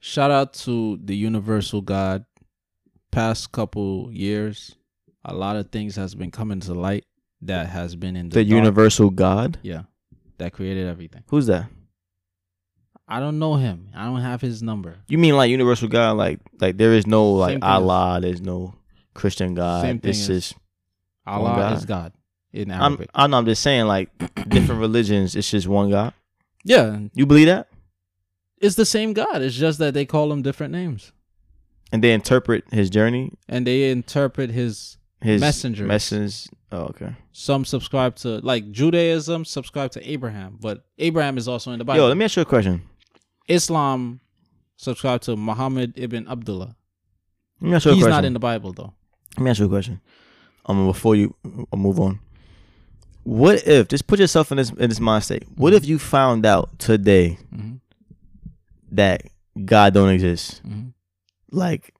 shout 0.00 0.30
out 0.30 0.52
to 0.54 0.98
the 1.02 1.16
Universal 1.16 1.82
God. 1.82 2.24
Past 3.10 3.52
couple 3.52 4.10
years, 4.12 4.76
a 5.24 5.34
lot 5.34 5.56
of 5.56 5.70
things 5.70 5.96
has 5.96 6.14
been 6.14 6.30
coming 6.30 6.60
to 6.60 6.74
light 6.74 7.06
that 7.42 7.68
has 7.68 7.96
been 7.96 8.16
in 8.16 8.28
the, 8.28 8.34
The 8.34 8.44
universal 8.44 9.08
God. 9.08 9.58
Yeah, 9.62 9.82
that 10.36 10.52
created 10.52 10.86
everything. 10.86 11.24
Who's 11.28 11.46
that? 11.46 11.68
I 13.08 13.18
don't 13.20 13.38
know 13.38 13.54
him. 13.54 13.88
I 13.94 14.04
don't 14.04 14.20
have 14.20 14.42
his 14.42 14.62
number. 14.62 14.96
You 15.08 15.16
mean 15.16 15.34
like 15.36 15.50
universal 15.50 15.88
God? 15.88 16.18
Like 16.18 16.40
like 16.60 16.76
there 16.76 16.92
is 16.92 17.06
no 17.06 17.30
like 17.32 17.54
thing 17.54 17.62
as- 17.64 17.68
Allah. 17.82 18.18
There's 18.20 18.42
no 18.42 18.74
Christian 19.14 19.54
God. 19.54 19.82
Same 19.82 19.98
thing 20.00 20.10
It's 20.10 20.26
just 20.26 20.54
Allah 21.26 21.56
God. 21.56 21.76
is 21.78 21.84
God 21.86 22.12
in 22.52 22.70
I'm 22.70 22.92
Arabic. 22.92 23.10
I 23.14 23.26
know 23.26 23.38
I'm 23.38 23.46
just 23.46 23.62
saying 23.62 23.86
like 23.86 24.10
different 24.48 24.80
religions. 24.82 25.34
It's 25.34 25.50
just 25.50 25.66
one 25.66 25.88
God. 25.90 26.12
yeah, 26.62 26.98
You 27.14 27.24
believe 27.24 27.46
that? 27.46 27.67
It's 28.60 28.76
the 28.76 28.86
same 28.86 29.12
God. 29.12 29.42
It's 29.42 29.56
just 29.56 29.78
that 29.78 29.94
they 29.94 30.04
call 30.04 30.30
him 30.32 30.42
different 30.42 30.72
names, 30.72 31.12
And 31.92 32.02
they 32.02 32.12
interpret 32.12 32.64
his 32.72 32.90
journey, 32.90 33.32
and 33.48 33.66
they 33.66 33.90
interpret 33.90 34.50
his. 34.50 34.96
his 35.22 35.40
Messengers. 35.40 35.86
Messengers. 35.86 36.48
Oh, 36.70 36.84
okay. 36.90 37.14
Some 37.32 37.64
subscribe 37.64 38.16
to 38.16 38.38
like 38.40 38.70
Judaism, 38.70 39.44
subscribe 39.44 39.90
to 39.92 40.10
Abraham, 40.10 40.58
but 40.60 40.84
Abraham 40.98 41.38
is 41.38 41.48
also 41.48 41.72
in 41.72 41.78
the 41.78 41.84
Bible. 41.84 42.02
Yo, 42.02 42.08
let 42.08 42.16
me 42.16 42.24
ask 42.24 42.36
you 42.36 42.42
a 42.42 42.44
question. 42.44 42.82
Islam 43.48 44.20
subscribe 44.76 45.20
to 45.22 45.36
Muhammad 45.36 45.94
ibn 45.96 46.28
Abdullah. 46.28 46.76
Let 47.60 47.68
me 47.68 47.74
ask 47.74 47.86
you 47.86 47.92
a 47.92 47.94
He's 47.94 48.04
question. 48.04 48.16
not 48.16 48.24
in 48.24 48.32
the 48.34 48.38
Bible 48.38 48.72
though. 48.72 48.92
Let 49.36 49.44
me 49.44 49.50
ask 49.50 49.60
you 49.60 49.66
a 49.66 49.68
question. 49.68 50.00
Um, 50.66 50.86
before 50.86 51.16
you 51.16 51.34
uh, 51.72 51.76
move 51.76 51.98
on, 51.98 52.20
what 53.24 53.66
if 53.66 53.88
just 53.88 54.06
put 54.06 54.18
yourself 54.20 54.50
in 54.52 54.58
this 54.58 54.70
in 54.70 54.88
this 54.90 55.00
mind 55.00 55.24
state? 55.24 55.44
What 55.56 55.72
if 55.72 55.86
you 55.86 55.98
found 55.98 56.44
out 56.44 56.78
today 56.78 57.38
hmm 57.54 57.76
that 58.92 59.22
God 59.64 59.94
don't 59.94 60.10
exist? 60.10 60.60
hmm 60.62 60.88
Like 61.50 61.94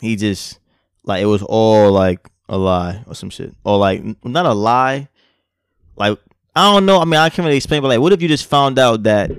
he 0.00 0.16
just 0.16 0.58
like 1.04 1.22
it 1.22 1.26
was 1.26 1.42
all 1.42 1.90
like 1.92 2.28
a 2.48 2.56
lie 2.56 3.02
or 3.06 3.14
some 3.14 3.30
shit, 3.30 3.54
or 3.64 3.78
like 3.78 4.02
not 4.24 4.46
a 4.46 4.52
lie. 4.54 5.08
Like 5.96 6.18
I 6.56 6.72
don't 6.72 6.86
know. 6.86 7.00
I 7.00 7.04
mean, 7.04 7.20
I 7.20 7.28
can't 7.30 7.44
really 7.44 7.56
explain, 7.56 7.82
but 7.82 7.88
like, 7.88 8.00
what 8.00 8.12
if 8.12 8.20
you 8.22 8.28
just 8.28 8.46
found 8.46 8.78
out 8.78 9.04
that 9.04 9.30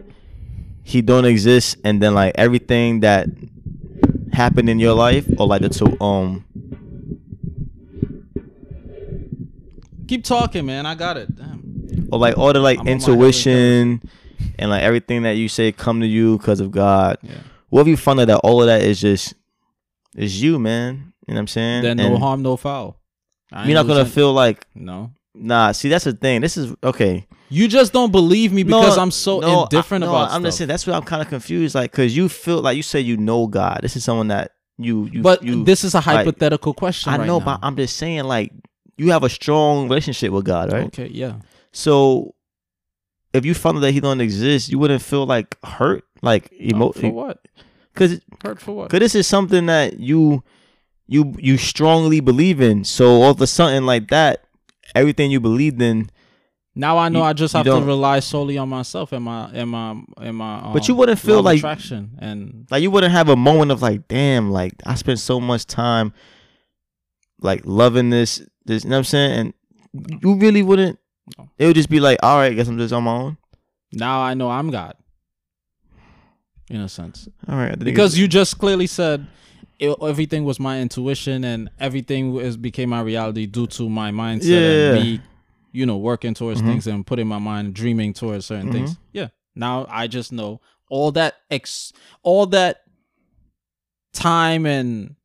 he 0.83 1.01
don't 1.01 1.25
exist, 1.25 1.77
and 1.83 2.01
then 2.01 2.13
like 2.13 2.33
everything 2.35 3.01
that 3.01 3.27
happened 4.31 4.69
in 4.69 4.79
your 4.79 4.93
life, 4.93 5.27
or 5.37 5.47
like 5.47 5.61
the 5.61 5.69
two 5.69 5.99
um 6.01 6.45
Keep 10.07 10.23
talking, 10.23 10.65
man. 10.65 10.85
I 10.87 10.95
got 10.95 11.17
it. 11.17 11.35
Damn. 11.35 12.07
or 12.11 12.17
like 12.19 12.37
all 12.37 12.51
the 12.51 12.59
like 12.59 12.79
I'm 12.79 12.87
on 12.87 12.93
intuition 12.93 14.01
and 14.57 14.69
like 14.69 14.83
everything 14.83 15.23
that 15.23 15.33
you 15.37 15.47
say 15.49 15.71
come 15.71 16.01
to 16.01 16.07
you 16.07 16.37
because 16.37 16.59
of 16.59 16.71
God. 16.71 17.17
Yeah. 17.21 17.35
What 17.69 17.81
if 17.81 17.87
you 17.87 17.97
found 17.97 18.19
out 18.19 18.27
that 18.27 18.37
all 18.39 18.61
of 18.61 18.67
that 18.67 18.81
is 18.81 18.99
just 18.99 19.33
is 20.15 20.41
you, 20.41 20.59
man? 20.59 21.13
You 21.27 21.33
know 21.33 21.35
what 21.35 21.39
I'm 21.41 21.47
saying? 21.47 21.83
Then 21.83 21.97
no 21.97 22.17
harm, 22.17 22.41
no 22.41 22.57
foul. 22.57 22.97
I 23.51 23.65
You're 23.65 23.75
not 23.75 23.87
gonna 23.87 24.05
feel 24.05 24.33
like 24.33 24.65
no. 24.75 25.11
nah. 25.33 25.71
See, 25.71 25.89
that's 25.89 26.05
the 26.05 26.13
thing. 26.13 26.41
This 26.41 26.57
is 26.57 26.73
okay. 26.83 27.25
You 27.51 27.67
just 27.67 27.93
don't 27.93 28.11
believe 28.11 28.53
me 28.53 28.61
because 28.63 28.95
No, 28.95 29.01
I'm 29.01 29.11
so 29.11 29.39
no, 29.39 29.63
indifferent 29.63 30.03
I, 30.03 30.07
no, 30.07 30.15
about 30.15 30.31
I'm 30.31 30.43
just 30.43 30.57
saying 30.59 30.67
that's 30.67 30.85
why 30.85 30.93
I'm 30.93 31.03
kind 31.03 31.21
of 31.21 31.29
confused. 31.29 31.73
Like, 31.73 31.91
cause 31.91 32.15
you 32.15 32.29
feel 32.29 32.61
like 32.61 32.77
you 32.77 32.83
say 32.83 32.99
you 32.99 33.17
know 33.17 33.47
God. 33.47 33.79
This 33.81 33.95
is 33.95 34.03
someone 34.03 34.27
that 34.27 34.51
you 34.77 35.09
you. 35.11 35.21
but 35.21 35.43
you, 35.43 35.63
this 35.63 35.83
is 35.83 35.93
a 35.93 35.97
like- 35.97 36.05
hypothetical 36.05 36.73
question. 36.73 37.11
I 37.13 37.17
right 37.17 37.27
know, 37.27 37.39
now. 37.39 37.45
but 37.45 37.59
I'm 37.63 37.75
just 37.75 37.97
saying 37.97 38.23
like 38.25 38.51
you 38.97 39.11
have 39.11 39.23
a 39.23 39.29
strong 39.29 39.83
relationship 39.89 40.31
with 40.31 40.45
God, 40.45 40.71
right? 40.73 40.85
Okay, 40.87 41.07
yeah. 41.07 41.35
So 41.71 42.35
if 43.33 43.45
you 43.45 43.53
found 43.53 43.77
out 43.77 43.81
that 43.81 43.91
He 43.91 43.99
don't 43.99 44.21
exist, 44.21 44.69
you 44.69 44.79
wouldn't 44.79 45.01
feel 45.01 45.25
like 45.25 45.57
hurt, 45.63 46.03
like 46.21 46.51
emo. 46.59 46.89
Oh, 46.89 46.91
for 46.91 47.09
what? 47.11 47.47
Because 47.93 48.19
Hurt 48.43 48.61
for 48.61 48.73
what? 48.75 48.89
Cause 48.89 48.99
this 48.99 49.15
is 49.15 49.27
something 49.27 49.65
that 49.67 49.99
you 49.99 50.43
you 51.07 51.33
you 51.39 51.57
strongly 51.57 52.19
believe 52.19 52.61
in. 52.61 52.83
So 52.83 53.21
all 53.23 53.31
of 53.31 53.41
a 53.41 53.47
sudden 53.47 53.85
like 53.85 54.09
that, 54.09 54.45
everything 54.95 55.31
you 55.31 55.39
believed 55.39 55.81
in, 55.81 56.09
Now 56.75 56.97
I 56.97 57.09
know 57.09 57.19
You- 57.19 57.25
I 57.25 57.33
just 57.33 57.53
have 57.53 57.65
to 57.65 57.81
rely 57.81 58.19
solely 58.21 58.57
on 58.57 58.69
myself 58.69 59.11
and 59.11 59.25
my 59.25 59.49
and 59.53 59.69
my 59.69 59.95
and 60.21 60.37
my. 60.37 60.59
Um, 60.61 60.73
But 60.73 60.87
you 60.87 60.95
wouldn't 60.95 61.19
feel 61.19 61.41
like- 61.41 61.57
attraction 61.57 62.11
and 62.19 62.67
like 62.71 62.81
you 62.83 62.91
wouldn't 62.91 63.11
have 63.11 63.27
a 63.27 63.35
moment 63.35 63.71
of 63.71 63.81
like, 63.81 64.07
damn, 64.07 64.49
like 64.51 64.73
I 64.85 64.95
spent 64.95 65.19
so 65.19 65.39
much 65.41 65.65
time 65.65 66.13
like 67.41 67.61
loving 67.65 68.09
this 68.11 68.41
this 68.65 68.83
you 68.83 68.89
know 68.91 68.97
what 68.97 68.99
I'm 68.99 69.03
saying? 69.05 69.31
And 69.39 69.53
you 70.21 70.35
really 70.35 70.61
wouldn't 70.61 70.98
No. 71.37 71.49
it 71.57 71.65
would 71.67 71.75
just 71.75 71.89
be 71.89 71.99
like, 71.99 72.19
all 72.23 72.37
right, 72.37 72.51
I 72.51 72.55
guess 72.55 72.67
I'm 72.67 72.77
just 72.77 72.93
on 72.93 73.03
my 73.03 73.11
own. 73.13 73.37
now 73.93 74.21
I 74.21 74.33
know 74.33 74.49
I'm 74.49 74.69
God. 74.71 74.95
In 76.69 76.81
a 76.81 76.89
sense, 76.89 77.27
All 77.47 77.55
right. 77.57 77.77
Because 77.79 78.15
you 78.17 78.27
just 78.27 78.59
clearly 78.59 78.85
said 78.85 79.25
it, 79.79 79.95
everything 80.03 80.43
was 80.43 80.59
my 80.59 80.79
intuition 80.79 81.43
and 81.43 81.69
everything 81.79 82.31
was 82.31 82.57
became 82.57 82.89
my 82.89 83.01
reality 83.01 83.47
due 83.47 83.65
to 83.67 83.89
my 83.89 84.11
mindset 84.11 84.43
Yeah. 84.49 84.93
and 84.93 85.03
me, 85.03 85.21
you 85.71 85.87
know, 85.87 85.97
working 85.97 86.35
towards 86.35 86.61
Mhm. 86.61 86.65
things 86.67 86.85
and 86.87 87.07
putting 87.07 87.25
my 87.27 87.39
mind 87.39 87.73
dreaming 87.73 88.13
towards 88.13 88.45
certain 88.45 88.71
things. 88.71 88.91
Mm-hmm. 88.91 89.01
Yeah. 89.13 89.27
Now 89.55 89.87
I 89.89 90.05
just 90.05 90.31
know 90.31 90.61
all 90.91 91.11
that 91.13 91.37
ex, 91.49 91.91
all 92.21 92.45
that 92.47 92.81
time 94.13 94.67
and 94.67 95.15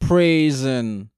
praise 0.00 0.64
and 0.64 1.09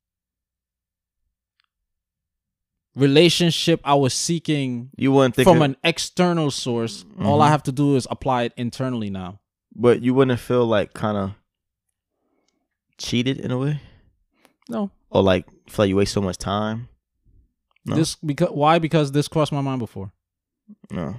relationship 2.95 3.81
I 3.85 3.95
was 3.95 4.13
seeking 4.15 4.91
you 4.97 5.13
wouldn't 5.13 5.35
think 5.35 5.47
from 5.47 5.59
of- 5.59 5.63
an 5.63 5.77
external 5.83 6.51
source. 6.51 7.05
All 7.21 7.39
Mhm. 7.39 7.45
I 7.45 7.49
have 7.49 7.63
to 7.65 7.73
do 7.73 7.97
is 7.97 8.07
apply 8.11 8.43
it 8.45 8.53
internally 8.57 9.11
now. 9.11 9.39
but 9.75 10.03
you 10.03 10.13
wouldn't 10.13 10.39
feel 10.39 10.67
like 10.67 10.93
kinda 10.93 11.35
cheated 12.99 13.39
in 13.39 13.51
a 13.51 13.59
way? 13.59 13.81
No, 14.69 14.91
Or 15.11 15.23
like 15.23 15.47
feel 15.69 15.85
like 15.85 15.89
you 15.89 15.97
waste 15.97 16.13
so 16.13 16.21
much 16.21 16.37
time? 16.39 16.89
No. 17.87 17.97
this 17.97 18.15
because 18.17 18.51
why? 18.51 18.79
Because 18.79 19.11
this 19.13 19.27
crossed 19.29 19.51
my 19.53 19.61
mind 19.63 19.79
before. 19.81 20.13
No. 20.91 21.17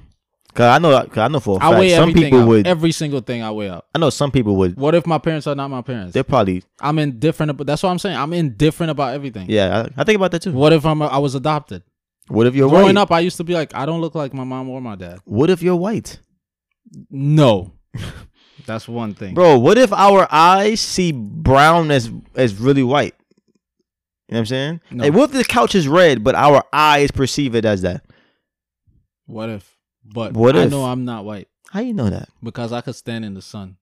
Cause 0.54 0.66
I 0.76 0.78
know, 0.78 0.92
cause 1.08 1.18
I 1.18 1.28
know 1.30 1.40
for 1.40 1.56
a 1.58 1.64
I 1.64 1.70
fact 1.70 1.80
weigh 1.80 1.90
some 1.90 2.02
everything 2.10 2.24
people 2.26 2.40
out. 2.42 2.48
would. 2.48 2.68
Every 2.68 2.92
single 2.92 3.22
thing 3.22 3.42
I 3.42 3.50
weigh 3.52 3.70
out. 3.70 3.86
I 3.96 4.00
know 4.00 4.12
some 4.12 4.30
people 4.32 4.56
would. 4.58 4.76
What 4.78 4.94
if 4.94 5.08
my 5.08 5.18
parents 5.18 5.48
are 5.48 5.56
not 5.56 5.70
my 5.70 5.82
parents? 5.82 6.14
They're 6.14 6.24
probably 6.24 6.64
I'm 6.80 7.00
indifferent. 7.00 7.50
About, 7.52 7.66
that's 7.66 7.82
what 7.82 7.90
I'm 7.90 7.98
saying. 7.98 8.16
I'm 8.18 8.34
indifferent 8.34 8.92
about 8.92 9.16
everything. 9.16 9.48
yeah. 9.50 9.88
I, 9.98 10.02
I 10.02 10.04
think 10.04 10.16
about 10.18 10.30
that 10.32 10.44
too. 10.44 10.52
What 10.52 10.72
if 10.72 10.86
I'm? 10.86 11.02
A, 11.02 11.08
I 11.08 11.18
was 11.18 11.34
adopted. 11.34 11.82
What 12.28 12.46
if 12.48 12.54
you're 12.56 12.70
Growing 12.70 12.96
white? 12.96 12.98
up, 12.98 13.12
I 13.12 13.20
used 13.22 13.38
to 13.38 13.44
be 13.44 13.54
like, 13.54 13.74
I 13.76 13.86
don't 13.86 14.00
look 14.00 14.16
like 14.16 14.34
my 14.34 14.44
mom 14.44 14.70
or 14.70 14.80
my 14.80 14.96
dad. 14.96 15.20
What 15.26 15.50
if 15.50 15.62
you're 15.64 15.76
white, 15.76 16.20
No, 17.10 17.74
that's 18.66 18.88
one 18.88 19.14
thing. 19.16 19.34
bro? 19.34 19.58
What 19.60 19.78
if 19.78 19.92
our 19.92 20.28
eyes 20.32 20.80
see 20.80 21.12
brown 21.12 21.90
as 21.92 22.12
as 22.36 22.56
really 22.56 22.84
white? 22.84 23.16
You 24.30 24.36
know 24.36 24.38
what 24.38 24.40
I'm 24.40 24.46
saying? 24.46 24.82
No. 24.92 25.04
Hey, 25.04 25.10
what 25.10 25.32
if 25.32 25.36
the 25.36 25.44
couch 25.44 25.74
is 25.76 25.88
red, 25.88 26.24
but 26.24 26.36
our 26.36 26.64
eyes 26.72 27.12
perceive 27.12 27.56
it 27.56 27.66
as 27.66 27.82
that? 27.82 28.06
What 29.26 29.50
if? 29.50 29.73
But 30.06 30.34
What 30.34 30.56
I 30.56 30.64
if? 30.64 30.72
know 30.72 30.86
I'm 30.86 31.06
not 31.06 31.26
white 31.26 31.48
How 31.72 31.80
you 31.82 31.94
know 31.94 32.10
that? 32.10 32.30
because 32.44 32.72
I 32.74 32.82
could 32.82 32.96
stand 32.96 33.24
in 33.26 33.34
the 33.34 33.42
sun, 33.42 33.78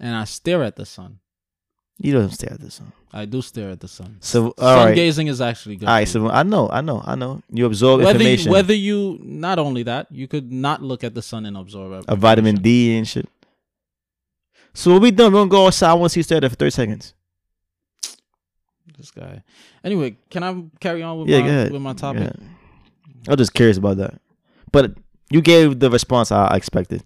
and 0.00 0.14
I 0.14 0.24
stare 0.24 0.62
at 0.62 0.76
the 0.76 0.86
sun. 0.86 1.18
You 2.00 2.12
don't 2.12 2.30
stare 2.30 2.52
at 2.52 2.60
the 2.60 2.70
sun. 2.70 2.92
I 3.12 3.24
do 3.24 3.42
stare 3.42 3.70
at 3.70 3.80
the 3.80 3.88
sun. 3.88 4.18
So 4.20 4.54
all 4.58 4.76
sun 4.76 4.86
right, 4.88 4.94
gazing 4.94 5.26
is 5.26 5.40
actually 5.40 5.74
good. 5.76 5.88
all 5.88 5.94
right. 5.96 6.06
for 6.08 6.18
you. 6.18 6.28
So 6.28 6.30
I 6.32 6.44
know, 6.44 6.68
I 6.70 6.80
know, 6.80 7.02
I 7.04 7.16
know. 7.16 7.42
You 7.50 7.66
absorb 7.66 8.00
whether 8.02 8.12
you, 8.22 8.28
information, 8.30 8.52
whether 8.52 8.74
you 8.74 9.18
not 9.24 9.58
only 9.58 9.82
that 9.82 10.06
you 10.12 10.28
could 10.28 10.52
not 10.52 10.80
look 10.82 11.02
at 11.02 11.14
the 11.14 11.22
sun 11.22 11.44
and 11.46 11.56
absorb 11.56 12.04
a 12.06 12.14
vitamin. 12.14 12.56
D 12.56 12.96
and 12.96 13.08
shit. 13.08 13.28
So 14.74 14.92
what 14.92 15.02
we 15.02 15.10
done? 15.10 15.32
We're 15.32 15.40
gonna 15.40 15.50
go 15.50 15.66
outside. 15.66 15.90
I 15.90 15.94
want 15.94 16.10
to 16.10 16.14
see 16.14 16.20
you 16.20 16.24
stare 16.24 16.40
there 16.40 16.50
for 16.50 16.54
thirty 16.56 16.70
seconds. 16.70 17.14
This 18.96 19.10
guy. 19.10 19.42
Anyway, 19.82 20.16
can 20.30 20.42
I 20.44 20.64
carry 20.80 21.02
on 21.02 21.18
with 21.20 21.28
Yeah, 21.28 21.40
my 21.40 21.46
ahead. 21.48 21.72
with 21.72 21.82
my 21.82 21.92
topic? 21.94 22.22
Yeah. 22.38 22.46
I 23.26 23.32
was 23.32 23.38
just 23.38 23.54
curious 23.54 23.76
about 23.78 23.96
that. 23.98 24.20
But 24.72 24.94
you 25.30 25.40
gave 25.40 25.80
the 25.80 25.90
response 25.90 26.30
I 26.30 26.54
expected. 26.56 27.02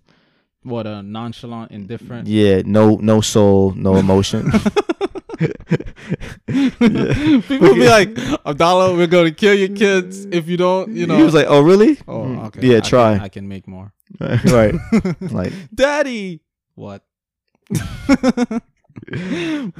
What 0.62 0.86
a 0.86 1.02
nonchalant, 1.02 1.72
indifferent. 1.72 2.28
Yeah, 2.28 2.62
no 2.64 2.96
no 2.96 3.20
soul, 3.20 3.72
no 3.74 3.96
emotion. 3.96 4.50
People 6.46 7.74
be 7.74 7.88
like, 7.88 8.16
Abdallah, 8.46 8.94
we're 8.96 9.06
gonna 9.08 9.30
kill 9.32 9.54
your 9.54 9.68
kids 9.76 10.24
if 10.26 10.48
you 10.48 10.56
don't. 10.56 10.94
You 10.94 11.06
know. 11.06 11.16
He 11.16 11.22
was 11.24 11.34
like, 11.34 11.46
"Oh, 11.48 11.60
really? 11.62 11.98
oh, 12.06 12.22
Mm, 12.24 12.44
okay. 12.46 12.66
Yeah, 12.66 12.76
I 12.78 12.80
try." 12.80 13.14
Can, 13.14 13.22
I 13.24 13.28
can 13.28 13.48
make 13.48 13.66
more. 13.66 13.92
right. 14.20 14.74
Like, 15.20 15.52
Daddy. 15.74 16.40
What? 16.74 17.02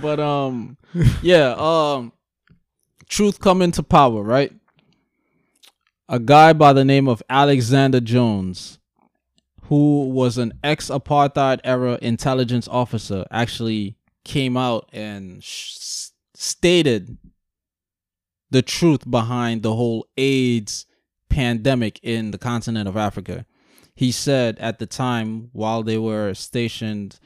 but 0.01 0.21
um, 0.21 0.77
yeah. 1.23 1.55
Um, 1.57 2.13
truth 3.09 3.41
coming 3.41 3.71
to 3.73 3.83
power, 3.83 4.23
right? 4.23 4.53
A 6.13 6.19
guy 6.19 6.53
by 6.53 6.75
the 6.75 6.85
name 6.85 7.09
of 7.09 7.23
Alexander 7.31 7.99
Jones, 7.99 8.79
who 9.63 10.11
was 10.11 10.37
an 10.37 10.53
ex-apartheid 10.63 11.61
era 11.65 11.99
intelligence 12.03 12.69
officer, 12.69 13.25
actually 13.31 13.97
came 14.23 14.55
out 14.59 14.91
and 14.93 15.43
sh- 15.43 16.11
stated 16.35 17.17
the 18.51 18.61
truth 18.61 19.11
behind 19.11 19.63
the 19.63 19.75
whole 19.75 20.07
AIDS 20.19 20.85
pandemic 21.31 21.99
in 22.03 22.31
the 22.31 22.37
continent 22.37 22.91
of 22.91 22.97
Africa. 22.99 23.47
He 23.95 24.13
said 24.13 24.59
at 24.59 24.79
the 24.79 24.87
time 24.87 25.49
while 25.53 25.83
they 25.83 25.97
were 25.97 26.35
stationed 26.35 27.19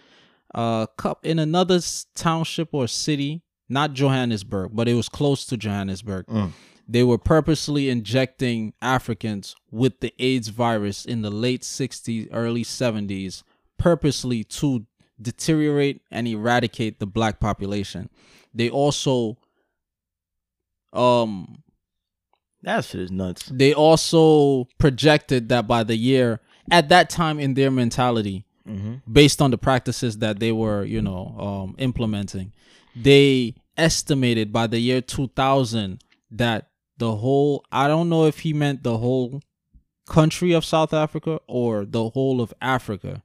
uh 0.55 0.87
in 1.25 1.41
another 1.41 1.81
township 2.15 2.69
or 2.73 2.87
city, 2.87 3.43
not 3.69 3.95
Johannesburg, 3.95 4.71
but 4.75 4.87
it 4.87 4.95
was 4.95 5.09
close 5.09 5.45
to 5.47 5.57
Johannesburg. 5.57 6.27
Mm. 6.27 6.53
They 6.89 7.03
were 7.03 7.19
purposely 7.19 7.89
injecting 7.91 8.73
Africans 8.81 9.57
with 9.71 10.01
the 10.01 10.15
AIDS 10.19 10.49
virus 10.49 11.05
in 11.05 11.23
the 11.23 11.31
late 11.31 11.63
60s, 11.63 12.29
early 12.33 12.63
70s, 12.63 13.43
purposely 13.77 14.45
to 14.45 14.87
deteriorate 15.21 16.03
and 16.11 16.29
eradicate 16.29 17.01
the 17.01 17.07
black 17.07 17.41
population. 17.41 18.09
They 18.55 18.71
also 18.71 19.37
um 20.93 21.63
That 22.63 22.85
shit 22.85 23.01
is 23.03 23.11
nuts. 23.11 23.51
they 23.53 23.75
also 23.75 24.67
projected 24.79 25.49
that 25.49 25.67
by 25.67 25.83
the 25.85 25.97
year 25.97 26.41
at 26.71 26.89
that 26.89 27.11
time 27.11 27.39
in 27.39 27.55
their 27.55 27.71
mentality 27.71 28.45
Mm-hmm. 28.69 28.95
based 29.13 29.41
on 29.41 29.53
the 29.53 29.59
practices 29.59 30.19
that 30.19 30.41
they 30.41 30.51
were 30.51 30.83
you 30.85 31.01
know 31.01 31.37
um, 31.39 31.77
implementing 31.79 32.53
they 32.97 33.55
estimated 33.77 34.53
by 34.53 34.67
the 34.67 34.81
year 34.81 35.01
2000 35.01 36.03
that 36.33 36.67
the 36.99 37.17
whole 37.17 37.65
i 37.71 37.87
don't 37.89 38.09
know 38.09 38.27
if 38.27 38.41
he 38.41 38.53
meant 38.53 38.83
the 38.83 38.99
whole 38.99 39.43
country 40.07 40.53
of 40.53 40.65
south 40.65 40.93
africa 40.93 41.41
or 41.47 41.85
the 41.85 42.11
whole 42.11 42.41
of 42.41 42.53
africa 42.61 43.23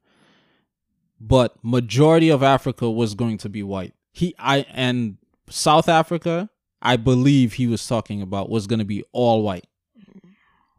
but 1.19 1.55
majority 1.63 2.29
of 2.29 2.41
africa 2.41 2.89
was 2.89 3.13
going 3.13 3.37
to 3.37 3.49
be 3.49 3.61
white 3.61 3.93
he 4.11 4.33
i 4.39 4.65
and 4.71 5.17
south 5.49 5.87
africa 5.87 6.49
i 6.81 6.95
believe 6.95 7.53
he 7.53 7.67
was 7.67 7.85
talking 7.85 8.21
about 8.21 8.49
was 8.49 8.67
going 8.67 8.79
to 8.79 8.85
be 8.85 9.03
all 9.11 9.43
white 9.43 9.67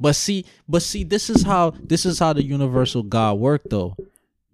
but 0.00 0.14
see 0.16 0.44
but 0.68 0.82
see 0.82 1.04
this 1.04 1.30
is 1.30 1.42
how 1.44 1.70
this 1.82 2.04
is 2.04 2.18
how 2.18 2.32
the 2.32 2.42
universal 2.42 3.02
god 3.02 3.38
worked 3.38 3.70
though 3.70 3.96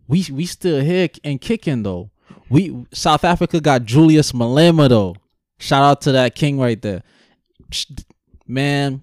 we 0.08 0.26
we 0.32 0.46
still 0.46 0.80
here 0.80 1.08
and 1.22 1.40
kicking 1.40 1.84
though. 1.84 2.10
We 2.48 2.86
South 2.92 3.24
Africa 3.24 3.60
got 3.60 3.84
Julius 3.84 4.32
Malema 4.32 4.88
though. 4.88 5.16
Shout 5.58 5.84
out 5.84 6.00
to 6.02 6.12
that 6.12 6.34
king 6.34 6.58
right 6.58 6.80
there. 6.80 7.02
Man, 8.48 9.02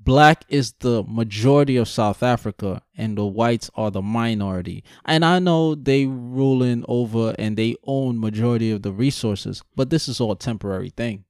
black 0.00 0.44
is 0.48 0.72
the 0.80 1.04
majority 1.06 1.76
of 1.76 1.86
South 1.88 2.22
Africa 2.22 2.82
and 2.96 3.18
the 3.18 3.26
whites 3.26 3.70
are 3.74 3.90
the 3.90 4.00
minority. 4.02 4.82
And 5.04 5.24
I 5.24 5.38
know 5.38 5.74
they 5.74 6.06
ruling 6.06 6.84
over 6.88 7.34
and 7.38 7.56
they 7.56 7.76
own 7.84 8.18
majority 8.18 8.70
of 8.70 8.82
the 8.82 8.92
resources, 8.92 9.62
but 9.76 9.90
this 9.90 10.08
is 10.08 10.20
all 10.20 10.34
temporary 10.34 10.90
thing. 10.90 11.24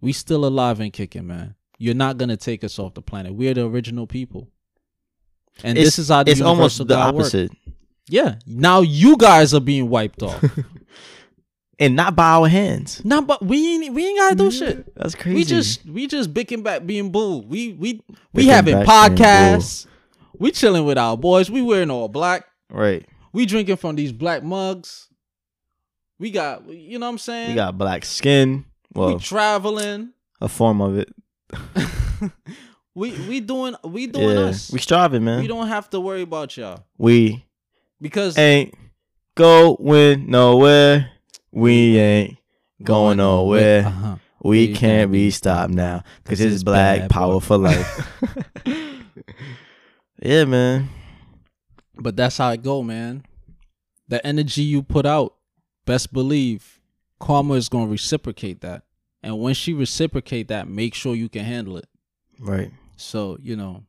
We 0.00 0.12
still 0.12 0.44
alive 0.46 0.80
and 0.80 0.92
kicking, 0.92 1.26
man. 1.26 1.54
You're 1.78 1.94
not 1.94 2.16
gonna 2.18 2.36
take 2.36 2.64
us 2.64 2.78
off 2.78 2.94
the 2.94 3.02
planet. 3.02 3.34
We're 3.34 3.54
the 3.54 3.66
original 3.66 4.06
people. 4.06 4.48
And 5.62 5.76
It's, 5.78 5.88
this 5.88 5.98
is 5.98 6.08
how 6.08 6.22
the 6.22 6.32
it's 6.32 6.40
almost 6.40 6.78
the 6.78 6.84
God 6.84 7.14
work. 7.14 7.22
opposite, 7.22 7.52
Yeah. 8.08 8.36
Now 8.46 8.80
you 8.80 9.16
guys 9.16 9.52
are 9.54 9.60
being 9.60 9.88
wiped 9.90 10.22
off. 10.22 10.42
and 11.78 11.96
not 11.96 12.14
by 12.16 12.30
our 12.32 12.48
hands. 12.48 13.04
nah, 13.04 13.20
but 13.20 13.42
we 13.44 13.74
ain't 13.74 13.94
we 13.94 14.06
ain't 14.06 14.18
gotta 14.18 14.34
do 14.36 14.50
shit. 14.50 14.94
That's 14.96 15.14
crazy. 15.14 15.34
We 15.36 15.44
just 15.44 15.86
we 15.86 16.06
just 16.06 16.32
bicking 16.34 16.62
back 16.62 16.86
being 16.86 17.10
boo. 17.10 17.38
We 17.38 17.72
we 17.74 18.02
we 18.08 18.14
Bicking 18.34 18.50
having 18.50 18.74
back 18.84 18.86
being 19.16 19.18
podcasts. 19.18 19.86
We 20.38 20.50
chilling 20.50 20.84
with 20.84 20.98
our 20.98 21.16
boys. 21.16 21.50
We 21.50 21.62
wearing 21.62 21.90
all 21.90 22.08
black. 22.08 22.46
right. 22.70 23.06
We 23.32 23.46
drinking 23.46 23.76
from 23.76 23.96
these 23.96 24.12
black 24.12 24.42
mugs. 24.44 25.08
We 26.18 26.30
got 26.30 26.68
you 26.68 26.98
know 26.98 27.06
what 27.06 27.12
I'm 27.12 27.18
saying? 27.18 27.48
We 27.50 27.54
got 27.56 27.76
black 27.76 28.04
skin. 28.04 28.64
we 28.94 29.00
Well, 29.00 29.18
traveling. 29.18 30.12
a 30.40 30.48
form 30.48 30.80
of 30.80 30.96
it. 30.98 31.12
we 32.94 33.10
we 33.28 33.40
doing 33.40 33.74
we 33.84 34.06
doing 34.06 34.28
yeah, 34.36 34.44
us. 34.44 34.70
we 34.72 34.78
striving, 34.78 35.24
man. 35.24 35.36
we 35.38 35.42
We, 35.42 35.48
don't 35.48 35.68
have 35.68 35.90
to 35.90 36.00
worry 36.00 36.22
about 36.22 36.56
y'all. 36.56 36.84
We 36.96 37.44
because 38.00 38.38
ain't 38.38 38.74
going 39.36 40.30
nowhere. 40.30 41.10
We 41.54 41.98
ain't 41.98 42.38
going 42.82 43.18
nowhere. 43.18 43.86
Uh-huh. 43.86 44.16
We 44.42 44.74
can't 44.74 45.12
be 45.12 45.30
stopped 45.30 45.72
now 45.72 46.02
because 46.22 46.40
it's 46.40 46.64
black 46.64 47.08
power 47.08 47.40
for 47.40 47.56
life. 47.56 48.12
yeah, 50.20 50.44
man. 50.44 50.88
But 51.94 52.16
that's 52.16 52.38
how 52.38 52.50
it 52.50 52.62
go, 52.64 52.82
man. 52.82 53.24
The 54.08 54.24
energy 54.26 54.62
you 54.62 54.82
put 54.82 55.06
out, 55.06 55.34
best 55.86 56.12
believe, 56.12 56.80
karma 57.20 57.54
is 57.54 57.68
gonna 57.68 57.86
reciprocate 57.86 58.60
that. 58.62 58.82
And 59.22 59.40
when 59.40 59.54
she 59.54 59.72
reciprocate 59.72 60.48
that, 60.48 60.66
make 60.68 60.94
sure 60.94 61.14
you 61.14 61.28
can 61.28 61.44
handle 61.44 61.76
it. 61.76 61.86
Right. 62.40 62.72
So 62.96 63.38
you 63.40 63.54
know, 63.54 63.84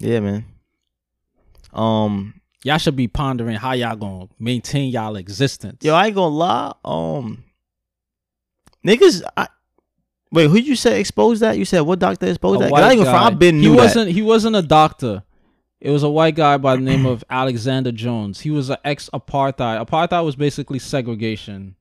Yeah, 0.00 0.18
man. 0.18 0.44
Um, 1.72 2.41
y'all 2.64 2.78
should 2.78 2.96
be 2.96 3.08
pondering 3.08 3.56
how 3.56 3.72
y'all 3.72 3.96
gonna 3.96 4.28
maintain 4.38 4.90
y'all 4.90 5.16
existence. 5.16 5.78
yo, 5.84 5.94
I 5.94 6.06
ain't 6.06 6.14
gonna 6.14 6.34
lie. 6.34 6.72
Um, 6.84 7.44
niggas, 8.86 9.22
I, 9.36 9.48
wait, 10.30 10.48
who 10.48 10.56
did 10.56 10.66
you 10.66 10.76
said 10.76 10.94
exposed 10.98 11.42
that? 11.42 11.58
You 11.58 11.64
said 11.64 11.80
what 11.80 11.98
doctor 11.98 12.26
A 12.26 12.30
exposed 12.30 12.60
that? 12.60 12.64
'Cause 12.66 12.72
white 12.72 12.82
I 12.84 12.90
ain't 12.92 12.98
gonna 12.98 13.10
front. 13.10 13.22
guy. 13.24 13.26
I've 13.32 13.38
been 13.38 13.60
he 13.60 13.70
wasn't 13.70 14.10
he 14.10 14.22
wasn't 14.22 14.56
a 14.56 14.62
doctor. 14.62 15.22
It 15.80 15.90
was 15.90 16.04
a 16.04 16.10
white 16.10 16.36
guy 16.36 16.58
by 16.58 16.76
the 16.76 16.82
name 16.82 17.06
of 17.06 17.24
Alexander 17.30 17.90
Jones. 17.90 18.40
He 18.40 18.50
was 18.50 18.70
an 18.70 18.76
ex 18.84 19.10
apartheid. 19.12 20.24
Was 20.24 20.36
basically 20.36 20.78
segregation. 20.78 21.74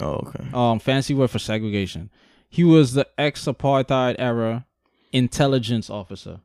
Oh, 0.00 0.22
okay. 0.28 0.44
um 0.54 0.78
fancy 0.78 1.12
word 1.14 1.30
for 1.30 1.40
segregation. 1.40 2.10
He 2.48 2.62
was 2.64 2.92
the 2.92 3.06
ex 3.18 3.44
apartheid 3.46 4.14
era 4.18 4.64
intelligence 5.12 5.90
officer. 5.90 6.40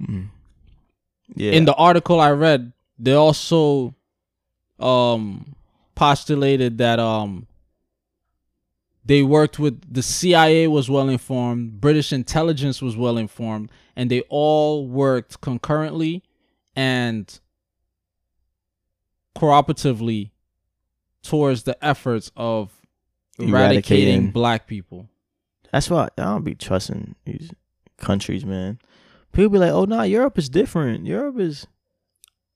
Mm. 0.00 0.30
Yeah. 1.34 1.52
In 1.52 1.64
the 1.64 1.74
article 1.74 2.20
I 2.20 2.30
read, 2.30 2.72
they 2.98 3.12
also 3.14 3.94
um 4.78 5.54
postulated 5.94 6.78
that 6.78 6.98
um 6.98 7.46
they 9.04 9.22
worked 9.22 9.58
with 9.58 9.92
the 9.92 10.02
CIA 10.02 10.68
was 10.68 10.88
well 10.88 11.08
informed, 11.08 11.80
British 11.80 12.12
intelligence 12.12 12.80
was 12.80 12.96
well 12.96 13.16
informed, 13.18 13.70
and 13.96 14.10
they 14.10 14.20
all 14.28 14.86
worked 14.86 15.40
concurrently 15.40 16.22
and 16.76 17.40
cooperatively 19.36 20.30
towards 21.22 21.64
the 21.64 21.82
efforts 21.84 22.30
of 22.36 22.70
eradicating, 23.38 23.52
Eradicating. 23.54 24.30
black 24.30 24.66
people. 24.66 25.08
That's 25.72 25.88
why 25.90 26.04
I 26.04 26.08
don't 26.16 26.44
be 26.44 26.54
trusting 26.54 27.14
these 27.24 27.50
countries, 27.98 28.44
man. 28.44 28.78
People 29.32 29.50
be 29.50 29.58
like, 29.58 29.72
"Oh, 29.72 29.84
nah, 29.84 30.02
Europe 30.02 30.38
is 30.38 30.48
different. 30.48 31.06
Europe 31.06 31.38
is 31.40 31.66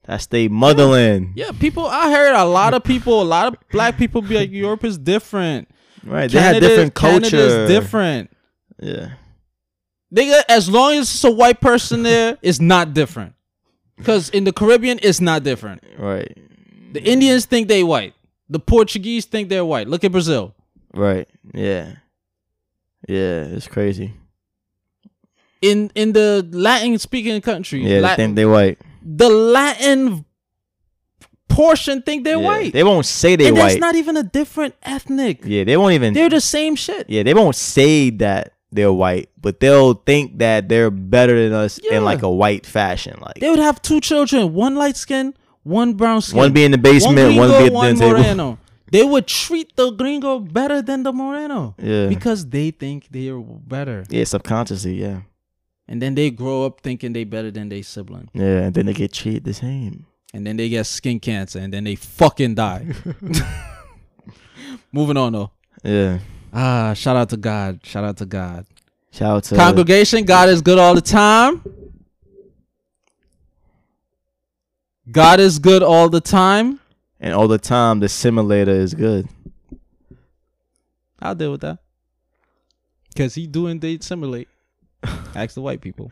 that's 0.07 0.27
they 0.27 0.49
motherland, 0.49 1.33
Yeah, 1.35 1.51
people. 1.53 1.87
I 1.87 2.11
heard 2.13 2.35
a 2.35 2.45
lot 2.45 2.75
of 2.75 2.85
people, 2.85 3.21
a 3.23 3.25
lot 3.25 3.49
of 3.53 3.59
black 3.73 3.99
people 3.99 4.23
be 4.23 4.37
like, 4.37 4.51
Europe 4.53 4.85
is 4.85 4.99
different. 4.99 5.69
right? 6.05 6.31
They 6.31 6.39
had 6.39 6.61
different 6.61 6.95
culture. 6.95 7.31
Canada's 7.31 7.69
different. 7.69 8.31
Yeah, 8.79 9.15
Nigga, 10.15 10.43
as 10.49 10.69
long 10.71 10.93
as 10.95 11.11
it's 11.11 11.25
a 11.25 11.31
white 11.31 11.61
person 11.61 12.03
there, 12.05 12.39
it's 12.43 12.61
not 12.61 12.95
different. 12.95 13.35
Because 13.97 14.29
in 14.31 14.45
the 14.45 14.53
Caribbean, 14.53 15.01
it's 15.03 15.21
not 15.21 15.43
different. 15.43 15.83
right, 15.99 16.37
The 16.93 17.03
Indians 17.03 17.47
think 17.47 17.67
they 17.69 17.83
white. 17.83 18.15
The 18.49 18.61
Portuguese 18.61 19.25
think 19.25 19.49
they're 19.49 19.65
white. 19.65 19.89
Look 19.89 20.05
at 20.05 20.13
Brazil. 20.13 20.55
right. 20.95 21.27
Yeah, 21.53 21.97
yeah. 23.09 23.43
It's 23.45 23.67
crazy. 23.67 24.13
In 25.71 25.91
in 25.95 26.13
the 26.13 26.47
Latin 26.53 26.99
speaking 26.99 27.41
countries, 27.41 27.85
Yeah, 27.85 28.01
they 28.01 28.15
think 28.17 28.37
they 28.37 28.47
white. 28.47 28.79
the 29.03 29.29
Latin 29.29 30.25
portion 31.49 32.03
think 32.03 32.25
they're 32.25 32.39
Yeah, 32.41 32.45
white. 32.47 32.73
They 32.73 32.85
won't 32.85 33.07
say 33.07 33.37
they 33.37 33.49
and 33.49 33.57
white. 33.57 33.69
that's 33.69 33.81
not 33.81 33.95
even 33.95 34.17
a 34.17 34.23
different 34.23 34.75
ethnic. 34.83 35.41
yeah, 35.45 35.65
they 35.65 35.77
won't 35.77 35.95
even. 35.95 36.15
They're 36.15 36.29
the 36.29 36.41
same 36.41 36.75
shit. 36.77 37.09
Yeah, 37.09 37.23
they 37.23 37.35
won't 37.35 37.57
say 37.57 38.11
that 38.11 38.53
they're 38.73 38.93
white, 38.93 39.31
but 39.41 39.61
they'll 39.61 39.95
think 39.95 40.39
that 40.39 40.69
they're 40.69 40.91
better 40.91 41.49
than 41.49 41.53
us 41.57 41.79
Yeah. 41.83 41.99
in 41.99 42.05
like 42.05 42.23
a 42.23 42.31
white 42.31 42.67
fashion. 42.67 43.15
Like 43.21 43.39
They 43.41 43.49
would 43.49 43.59
have 43.61 43.81
two 43.81 44.01
children, 44.01 44.53
one 44.55 44.75
light 44.75 44.97
skin, 44.97 45.35
one 45.63 45.95
brown 45.95 46.21
skin. 46.21 46.37
one 46.39 46.53
be 46.53 46.65
in 46.65 46.73
the 46.73 46.79
basement, 46.79 47.37
one, 47.37 47.49
gringo, 47.49 47.59
be 47.59 47.65
at 47.65 47.69
the 47.71 47.75
one 47.75 47.95
dinner 47.95 48.01
table. 48.07 48.19
moreno. 48.23 48.59
They 48.93 49.03
would 49.05 49.27
treat 49.27 49.75
the 49.77 49.91
gringo 49.91 50.39
better 50.41 50.81
than 50.83 51.03
the 51.03 51.13
moreno 51.13 51.75
Yeah, 51.83 52.07
because 52.07 52.47
they 52.47 52.71
think 52.71 53.07
they're 53.11 53.39
better, 53.41 54.05
yeah, 54.11 54.25
subconsciously, 54.25 55.01
yeah, 55.01 55.21
and 55.89 56.01
then 56.03 56.15
they 56.15 56.31
grow 56.31 56.65
up 56.67 56.81
thinking 56.81 57.13
they 57.13 57.25
better 57.25 57.51
than 57.51 57.69
their 57.69 57.83
sibling, 57.83 58.29
yeah, 58.35 58.63
and 58.67 58.75
then 58.75 58.87
they 58.87 58.93
get 58.95 59.13
treated 59.13 59.45
the 59.45 59.55
same. 59.55 60.07
and 60.35 60.47
then 60.47 60.57
they 60.57 60.69
get 60.69 60.85
skin 60.87 61.19
cancer, 61.21 61.59
and 61.59 61.73
then 61.73 61.85
they 61.85 61.95
fucking 61.97 62.55
die. 62.55 62.87
Moving 64.93 65.17
on 65.17 65.33
though. 65.33 65.51
Yeah, 65.85 66.19
Ah, 66.53 66.95
shout 66.95 67.17
out 67.17 67.29
to 67.31 67.37
God. 67.37 67.81
Shout 67.85 68.05
out 68.05 68.17
to 68.19 68.27
God. 68.27 68.67
shout 69.13 69.37
out 69.37 69.45
to 69.45 69.57
Congregation, 69.57 70.25
God 70.25 70.49
is 70.49 70.61
good 70.63 70.79
all 70.79 70.95
the 70.95 71.01
time. 71.01 71.63
God 75.11 75.39
is 75.41 75.59
good 75.59 75.83
all 75.83 76.09
the 76.09 76.21
time. 76.21 76.81
and 77.21 77.33
all 77.33 77.49
the 77.49 77.59
time 77.59 78.01
the 78.01 78.09
simulator 78.09 78.73
is 78.73 78.93
good. 78.95 79.29
I'll 81.21 81.35
deal 81.35 81.53
with 81.53 81.61
that. 81.63 81.79
Cause 83.17 83.35
he 83.35 83.47
doing 83.47 83.79
they 83.79 83.99
simulate. 84.01 84.49
Ask 85.35 85.55
the 85.55 85.63
white 85.63 85.81
people. 85.81 86.11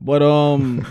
But 0.00 0.22
um 0.22 0.86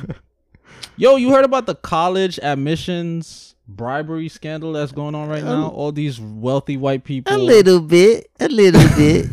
Yo, 0.98 1.16
you 1.16 1.32
heard 1.32 1.46
about 1.46 1.66
the 1.66 1.76
college 1.76 2.40
admissions 2.42 3.56
bribery 3.68 4.30
scandal 4.30 4.74
that's 4.74 4.92
going 4.92 5.14
on 5.14 5.28
right 5.28 5.44
now? 5.44 5.68
All 5.70 5.92
these 5.92 6.20
wealthy 6.20 6.78
white 6.78 7.04
people. 7.04 7.36
A 7.36 7.38
little 7.38 7.82
bit, 7.82 8.30
a 8.40 8.48
little 8.48 8.82
bit. 8.98 9.26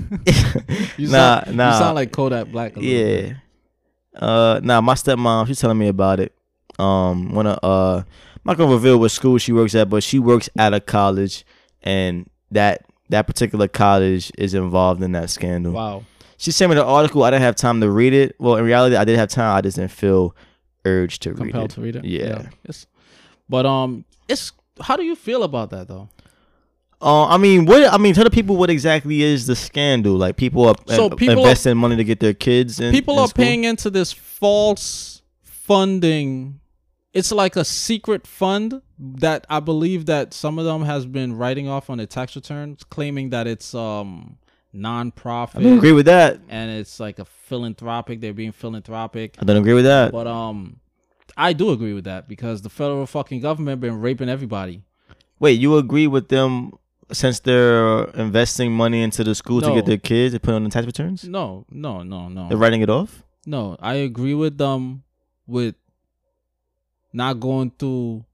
You 0.98 1.08
nah, 1.08 1.44
sound, 1.44 1.56
nah. 1.56 1.72
You 1.72 1.78
sound 1.78 1.94
like 1.94 2.12
Kodak 2.12 2.48
Black. 2.48 2.76
A 2.76 2.80
little 2.80 3.04
bit. 3.04 3.28
Yeah. 3.28 4.20
Uh, 4.20 4.60
nah, 4.62 4.80
my 4.80 4.94
stepmom, 4.94 5.46
she's 5.46 5.60
telling 5.60 5.78
me 5.78 5.88
about 5.88 6.20
it. 6.20 6.32
Um, 6.78 7.36
of 7.36 7.58
uh, 7.62 7.96
I'm 7.98 8.04
not 8.44 8.56
gonna 8.56 8.72
reveal 8.72 8.98
what 8.98 9.10
school 9.10 9.38
she 9.38 9.52
works 9.52 9.74
at, 9.74 9.88
but 9.88 10.02
she 10.02 10.18
works 10.18 10.48
at 10.58 10.74
a 10.74 10.80
college, 10.80 11.44
and 11.82 12.28
that 12.50 12.84
that 13.10 13.26
particular 13.26 13.68
college 13.68 14.32
is 14.36 14.54
involved 14.54 15.02
in 15.02 15.12
that 15.12 15.30
scandal. 15.30 15.72
Wow. 15.72 16.04
She 16.36 16.50
sent 16.50 16.70
me 16.70 16.76
the 16.76 16.84
article. 16.84 17.22
I 17.22 17.30
didn't 17.30 17.42
have 17.42 17.56
time 17.56 17.80
to 17.80 17.90
read 17.90 18.12
it. 18.12 18.36
Well, 18.38 18.56
in 18.56 18.64
reality, 18.64 18.96
I 18.96 19.04
did 19.04 19.18
have 19.18 19.28
time. 19.28 19.56
I 19.56 19.60
just 19.60 19.76
didn't 19.76 19.92
feel 19.92 20.34
urged 20.84 21.22
to 21.22 21.30
read 21.30 21.38
Compelled 21.38 21.70
it. 21.70 21.74
to 21.74 21.80
read 21.80 21.96
it. 21.96 22.04
Yeah. 22.04 22.48
It's, 22.64 22.86
but 23.48 23.64
um, 23.66 24.04
it's 24.28 24.52
how 24.80 24.96
do 24.96 25.02
you 25.04 25.14
feel 25.16 25.42
about 25.44 25.70
that 25.70 25.88
though? 25.88 26.08
Uh, 27.00 27.26
I 27.26 27.36
mean, 27.36 27.66
what? 27.66 27.92
I 27.92 27.98
mean, 27.98 28.14
tell 28.14 28.24
the 28.24 28.30
people 28.30 28.56
what 28.56 28.70
exactly 28.70 29.22
is 29.22 29.46
the 29.46 29.54
scandal. 29.56 30.14
Like 30.14 30.36
people 30.36 30.66
are 30.66 30.74
So 30.88 31.06
uh, 31.06 31.14
people 31.14 31.36
are- 31.36 31.38
investing 31.38 31.76
money 31.76 31.96
to 31.96 32.04
get 32.04 32.20
their 32.20 32.32
kids. 32.34 32.80
In, 32.80 32.92
People 32.92 33.14
in 33.14 33.20
are 33.20 33.28
school? 33.28 33.44
paying 33.44 33.64
into 33.64 33.90
this 33.90 34.12
false 34.12 35.22
funding. 35.42 36.60
It's 37.12 37.30
like 37.30 37.54
a 37.56 37.64
secret 37.64 38.26
fund 38.26 38.82
that 38.98 39.46
I 39.48 39.60
believe 39.60 40.06
that 40.06 40.34
some 40.34 40.58
of 40.58 40.64
them 40.64 40.82
has 40.82 41.06
been 41.06 41.36
writing 41.36 41.68
off 41.68 41.88
on 41.88 41.98
their 41.98 42.06
tax 42.06 42.34
returns, 42.34 42.82
claiming 42.84 43.30
that 43.30 43.46
it's 43.46 43.74
um 43.74 44.36
non-profit 44.74 45.60
I 45.60 45.64
don't 45.64 45.78
agree 45.78 45.92
with 45.92 46.06
that. 46.06 46.40
and 46.48 46.70
it's 46.70 46.98
like 47.00 47.18
a 47.18 47.24
philanthropic. 47.24 48.20
They're 48.20 48.32
being 48.34 48.52
philanthropic, 48.52 49.36
I 49.40 49.44
don't 49.44 49.56
agree 49.56 49.74
with 49.74 49.84
that. 49.84 50.12
but 50.12 50.26
um, 50.26 50.80
I 51.36 51.52
do 51.52 51.70
agree 51.70 51.94
with 51.94 52.04
that 52.04 52.28
because 52.28 52.62
the 52.62 52.70
federal 52.70 53.06
fucking 53.06 53.40
government 53.40 53.80
been 53.80 54.00
raping 54.00 54.28
everybody. 54.28 54.82
Wait, 55.38 55.58
you 55.60 55.76
agree 55.78 56.06
with 56.06 56.28
them 56.28 56.72
since 57.12 57.40
they're 57.40 58.04
investing 58.10 58.72
money 58.72 59.02
into 59.02 59.22
the 59.24 59.34
school 59.34 59.60
to 59.60 59.74
get 59.74 59.86
their 59.86 59.98
kids 59.98 60.34
to 60.34 60.40
put 60.40 60.54
on 60.54 60.64
the 60.64 60.70
tax 60.70 60.86
returns? 60.86 61.24
No, 61.24 61.64
no, 61.70 62.02
no, 62.02 62.28
no. 62.28 62.48
They're 62.48 62.56
writing 62.56 62.80
it 62.82 62.90
off. 62.90 63.22
No, 63.46 63.76
I 63.80 63.94
agree 63.94 64.34
with 64.34 64.56
them 64.58 65.02
with 65.46 65.74
not 67.12 67.40
going 67.40 67.72
through 67.78 68.24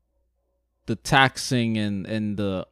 the 0.86 0.96
taxing 0.96 1.76
and 1.76 2.06
and 2.06 2.36
the 2.36 2.66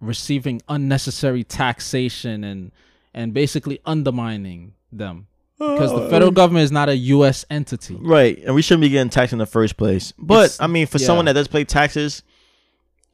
receiving 0.00 0.60
unnecessary 0.68 1.42
taxation 1.44 2.44
and 2.44 2.72
and 3.16 3.34
basically 3.34 3.80
undermining 3.84 4.74
them 4.92 5.26
because 5.58 5.90
the 5.90 6.08
federal 6.10 6.28
oh. 6.28 6.32
government 6.32 6.64
is 6.64 6.70
not 6.70 6.90
a 6.90 6.96
U.S. 6.96 7.46
entity. 7.50 7.96
Right, 7.98 8.38
and 8.44 8.54
we 8.54 8.60
shouldn't 8.60 8.82
be 8.82 8.90
getting 8.90 9.08
taxed 9.08 9.32
in 9.32 9.38
the 9.38 9.46
first 9.46 9.76
place. 9.78 10.12
But 10.18 10.44
It's- 10.44 10.60
I 10.60 10.66
mean, 10.66 10.86
for 10.86 10.98
yeah. 10.98 11.06
someone 11.06 11.24
that 11.24 11.32
does 11.32 11.48
pay 11.48 11.64
taxes, 11.64 12.22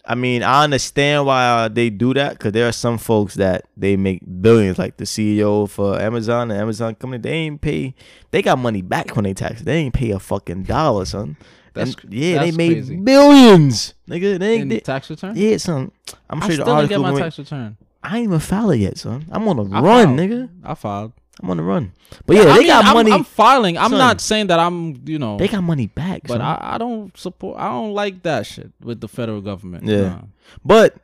I 0.05 0.17
mean, 0.17 0.43
I 0.43 0.65
understand 0.65 1.27
why 1.27 1.69
they 1.69 1.89
do 1.89 2.13
that 2.15 2.33
because 2.33 2.51
there 2.51 2.67
are 2.67 2.73
some 2.73 2.99
folks 2.99 3.35
that 3.37 3.67
they 3.77 3.97
make 3.97 4.23
billions, 4.43 4.77
like 4.77 4.97
the 4.97 5.05
CEO 5.05 5.71
for 5.71 6.01
Amazon 6.01 6.51
and 6.51 6.61
Amazon 6.61 6.97
company. 6.97 7.23
They 7.23 7.33
ain't 7.33 7.61
pay. 7.61 7.95
They 8.33 8.43
got 8.43 8.59
money 8.59 8.83
back 8.83 9.15
when 9.15 9.23
they 9.23 9.35
tax. 9.35 9.63
They 9.63 9.77
ain't 9.77 9.95
pay 9.95 10.11
a 10.11 10.19
fucking 10.19 10.65
dollar, 10.65 11.05
son. 11.05 11.37
That's- 11.75 11.95
and, 12.03 12.13
yeah, 12.13 12.41
they 12.41 12.51
made 12.51 12.73
crazy. 12.73 12.97
billions, 12.97 13.95
nigga. 14.09 14.41
They. 14.41 14.59
In 14.59 14.69
They, 14.69 14.81
tax 14.81 15.09
return, 15.09 15.37
yeah, 15.37 15.57
son. 15.59 15.93
I'm 16.29 16.43
I 16.43 16.47
sure 16.47 16.55
still 16.55 16.65
the 16.67 16.75
didn't 16.75 16.89
get 16.89 16.95
article. 16.97 17.03
my 17.03 17.13
went- 17.13 17.23
tax 17.25 17.39
return. 17.39 17.77
I 18.03 18.17
ain't 18.19 18.25
even 18.25 18.41
filed 18.41 18.77
yet, 18.77 18.99
son. 18.99 19.27
I'm 19.31 19.47
on 19.49 19.59
a 19.59 19.63
I 19.77 19.81
run, 19.81 20.17
filed. 20.17 20.19
nigga. 20.19 20.49
I 20.65 20.75
filed. 20.75 21.13
I'm 21.43 21.51
on 21.51 21.57
the 21.57 21.63
run. 21.63 21.93
But 22.27 22.37
yeah, 22.37 22.43
I 22.43 22.45
they 22.55 22.59
mean, 22.59 22.67
got 22.69 22.85
I'm- 22.85 22.95
money. 22.95 23.13
I'm 23.13 23.25
filing. 23.25 23.79
I'm 23.79 23.91
Son. 23.91 23.99
not 23.99 24.21
saying 24.21 24.49
that 24.49 24.59
I'm, 24.59 25.01
you 25.07 25.19
know, 25.19 25.39
they 25.39 25.49
got 25.49 25.63
money 25.63 25.87
back, 25.87 26.23
but. 26.27 26.41
I, 26.41 26.59
I 26.75 26.79
don't 26.79 27.17
support. 27.17 27.59
I 27.59 27.69
don't 27.71 27.93
like 27.95 28.23
that 28.25 28.45
shit 28.47 28.71
with 28.83 29.01
the 29.01 29.09
federal 29.09 29.41
government. 29.41 29.85
Yeah. 29.87 30.01
Nah. 30.09 30.21
But 30.65 30.97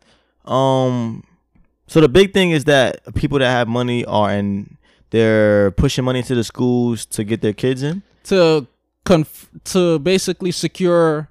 um 0.44 1.24
so 1.86 2.00
the 2.00 2.08
big 2.08 2.34
thing 2.34 2.50
is 2.50 2.64
that 2.64 3.00
people 3.14 3.38
that 3.38 3.50
have 3.50 3.68
money 3.68 4.04
are 4.04 4.30
and 4.30 4.76
they're 5.10 5.70
pushing 5.72 6.04
money 6.04 6.18
into 6.18 6.34
the 6.34 6.44
schools 6.44 7.06
to 7.06 7.24
get 7.24 7.40
their 7.40 7.54
kids 7.54 7.82
in. 7.82 8.02
to 8.24 8.66
conf- 9.04 9.48
to 9.64 9.98
basically 9.98 10.50
secure 10.50 11.30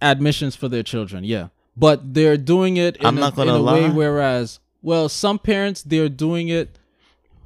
admissions 0.00 0.56
for 0.56 0.68
their 0.68 0.82
children. 0.82 1.24
Yeah, 1.24 1.48
but 1.76 2.14
they're 2.14 2.38
doing 2.38 2.78
it 2.78 2.96
in, 2.96 3.04
I'm 3.06 3.18
a, 3.18 3.20
not 3.20 3.36
gonna 3.36 3.54
in 3.56 3.60
a 3.60 3.62
way 3.64 3.82
lie. 3.88 3.90
whereas 3.90 4.60
well, 4.82 5.08
some 5.08 5.38
parents 5.38 5.82
they're 5.82 6.08
doing 6.08 6.48
it. 6.48 6.78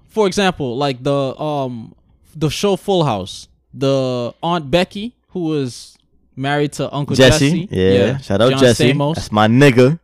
For 0.08 0.26
example, 0.26 0.76
like 0.76 1.02
the 1.02 1.38
um 1.38 1.94
the 2.34 2.50
show 2.50 2.76
Full 2.76 3.04
House, 3.04 3.48
the 3.72 4.34
Aunt 4.42 4.70
Becky 4.70 5.14
who 5.28 5.44
was 5.44 5.96
married 6.36 6.72
to 6.74 6.94
Uncle 6.94 7.16
Jesse. 7.16 7.66
Jesse. 7.66 7.68
Yeah. 7.70 8.18
Shout 8.18 8.40
out 8.40 8.50
John 8.50 8.58
Jesse. 8.60 8.92
Stamos. 8.92 9.14
That's 9.16 9.32
my 9.32 9.48
nigga. 9.48 9.98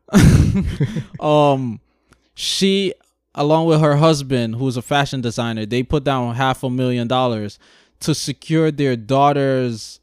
um 1.20 1.80
she 2.34 2.94
along 3.34 3.66
with 3.66 3.80
her 3.80 3.96
husband 3.96 4.56
who's 4.56 4.76
a 4.76 4.82
fashion 4.82 5.20
designer 5.20 5.66
they 5.66 5.82
put 5.82 6.02
down 6.02 6.34
half 6.34 6.62
a 6.62 6.70
million 6.70 7.06
dollars 7.06 7.58
to 8.00 8.14
secure 8.14 8.70
their 8.70 8.96
daughter's 8.96 10.00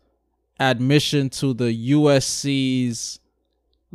admission 0.60 1.30
to 1.30 1.54
the 1.54 1.92
USC's 1.92 3.20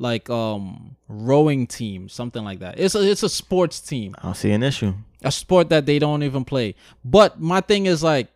like 0.01 0.31
um 0.31 0.97
rowing 1.09 1.66
team 1.66 2.09
something 2.09 2.43
like 2.43 2.60
that 2.60 2.78
it's 2.81 2.94
a 2.94 3.02
it's 3.10 3.22
a 3.22 3.28
sports 3.28 3.81
team 3.81 4.14
I 4.18 4.22
don't 4.22 4.35
see 4.36 4.51
an 4.51 4.62
issue. 4.62 4.94
a 5.22 5.31
sport 5.31 5.68
that 5.68 5.85
they 5.85 5.98
don't 5.98 6.22
even 6.22 6.44
play. 6.44 6.74
But 7.05 7.39
my 7.39 7.60
thing 7.60 7.85
is 7.86 8.02
like, 8.02 8.28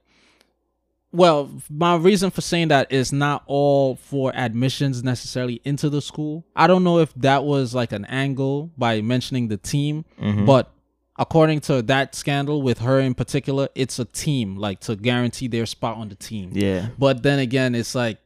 well, 1.12 1.50
my 1.70 1.94
reason 1.96 2.30
for 2.30 2.40
saying 2.40 2.68
that 2.68 2.90
is 2.92 3.12
not 3.12 3.44
all 3.46 3.96
for 3.96 4.34
admissions 4.34 5.04
necessarily 5.04 5.60
into 5.64 5.88
the 5.88 6.02
school. 6.02 6.44
I 6.56 6.66
don't 6.66 6.82
know 6.84 6.98
if 6.98 7.14
that 7.14 7.44
was 7.44 7.74
like 7.74 7.92
an 7.92 8.04
angle 8.06 8.70
by 8.76 9.00
mentioning 9.00 9.48
the 9.48 9.56
team, 9.56 10.04
Mm-hmm. 10.20 10.44
but 10.44 10.70
according 11.16 11.60
to 11.60 11.80
that 11.82 12.14
scandal 12.16 12.60
with 12.62 12.80
her 12.80 12.98
in 12.98 13.14
particular, 13.14 13.68
it's 13.76 13.98
a 14.00 14.04
team, 14.04 14.56
like 14.56 14.80
to 14.80 14.96
guarantee 14.96 15.46
their 15.48 15.66
spot 15.66 15.96
on 15.96 16.08
the 16.08 16.16
team. 16.16 16.50
Yeah. 16.52 16.88
But 16.98 17.22
then 17.22 17.38
again, 17.38 17.74
it's 17.76 17.94
like 17.94 18.18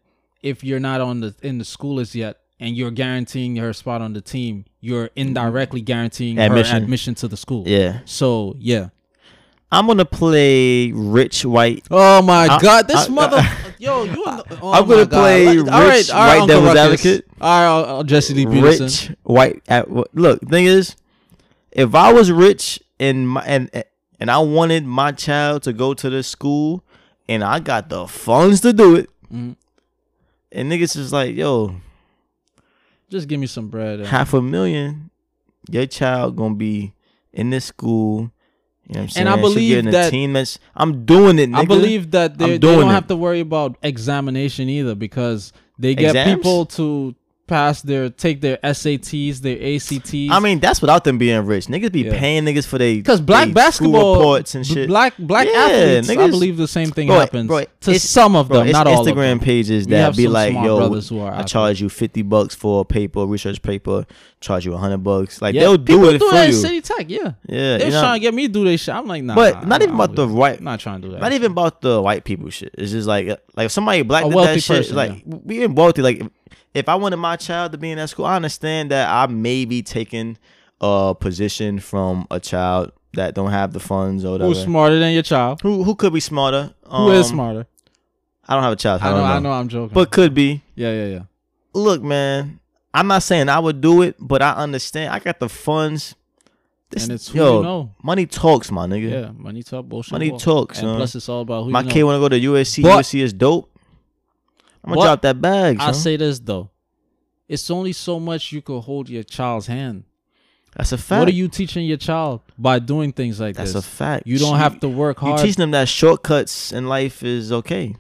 if 0.43 0.65
you're 0.65 0.81
not 0.81 1.01
on 1.01 1.20
the 1.20 1.35
in 1.43 1.59
the 1.59 1.65
school 1.65 2.01
as 2.01 2.15
yet 2.16 2.39
and 2.60 2.76
you're 2.76 2.90
guaranteeing 2.90 3.56
her 3.56 3.72
spot 3.72 4.01
on 4.02 4.12
the 4.12 4.20
team, 4.20 4.64
you're 4.80 5.10
indirectly 5.16 5.80
guaranteeing 5.80 6.39
Admission. 6.39 6.76
her 6.76 6.82
admission 6.82 7.14
to 7.16 7.28
the 7.28 7.36
school. 7.36 7.64
Yeah. 7.66 8.01
So 8.05 8.55
yeah. 8.59 8.89
I'm 9.70 9.86
gonna 9.86 10.06
play 10.06 10.93
rich 10.93 11.44
white. 11.44 11.86
Oh 11.90 12.22
my 12.22 12.47
I- 12.48 12.59
God! 12.59 12.89
This 12.89 13.06
I- 13.06 13.12
mother, 13.12 13.43
yo, 13.78 14.05
you. 14.05 14.24
Oh 14.26 14.72
I'm 14.72 14.89
gonna 14.89 15.06
play 15.06 15.59
rich 15.59 15.66
all 15.68 15.82
right, 15.82 16.10
all 16.10 16.20
right, 16.20 16.39
white 16.40 16.48
devil's 16.48 16.74
advocate. 16.76 17.26
All 17.39 17.48
right, 17.82 17.90
uh, 17.90 17.98
uh, 17.98 18.02
Jesse 18.02 18.32
Lee 18.32 18.47
Peterson. 18.47 18.86
Rich 18.86 19.10
white. 19.24 19.62
At, 19.68 19.90
look, 20.14 20.40
thing 20.48 20.64
is, 20.64 20.97
if 21.70 21.94
I 21.94 22.10
was 22.14 22.32
rich 22.32 22.80
and 22.98 23.28
my 23.28 23.44
and 23.44 23.70
and 24.18 24.30
I 24.30 24.39
wanted 24.39 24.86
my 24.86 25.12
child 25.12 25.64
to 25.64 25.74
go 25.74 25.93
to 25.93 26.09
this 26.09 26.26
school, 26.28 26.82
and 27.28 27.44
I 27.44 27.60
got 27.60 27.90
the 27.90 28.09
funds 28.09 28.62
to 28.62 28.72
do 28.72 28.94
it, 28.97 29.10
Mhm. 29.30 29.55
and 30.51 30.72
niggas 30.72 30.97
is 30.97 31.12
like, 31.12 31.36
yo, 31.36 31.74
Just 33.10 33.28
give 33.28 33.40
me 33.40 33.47
some 33.47 33.68
bread. 33.68 34.01
and- 34.01 34.09
half 34.09 34.35
a 34.35 34.43
million, 34.43 35.10
your 35.70 35.86
child 35.86 36.36
gonna 36.36 36.55
be 36.55 36.93
in 37.32 37.51
this 37.51 37.64
school. 37.66 38.30
You 38.86 38.94
know 38.94 39.01
what 39.01 39.02
I'm 39.02 39.09
saying? 39.10 39.26
And 39.26 39.39
I 39.39 39.40
believe 39.40 39.76
in 39.78 39.90
that- 39.90 40.10
team 40.10 40.32
that's. 40.32 40.59
I'm 40.74 41.05
doing 41.05 41.39
it. 41.39 41.51
Nigga. 41.51 41.59
I 41.59 41.64
believe 41.66 42.10
that 42.12 42.39
they, 42.39 42.52
they 42.52 42.59
don't 42.59 42.89
it. 42.89 42.93
have 42.93 43.06
to 43.09 43.16
worry 43.16 43.40
about 43.40 43.76
examination 43.82 44.68
either 44.68 44.94
because 44.94 45.52
they 45.78 45.94
get 45.94 46.10
Exams? 46.16 46.36
people 46.36 46.66
to 46.66 47.14
pass 47.49 47.83
their 47.83 48.11
take 48.11 48.41
their 48.41 48.59
SATs, 48.59 49.39
their 49.41 49.57
ACTs. 49.61 50.31
I 50.31 50.39
mean, 50.39 50.61
that's 50.61 50.81
without 50.81 51.03
them 51.05 51.19
being 51.19 51.45
rich. 51.45 51.66
Niggas 51.66 51.91
be 51.91 52.03
Yeah. 52.03 52.19
paying 52.19 52.45
niggas 52.45 52.66
for 52.66 52.79
they 52.79 52.97
because 52.99 53.20
black 53.20 53.49
they 53.49 53.53
basketball 53.55 54.16
reports 54.19 54.55
and 54.55 54.65
shit. 54.66 54.87
black 54.89 55.15
black 55.19 55.49
Yeah, 55.51 55.59
athletes, 55.59 56.11
I 56.11 56.29
believe 56.29 56.57
the 56.57 56.69
same 56.69 56.91
thing 56.91 57.09
Bro, 57.09 57.19
happens 57.20 57.49
bro, 57.49 57.65
to 57.81 57.99
some 57.99 58.37
of 58.37 58.49
Bro, 58.49 58.59
them, 58.65 58.70
not 58.70 58.87
all 58.87 59.05
Instagram 59.05 59.09
of 59.09 59.16
them. 59.16 59.41
pages 59.41 59.87
that 59.89 60.16
be 60.16 60.29
like, 60.29 60.53
yo, 60.55 60.77
brothers 60.79 61.09
who 61.09 61.20
are 61.20 61.33
I 61.33 61.43
charge 61.43 61.81
you 61.81 61.89
fifty 61.89 62.23
bucks 62.23 62.55
for 62.55 62.83
a 62.83 62.85
paper, 62.85 63.27
research 63.27 63.62
paper, 63.62 64.07
charge 64.41 64.65
you 64.66 64.77
hundred 64.77 64.99
bucks. 64.99 65.43
Like 65.43 65.55
Yeah, 65.55 65.62
they'll 65.62 65.77
do 65.79 66.09
it 66.11 66.19
do 66.19 66.29
for 66.29 66.35
that 66.35 66.49
you. 66.49 66.53
City 66.53 66.81
Tech, 66.83 67.07
yeah. 67.09 67.33
Yeah, 67.49 67.79
They 67.79 67.87
you 67.87 67.91
know? 67.91 68.01
trying 68.01 68.20
to 68.20 68.23
get 68.23 68.35
me 68.35 68.47
to 68.47 68.53
do 68.53 68.65
their 68.65 68.79
shit. 68.79 68.95
I'm 68.95 69.07
like, 69.07 69.23
nah. 69.25 69.35
But 69.35 69.62
nah, 69.62 69.69
not 69.69 69.83
even 69.83 69.95
about 69.95 70.15
the 70.15 70.29
white- 70.29 70.61
not 70.61 70.81
trying 70.81 71.01
to 71.01 71.09
do 71.09 71.12
that. 71.15 71.20
Not 71.20 71.33
even 71.33 71.53
about 71.53 71.81
the 71.81 72.01
white 72.03 72.25
people 72.25 72.51
shit. 72.51 72.75
It's 72.77 72.93
just 72.93 73.09
like 73.09 73.29
like 73.57 73.66
if 73.66 73.73
somebody 73.73 74.03
black 74.03 74.25
did 74.25 74.33
that 74.35 74.61
shit. 74.62 74.93
like 74.93 75.23
we 75.27 75.62
in 75.62 75.75
wealthy. 75.75 76.03
Like 76.03 76.23
if, 76.74 76.89
I 76.89 76.95
wanted 76.95 77.16
my 77.16 77.36
child 77.36 77.73
to 77.73 77.78
be 77.78 77.90
in 77.90 77.99
that 77.99 78.11
school, 78.11 78.27
I 78.27 78.36
understand 78.36 78.90
that 78.90 79.09
I 79.09 79.27
may 79.27 79.65
be 79.65 79.82
taking 79.82 80.39
a 80.81 81.15
position 81.19 81.78
from 81.81 82.27
a 82.31 82.39
child 82.40 82.93
that 83.15 83.35
don't 83.35 83.51
have 83.51 83.73
the 83.73 83.81
funds 83.81 84.24
or 84.24 84.32
whatever. 84.32 84.49
Who's 84.49 84.62
smarter 84.62 84.99
than 84.99 85.12
your 85.12 85.23
child? 85.23 85.61
Who 85.62 85.82
who 85.82 85.95
could 85.95 86.12
be 86.12 86.20
smarter? 86.20 86.73
Who 86.86 87.11
is 87.12 87.27
Um, 87.27 87.32
smarter? 87.36 87.66
I 88.47 88.55
don't 88.55 88.62
have 88.62 88.73
a 88.73 88.77
child. 88.77 89.03
I 89.03 89.09
I 89.09 89.11
know, 89.11 89.16
know. 89.19 89.24
I 89.24 89.39
know, 89.40 89.53
I'm 89.53 89.69
joking. 89.69 89.95
But 89.95 90.11
could 90.11 90.35
be. 90.35 90.62
yeah, 90.74 90.93
yeah, 90.93 91.07
yeah. 91.07 91.23
Look, 91.74 92.03
man. 92.03 92.61
I'm 92.95 93.07
not 93.07 93.23
saying 93.23 93.49
I 93.51 93.59
would 93.59 93.81
do 93.82 94.01
it, 94.03 94.16
but 94.19 94.40
I 94.40 94.53
understand. 94.55 95.12
I 95.12 95.19
got 95.19 95.39
the 95.40 95.49
funds. 95.49 96.15
This, 96.90 97.03
and 97.05 97.12
it's 97.12 97.28
who 97.28 97.39
yo, 97.39 97.57
you 97.59 97.62
know. 97.65 97.95
money 98.03 98.24
talks, 98.24 98.70
my 98.70 98.86
nigga. 98.86 99.11
Yeah, 99.11 99.31
money 99.36 99.62
talk, 99.62 99.85
bullshit. 99.86 100.12
Money 100.12 100.31
walk. 100.31 100.40
talks, 100.40 100.78
And 100.78 100.86
son. 100.86 100.97
plus, 100.97 101.15
it's 101.15 101.28
all 101.28 101.43
about 101.43 101.65
who 101.65 101.70
my 101.70 101.81
you 101.81 101.86
know. 101.86 101.93
kid 101.93 102.03
want 102.05 102.16
to 102.16 102.20
go 102.20 102.28
to 102.31 102.40
USC. 102.40 102.82
But- 102.82 103.01
USC 103.05 103.20
is 103.20 103.32
dope. 103.35 103.70
I'm 104.84 104.94
gonna 104.94 105.02
drop 105.06 105.22
that 105.22 105.40
bag. 105.40 105.76
I'll 105.80 105.92
son. 105.92 106.02
say 106.02 106.16
this 106.16 106.38
though. 106.40 106.70
It's 107.48 107.70
only 107.70 107.92
so 107.92 108.20
much 108.20 108.52
you 108.52 108.60
could 108.62 108.80
hold 108.80 109.09
your 109.09 109.22
child's 109.22 109.66
hand. 109.66 110.05
That's 110.76 110.92
a 110.92 110.98
fact. 110.98 111.20
What 111.20 111.28
are 111.28 111.32
you 111.32 111.48
teaching 111.48 111.86
your 111.86 111.96
child 111.96 112.40
by 112.59 112.78
doing 112.78 113.12
things 113.12 113.40
like 113.40 113.56
That's 113.56 113.72
this? 113.72 113.84
That's 113.84 113.86
a 113.86 113.96
fact. 113.96 114.26
you 114.26 114.38
don't 114.38 114.59
have 114.59 114.80
to 114.80 114.88
work 114.88 115.18
hard. 115.18 115.40
You 115.40 115.46
teaching 115.46 115.62
them 115.62 115.70
that 115.72 115.88
shortcuts 115.88 116.72
in 116.72 116.86
life 116.88 117.22
is 117.22 117.50
okay, 117.50 117.94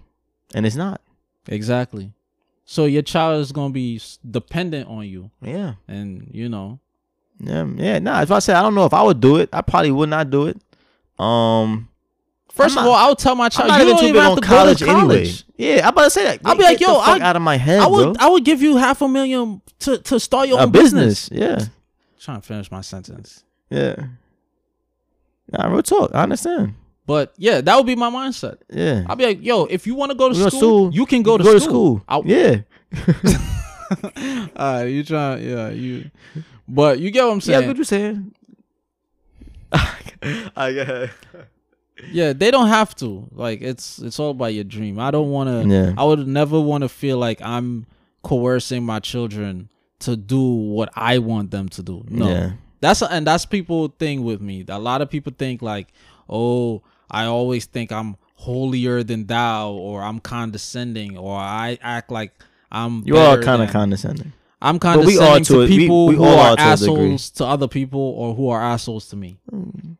and 0.54 0.66
it's 0.66 0.76
not. 0.76 1.00
exactly. 1.48 2.12
So 2.64 2.84
your 2.84 3.00
child 3.02 3.40
is 3.40 3.50
gonna 3.52 3.72
be 3.72 4.00
dependent 4.30 4.88
on 4.88 5.06
you, 5.06 5.30
Yeah, 5.40 5.74
and 5.88 6.28
you 6.30 6.50
know, 6.50 6.80
yeah, 7.40 7.66
yeah. 7.76 7.98
Nah, 7.98 8.20
if 8.20 8.30
I 8.30 8.40
said 8.40 8.56
I 8.56 8.62
don't 8.62 8.74
know 8.74 8.84
if 8.84 8.92
I 8.92 9.02
would 9.02 9.20
do 9.20 9.36
it, 9.36 9.48
I 9.52 9.62
probably 9.62 9.90
would 9.90 10.10
not 10.10 10.28
do 10.30 10.46
it. 10.48 10.60
Um, 11.18 11.88
first 12.58 12.76
I'm 12.76 12.84
of 12.84 12.84
not- 12.84 12.90
all, 12.90 12.96
I'll 13.08 13.16
tell 13.16 13.34
my 13.34 13.44
I'm 13.46 13.50
child 13.50 13.68
not 13.68 13.80
you 13.80 13.86
don't 13.86 14.04
even 14.04 14.22
have 14.22 14.34
to 14.36 14.40
college, 14.42 14.80
go 14.80 14.86
to 14.86 14.92
college. 14.92 15.44
anyway. 15.56 15.76
Yeah, 15.76 15.82
I'm 15.86 15.92
about 15.94 16.04
to 16.04 16.10
say 16.10 16.24
that. 16.24 16.40
I'll 16.44 16.56
be 16.56 16.62
like, 16.64 16.80
yo, 16.80 16.96
I- 16.98 17.20
out 17.20 17.36
of 17.36 17.42
my 17.42 17.56
head, 17.56 17.80
I 17.80 17.86
would, 17.86 18.14
bro. 18.16 18.26
I 18.26 18.28
would 18.28 18.44
give 18.44 18.60
you 18.62 18.76
half 18.76 19.00
a 19.02 19.08
million 19.08 19.60
to 19.80 19.98
to 19.98 20.20
start 20.20 20.48
your 20.48 20.58
a 20.58 20.62
own 20.64 20.70
business. 20.72 21.28
business. 21.28 21.60
Yeah, 21.60 21.66
trying 22.20 22.40
to 22.40 22.46
finish 22.46 22.70
my 22.70 22.80
sentence, 22.82 23.44
yeah. 23.70 23.94
Nah, 25.52 25.66
real 25.68 25.82
talk. 25.82 26.10
I 26.14 26.22
understand. 26.24 26.74
but 27.06 27.32
yeah, 27.38 27.60
that 27.62 27.74
would 27.76 27.86
be 27.86 27.96
my 27.96 28.10
mindset. 28.10 28.58
Yeah. 28.70 29.04
I'll 29.08 29.16
be 29.16 29.24
like, 29.24 29.42
yo, 29.42 29.64
if 29.64 29.86
you 29.86 29.94
want 29.94 30.12
to 30.12 30.16
go 30.18 30.28
to 30.28 30.34
go 30.38 30.48
school, 30.50 30.92
you 30.92 31.06
can 31.06 31.22
go 31.22 31.38
to 31.38 31.44
go 31.44 31.58
school. 31.58 32.00
to 32.00 32.04
school. 32.04 32.22
Yeah. 32.26 32.60
uh, 34.56 34.84
you 34.86 35.02
trying, 35.04 35.42
yeah, 35.48 35.70
you. 35.70 36.10
But 36.68 36.98
you 37.00 37.10
get 37.10 37.24
what 37.24 37.32
I'm 37.32 37.40
saying. 37.40 37.62
Yeah, 37.62 37.68
what 37.68 37.78
you 37.78 37.84
saying? 37.84 38.34
I 39.72 40.72
get 40.72 41.10
Yeah, 42.12 42.32
they 42.32 42.50
don't 42.50 42.68
have 42.68 42.94
to. 42.96 43.28
Like 43.32 43.60
it's 43.60 43.98
it's 43.98 44.18
all 44.20 44.30
about 44.30 44.54
your 44.54 44.64
dream. 44.64 44.98
I 44.98 45.10
don't 45.10 45.30
want 45.30 45.48
to. 45.48 45.68
Yeah. 45.68 45.94
I 45.98 46.04
would 46.04 46.26
never 46.26 46.60
want 46.60 46.82
to 46.82 46.88
feel 46.88 47.18
like 47.18 47.40
I'm 47.42 47.86
coercing 48.22 48.84
my 48.84 49.00
children 49.00 49.68
to 50.00 50.16
do 50.16 50.40
what 50.40 50.90
I 50.94 51.18
want 51.18 51.50
them 51.50 51.68
to 51.70 51.82
do. 51.82 52.04
No, 52.08 52.28
Yeah. 52.28 52.52
that's 52.80 53.02
and 53.02 53.26
that's 53.26 53.46
people 53.46 53.88
thing 53.98 54.22
with 54.22 54.40
me. 54.40 54.64
A 54.68 54.78
lot 54.78 55.02
of 55.02 55.10
people 55.10 55.32
think 55.36 55.60
like, 55.62 55.88
oh, 56.28 56.82
I 57.10 57.24
always 57.24 57.64
think 57.66 57.90
I'm 57.90 58.16
holier 58.36 59.02
than 59.02 59.26
thou, 59.26 59.72
or 59.72 60.02
I'm 60.02 60.20
condescending, 60.20 61.18
or 61.18 61.36
I 61.36 61.78
act 61.82 62.10
like 62.12 62.32
I'm. 62.70 63.02
You 63.06 63.16
are 63.16 63.42
kind 63.42 63.62
of 63.62 63.70
condescending. 63.70 64.32
I'm 64.60 64.74
we 64.76 64.78
condescending 64.80 65.22
are 65.24 65.38
to, 65.38 65.44
to 65.44 65.60
a- 65.62 65.66
we- 65.66 65.76
people 65.78 66.06
we 66.08 66.14
who 66.16 66.24
all 66.24 66.38
are 66.38 66.50
are 66.50 66.56
to 66.56 66.62
assholes 66.62 67.30
to 67.30 67.44
other 67.44 67.66
people 67.68 68.00
or 68.00 68.34
who 68.34 68.48
are 68.50 68.62
assholes 68.62 69.08
to 69.08 69.16
me. 69.16 69.38
Mm. 69.52 69.96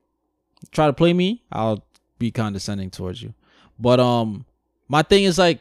Try 0.72 0.86
to 0.88 0.92
play 0.92 1.12
me, 1.12 1.42
I'll 1.52 1.84
be 2.18 2.30
condescending 2.30 2.90
towards 2.90 3.22
you. 3.22 3.34
But 3.78 4.00
um 4.00 4.44
my 4.88 5.02
thing 5.02 5.24
is 5.24 5.38
like 5.38 5.60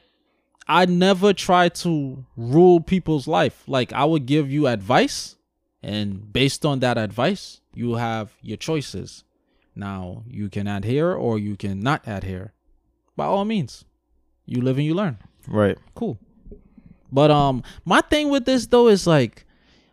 I 0.68 0.86
never 0.86 1.32
try 1.34 1.70
to 1.70 2.26
rule 2.36 2.82
people's 2.82 3.28
life. 3.28 3.64
Like 3.68 3.94
I 3.94 4.04
would 4.06 4.26
give 4.26 4.52
you 4.52 4.68
advice 4.68 5.36
and 5.82 6.34
based 6.34 6.66
on 6.66 6.80
that 6.80 6.98
advice, 6.98 7.62
you 7.74 7.96
have 7.96 8.34
your 8.42 8.58
choices. 8.58 9.24
Now, 9.76 10.24
you 10.28 10.50
can 10.50 10.68
adhere 10.68 11.14
or 11.14 11.38
you 11.38 11.56
can 11.56 11.80
not 11.80 12.02
adhere. 12.08 12.52
By 13.16 13.26
all 13.26 13.46
means. 13.46 13.86
You 14.46 14.62
live 14.62 14.78
and 14.78 14.86
you 14.86 14.94
learn 14.96 15.18
Right. 15.48 15.78
cool. 15.96 16.18
But 17.12 17.32
um, 17.32 17.64
my 17.86 18.02
thing 18.02 18.30
with 18.30 18.46
this 18.46 18.68
though 18.68 18.88
is 18.88 19.06
like, 19.08 19.46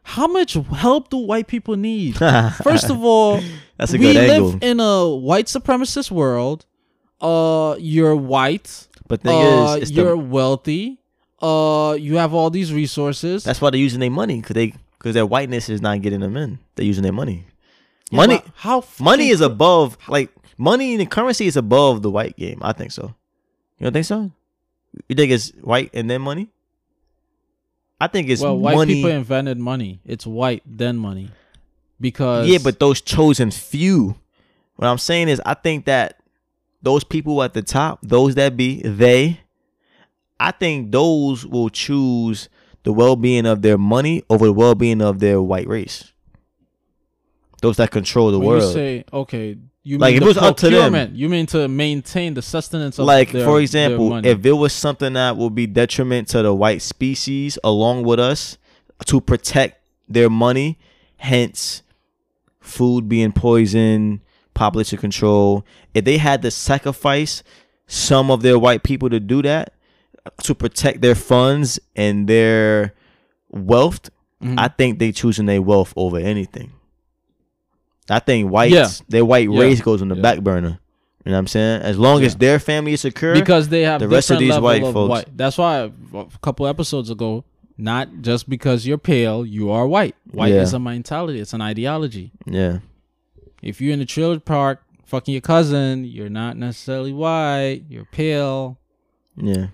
how 0.06 0.26
much 0.28 0.52
help 0.54 1.08
do 1.10 1.16
white 1.16 1.46
people 1.48 1.76
need? 1.76 2.16
First 2.62 2.90
of 2.90 3.02
all, 3.02 3.40
That's 3.78 3.92
a 3.92 3.98
we 3.98 4.12
good 4.12 4.16
live 4.16 4.30
angle. 4.30 4.58
in 4.60 4.78
a 4.80 5.08
white 5.08 5.46
supremacist 5.46 6.10
world. 6.10 6.66
Uh, 7.20 7.74
you're 7.78 8.14
white. 8.14 8.86
But 9.08 9.22
thing 9.22 9.34
Uh, 9.34 9.74
is, 9.76 9.82
it's 9.82 9.90
you're 9.90 10.10
the, 10.10 10.16
wealthy. 10.18 11.00
Uh, 11.42 11.96
you 11.98 12.16
have 12.16 12.32
all 12.34 12.50
these 12.50 12.72
resources. 12.72 13.44
that's 13.44 13.60
why 13.60 13.70
they're 13.70 13.80
using 13.80 14.00
their 14.00 14.10
money 14.10 14.40
because 14.40 14.54
they 14.54 14.72
because 14.98 15.14
their 15.14 15.26
whiteness 15.26 15.68
is 15.68 15.82
not 15.82 16.00
getting 16.00 16.20
them 16.20 16.36
in. 16.36 16.58
They're 16.76 16.86
using 16.86 17.02
their 17.02 17.12
money. 17.12 17.44
Yeah, 18.10 18.16
money, 18.18 18.40
how 18.54 18.84
money 19.00 19.28
is 19.28 19.40
above 19.40 19.98
like 20.08 20.30
money 20.56 20.94
and 20.94 21.10
currency 21.10 21.46
is 21.46 21.56
above 21.56 22.02
the 22.02 22.10
white 22.10 22.36
game. 22.36 22.60
I 22.62 22.72
think 22.72 22.92
so. 22.92 23.14
You 23.78 23.84
don't 23.84 23.92
think 23.92 24.06
so? 24.06 24.30
You 25.08 25.16
think 25.16 25.32
it's 25.32 25.50
white 25.60 25.90
and 25.92 26.08
then 26.08 26.22
money? 26.22 26.48
I 28.00 28.06
think 28.08 28.28
it's 28.28 28.42
well, 28.42 28.58
white 28.58 28.76
money. 28.76 28.94
people 28.94 29.10
invented 29.10 29.58
money. 29.58 30.00
It's 30.04 30.26
white 30.26 30.62
then 30.66 30.96
money, 30.96 31.30
because 32.00 32.48
Yeah, 32.48 32.58
but 32.62 32.80
those 32.80 33.00
chosen 33.00 33.50
few. 33.50 34.16
What 34.76 34.88
I'm 34.88 34.98
saying 34.98 35.28
is, 35.28 35.40
I 35.46 35.54
think 35.54 35.84
that 35.84 36.18
those 36.82 37.04
people 37.04 37.42
at 37.42 37.54
the 37.54 37.62
top, 37.62 38.00
those 38.02 38.34
that 38.34 38.56
be 38.56 38.82
they, 38.82 39.40
I 40.38 40.50
think 40.50 40.90
those 40.90 41.46
will 41.46 41.70
choose 41.70 42.48
the 42.82 42.92
well-being 42.92 43.46
of 43.46 43.62
their 43.62 43.78
money 43.78 44.22
over 44.28 44.46
the 44.46 44.52
well-being 44.52 45.00
of 45.00 45.20
their 45.20 45.40
white 45.40 45.68
race. 45.68 46.12
Those 47.62 47.78
that 47.78 47.90
control 47.90 48.30
the 48.30 48.38
when 48.38 48.48
world. 48.48 48.62
you 48.62 48.72
say 48.72 49.04
okay, 49.12 49.56
you 49.86 49.98
Like, 49.98 50.14
mean 50.14 50.16
if 50.16 50.22
it 50.22 50.26
was 50.26 50.36
up 50.38 50.56
to 50.56 50.70
them- 50.70 51.10
You 51.14 51.28
mean 51.28 51.46
to 51.46 51.68
maintain 51.68 52.34
the 52.34 52.42
sustenance 52.42 52.98
of 52.98 53.04
like 53.06 53.32
their- 53.32 53.44
for 53.44 53.60
example, 53.60 54.16
if 54.24 54.44
it 54.44 54.52
was 54.52 54.72
something 54.72 55.12
that 55.12 55.36
would 55.36 55.54
be 55.54 55.66
detriment 55.66 56.28
to 56.28 56.42
the 56.42 56.54
white 56.54 56.80
species 56.82 57.58
along 57.62 58.02
with 58.04 58.18
us 58.18 58.56
to 59.06 59.20
protect 59.20 59.78
their 60.08 60.30
money, 60.30 60.78
hence 61.18 61.82
food 62.60 63.08
being 63.08 63.30
poisoned, 63.32 64.20
population 64.54 64.98
control, 64.98 65.64
if 65.94 66.04
they 66.04 66.16
had 66.18 66.40
to 66.42 66.50
sacrifice 66.50 67.42
some 67.86 68.30
of 68.30 68.40
their 68.42 68.58
white 68.58 68.82
people 68.82 69.10
to 69.10 69.20
do 69.20 69.42
that 69.42 69.74
to 70.42 70.54
protect 70.54 71.02
their 71.02 71.14
funds 71.14 71.78
and 71.94 72.26
their 72.26 72.94
wealth, 73.50 74.08
Mhm. 74.42 74.54
I 74.58 74.68
think 74.68 74.98
they 74.98 75.12
choosing 75.12 75.44
their 75.46 75.60
wealth 75.60 75.92
over 75.96 76.18
anything. 76.18 76.72
I 78.10 78.18
think 78.18 78.50
whites, 78.50 78.72
Yeah. 78.74 78.88
their 79.08 79.24
white 79.24 79.50
Yeah. 79.50 79.60
race 79.60 79.80
goes 79.80 80.02
on 80.02 80.08
the 80.08 80.16
Yeah. 80.16 80.22
back 80.22 80.40
burner. 80.40 80.78
You 81.24 81.30
know 81.30 81.36
what 81.36 81.38
I'm 81.38 81.46
saying? 81.46 81.80
As 81.82 81.98
long 81.98 82.22
as 82.22 82.36
their 82.36 82.58
family 82.58 82.92
is 82.92 83.00
secure, 83.00 83.32
because 83.34 83.68
they 83.70 83.82
have 83.82 84.00
the 84.00 84.08
rest 84.08 84.30
of 84.30 84.38
these 84.38 84.58
white 84.58 84.82
of 84.82 84.92
folks- 84.92 85.08
white. 85.08 85.36
That's 85.36 85.56
why 85.56 85.90
a 86.12 86.24
couple 86.42 86.66
episodes 86.66 87.08
ago, 87.08 87.44
not 87.78 88.08
just 88.20 88.46
because 88.48 88.86
you're 88.86 88.98
pale, 88.98 89.44
you 89.46 89.70
are 89.70 89.86
white. 89.86 90.14
White 90.32 90.52
is 90.52 90.74
a 90.74 90.78
mentality. 90.78 91.40
It's 91.40 91.54
an 91.54 91.62
ideology. 91.62 92.30
yeah, 92.46 92.78
If 93.62 93.80
you're 93.80 93.94
in 93.94 94.00
the 94.00 94.04
trailer 94.04 94.38
park 94.38 94.82
fucking 95.06 95.32
your 95.32 95.40
cousin, 95.40 96.04
you're 96.04 96.28
not 96.28 96.58
necessarily 96.58 97.12
white. 97.14 97.84
You're 97.88 98.04
pale. 98.04 98.76
yeah. 99.40 99.68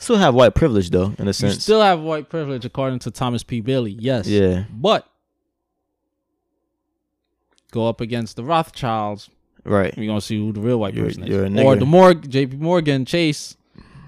Still 0.00 0.16
have 0.16 0.34
white 0.34 0.54
privilege 0.56 0.90
though, 0.90 1.14
in 1.18 1.26
a 1.26 1.28
You 1.28 1.32
sense. 1.32 1.62
still 1.62 1.80
have 1.80 2.00
white 2.00 2.28
privilege, 2.28 2.64
according 2.64 2.98
to 3.00 3.12
Thomas 3.12 3.44
P. 3.44 3.60
Bailey. 3.60 3.96
Yes. 4.00 4.26
yeah, 4.26 4.64
But 4.74 5.06
go 7.72 7.88
up 7.88 8.00
against 8.00 8.36
the 8.36 8.44
Rothschilds, 8.44 9.28
right. 9.64 9.92
you're 9.96 10.06
gonna 10.06 10.20
see 10.20 10.38
who 10.38 10.52
the 10.52 10.60
real 10.60 10.78
white 10.78 10.94
You're- 10.94 11.08
person 11.08 11.26
you're 11.26 11.46
is, 11.46 11.58
or 11.60 11.74
the 11.74 11.84
Morg, 11.86 12.30
J.P. 12.30 12.58
Morgan 12.58 13.04
Chase, 13.04 13.56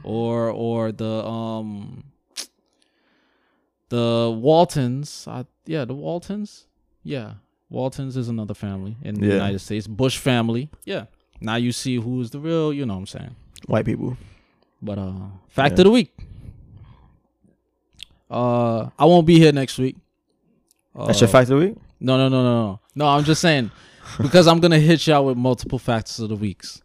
or 0.05 0.51
or 0.51 0.93
the 0.93 1.25
um 1.27 2.05
the 3.89 4.33
Waltons. 4.41 5.27
I, 5.27 5.45
yeah, 5.67 5.85
the 5.85 5.95
Waltons. 5.95 6.67
Yeah, 7.03 7.35
Waltons 7.71 8.17
is 8.17 8.29
another 8.29 8.55
family 8.55 8.97
in 9.03 9.17
the 9.17 9.27
Yeah. 9.27 9.33
United 9.35 9.59
States. 9.61 9.87
Bush 9.87 10.19
family. 10.19 10.71
Yeah. 10.85 11.07
Now 11.41 11.57
you 11.57 11.73
see 11.73 11.97
who's 11.97 12.31
the 12.31 12.39
real. 12.41 12.73
You 12.73 12.87
know 12.87 12.95
what 12.95 13.01
I'm 13.01 13.07
saying. 13.07 13.37
White 13.67 13.85
people. 13.85 14.17
But 14.81 14.99
uh, 14.99 15.13
fact 15.49 15.73
Yeah. 15.75 15.81
of 15.81 15.85
the 15.85 15.91
week. 15.91 16.13
Uh, 18.31 18.89
I 18.99 19.05
won't 19.05 19.27
be 19.27 19.39
here 19.39 19.53
next 19.53 19.79
week. 19.79 19.97
Uh, 20.97 21.07
That's 21.07 21.21
your 21.21 21.29
fact 21.29 21.51
of 21.51 21.59
the 21.61 21.67
week. 21.67 21.77
No, 22.05 22.17
no, 22.17 22.29
no, 22.29 22.43
no, 22.43 22.67
no. 22.67 22.81
No, 22.95 23.07
I'm 23.07 23.25
just 23.25 23.41
saying 23.41 23.71
because 24.21 24.47
I'm 24.47 24.61
gonna 24.61 24.79
hit 24.79 25.07
y'all 25.07 25.25
with 25.27 25.37
multiple 25.37 25.79
facts 25.79 26.19
of 26.19 26.29
the 26.29 26.37
weeks. 26.37 26.81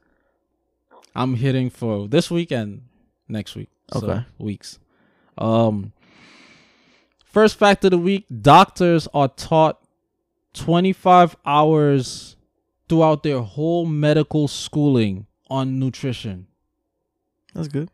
I'm 1.16 1.36
hitting 1.36 1.70
for 1.70 2.08
this 2.08 2.32
week 2.32 2.52
and 2.52 2.84
next 3.28 3.56
week. 3.56 3.70
So, 3.94 4.10
Okay. 4.10 4.26
weeks. 4.38 4.80
Um, 5.38 5.92
first 7.26 7.58
fact 7.58 7.84
of 7.86 7.92
the 7.92 7.98
week: 7.98 8.26
doctors 8.42 9.08
are 9.14 9.28
taught 9.28 9.82
25 10.54 11.36
hours 11.46 12.36
throughout 12.88 13.24
their 13.24 13.42
whole 13.42 13.86
medical 13.86 14.48
schooling 14.48 15.28
on 15.50 15.80
nutrition. 15.80 16.48
That's 17.54 17.68
good. 17.68 17.90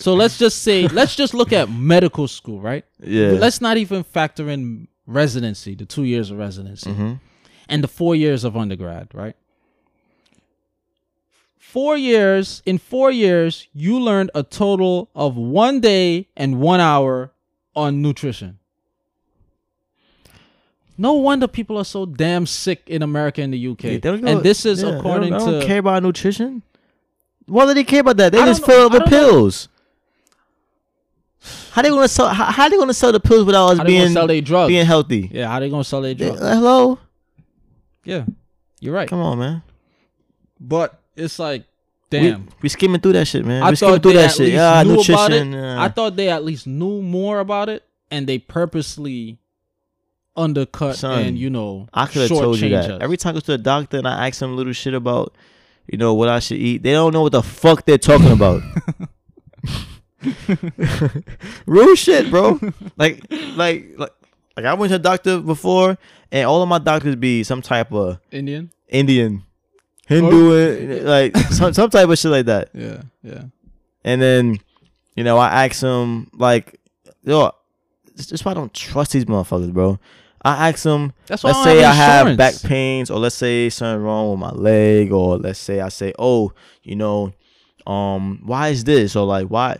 So 0.00 0.14
let's 0.14 0.38
just 0.38 0.62
say, 0.62 0.88
let's 0.88 1.14
just 1.14 1.34
look 1.34 1.52
at 1.52 1.70
medical 1.70 2.26
school, 2.26 2.60
right? 2.60 2.84
Yeah. 3.02 3.32
Let's 3.32 3.60
not 3.60 3.76
even 3.76 4.02
factor 4.02 4.48
in 4.48 4.88
residency, 5.06 5.74
the 5.74 5.84
two 5.84 6.04
years 6.04 6.30
of 6.30 6.38
residency. 6.38 6.90
hmm 6.90 7.14
and 7.70 7.84
the 7.84 7.88
four 7.88 8.16
years 8.16 8.42
of 8.42 8.56
undergrad, 8.56 9.08
right? 9.14 9.36
Four 11.56 11.96
years, 11.96 12.62
in 12.66 12.78
four 12.78 13.12
years, 13.12 13.68
you 13.72 14.00
learned 14.00 14.32
a 14.34 14.42
total 14.42 15.08
of 15.14 15.36
one 15.36 15.78
day 15.78 16.26
and 16.36 16.58
one 16.60 16.80
hour 16.80 17.30
on 17.76 18.02
nutrition. 18.02 18.58
No 20.98 21.12
wonder 21.12 21.46
people 21.46 21.78
are 21.78 21.84
so 21.84 22.06
damn 22.06 22.44
sick 22.44 22.82
in 22.88 23.02
America 23.02 23.40
and 23.40 23.54
the 23.54 23.68
UK. 23.68 23.84
Yeah, 23.84 23.90
they 23.90 23.98
don't 24.00 24.26
and 24.28 24.42
this 24.42 24.66
is 24.66 24.82
yeah, 24.82 24.90
they 24.90 24.96
according 24.98 25.30
don't, 25.30 25.38
they 25.44 25.50
don't 25.52 25.60
to 25.60 25.66
care 25.66 25.78
about 25.78 26.02
nutrition. 26.02 26.62
Why 27.46 27.66
do 27.66 27.74
they 27.74 27.84
care 27.84 28.00
about 28.00 28.16
that? 28.16 28.32
They 28.32 28.38
just 28.38 28.66
fill 28.66 28.86
up 28.86 28.92
with 28.92 29.02
don't 29.02 29.10
know. 29.12 29.48
How 31.72 31.82
they 31.82 31.88
gonna 31.88 32.08
sell? 32.08 32.28
How, 32.28 32.44
how 32.46 32.68
they 32.68 32.76
gonna 32.76 32.92
sell 32.94 33.12
the 33.12 33.20
pills 33.20 33.44
without 33.46 33.68
us 33.70 33.78
How 33.78 33.84
being 33.84 34.10
sell 34.12 34.26
their 34.26 34.40
drugs? 34.40 34.68
being 34.68 34.84
healthy? 34.86 35.30
yeah, 35.32 35.48
how 35.48 35.60
they 35.60 35.70
gonna 35.70 35.84
sell 35.84 36.02
their 36.02 36.14
drugs? 36.14 36.38
Hello, 36.40 36.98
Yeah, 38.04 38.24
you're 38.80 38.94
right. 38.94 39.08
come 39.08 39.20
on, 39.20 39.38
man. 39.38 39.62
But 40.60 41.00
it's 41.16 41.38
like, 41.38 41.64
damn. 42.10 42.48
we, 42.60 42.68
skimming 42.68 43.00
through 43.00 43.14
that 43.14 43.26
shit, 43.26 43.46
man. 43.46 43.62
I 43.62 43.70
we 43.70 43.76
skimming 43.76 43.94
thought 43.94 44.02
through 44.02 44.12
they 44.12 44.18
that 44.18 44.24
at 44.30 44.30
shit. 44.32 44.40
least 44.46 44.54
Yeah, 44.54 44.82
knew 44.82 44.96
nutrition. 44.96 45.52
yeah. 45.52 45.82
I 45.82 45.88
thought 45.88 46.16
they 46.16 46.28
at 46.28 46.44
least 46.44 46.66
knew 46.66 47.00
more 47.00 47.38
about 47.40 47.68
it, 47.70 47.84
and 48.10 48.26
they 48.26 48.38
purposely 48.38 49.38
undercut 50.36 50.96
Son, 50.96 51.24
and 51.24 51.38
you 51.38 51.48
know 51.50 51.88
I 51.94 52.04
could 52.06 52.22
have 52.22 52.28
told 52.28 52.60
you 52.60 52.68
that. 52.70 52.90
us. 52.90 52.98
Every 53.00 53.16
time 53.16 53.30
I 53.30 53.34
go 53.34 53.40
to 53.40 53.46
the 53.52 53.58
doctor 53.58 53.96
and 53.98 54.06
I 54.06 54.28
ask 54.28 54.40
them 54.40 54.56
little 54.56 54.72
shit 54.74 54.92
about, 54.94 55.34
you 55.86 55.96
know, 55.96 56.12
what 56.12 56.28
I 56.28 56.38
should 56.40 56.58
eat, 56.58 56.82
they 56.82 56.92
don't 56.92 57.12
know 57.14 57.22
what 57.22 57.32
the 57.32 57.42
fuck 57.42 57.86
they're 57.86 57.96
talking 57.98 58.30
about. 58.30 58.62
Real 61.66 61.94
shit, 61.94 62.30
bro. 62.30 62.58
Like, 62.96 63.24
like, 63.56 63.94
like, 63.96 64.12
like 64.56 64.66
I 64.66 64.74
went 64.74 64.90
to 64.92 64.98
the 64.98 65.02
doctor 65.02 65.40
before, 65.40 65.98
and 66.30 66.46
all 66.46 66.62
of 66.62 66.68
my 66.68 66.78
doctors 66.78 67.16
be 67.16 67.42
some 67.42 67.62
type 67.62 67.92
of 67.92 68.18
Indian. 68.30 68.70
Indian, 68.88 69.44
Hindu, 70.06 71.02
like 71.04 71.36
some 71.50 71.72
some 71.72 71.90
type 71.90 72.08
of 72.08 72.18
shit 72.18 72.30
like 72.30 72.46
that. 72.46 72.70
Yeah, 72.74 73.02
yeah. 73.22 73.44
And 74.04 74.20
then, 74.20 74.58
you 75.14 75.24
know, 75.24 75.38
I 75.38 75.66
ask 75.66 75.80
them 75.80 76.30
like, 76.34 76.80
yo, 77.22 77.52
this 78.14 78.44
why 78.44 78.52
I 78.52 78.54
don't 78.54 78.74
trust 78.74 79.12
these 79.12 79.26
motherfuckers, 79.26 79.72
bro. 79.72 79.98
I 80.42 80.70
ask 80.70 80.82
them, 80.84 81.12
That's 81.26 81.44
why 81.44 81.50
let's 81.50 81.60
I 81.60 81.64
say 81.64 81.74
don't 81.76 81.84
I 81.84 81.94
have 81.94 82.26
have 82.28 82.36
back 82.36 82.54
pains, 82.62 83.10
or 83.10 83.18
let's 83.18 83.36
say 83.36 83.68
something 83.68 84.02
wrong 84.02 84.30
with 84.30 84.40
my 84.40 84.50
leg, 84.50 85.12
or 85.12 85.36
let's 85.36 85.58
say 85.58 85.80
I 85.80 85.90
say, 85.90 86.14
oh, 86.18 86.52
you 86.82 86.96
know, 86.96 87.32
um, 87.86 88.40
why 88.44 88.68
is 88.68 88.84
this, 88.84 89.16
or 89.16 89.26
like 89.26 89.48
why, 89.48 89.78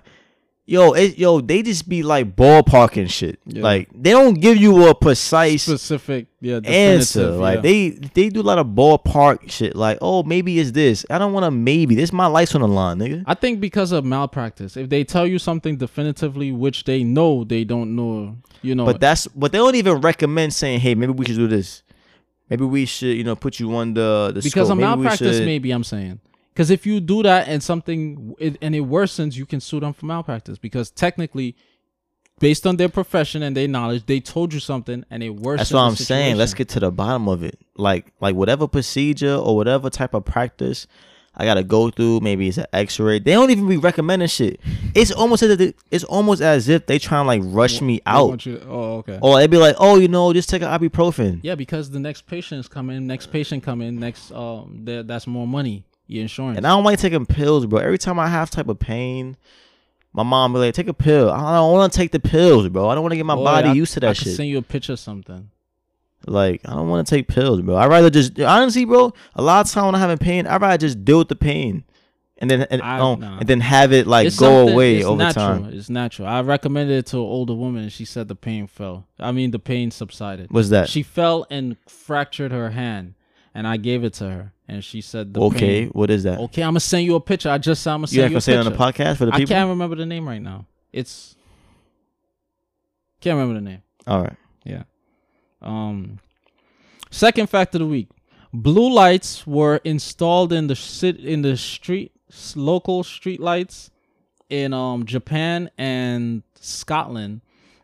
yo, 0.70 0.92
it, 0.92 1.18
yo, 1.18 1.40
they 1.40 1.62
just 1.62 1.88
be 1.88 2.02
like 2.02 2.36
ballparking 2.36 3.10
shit. 3.10 3.40
Yeah. 3.44 3.62
Like 3.62 3.88
they 3.92 4.10
don't 4.10 4.34
give 4.34 4.56
you 4.56 4.88
a 4.88 4.94
precise 4.94 5.64
Specific, 5.64 6.28
yeah. 6.40 6.60
answer. 6.64 7.32
Like 7.32 7.56
yeah. 7.56 7.60
they 7.62 7.88
they 7.90 8.28
do 8.28 8.40
a 8.40 8.42
lot 8.42 8.58
of 8.58 8.68
ballpark 8.68 9.50
shit. 9.50 9.74
Like, 9.74 9.98
oh, 10.00 10.22
maybe 10.22 10.58
it's 10.60 10.70
this. 10.70 11.04
I 11.10 11.18
don't 11.18 11.32
want 11.32 11.44
to 11.44 11.50
maybe. 11.50 11.94
This 11.94 12.12
my 12.12 12.26
life's 12.26 12.54
on 12.54 12.60
the 12.60 12.68
line, 12.68 12.98
nigga. 12.98 13.24
I 13.26 13.34
think 13.34 13.60
because 13.60 13.90
of 13.90 14.04
malpractice, 14.04 14.76
if 14.76 14.88
they 14.88 15.02
tell 15.02 15.26
you 15.26 15.38
something 15.38 15.76
definitively, 15.76 16.52
which 16.52 16.84
they 16.84 17.02
know 17.02 17.42
they 17.42 17.64
don't 17.64 17.96
know, 17.96 18.36
you 18.62 18.74
know. 18.76 18.86
But 18.86 19.00
that's 19.00 19.26
but 19.26 19.50
they 19.52 19.58
don't 19.58 19.74
even 19.74 20.00
recommend 20.00 20.54
saying, 20.54 20.80
hey, 20.80 20.94
maybe 20.94 21.12
we 21.12 21.26
should 21.26 21.36
do 21.36 21.48
this. 21.48 21.82
Maybe 22.48 22.64
we 22.64 22.84
should, 22.86 23.16
you 23.16 23.24
know, 23.24 23.36
put 23.36 23.60
you 23.60 23.74
on 23.74 23.94
the 23.94 24.32
the 24.34 24.40
because 24.40 24.68
scope. 24.68 24.70
of 24.70 24.76
Maybe 24.78 24.86
malpractice, 24.88 25.36
should- 25.38 25.46
maybe 25.46 25.72
I'm 25.72 25.84
saying. 25.84 26.20
Because 26.60 26.70
if 26.70 26.84
you 26.84 27.00
do 27.00 27.22
that 27.22 27.48
and 27.48 27.62
something 27.62 28.34
it, 28.38 28.58
and 28.60 28.74
it 28.74 28.82
worsens, 28.82 29.34
you 29.34 29.46
can 29.46 29.60
sue 29.60 29.80
them 29.80 29.94
for 29.94 30.04
malpractice. 30.04 30.58
Because 30.58 30.90
technically, 30.90 31.56
based 32.38 32.66
on 32.66 32.76
their 32.76 32.90
profession 32.90 33.42
and 33.42 33.56
their 33.56 33.66
knowledge, 33.66 34.04
they 34.04 34.20
told 34.20 34.52
you 34.52 34.60
something 34.60 35.02
and 35.08 35.22
it 35.22 35.34
worsens. 35.34 35.56
That's 35.56 35.72
what 35.72 35.80
I'm 35.80 35.96
saying. 35.96 36.36
Let's 36.36 36.52
get 36.52 36.68
to 36.70 36.80
the 36.80 36.92
bottom 36.92 37.28
of 37.28 37.42
it. 37.42 37.58
Like 37.76 38.12
like 38.20 38.34
whatever 38.34 38.68
procedure 38.68 39.36
or 39.36 39.56
whatever 39.56 39.88
type 39.88 40.12
of 40.12 40.26
practice 40.26 40.86
I 41.34 41.46
gotta 41.46 41.64
go 41.64 41.88
through. 41.88 42.20
Maybe 42.20 42.48
it's 42.48 42.58
an 42.58 42.66
X-ray. 42.74 43.20
They 43.20 43.32
don't 43.32 43.50
even 43.50 43.66
be 43.66 43.78
recommending 43.78 44.28
shit. 44.28 44.60
It's 44.94 45.12
almost 45.12 45.42
as 45.42 45.58
if 45.58 45.74
it's 45.90 46.04
almost 46.04 46.42
as 46.42 46.68
if 46.68 46.84
they 46.84 46.98
trying 46.98 47.24
to 47.24 47.26
like 47.26 47.40
rush 47.42 47.80
me 47.80 48.02
out. 48.04 48.46
oh, 48.46 48.98
okay. 48.98 49.18
Or 49.22 49.38
they'd 49.38 49.50
be 49.50 49.56
like, 49.56 49.76
oh, 49.78 49.98
you 49.98 50.08
know, 50.08 50.30
just 50.34 50.50
take 50.50 50.60
an 50.60 50.68
ibuprofen. 50.68 51.40
Yeah, 51.42 51.54
because 51.54 51.88
the 51.88 52.00
next 52.00 52.26
patients 52.26 52.68
come 52.68 52.90
in, 52.90 53.06
next 53.06 53.28
patient 53.28 53.62
coming, 53.62 53.98
next 53.98 54.30
um, 54.32 54.82
that's 54.84 55.26
more 55.26 55.46
money. 55.46 55.86
Your 56.10 56.22
insurance. 56.22 56.56
And 56.56 56.66
I 56.66 56.70
don't 56.70 56.82
like 56.84 56.98
taking 56.98 57.24
pills, 57.24 57.66
bro. 57.66 57.78
Every 57.78 57.98
time 57.98 58.18
I 58.18 58.26
have 58.28 58.50
type 58.50 58.68
of 58.68 58.78
pain, 58.78 59.36
my 60.12 60.22
mom 60.24 60.52
be 60.52 60.58
like, 60.58 60.74
"Take 60.74 60.88
a 60.88 60.94
pill." 60.94 61.30
I 61.30 61.54
don't 61.54 61.72
want 61.72 61.92
to 61.92 61.96
take 61.96 62.10
the 62.10 62.18
pills, 62.20 62.68
bro. 62.68 62.88
I 62.88 62.94
don't 62.94 63.02
want 63.02 63.12
to 63.12 63.16
get 63.16 63.26
my 63.26 63.36
Boy, 63.36 63.44
body 63.44 63.68
I- 63.68 63.72
used 63.74 63.94
to 63.94 64.00
that 64.00 64.16
could 64.16 64.24
shit. 64.26 64.34
send 64.36 64.48
you 64.48 64.58
a 64.58 64.62
picture 64.62 64.94
of 64.94 64.98
something. 64.98 65.50
Like, 66.26 66.60
I 66.68 66.72
don't 66.74 66.88
want 66.88 67.06
to 67.06 67.14
take 67.14 67.28
pills, 67.28 67.62
bro. 67.62 67.76
I 67.76 67.86
rather 67.86 68.10
just 68.10 68.38
honestly, 68.40 68.84
bro. 68.84 69.12
A 69.36 69.42
lot 69.42 69.64
of 69.66 69.72
time 69.72 69.86
when 69.86 69.94
I'm 69.94 70.00
having 70.00 70.18
pain, 70.18 70.46
I 70.46 70.56
rather 70.56 70.76
just 70.78 71.04
deal 71.04 71.18
with 71.18 71.28
the 71.28 71.36
pain, 71.36 71.84
and 72.38 72.50
then 72.50 72.62
and, 72.70 72.82
I- 72.82 72.98
um, 72.98 73.20
nah. 73.20 73.38
and 73.38 73.48
then 73.48 73.60
have 73.60 73.92
it 73.92 74.06
like 74.08 74.26
It's 74.26 74.38
go 74.38 74.68
away 74.68 75.02
over 75.04 75.16
natural. 75.16 75.46
time. 75.46 75.64
It's 75.72 75.88
natural. 75.88 76.26
I 76.28 76.42
recommended 76.42 76.98
it 76.98 77.06
to 77.06 77.16
an 77.18 77.22
older 77.22 77.54
woman, 77.54 77.84
and 77.84 77.92
she 77.92 78.04
said 78.04 78.26
the 78.28 78.34
pain 78.34 78.66
fell. 78.66 79.06
I 79.18 79.30
mean, 79.32 79.52
the 79.52 79.58
pain 79.60 79.90
subsided. 79.92 80.48
What's 80.50 80.68
that? 80.70 80.88
She 80.88 81.02
fell 81.04 81.46
and 81.50 81.76
fractured 81.88 82.50
her 82.52 82.70
hand, 82.70 83.14
and 83.54 83.66
I 83.66 83.76
gave 83.78 84.04
it 84.04 84.12
to 84.14 84.24
her, 84.28 84.52
and 84.70 84.84
she 84.84 85.00
said 85.00 85.34
the 85.34 85.40
okay, 85.40 85.82
pain. 85.82 85.88
what 85.88 86.10
is 86.10 86.22
that? 86.22 86.38
Okay, 86.38 86.62
I'm 86.62 86.70
gonna 86.70 86.80
send 86.80 87.04
you 87.04 87.16
a 87.16 87.20
picture. 87.20 87.50
I 87.50 87.58
just 87.58 87.82
said 87.82 87.92
I'm 87.92 88.02
gonna 88.02 88.12
you 88.12 88.20
send 88.20 88.22
ain't 88.22 88.30
you, 88.30 88.34
gonna 88.34 88.40
say 88.40 88.52
it 88.54 88.58
on 88.58 88.64
the 88.66 88.70
podcast 88.70 89.16
for 89.16 89.24
the 89.24 89.32
people. 89.32 89.54
I 89.54 89.58
can't 89.58 89.68
remember 89.68 89.96
the 89.96 90.06
name 90.06 90.28
right 90.28 90.40
now. 90.40 90.66
It's 90.92 91.34
can't 93.20 93.36
remember 93.36 93.54
the 93.54 93.68
name. 93.68 93.82
All 94.06 94.22
right. 94.22 94.36
Yeah. 94.64 94.84
Um, 95.60 96.20
second 97.10 97.48
fact 97.48 97.74
of 97.74 97.80
the 97.80 97.86
week: 97.86 98.08
blue 98.52 98.92
lights 98.92 99.44
were 99.44 99.80
installed 99.82 100.52
in 100.52 100.68
the 100.68 100.76
sit 100.76 101.18
in 101.18 101.42
the 101.42 101.56
street 101.56 102.12
local 102.54 103.02
street 103.02 103.40
lights 103.40 103.90
in 104.48 104.72
um 104.72 105.04
Japan 105.04 105.68
and 105.76 106.44
Scotland, 106.60 107.40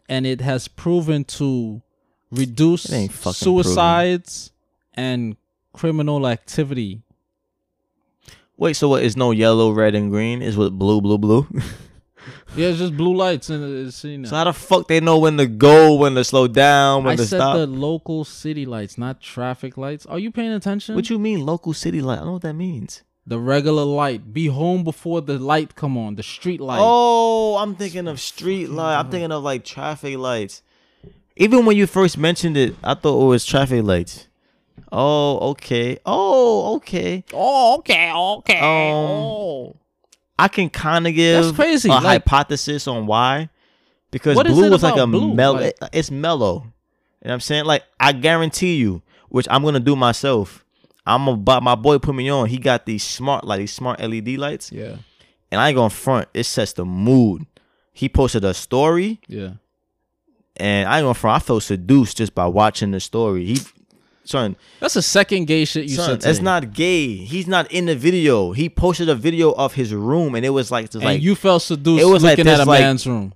and 0.09 0.25
it 0.25 0.41
has 0.41 0.69
proven 0.69 1.25
to 1.25 1.83
reduce 2.31 2.87
It 2.87 2.95
ain't 2.95 3.13
fucking 3.13 3.33
suicides 3.35 4.53
and 4.95 5.37
criminal 5.77 6.27
activity. 6.27 7.03
Wait, 8.57 8.75
so 8.75 8.89
what 8.89 9.03
is 9.03 9.17
no 9.17 9.31
yellow, 9.33 9.71
red, 9.71 9.95
and 9.95 10.11
green? 10.11 10.41
Is 10.41 10.57
what 10.57 10.73
blue, 10.79 11.01
blue, 11.01 11.19
blue? 11.19 11.47
Yeah, 12.57 12.69
it's 12.69 12.79
just 12.79 12.97
blue 12.97 13.15
lights 13.15 13.49
the 13.49 13.93
city 13.93 14.17
now. 14.17 14.29
so 14.31 14.37
how 14.37 14.45
the 14.45 14.53
fuck 14.53 14.89
they 14.89 14.99
know 14.99 15.19
when 15.19 15.37
to 15.37 15.47
go, 15.47 15.95
when 15.95 16.15
to 16.15 16.25
slow 16.25 16.49
down, 16.49 17.05
when 17.05 17.13
I 17.13 17.17
to 17.17 17.27
said 17.27 17.37
stop? 17.37 17.57
the 17.57 17.67
local 17.67 18.25
city 18.25 18.65
lights, 18.65 18.97
not 18.97 19.21
traffic 19.21 19.77
lights. 19.77 20.07
Are 20.07 20.19
you 20.19 20.31
paying 20.31 20.53
attention? 20.53 20.95
What 20.95 21.11
you 21.11 21.19
mean, 21.19 21.45
local 21.45 21.73
city 21.75 22.01
light? 22.01 22.15
I 22.15 22.19
don't 22.19 22.27
know 22.27 22.33
what 22.35 22.43
that 22.43 22.55
means. 22.55 23.03
The 23.27 23.39
regular 23.39 23.85
light. 23.85 24.33
Be 24.33 24.47
home 24.47 24.85
before 24.85 25.21
the 25.21 25.39
light 25.39 25.75
come 25.77 25.99
on. 25.99 26.15
The 26.15 26.23
street 26.23 26.61
light. 26.61 26.79
Oh, 26.81 27.57
I'm 27.59 27.75
thinking 27.75 28.09
of 28.09 28.21
street 28.21 28.71
light. 28.71 28.99
I'm 28.99 29.11
thinking 29.11 29.33
of 29.33 29.43
like 29.43 29.65
traffic 29.65 30.17
lights. 30.17 30.63
Even 31.37 31.67
when 31.67 31.77
you 31.77 31.87
first 31.87 32.17
mentioned 32.17 32.57
it, 32.57 32.75
I 32.83 32.95
thought 32.95 33.23
it 33.23 33.27
was 33.27 33.45
traffic 33.45 33.85
lights. 33.85 34.29
Oh, 34.93 35.51
okay. 35.51 35.99
Oh, 36.07 36.77
okay. 36.77 37.25
Oh, 37.33 37.79
okay, 37.79 38.13
okay. 38.13 38.59
Um, 38.59 38.65
oh. 38.65 39.77
I 40.39 40.49
can 40.49 40.69
kind 40.71 41.07
of 41.07 41.15
give 41.15 41.45
That's 41.45 41.57
crazy, 41.57 41.89
a 41.89 41.93
like- 41.93 42.03
hypothesis 42.03 42.87
on 42.87 43.07
why. 43.07 43.49
Because 44.11 44.37
blue 44.43 44.71
was 44.71 44.83
like 44.83 44.97
a 44.97 45.07
blue? 45.07 45.35
mellow. 45.35 45.61
Like- 45.61 45.77
it's 45.93 46.11
mellow. 46.11 46.55
You 47.23 47.29
know 47.29 47.31
what 47.31 47.33
I'm 47.33 47.41
saying? 47.41 47.65
Like 47.65 47.83
I 47.99 48.13
guarantee 48.13 48.77
you, 48.77 49.03
which 49.29 49.47
I'm 49.51 49.63
gonna 49.65 49.81
do 49.81 49.97
myself. 49.97 50.65
I'm 51.07 51.27
about 51.29 51.63
my 51.63 51.75
boy 51.75 51.99
put 51.99 52.15
me 52.15 52.29
on. 52.31 52.49
He 52.49 52.59
got 52.59 52.87
these 52.87 53.03
smart 53.03 53.45
like 53.45 53.59
these 53.59 53.73
smart 53.73 54.01
LED 54.01 54.37
lights, 54.39 54.71
Yeah, 54.73 54.97
and 55.51 55.61
I 55.61 55.69
ain't 55.69 55.77
gonna 55.77 55.91
front. 55.91 56.29
It 56.35 56.45
sets 56.45 56.73
the 56.75 56.85
mood. 56.85 57.47
He 57.93 58.09
posted 58.09 58.45
a 58.45 58.55
story, 58.55 59.21
yeah. 59.27 59.53
and 60.57 60.89
I 60.89 60.99
ain't 60.99 61.05
gonna 61.05 61.15
front. 61.15 61.43
I 61.43 61.45
felt 61.45 61.63
seduced 61.63 62.17
just 62.17 62.35
by 62.35 62.47
watching 62.47 62.91
the 62.91 63.01
story. 63.01 63.45
He, 63.47 63.59
son, 64.29 64.57
That's 64.81 64.95
the 64.95 65.03
second 65.03 65.47
gay 65.47 65.65
shit 65.65 65.85
you 65.85 65.97
son, 65.97 66.07
said. 66.07 66.15
it's 66.29 66.39
today. 66.39 66.43
not 66.43 66.73
gay. 66.75 67.15
He's 67.17 67.47
not 67.47 67.71
in 67.73 67.87
the 67.87 67.95
video. 67.97 68.53
He 68.53 68.69
posted 68.69 69.09
a 69.09 69.15
video 69.15 69.53
of 69.53 69.75
his 69.75 69.93
room, 69.95 70.35
and 70.35 70.45
it 70.45 70.51
was 70.51 70.71
like, 70.71 70.87
just 70.87 70.97
And 70.97 71.05
like 71.05 71.23
you 71.23 71.35
felt 71.35 71.63
seduced 71.63 72.03
it 72.03 72.07
was 72.07 72.23
like 72.23 72.39
looking 72.39 72.53
at 72.53 72.61
a 72.61 72.65
like- 72.65 72.81
man's 72.81 73.07
room. 73.07 73.33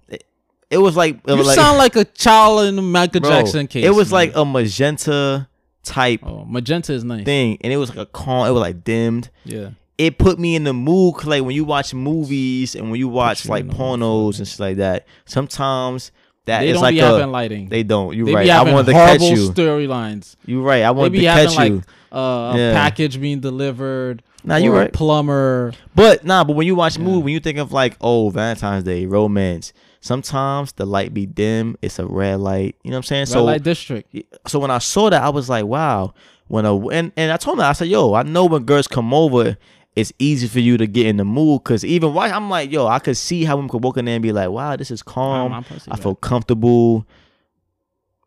it 0.71 0.79
was 0.79 0.97
like, 0.97 1.17
it 1.17 1.31
You 1.31 1.37
was 1.37 1.47
like, 1.47 1.57
sound 1.57 1.79
like 1.85 1.97
a 1.97 2.05
child 2.05 2.65
in 2.67 2.77
the 2.77 2.83
Michael 2.83 3.21
bro, 3.21 3.31
Jackson 3.31 3.67
case. 3.67 3.85
It 3.85 3.91
was 3.91 4.11
man. 4.11 4.15
like 4.29 4.33
a 4.37 4.45
magenta 4.45 5.49
type 5.83 6.21
oh, 6.23 6.45
magenta 6.45 6.93
is 6.93 7.05
nice. 7.05 7.25
thing, 7.25 7.57
and 7.63 7.73
it 7.73 7.77
was 7.77 7.89
like 7.91 7.99
a 7.99 8.07
calm. 8.07 8.47
It 8.47 8.51
was 8.51 8.61
like 8.61 8.85
dimmed. 8.85 9.31
Yeah, 9.45 9.71
It 9.97 10.19
put 10.19 10.39
me 10.39 10.55
in 10.57 10.65
the 10.65 10.73
mood, 10.75 11.25
like 11.25 11.43
when 11.43 11.55
you 11.55 11.65
watch 11.65 11.95
movies 11.95 12.75
and 12.75 12.91
when 12.91 13.01
you 13.01 13.09
watch 13.09 13.49
like 13.49 13.67
pornos 13.67 14.39
and 14.39 14.47
shit 14.47 14.61
like 14.61 14.77
that. 14.77 15.07
Sometimes 15.25 16.13
that 16.47 16.61
they 16.61 16.69
is 16.69 16.75
don't 16.75 16.83
like 16.83 16.95
be 16.95 17.01
a 17.01 17.07
having 17.07 17.31
lighting. 17.31 17.69
they 17.69 17.83
don't. 17.83 18.17
You 18.17 18.35
right. 18.35 18.49
I 18.49 18.55
having 18.55 18.73
wanted 18.75 18.87
to 18.87 18.93
catch 18.93 19.21
horrible 19.21 19.39
you. 19.39 19.51
storylines. 19.51 20.37
You 20.47 20.63
right. 20.63 20.83
I 20.83 20.91
wanted 20.91 21.13
be 21.13 21.21
to 21.21 21.27
having 21.31 21.47
catch 21.49 21.57
like 21.57 21.73
you. 21.73 21.83
uh, 22.13 22.19
a 22.55 22.55
Yeah. 22.57 22.73
package 22.75 23.21
being 23.21 23.41
delivered. 23.41 24.23
Nah, 24.43 24.57
you 24.57 24.73
a 24.73 24.79
right. 24.79 24.93
Plumber. 24.93 25.73
But 25.95 26.25
nah, 26.25 26.45
but 26.45 26.57
when 26.57 26.67
you 26.67 26.75
watch 26.75 26.97
a 26.97 27.01
movie, 27.01 27.23
when 27.25 27.33
you 27.35 27.41
think 27.41 27.59
of 27.59 27.73
like, 27.73 27.97
oh, 28.01 28.31
Valentine's 28.31 28.85
Day, 28.85 29.05
romance, 29.07 29.73
sometimes 30.01 30.73
the 30.73 30.87
light 30.87 31.13
be 31.13 31.27
dim. 31.27 31.77
It's 31.83 31.99
a 31.99 32.07
red 32.07 32.41
light. 32.41 32.77
You 32.83 32.91
know 32.91 32.97
what 32.97 32.99
I'm 32.99 33.03
saying? 33.05 33.21
Red 33.23 33.29
so 33.29 33.45
light 33.45 33.63
district. 33.63 34.17
so 34.47 34.59
when 34.59 34.71
I 34.71 34.79
saw 34.79 35.11
that, 35.11 35.23
I 35.23 35.29
was 35.29 35.49
like, 35.51 35.67
wow. 35.67 36.15
When 36.49 36.65
a 36.65 36.77
and, 36.89 37.13
and 37.17 37.31
I 37.31 37.37
told 37.37 37.59
him, 37.59 37.65
I 37.65 37.73
said, 37.75 37.89
yo, 37.89 38.15
I 38.15 38.23
know 38.25 38.47
when 38.47 38.65
girls 38.65 38.89
come 38.89 39.15
over, 39.15 39.57
it's 40.01 40.13
easy 40.19 40.49
for 40.49 40.61
you 40.61 40.77
to 40.77 40.87
get 40.87 41.07
in 41.07 41.17
the 41.19 41.25
mood. 41.25 41.65
Cause 41.65 41.85
even 41.85 42.13
why 42.15 42.31
I'm 42.31 42.49
like, 42.51 42.71
yo, 42.73 42.87
I 42.87 42.99
could 42.99 43.17
see 43.17 43.45
how 43.45 43.57
women 43.57 43.69
could 43.69 43.85
walk 43.85 43.97
in 43.97 44.05
there 44.07 44.15
and 44.17 44.23
be 44.23 44.33
like, 44.33 44.51
wow, 44.51 44.77
this 44.77 44.91
is 44.91 45.03
calm. 45.03 45.53
I 45.53 45.97
feel 45.97 46.15
comfortable. 46.15 47.07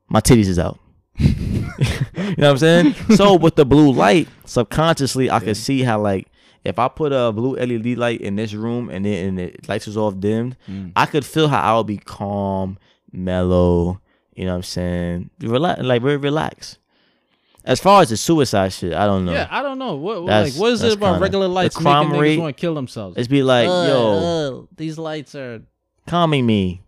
My 0.10 0.20
titties 0.22 0.48
is 0.48 0.60
out. 0.60 0.80
you 1.20 1.28
know 1.38 2.34
what 2.36 2.44
I'm 2.46 2.58
saying? 2.58 2.94
so 3.16 3.36
with 3.36 3.56
the 3.56 3.66
blue 3.66 3.92
light, 3.92 4.28
subconsciously 4.46 5.30
I 5.30 5.36
Yeah. 5.38 5.40
could 5.42 5.58
see 5.58 5.82
how 5.84 6.00
like 6.02 6.28
if 6.64 6.80
I 6.80 6.88
put 6.88 7.12
a 7.12 7.32
blue 7.32 7.56
LED 7.58 7.98
light 7.98 8.22
in 8.22 8.36
this 8.38 8.54
room 8.54 8.90
and 8.90 9.06
then 9.06 9.28
and 9.30 9.38
the 9.40 9.56
lights 9.68 9.86
was 9.88 9.98
off 9.98 10.20
dimmed, 10.20 10.56
Mm. 10.70 10.94
I 10.96 11.06
could 11.06 11.26
feel 11.26 11.48
how 11.50 11.60
I 11.74 11.78
would 11.78 11.88
be 11.88 11.98
calm, 11.98 12.78
mellow. 13.12 14.00
You 14.36 14.46
know 14.46 14.52
what 14.52 14.58
I'm 14.58 14.64
saying? 14.64 15.30
Relax, 15.42 15.82
like 15.84 16.02
very 16.02 16.18
relaxed. 16.18 16.80
As 17.66 17.80
far 17.80 18.02
as 18.02 18.10
the 18.10 18.18
suicide 18.18 18.74
shit, 18.74 18.94
I 18.94 19.06
don't 19.06 19.24
know. 19.26 19.32
Yeah, 19.32 19.48
I 19.50 19.62
don't 19.62 19.80
know. 19.80 19.96
What, 19.96 20.24
what 20.24 20.28
That's- 20.28 20.54
like 20.56 20.62
what 20.62 20.72
is 20.74 20.82
that's 20.82 20.94
it 20.94 20.98
about 20.98 21.14
kinda- 21.14 21.22
regular 21.22 21.48
the 21.48 21.54
lights 21.54 21.76
crime 21.78 22.08
making 22.10 22.22
rate- 22.22 22.38
niggas 22.38 22.42
want 22.42 22.58
to 22.58 22.62
kill 22.62 22.74
themselves? 22.76 23.18
It's 23.18 23.28
be 23.30 23.42
like, 23.44 23.68
Uh, 23.70 23.86
yo, 23.88 24.60
uh, 24.64 24.66
these 24.76 24.98
lights 24.98 25.34
are 25.36 25.62
calming 26.06 26.46
me. 26.46 26.82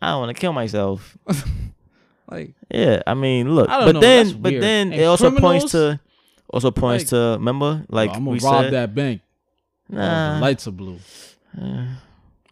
I 0.00 0.10
don't 0.12 0.20
want 0.20 0.36
to 0.36 0.40
kill 0.40 0.52
myself. 0.52 1.16
like 2.30 2.54
Yeah, 2.70 3.02
I 3.06 3.14
mean, 3.14 3.54
look, 3.54 3.68
I 3.68 3.78
don't 3.78 3.86
but 3.88 3.92
know, 3.94 4.00
then, 4.00 4.26
that's 4.26 4.36
but 4.38 4.50
weird. 4.52 4.62
then 4.62 4.92
And 4.92 5.00
it 5.00 5.04
also 5.04 5.30
criminals- 5.30 5.62
points 5.62 5.72
to, 5.72 6.00
also 6.48 6.70
points 6.70 7.04
Like- 7.04 7.08
to. 7.10 7.16
Remember, 7.38 7.84
like 7.88 8.10
I'm 8.14 8.24
we 8.26 8.38
gonna 8.38 8.52
rob 8.52 8.64
said, 8.66 8.72
that 8.74 8.94
bank. 8.94 9.20
Oh, 9.92 9.96
nah, 9.96 10.34
the 10.36 10.40
lights 10.40 10.68
are 10.68 10.70
blue. 10.70 10.98
uh, 11.60 11.86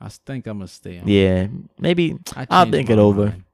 I 0.01 0.09
think 0.09 0.47
I'm 0.49 0.59
gonna 0.59 0.69
stay 0.69 0.99
on. 0.99 1.07
yeah, 1.09 1.47
maybe. 1.79 2.17
I 2.37 2.47
I'll 2.51 2.65
changed 2.65 2.75
think 2.77 2.89
my 2.89 2.95
it 2.95 2.99
over. 2.99 3.25
mind. 3.27 3.45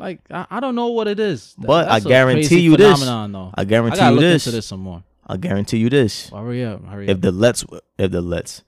Like 0.00 0.20
I, 0.30 0.46
I 0.50 0.60
don't 0.60 0.74
know 0.74 0.88
what 0.88 1.06
it 1.08 1.20
is. 1.20 1.54
But 1.58 1.88
I 1.88 2.00
guarantee 2.00 2.60
you 2.60 2.76
this. 2.76 3.00
Though. 3.04 3.52
I 3.54 3.60
I 3.62 3.64
guarantee 3.64 3.98
gotta 3.98 4.14
you 4.14 4.20
this. 4.20 4.44
this 4.46 4.66
some 4.66 4.80
more. 4.80 5.02
I 5.26 5.36
guarantee 5.36 5.76
you 5.78 5.90
this. 5.90 6.30
Hurry 6.30 6.64
up, 6.64 6.84
hurry 6.86 7.06
If 7.08 7.16
up. 7.16 7.20
the 7.20 7.30
lights, 7.32 7.64
if 7.98 8.10
the 8.10 8.20
lights, 8.20 8.62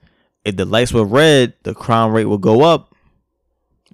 if 0.45 0.57
the 0.57 0.65
lights 0.65 0.93
were 0.93 1.05
red, 1.05 1.55
the 1.65 1.75
crime 1.75 2.13
rate 2.13 2.27
would 2.27 2.41
go 2.43 2.63
up. 2.63 2.95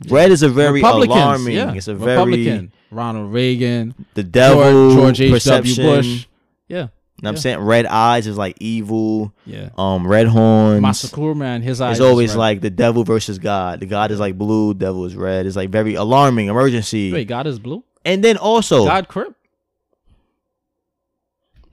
Red 0.09 0.31
is 0.31 0.43
a 0.43 0.48
very 0.48 0.81
alarming. 0.82 1.55
yeah. 1.55 1.73
It's 1.74 1.89
a 1.89 1.94
very 1.94 2.16
Republican. 2.19 2.73
Ronald 2.90 3.32
Reagan, 3.32 3.94
the 4.15 4.23
devil 4.23 4.94
George, 4.94 5.19
George 5.19 5.20
H. 5.20 5.44
W. 5.44 5.74
Bush. 5.77 6.27
Yeah, 6.69 6.89
You 7.18 7.24
know 7.24 7.30
what 7.30 7.36
I'm 7.38 7.40
saying 7.40 7.58
red 7.58 7.84
eyes 7.86 8.28
is 8.28 8.38
like 8.38 8.56
evil. 8.60 9.32
yeah. 9.44 9.70
Um, 9.76 10.06
red 10.06 10.28
horns. 10.28 10.80
Masakur 10.84 11.36
man, 11.36 11.62
his 11.62 11.80
eyes. 11.80 11.96
It's 11.98 12.00
is 12.00 12.06
always 12.06 12.36
like 12.36 12.60
the 12.60 12.70
devil 12.70 13.02
versus 13.02 13.40
God. 13.40 13.80
The 13.80 13.86
God 13.86 14.12
is 14.12 14.20
like 14.20 14.38
blue, 14.38 14.72
devil 14.72 15.04
is 15.04 15.16
red. 15.16 15.44
It's 15.44 15.56
like 15.56 15.70
very 15.70 15.94
alarming, 15.94 16.46
emergency. 16.46 17.12
wait, 17.12 17.26
God 17.26 17.48
is 17.48 17.58
blue. 17.58 17.82
And 18.04 18.22
then 18.22 18.36
also, 18.36 18.86
God 18.86 19.08
Crip. 19.08 19.34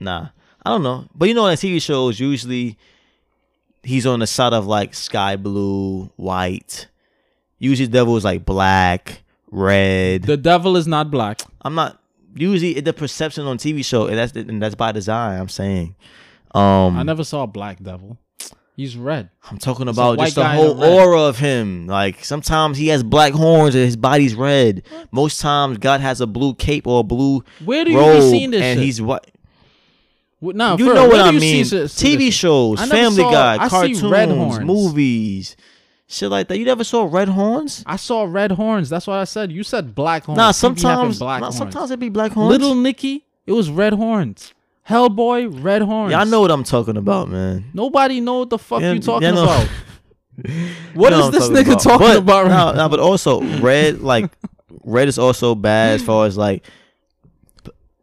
nah, 0.00 0.28
I 0.64 0.70
don't 0.70 0.82
know. 0.82 1.06
But 1.14 1.28
you 1.28 1.34
know, 1.34 1.46
in 1.46 1.56
TV 1.56 1.80
shows, 1.80 2.18
usually 2.18 2.76
he's 3.84 4.04
on 4.04 4.18
the 4.18 4.26
side 4.26 4.52
of 4.52 4.66
like 4.66 4.94
sky 4.94 5.36
blue, 5.36 6.10
white. 6.16 6.88
Usually, 7.60 7.86
the 7.86 7.92
devil 7.92 8.16
is 8.16 8.24
like 8.24 8.44
black, 8.44 9.22
red. 9.50 10.24
The 10.24 10.36
devil 10.36 10.76
is 10.76 10.88
not 10.88 11.10
black. 11.10 11.40
I'm 11.62 11.76
not 11.76 12.00
usually 12.36 12.80
the 12.80 12.92
perception 12.92 13.44
on 13.46 13.58
TV 13.58 13.84
show, 13.84 14.06
and 14.06 14.16
that's 14.18 14.32
and 14.32 14.62
that's 14.62 14.74
by 14.74 14.92
design. 14.92 15.40
I'm 15.40 15.48
saying. 15.48 15.96
Um, 16.54 16.96
I 16.96 17.02
never 17.02 17.24
saw 17.24 17.42
a 17.42 17.46
black 17.46 17.82
devil. 17.82 18.18
He's 18.76 18.94
red. 18.96 19.30
I'm 19.50 19.56
talking 19.56 19.88
about 19.88 20.18
just 20.18 20.34
the 20.34 20.42
guy 20.42 20.56
in 20.56 20.60
a 20.60 20.74
whole 20.74 20.84
aura 20.84 21.22
of 21.22 21.38
him. 21.38 21.86
Like 21.86 22.22
sometimes 22.24 22.76
he 22.76 22.88
has 22.88 23.02
black 23.02 23.32
horns 23.32 23.74
and 23.74 23.84
his 23.84 23.96
body's 23.96 24.34
red. 24.34 24.82
Most 25.10 25.40
times 25.40 25.78
God 25.78 26.00
has 26.02 26.20
a 26.20 26.26
blue 26.26 26.54
cape 26.54 26.86
or 26.86 27.00
a 27.00 27.02
blue 27.02 27.42
Where 27.64 27.86
do 27.86 27.90
you 27.92 27.98
robe, 27.98 28.20
be 28.20 28.30
seeing 28.30 28.50
this 28.50 28.62
and 28.62 28.78
shit? 28.78 28.84
he's 28.84 29.00
what 29.00 29.30
Wh- 30.40 30.54
Nah, 30.54 30.76
you 30.76 30.92
know 30.92 31.08
what 31.08 31.20
I 31.20 31.30
mean. 31.30 31.64
TV 31.64 32.30
shows, 32.30 32.78
Family 32.86 33.22
saw- 33.22 33.30
Guy, 33.30 33.64
I 33.64 33.68
cartoons, 33.70 34.60
movies, 34.60 35.56
shit 36.08 36.30
like 36.30 36.48
that. 36.48 36.58
You 36.58 36.64
never 36.64 36.84
saw 36.84 37.08
red 37.10 37.28
horns? 37.28 37.82
I 37.86 37.96
saw 37.96 38.24
red 38.24 38.52
horns. 38.52 38.88
That's 38.88 39.06
what 39.06 39.18
I 39.18 39.24
said. 39.24 39.50
You 39.52 39.62
said 39.62 39.94
black 39.94 40.24
horns. 40.24 40.36
Nah, 40.38 40.52
He 40.52 40.74
be 40.74 40.80
having 40.82 41.12
sometimes, 41.12 41.18
black 41.18 41.40
nah, 41.40 41.46
horns. 41.46 41.56
sometimes 41.58 41.90
it 41.90 41.98
be 42.00 42.08
black 42.08 42.32
horns. 42.32 42.50
Little 42.50 42.74
Nicky, 42.74 43.24
it 43.46 43.52
was 43.52 43.70
red 43.70 43.92
horns. 43.92 44.52
Hellboy, 44.88 45.62
red 45.64 45.82
horns. 45.82 46.12
yeah, 46.12 46.20
I 46.20 46.24
know 46.24 46.40
what 46.40 46.50
I'm 46.52 46.62
talking 46.62 46.96
about, 46.96 47.28
man. 47.28 47.64
Nobody 47.74 48.20
know 48.20 48.38
what 48.40 48.50
the 48.50 48.58
fuck 48.58 48.80
Yeah, 48.82 48.92
you 48.92 49.00
talking 49.00 49.28
yeah, 49.28 49.34
no. 49.34 49.42
about. 49.44 49.68
What 50.94 51.12
is 51.14 51.30
this 51.30 51.48
nigga 51.48 51.82
talking 51.82 52.06
But, 52.06 52.18
about 52.18 52.42
right 52.44 52.50
nah, 52.50 52.70
now? 52.72 52.76
nah, 52.76 52.88
but 52.88 53.00
also 53.00 53.40
red, 53.60 54.00
like 54.02 54.30
red 54.84 55.08
is 55.08 55.18
also 55.18 55.54
bad 55.54 55.94
as 55.94 56.02
far 56.02 56.26
as 56.26 56.36
like 56.36 56.62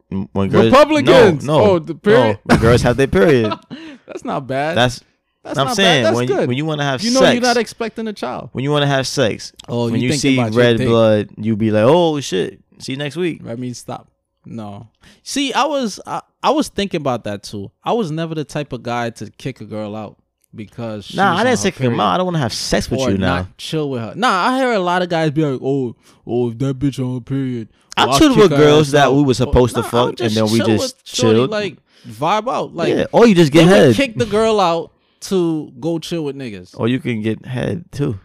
when 0.10 0.50
girls, 0.50 0.66
Republicans. 0.66 1.46
No, 1.46 1.58
no, 1.60 1.64
Oh, 1.74 1.80
the 1.80 1.96
period? 1.96 2.34
no, 2.34 2.40
when 2.46 2.60
girls 2.60 2.82
have 2.82 2.98
their 2.98 3.08
period. 3.08 3.54
That's 4.08 4.26
not 4.26 4.48
bad. 4.48 4.76
That's 4.78 5.02
That's 5.44 5.60
I'm 5.60 5.68
not 5.68 5.76
saying 5.76 6.04
bad. 6.04 6.06
That's 6.06 6.16
when 6.16 6.28
good. 6.28 6.42
you, 6.42 6.48
when 6.48 6.58
you 6.58 6.66
want 6.66 6.80
to 6.80 6.86
have 6.86 7.02
sex. 7.02 7.12
you 7.14 7.20
know 7.20 7.26
sex, 7.26 7.34
you're 7.34 7.42
not 7.44 7.58
expecting 7.58 8.08
a 8.08 8.14
child. 8.14 8.50
when 8.54 8.64
you 8.64 8.72
want 8.72 8.84
to 8.84 8.88
have 8.88 9.06
sex, 9.08 9.52
Oh, 9.68 9.92
when 9.92 10.00
you 10.00 10.10
you, 10.10 10.14
see 10.14 10.42
red 10.42 10.78
dick. 10.78 10.88
blood, 10.88 11.30
you 11.38 11.56
be 11.58 11.70
like, 11.72 11.84
oh 11.86 12.20
shit. 12.22 12.62
See 12.80 12.94
you 12.94 12.98
next 12.98 13.16
week. 13.18 13.42
I 13.48 13.56
mean, 13.56 13.74
stop. 13.74 14.10
No. 14.46 14.90
See, 15.22 15.54
I 15.54 15.66
was 15.66 16.00
I, 16.06 16.22
I 16.42 16.50
was 16.52 16.68
thinking 16.70 17.00
about 17.02 17.24
that 17.26 17.44
too. 17.44 17.72
I 17.84 17.94
was 17.94 18.10
never 18.12 18.36
the 18.36 18.44
type 18.46 18.74
of 18.74 18.84
guy 18.84 19.10
to 19.12 19.30
kick 19.32 19.62
a 19.62 19.66
girl 19.66 19.96
out 19.96 20.18
because 20.56 21.06
she 21.06 21.18
Nah, 21.18 21.32
was 21.32 21.38
I 21.38 21.40
on 21.42 21.46
didn't 21.46 21.52
her 21.60 21.62
say 21.64 21.72
kick 21.72 21.80
him 21.82 22.00
out. 22.00 22.14
I 22.14 22.18
don't 22.18 22.26
want 22.28 22.36
to 22.36 22.42
have 22.42 22.54
sex 22.54 22.90
with 22.90 23.00
or 23.00 23.12
you 23.12 23.18
now. 23.18 23.36
not 23.40 23.58
chill 23.58 23.90
with 23.90 24.02
her. 24.02 24.14
Nah, 24.16 24.48
I 24.50 24.58
hear 24.58 24.72
a 24.74 24.80
lot 24.80 25.02
of 25.02 25.10
guys 25.10 25.32
be 25.32 25.44
like, 25.46 25.62
"Oh, 25.64 25.96
oh, 26.26 26.52
if 26.52 26.58
that 26.60 26.80
bitch 26.80 27.04
on 27.06 27.16
her 27.16 27.22
period." 27.22 27.70
I 27.98 28.06
well, 28.06 28.14
I'll 28.14 28.20
chilled 28.20 28.38
with 28.38 28.50
girls 28.50 28.92
that 28.92 29.08
out." 29.08 29.16
we 29.16 29.24
were 29.24 29.34
supposed 29.34 29.76
to 29.76 29.82
Nah, 29.82 29.88
fuck, 29.90 30.20
and 30.20 30.32
then 30.32 30.46
we 30.52 30.60
just 30.60 30.96
with 30.96 31.02
shorty, 31.06 31.40
like 31.48 31.78
vibe 32.08 32.52
out, 32.52 32.74
like 32.74 32.90
yeah, 32.94 33.06
or 33.12 33.26
you 33.28 33.36
just 33.36 33.52
get 33.52 33.68
head, 33.68 33.96
kick 33.96 34.16
the 34.18 34.26
girl 34.26 34.60
out 34.60 34.92
to 35.24 35.72
go 35.80 36.00
chill 36.00 36.24
with 36.26 36.36
niggas, 36.36 36.78
or 36.78 36.88
you 36.88 37.00
can 37.00 37.22
get 37.22 37.46
head 37.46 37.86
too. 37.92 38.20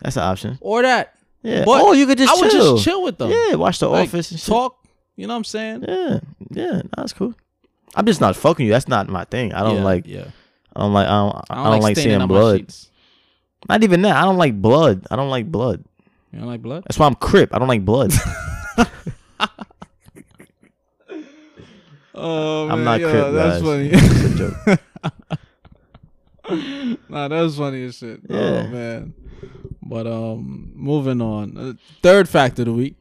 That's 0.00 0.16
an 0.16 0.22
option. 0.22 0.58
or 0.60 0.82
that. 0.82 1.14
Yeah, 1.42 1.64
But 1.64 1.82
or 1.82 1.94
you 1.94 2.06
could 2.06 2.18
just 2.18 2.30
I 2.30 2.40
would 2.40 2.50
chill. 2.50 2.72
just 2.74 2.84
chill 2.84 3.02
with 3.02 3.16
them. 3.18 3.30
Yeah, 3.30 3.54
watch 3.54 3.78
The 3.78 3.88
Like, 3.88 4.08
Office 4.08 4.30
and 4.30 4.40
shit. 4.40 4.46
talk. 4.48 4.76
You 5.16 5.26
know 5.26 5.34
what 5.34 5.38
I'm 5.38 5.44
saying? 5.44 5.84
Yeah, 5.88 6.20
yeah, 6.50 6.82
that's 6.96 7.12
cool. 7.14 7.34
I'm 7.94 8.04
just 8.06 8.20
not 8.20 8.36
fucking 8.36 8.66
you. 8.66 8.72
That's 8.72 8.88
not 8.88 9.08
my 9.08 9.24
thing. 9.24 9.52
I 9.54 9.62
don't 9.62 9.76
Yeah, 9.76 9.84
like. 9.84 10.06
Yeah, 10.06 10.24
I 10.76 10.80
don't 10.80 10.92
like. 10.92 11.06
I 11.06 11.10
don't. 11.10 11.36
I 11.50 11.70
don't, 11.70 11.80
like, 11.82 11.96
staining 11.96 12.18
seeing 12.18 12.28
blood. 12.28 12.72
Not 13.68 13.82
even 13.82 14.02
that. 14.02 14.16
I 14.16 14.22
don't 14.22 14.36
like 14.38 14.60
blood. 14.60 15.06
I 15.10 15.16
don't 15.16 15.28
like 15.30 15.50
blood. 15.50 15.84
You 16.32 16.38
don't 16.38 16.48
like 16.48 16.62
blood? 16.62 16.84
That's 16.84 16.98
why 16.98 17.06
I'm 17.06 17.14
crip. 17.16 17.54
I 17.54 17.58
don't 17.58 17.68
like 17.68 17.84
blood. 17.84 18.12
Oh, 22.22 22.68
I'm 22.68 22.84
not 22.84 23.00
crip, 23.00 23.32
That's 23.32 23.62
guys. 23.62 24.68
funny. 24.68 24.78
It's 26.52 26.66
a 26.66 26.90
joke. 26.90 27.10
nah, 27.10 27.28
that 27.28 27.40
was 27.40 27.56
funny 27.56 27.84
as 27.84 27.96
shit. 27.96 28.20
Yeah. 28.28 28.38
Oh 28.38 28.66
man. 28.68 29.14
But 29.82 30.06
um, 30.06 30.72
moving 30.74 31.20
on. 31.20 31.56
Uh, 31.56 31.72
third 32.02 32.28
fact 32.28 32.58
of 32.58 32.66
the 32.66 32.72
week. 32.72 32.96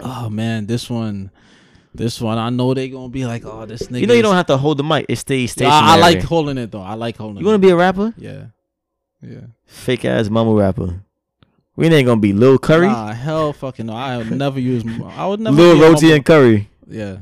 Oh 0.00 0.28
man, 0.30 0.66
this 0.66 0.88
one, 0.90 1.30
this 1.94 2.20
one. 2.20 2.38
I 2.38 2.50
know 2.50 2.74
they 2.74 2.88
gonna 2.88 3.08
be 3.08 3.26
like, 3.26 3.44
oh, 3.44 3.66
this 3.66 3.82
nigga. 3.84 4.00
You 4.00 4.06
know 4.06 4.14
you 4.14 4.22
don't 4.22 4.34
have 4.34 4.46
to 4.46 4.56
hold 4.56 4.78
the 4.78 4.84
mic. 4.84 5.06
It 5.08 5.16
stays 5.16 5.52
stationary. 5.52 5.78
I, 5.80 5.96
I 5.96 5.98
like 6.00 6.22
holding 6.22 6.58
it 6.58 6.70
though. 6.70 6.82
I 6.82 6.94
like 6.94 7.16
holding. 7.16 7.40
You 7.40 7.46
want 7.46 7.60
to 7.60 7.66
be 7.66 7.70
a 7.72 7.76
rapper? 7.76 8.14
Yeah, 8.16 8.46
yeah. 9.22 9.40
Fake 9.66 10.04
ass 10.04 10.28
mumble 10.30 10.54
rapper. 10.54 11.02
We 11.76 11.88
ain't 11.88 12.06
gonna 12.06 12.20
be 12.20 12.32
Lil 12.32 12.58
Curry, 12.58 12.86
Nah, 12.86 13.12
hell, 13.12 13.52
fucking 13.52 13.84
no. 13.86 13.92
I 13.94 14.16
would 14.16 14.30
never 14.30 14.58
use. 14.58 14.82
I 15.10 15.26
would 15.26 15.40
never. 15.40 15.54
Lil 15.56 15.78
Roti 15.78 16.10
and 16.12 16.24
Curry. 16.24 16.70
Yeah, 16.86 17.18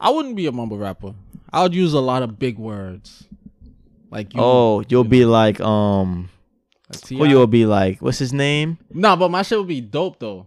I 0.00 0.08
wouldn't 0.10 0.34
be 0.36 0.46
a 0.46 0.52
mumble 0.52 0.78
rapper. 0.78 1.14
I 1.52 1.62
would 1.62 1.74
use 1.74 1.92
a 1.92 2.00
lot 2.00 2.22
of 2.22 2.38
big 2.38 2.58
words. 2.58 3.26
Like 4.16 4.32
you. 4.32 4.40
Oh, 4.42 4.82
you'll 4.88 5.04
you 5.04 5.10
be 5.10 5.24
like 5.26 5.60
um. 5.60 6.30
Who 7.10 7.26
you'll 7.26 7.46
be 7.46 7.66
like? 7.66 8.00
What's 8.00 8.18
his 8.18 8.32
name? 8.32 8.78
Nah, 8.88 9.14
but 9.14 9.30
my 9.30 9.42
shit 9.42 9.58
would 9.58 9.68
be 9.68 9.82
dope 9.82 10.18
though. 10.18 10.46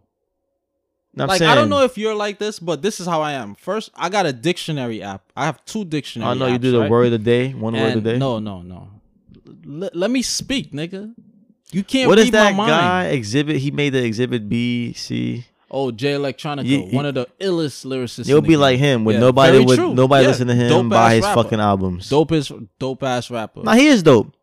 No, 1.13 1.25
like 1.25 1.37
saying, 1.37 1.51
I 1.51 1.53
don't 1.53 1.69
know 1.69 1.83
if 1.83 1.95
you're 1.95 2.15
like 2.15 2.39
this, 2.39 2.57
but 2.59 2.81
this 2.81 2.99
is 2.99 3.05
how 3.05 3.21
I 3.21 3.33
am. 3.33 3.53
First, 3.53 3.91
I 3.93 4.09
got 4.09 4.25
a 4.25 4.33
dictionary 4.33 5.03
app. 5.03 5.21
I 5.35 5.45
have 5.45 5.63
two 5.65 5.85
dictionary. 5.85 6.31
I 6.31 6.33
know 6.33 6.47
you 6.47 6.57
do 6.57 6.71
the 6.71 6.79
right? 6.79 6.89
word 6.89 7.05
of 7.05 7.11
the 7.11 7.19
day, 7.19 7.53
one 7.53 7.73
word 7.73 7.79
a 7.79 7.91
And 7.91 8.03
day. 8.03 8.17
No, 8.17 8.39
no, 8.39 8.63
no. 8.63 8.89
L- 9.67 9.91
let 9.93 10.09
me 10.09 10.23
speak, 10.23 10.71
nigga. 10.71 11.13
You 11.71 11.83
can't 11.83 12.09
what 12.09 12.17
is 12.17 12.31
that 12.31 12.55
guy 12.55 13.07
exhibit? 13.09 13.57
He 13.57 13.69
made 13.69 13.93
the 13.93 14.03
exhibit 14.03 14.49
B, 14.49 14.93
C. 14.93 15.45
Oh, 15.71 15.91
Jay 15.91 16.13
Electronica, 16.13 16.91
one 16.93 17.05
of 17.05 17.13
the 17.13 17.27
illest 17.39 17.85
lyricists. 17.85 18.27
You'll 18.27 18.41
be 18.41 18.49
game. 18.49 18.59
like 18.59 18.79
him. 18.79 19.05
With 19.05 19.15
Yeah, 19.15 19.19
nobody 19.21 19.51
very 19.53 19.65
would 19.65 19.75
true. 19.77 19.93
nobody 19.93 20.23
Yeah, 20.23 20.29
listen 20.29 20.47
to 20.47 20.55
him 20.55 20.69
dope 20.69 20.89
buy 20.89 21.13
his 21.15 21.23
rapper. 21.23 21.43
fucking 21.43 21.59
albums. 21.59 22.09
dope 22.09 22.31
as 22.31 22.51
dope 22.79 23.03
ass 23.03 23.29
rapper. 23.29 23.61
Nah, 23.63 23.73
he 23.73 23.87
is 23.87 24.01
dope. 24.01 24.33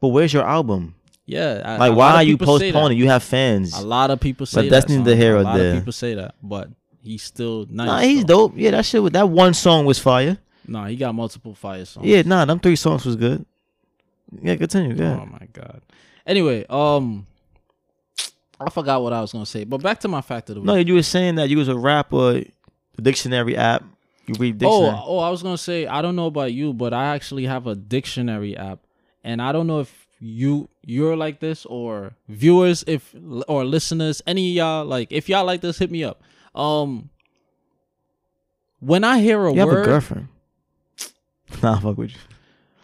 But 0.00 0.08
where's 0.08 0.32
your 0.32 0.44
album? 0.46 0.94
yeah, 1.26 1.76
a- 1.76 1.78
Like, 1.78 1.96
why 1.96 2.10
are 2.16 2.22
you 2.22 2.36
people 2.36 2.58
say 2.58 2.66
that. 2.70 2.74
postponing? 2.74 2.98
You 2.98 3.08
have 3.08 3.22
fans. 3.22 3.72
A 3.78 3.80
lot 3.86 4.10
of 4.10 4.20
people 4.20 4.44
say 4.44 4.62
But 4.62 4.70
that's 4.70 4.86
that. 4.86 4.92
neither 4.98 5.12
son. 5.12 5.18
here 5.18 5.36
a 5.36 5.42
lot 5.42 5.56
there. 5.56 5.70
of 5.72 5.78
people 5.78 5.92
say 5.92 6.14
that, 6.16 6.34
but 6.42 6.68
he's 7.02 7.22
still 7.22 7.66
nice. 7.70 7.86
Nah, 7.86 7.98
he's 8.00 8.24
though. 8.26 8.48
dope. 8.48 8.52
Yeah, 8.56 8.72
that 8.72 8.84
shit. 8.84 9.12
That 9.14 9.28
one 9.30 9.54
song 9.54 9.86
was 9.86 9.98
fire. 9.98 10.36
Nah, 10.68 10.86
he 10.86 10.96
got 10.96 11.14
multiple 11.14 11.54
fire 11.54 11.84
songs. 11.86 12.06
Yeah, 12.06 12.22
nah, 12.26 12.44
them 12.44 12.58
three 12.58 12.76
songs 12.76 13.06
was 13.06 13.16
good. 13.16 13.44
Yeah, 14.42 14.56
continue. 14.56 14.96
Yeah. 14.96 15.20
Oh 15.22 15.26
my 15.26 15.46
god. 15.52 15.80
Anyway, 16.26 16.64
um, 16.68 17.26
I 18.66 18.70
forgot 18.70 19.02
what 19.02 19.12
I 19.12 19.20
was 19.20 19.32
gonna 19.32 19.46
say, 19.46 19.64
but 19.64 19.82
back 19.82 20.00
to 20.00 20.08
my 20.08 20.20
fact 20.20 20.48
of 20.50 20.56
the 20.56 20.60
week. 20.60 20.66
No, 20.66 20.74
you 20.76 20.94
were 20.94 21.02
saying 21.02 21.36
that 21.36 21.48
you 21.48 21.58
was 21.58 21.68
a 21.68 21.76
rapper. 21.76 22.42
The 22.96 23.02
dictionary 23.02 23.56
app. 23.56 23.84
You 24.26 24.34
read 24.38 24.58
dictionary. 24.58 24.94
Oh, 24.96 25.04
oh, 25.06 25.18
I 25.18 25.28
was 25.30 25.42
gonna 25.42 25.58
say 25.58 25.86
I 25.86 26.00
don't 26.00 26.16
know 26.16 26.26
about 26.26 26.52
you, 26.52 26.72
but 26.72 26.94
I 26.94 27.14
actually 27.14 27.44
have 27.46 27.66
a 27.66 27.74
dictionary 27.74 28.56
app, 28.56 28.80
and 29.22 29.42
I 29.42 29.52
don't 29.52 29.66
know 29.66 29.80
if 29.80 30.06
you 30.20 30.68
you're 30.82 31.16
like 31.16 31.40
this 31.40 31.66
or 31.66 32.14
viewers, 32.28 32.84
if 32.86 33.14
or 33.48 33.64
listeners, 33.64 34.22
any 34.26 34.50
of 34.52 34.56
y'all 34.56 34.84
like 34.84 35.08
if 35.10 35.28
y'all 35.28 35.44
like 35.44 35.60
this, 35.60 35.78
hit 35.78 35.90
me 35.90 36.04
up. 36.04 36.22
Um, 36.54 37.10
when 38.80 39.04
I 39.04 39.18
hear 39.20 39.44
a 39.44 39.52
you 39.52 39.58
have 39.60 39.68
word, 39.68 39.82
a 39.82 39.86
girlfriend. 39.86 40.28
Nah, 41.62 41.78
fuck 41.78 41.96
with 41.96 42.10
you. 42.10 42.16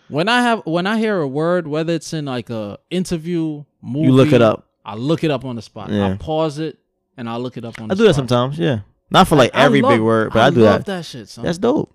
When 0.08 0.28
I 0.28 0.42
have 0.42 0.62
when 0.66 0.86
I 0.86 0.98
hear 0.98 1.18
a 1.20 1.28
word, 1.28 1.66
whether 1.66 1.92
it's 1.92 2.12
in 2.12 2.24
like 2.26 2.50
a 2.50 2.78
interview, 2.90 3.64
movie, 3.80 4.06
You 4.06 4.12
look 4.12 4.32
it 4.32 4.42
up. 4.42 4.68
I 4.84 4.94
look 4.94 5.24
it 5.24 5.30
up 5.30 5.44
on 5.44 5.56
the 5.56 5.62
spot. 5.62 5.90
Yeah. 5.90 6.08
I 6.12 6.16
pause 6.16 6.58
it 6.58 6.78
and 7.16 7.28
I 7.28 7.36
look 7.36 7.56
it 7.56 7.64
up 7.64 7.80
on. 7.80 7.88
the 7.88 7.94
I 7.94 7.96
do 7.96 8.04
that 8.04 8.14
sometimes. 8.14 8.58
Yeah, 8.58 8.80
not 9.10 9.28
for 9.28 9.36
like 9.36 9.54
I 9.54 9.64
every 9.64 9.82
love- 9.82 9.92
big 9.92 10.00
word, 10.00 10.32
but 10.32 10.42
I, 10.42 10.50
do 10.50 10.60
love 10.60 10.84
that. 10.84 10.98
that 10.98 11.04
shit. 11.04 11.28
Son. 11.28 11.44
That's 11.44 11.58
dope. 11.58 11.92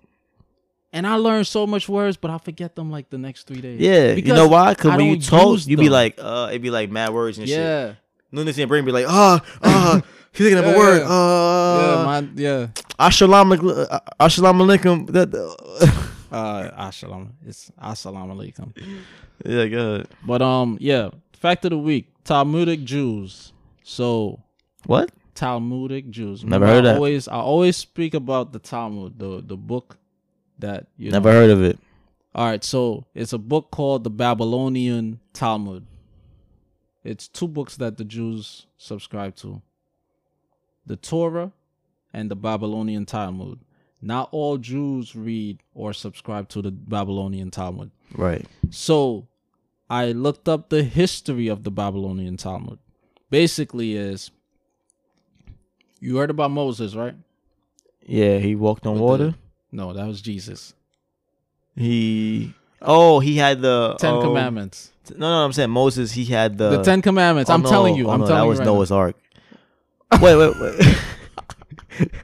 and 0.92 1.06
I 1.06 1.16
learn 1.16 1.44
so 1.44 1.66
much 1.66 1.88
words, 1.88 2.16
but 2.16 2.30
I 2.30 2.38
forget 2.38 2.74
them 2.76 2.90
like 2.90 3.10
the 3.10 3.18
next 3.18 3.46
three 3.46 3.60
days. 3.60 3.80
Yeah, 3.80 4.12
you 4.12 4.32
know 4.34 4.48
why? 4.48 4.74
Because 4.74 4.96
when 4.96 5.06
you 5.06 5.20
talk, 5.20 5.66
you 5.66 5.76
be 5.76 5.88
like, 5.88 6.14
uh, 6.18 6.50
it 6.52 6.60
be 6.60 6.70
like 6.70 6.90
mad 6.90 7.12
words 7.12 7.38
and 7.38 7.48
shit. 7.48 7.58
yeah, 7.58 7.94
Nunes 8.32 8.58
and 8.58 8.68
Brain 8.68 8.84
be 8.84 8.92
like, 8.92 9.06
ah, 9.08 9.42
ah, 9.62 10.00
he's 10.32 10.46
thinking 10.46 10.58
of 10.58 10.64
Yeah, 10.64 10.74
a 10.74 10.78
word. 10.78 11.00
yeah. 11.02 11.08
Uh, 11.08 11.96
yeah, 11.98 12.04
my, 12.04 12.18
yeah. 12.36 12.66
Alaikum. 12.98 13.86
uh, 13.90 14.00
Assalamu 14.20 14.62
alaikum. 14.66 15.06
That, 15.10 15.34
Uh, 16.30 16.70
assalam. 16.90 17.28
It's 17.46 17.70
assalamu 17.80 18.34
alaikum. 18.34 18.72
yeah, 19.46 19.66
good. 19.66 20.08
But 20.26 20.42
um, 20.42 20.76
yeah. 20.80 21.10
Fact 21.34 21.64
of 21.66 21.70
the 21.70 21.78
week: 21.78 22.08
Talmudic 22.26 22.84
Jews. 22.84 23.52
So 23.82 24.40
What? 24.84 25.10
Talmudic 25.34 26.10
Jews. 26.10 26.44
Never 26.44 26.64
Remember, 26.64 26.66
heard 26.66 26.84
I 26.86 26.92
that. 26.92 26.96
Always, 26.96 27.28
I 27.28 27.36
always 27.36 27.76
speak 27.76 28.14
about 28.14 28.52
the 28.52 28.58
Talmud, 28.58 29.18
the 29.18 29.42
the 29.46 29.56
book 29.56 29.98
that 30.58 30.86
you 30.96 31.10
Never 31.10 31.30
know. 31.30 31.34
heard 31.40 31.50
of 31.50 31.62
it. 31.62 31.78
All 32.34 32.46
right, 32.46 32.62
so 32.64 33.06
it's 33.14 33.32
a 33.32 33.38
book 33.38 33.70
called 33.70 34.04
the 34.04 34.10
Babylonian 34.10 35.20
Talmud. 35.32 35.86
It's 37.04 37.28
two 37.28 37.48
books 37.48 37.76
that 37.76 37.96
the 37.96 38.04
Jews 38.04 38.66
subscribe 38.78 39.36
to: 39.36 39.62
the 40.84 40.96
Torah 40.96 41.52
and 42.12 42.30
the 42.30 42.36
Babylonian 42.36 43.06
Talmud. 43.06 43.60
Not 44.02 44.28
all 44.32 44.58
Jews 44.58 45.14
read 45.16 45.60
or 45.74 45.92
subscribe 45.92 46.48
to 46.50 46.60
the 46.62 46.70
Babylonian 46.70 47.50
Talmud. 47.50 47.90
Right. 48.14 48.44
So 48.70 49.26
I 49.88 50.12
looked 50.12 50.48
up 50.48 50.68
the 50.68 50.82
history 50.82 51.48
of 51.48 51.62
the 51.64 51.70
Babylonian 51.70 52.36
Talmud. 52.36 52.78
Basically 53.30 53.94
is 53.96 54.30
you 56.00 56.16
heard 56.16 56.30
about 56.30 56.50
Moses, 56.50 56.94
right? 56.94 57.14
Yeah, 58.04 58.38
he 58.38 58.54
walked 58.54 58.86
on 58.86 58.94
With 58.94 59.02
water. 59.02 59.24
the- 59.30 59.34
no, 59.72 59.92
that 59.92 60.06
was 60.06 60.20
Jesus. 60.20 60.74
He. 61.74 62.54
Oh, 62.80 63.20
he 63.20 63.36
had 63.36 63.60
the 63.60 63.96
Ten 63.98 64.14
um, 64.14 64.22
Commandments. 64.22 64.92
No, 65.10 65.18
no, 65.28 65.44
I'm 65.44 65.52
saying 65.52 65.70
Moses. 65.70 66.12
He 66.12 66.24
had 66.24 66.56
the 66.58 66.70
the 66.78 66.82
Ten 66.82 67.02
Commandments. 67.02 67.50
Oh, 67.50 67.54
I'm 67.54 67.62
no. 67.62 67.68
telling 67.68 67.94
you. 67.96 68.08
Oh, 68.08 68.12
I'm 68.12 68.20
no, 68.20 68.26
telling 68.26 68.42
that 68.42 68.48
was 68.48 68.58
right 68.60 68.64
Noah's 68.64 68.90
Ark. 68.92 69.16
wait, 70.20 70.36
wait, 70.36 70.54
wait. 70.60 70.96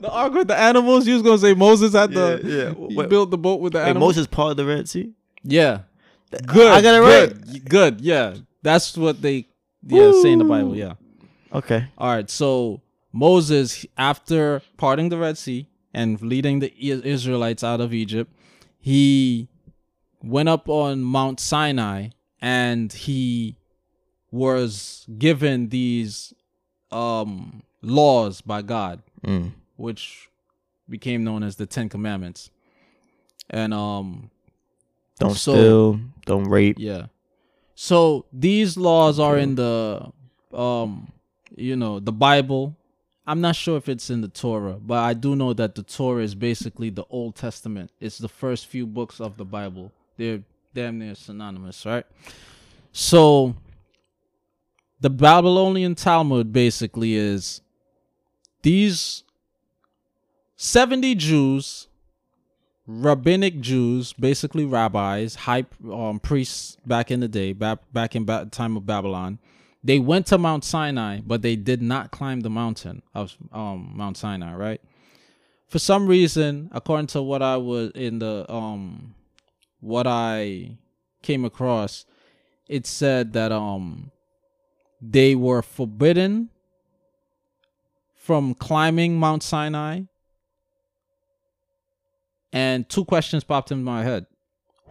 The 0.00 0.10
ark 0.10 0.34
with 0.34 0.48
the 0.48 0.56
animals. 0.58 1.06
You 1.06 1.14
was 1.14 1.22
gonna 1.22 1.38
say 1.38 1.54
Moses 1.54 1.94
had 1.94 2.10
the 2.12 2.40
Yeah, 2.44 2.56
yeah. 2.82 2.88
he 2.88 2.96
Wait. 2.96 3.08
built 3.08 3.30
the 3.30 3.38
boat 3.38 3.60
with 3.60 3.72
the 3.72 3.78
Wait, 3.78 3.88
animals. 3.88 4.16
Moses 4.16 4.26
part 4.26 4.50
of 4.50 4.56
the 4.58 4.66
Red 4.66 4.86
Sea. 4.88 5.12
Yeah. 5.44 5.80
Good. 6.46 6.72
I 6.72 6.80
got 6.82 6.94
it 6.96 7.00
right. 7.00 7.64
Good. 7.68 8.00
Yeah. 8.00 8.34
That's 8.62 8.96
what 8.96 9.20
they 9.22 9.46
yeah 9.86 10.10
say 10.22 10.32
in 10.32 10.38
the 10.40 10.44
Bible. 10.44 10.74
Yeah. 10.74 10.94
Okay. 11.52 11.86
All 11.96 12.12
right, 12.12 12.28
so 12.28 12.80
Moses, 13.12 13.86
after 13.96 14.60
parting 14.76 15.08
the 15.10 15.18
Red 15.18 15.38
Sea 15.38 15.68
and 15.92 16.20
leading 16.20 16.58
the 16.58 16.72
Israelites 17.06 17.62
out 17.62 17.80
of 17.80 17.94
Egypt, 17.94 18.32
he 18.80 19.46
went 20.22 20.48
up 20.48 20.68
on 20.68 21.02
Mount 21.02 21.38
Sinai 21.38 22.08
and 22.40 22.92
he 22.92 23.56
was 24.32 25.06
given 25.16 25.68
these 25.68 26.34
um, 26.90 27.62
laws 27.82 28.40
by 28.40 28.62
God, 28.62 29.02
Mm. 29.24 29.52
which 29.76 30.28
became 30.88 31.22
known 31.24 31.42
as 31.44 31.56
the 31.56 31.66
Ten 31.66 31.88
Commandments. 31.88 32.50
And 33.48 33.72
um, 33.72 34.30
Don't 35.18 35.34
So- 35.34 35.52
steal. 35.54 36.00
Don't 36.26 36.44
rape. 36.48 36.76
yeah. 36.78 37.06
So 37.74 38.24
these 38.32 38.76
laws 38.76 39.18
are 39.18 39.36
in 39.38 39.54
the 39.56 40.10
um 40.52 41.10
you 41.56 41.76
know, 41.76 42.00
the 42.00 42.12
Bible. 42.12 42.76
I'm 43.26 43.40
not 43.40 43.56
sure 43.56 43.76
if 43.76 43.88
it's 43.88 44.10
in 44.10 44.20
the 44.20 44.28
Torah, 44.28 44.74
but 44.80 44.98
I 44.98 45.14
do 45.14 45.34
know 45.36 45.52
that 45.54 45.74
the 45.76 45.82
Torah 45.82 46.22
is 46.22 46.34
basically 46.34 46.90
the 46.90 47.04
Old 47.10 47.36
Testament. 47.36 47.90
It's 48.00 48.18
the 48.18 48.28
first 48.28 48.66
few 48.66 48.86
books 48.86 49.20
of 49.20 49.36
the 49.38 49.44
Bible. 49.44 49.92
They're 50.16 50.42
damn 50.74 50.98
near 50.98 51.14
synonymous, 51.14 51.86
right? 51.86 52.04
So 52.92 53.54
the 55.00 55.10
Babylonian 55.10 55.94
Talmud 55.94 56.52
basically 56.52 57.14
is 57.14 57.60
these 58.62 59.22
70 60.56 61.14
Jews 61.14 61.88
rabbinic 62.86 63.60
Jews, 63.60 64.12
basically 64.12 64.64
rabbis, 64.64 65.34
high 65.34 65.64
um, 65.90 66.20
priests 66.20 66.76
back 66.86 67.10
in 67.10 67.20
the 67.20 67.28
day, 67.28 67.52
back 67.52 67.78
back 67.92 68.14
in 68.14 68.24
ba- 68.24 68.48
time 68.50 68.76
of 68.76 68.86
Babylon. 68.86 69.38
They 69.82 69.98
went 69.98 70.26
to 70.28 70.38
Mount 70.38 70.64
Sinai, 70.64 71.20
but 71.26 71.42
they 71.42 71.56
did 71.56 71.82
not 71.82 72.10
climb 72.10 72.40
the 72.40 72.50
mountain 72.50 73.02
of 73.14 73.36
um, 73.52 73.92
Mount 73.94 74.16
Sinai. 74.16 74.54
Right? 74.54 74.80
For 75.68 75.78
some 75.78 76.06
reason, 76.06 76.70
according 76.72 77.08
to 77.08 77.22
what 77.22 77.42
I 77.42 77.56
was 77.56 77.90
in 77.94 78.18
the 78.18 78.50
um, 78.52 79.14
what 79.80 80.06
I 80.06 80.78
came 81.22 81.44
across, 81.44 82.06
it 82.68 82.86
said 82.86 83.32
that 83.32 83.52
um, 83.52 84.10
they 85.00 85.34
were 85.34 85.62
forbidden 85.62 86.50
from 88.14 88.54
climbing 88.54 89.18
Mount 89.18 89.42
Sinai 89.42 90.02
and 92.54 92.88
two 92.88 93.04
questions 93.04 93.44
popped 93.44 93.70
in 93.72 93.82
my 93.84 94.02
head. 94.04 94.26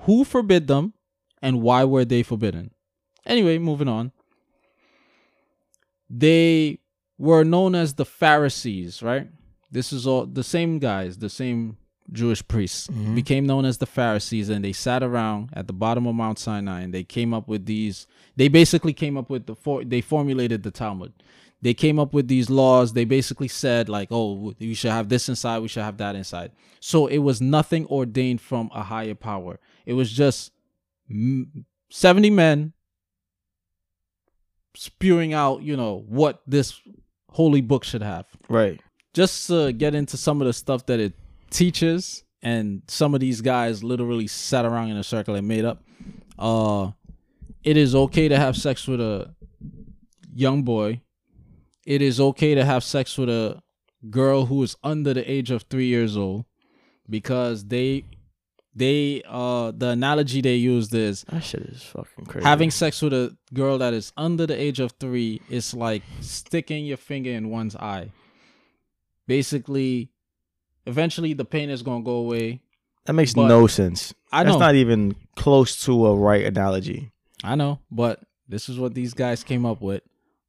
Who 0.01 0.23
forbid 0.25 0.67
them 0.67 0.93
and 1.41 1.61
why 1.61 1.83
were 1.85 2.05
they 2.05 2.21
forbidden? 2.21 2.71
Anyway, 3.25 3.57
moving 3.57 3.87
on. 3.87 4.11
They 6.09 6.79
were 7.17 7.43
known 7.43 7.75
as 7.75 7.93
the 7.95 8.05
Pharisees, 8.05 9.01
right? 9.01 9.27
This 9.71 9.91
is 9.93 10.05
all 10.05 10.25
the 10.25 10.43
same 10.43 10.79
guys, 10.79 11.17
the 11.17 11.29
same 11.29 11.77
Jewish 12.11 12.45
priests 12.45 12.87
Mhm. 12.87 13.15
became 13.15 13.45
known 13.45 13.63
as 13.63 13.77
the 13.77 13.85
Pharisees 13.85 14.49
and 14.49 14.63
they 14.63 14.73
sat 14.73 15.01
around 15.01 15.49
at 15.53 15.67
the 15.67 15.73
bottom 15.73 16.05
of 16.05 16.13
Mount 16.15 16.37
Sinai 16.37 16.81
and 16.81 16.93
they 16.93 17.05
came 17.05 17.33
up 17.33 17.47
with 17.47 17.65
these 17.65 18.05
they 18.35 18.49
basically 18.49 18.91
came 18.93 19.15
up 19.15 19.29
with 19.29 19.45
the 19.45 19.55
for, 19.55 19.85
they 19.85 20.01
formulated 20.01 20.63
the 20.63 20.71
Talmud. 20.71 21.13
They 21.63 21.73
came 21.73 21.97
up 21.97 22.13
with 22.13 22.27
these 22.27 22.49
laws. 22.49 22.91
They 22.93 23.05
basically 23.05 23.47
said 23.47 23.87
like, 23.87 24.09
"Oh, 24.11 24.53
we 24.59 24.73
should 24.73 24.91
have 24.91 25.07
this 25.07 25.29
inside, 25.29 25.59
we 25.59 25.69
should 25.69 25.83
have 25.83 25.97
that 25.97 26.15
inside." 26.15 26.51
So 26.81 27.07
it 27.07 27.19
was 27.19 27.39
nothing 27.39 27.85
ordained 27.87 28.41
from 28.41 28.69
a 28.73 28.83
higher 28.83 29.15
power. 29.15 29.59
It 29.85 29.93
was 29.93 30.11
just 30.11 30.51
mm, 31.09 31.45
70 31.89 32.29
men 32.31 32.73
spewing 34.75 35.33
out, 35.33 35.61
you 35.61 35.77
know, 35.77 36.03
what 36.07 36.41
this 36.47 36.79
holy 37.29 37.61
book 37.61 37.83
should 37.83 38.01
have 38.03 38.25
Right. 38.49 38.79
just 39.13 39.47
to 39.47 39.71
get 39.71 39.95
into 39.95 40.17
some 40.17 40.41
of 40.41 40.47
the 40.47 40.53
stuff 40.53 40.85
that 40.87 40.99
it 40.99 41.13
teaches 41.49 42.23
and 42.41 42.81
some 42.87 43.13
of 43.15 43.19
these 43.21 43.41
guys 43.41 43.83
literally 43.83 44.27
sat 44.27 44.65
around 44.65 44.89
in 44.91 44.97
a 44.97 45.03
circle 45.03 45.35
and 45.35 45.47
made 45.47 45.65
up 45.65 45.83
uh 46.37 46.91
it 47.63 47.77
is 47.77 47.95
okay 47.95 48.27
to 48.27 48.37
have 48.37 48.55
sex 48.57 48.87
with 48.87 48.99
a 48.99 49.33
young 50.35 50.61
boy 50.63 50.99
it 51.85 52.01
is 52.01 52.19
okay 52.19 52.55
to 52.55 52.63
have 52.65 52.83
sex 52.83 53.17
with 53.17 53.29
a 53.29 53.61
girl 54.09 54.45
who 54.45 54.61
is 54.63 54.75
under 54.83 55.13
the 55.13 55.29
age 55.29 55.51
of 55.51 55.63
3 55.63 55.85
years 55.85 56.15
old 56.17 56.45
because 57.09 57.65
they 57.65 58.05
they 58.75 59.21
uh 59.27 59.71
the 59.71 59.89
analogy 59.89 60.41
they 60.41 60.55
used 60.55 60.93
is 60.95 61.23
That 61.29 61.43
shit 61.43 61.61
is 61.61 61.83
fucking 61.83 62.25
crazy. 62.25 62.47
having 62.47 62.71
sex 62.71 63.01
with 63.01 63.13
a 63.13 63.37
girl 63.53 63.77
that 63.77 63.93
is 63.93 64.11
under 64.17 64.47
the 64.47 64.59
age 64.59 64.79
of 64.79 64.93
three 64.99 65.41
is 65.49 65.73
like 65.75 66.01
sticking 66.21 66.85
your 66.85 66.97
finger 66.97 67.29
in 67.31 67.49
one's 67.51 67.75
eye. 67.75 68.11
Basically, 69.27 70.09
eventually 70.85 71.33
the 71.33 71.45
pain 71.45 71.69
is 71.69 71.81
gonna 71.81 72.03
go 72.03 72.15
away. 72.15 72.61
that 73.05 73.13
makes 73.13 73.35
no 73.35 73.67
sense. 73.67 74.13
I 74.31 74.43
That's 74.43 74.53
know, 74.55 74.59
not 74.59 74.75
even 74.75 75.15
close 75.35 75.83
to 75.85 76.07
a 76.07 76.15
right 76.15 76.45
analogy. 76.45 77.11
I 77.43 77.55
know, 77.55 77.79
but 77.91 78.21
this 78.47 78.69
is 78.69 78.79
what 78.79 78.93
these 78.93 79.13
guys 79.13 79.43
came 79.43 79.65
up 79.65 79.81
with. 79.81 80.01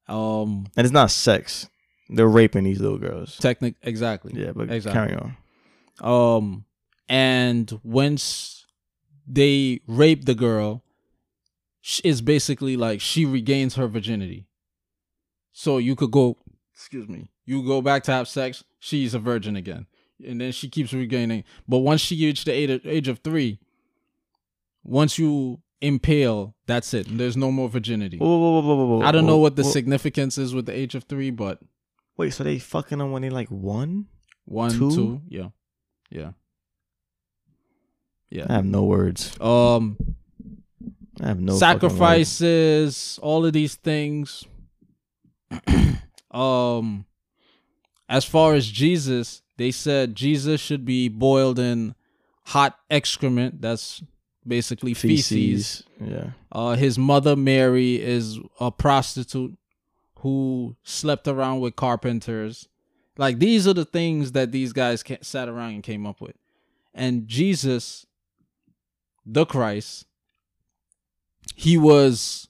Um, 0.08 0.66
And 0.76 0.84
it's 0.84 0.92
not 0.92 1.10
sex. 1.10 1.68
They're 2.10 2.28
raping 2.28 2.64
these 2.64 2.80
little 2.80 2.98
girls. 2.98 3.36
technic 3.38 3.74
exactly. 3.82 4.32
Yeah, 4.34 4.52
but 4.54 4.70
Exactly. 4.70 4.92
carry 4.92 5.16
on. 5.16 5.36
Um, 6.00 6.64
and 7.08 7.80
once 7.82 8.66
they 9.26 9.80
rape 9.86 10.24
the 10.26 10.34
girl, 10.34 10.82
it's 12.02 12.20
basically 12.20 12.76
like 12.76 13.00
she 13.00 13.24
regains 13.24 13.74
her 13.76 13.86
virginity. 13.88 14.46
So 15.52 15.78
you 15.78 15.94
could 15.96 16.10
go, 16.10 16.36
excuse 16.74 17.08
me, 17.08 17.30
you 17.46 17.62
go 17.62 17.80
back 17.80 18.02
to 18.04 18.12
have 18.12 18.26
sex, 18.28 18.64
she's 18.80 19.14
a 19.14 19.18
virgin 19.18 19.54
again, 19.56 19.86
and 20.26 20.40
then 20.40 20.52
she 20.52 20.68
keeps 20.68 20.92
regaining. 20.92 21.44
But 21.68 21.78
once 21.78 22.00
she 22.00 22.16
reaches 22.26 22.44
the 22.44 22.52
age 22.52 22.70
of, 22.70 22.86
age 22.86 23.08
of 23.08 23.20
three, 23.20 23.60
once 24.82 25.18
you 25.18 25.60
impale, 25.84 26.54
that's 26.66 26.94
it. 26.94 27.06
There's 27.10 27.36
no 27.36 27.50
more 27.52 27.68
virginity. 27.68 28.18
Whoa, 28.18 28.26
whoa, 28.38 28.60
whoa, 28.60 29.02
I 29.02 29.12
don't 29.12 29.26
know 29.26 29.38
what 29.38 29.56
the 29.56 29.64
significance 29.64 30.38
is 30.38 30.54
with 30.54 30.66
the 30.66 30.76
age 30.76 30.94
of 30.94 31.04
three, 31.04 31.30
but 31.30 31.60
Wait, 32.16 32.30
so 32.30 32.44
they 32.44 32.58
fucking 32.58 32.98
them 32.98 33.10
when 33.10 33.22
they 33.22 33.30
like 33.30 33.48
one? 33.48 34.06
one, 34.44 34.70
Two? 34.70 34.90
two, 34.90 35.22
yeah, 35.28 35.48
yeah, 36.10 36.32
Yeah. 38.30 38.46
I 38.48 38.54
have 38.54 38.64
no 38.66 38.84
words. 38.84 39.38
Um, 39.40 39.96
I 41.22 41.28
have 41.28 41.40
no 41.40 41.56
sacrifices, 41.56 43.18
all 43.22 43.46
of 43.46 43.52
these 43.52 43.74
things. 43.76 44.44
um, 46.30 47.04
as 48.08 48.24
far 48.24 48.54
as 48.54 48.68
Jesus, 48.68 49.42
they 49.56 49.70
said 49.70 50.14
Jesus 50.14 50.60
should 50.60 50.84
be 50.84 51.08
boiled 51.08 51.58
in 51.58 51.94
hot 52.46 52.78
excrement. 52.90 53.60
That's 53.60 54.02
basically 54.46 54.94
feces. 54.94 55.28
feces. 55.28 55.84
Yeah. 56.00 56.30
Uh, 56.52 56.76
his 56.76 56.98
mother 56.98 57.36
Mary 57.36 58.00
is 58.00 58.38
a 58.60 58.70
prostitute 58.70 59.56
who 60.20 60.76
slept 60.82 61.28
around 61.28 61.60
with 61.60 61.76
carpenters. 61.76 62.68
Like 63.16 63.38
these 63.38 63.68
are 63.68 63.74
the 63.74 63.84
things 63.84 64.32
that 64.32 64.52
these 64.52 64.72
guys 64.72 65.04
sat 65.20 65.48
around 65.48 65.74
and 65.74 65.82
came 65.82 66.06
up 66.06 66.20
with. 66.20 66.36
And 66.94 67.26
Jesus, 67.26 68.06
the 69.26 69.44
Christ, 69.44 70.06
he 71.54 71.76
was 71.76 72.48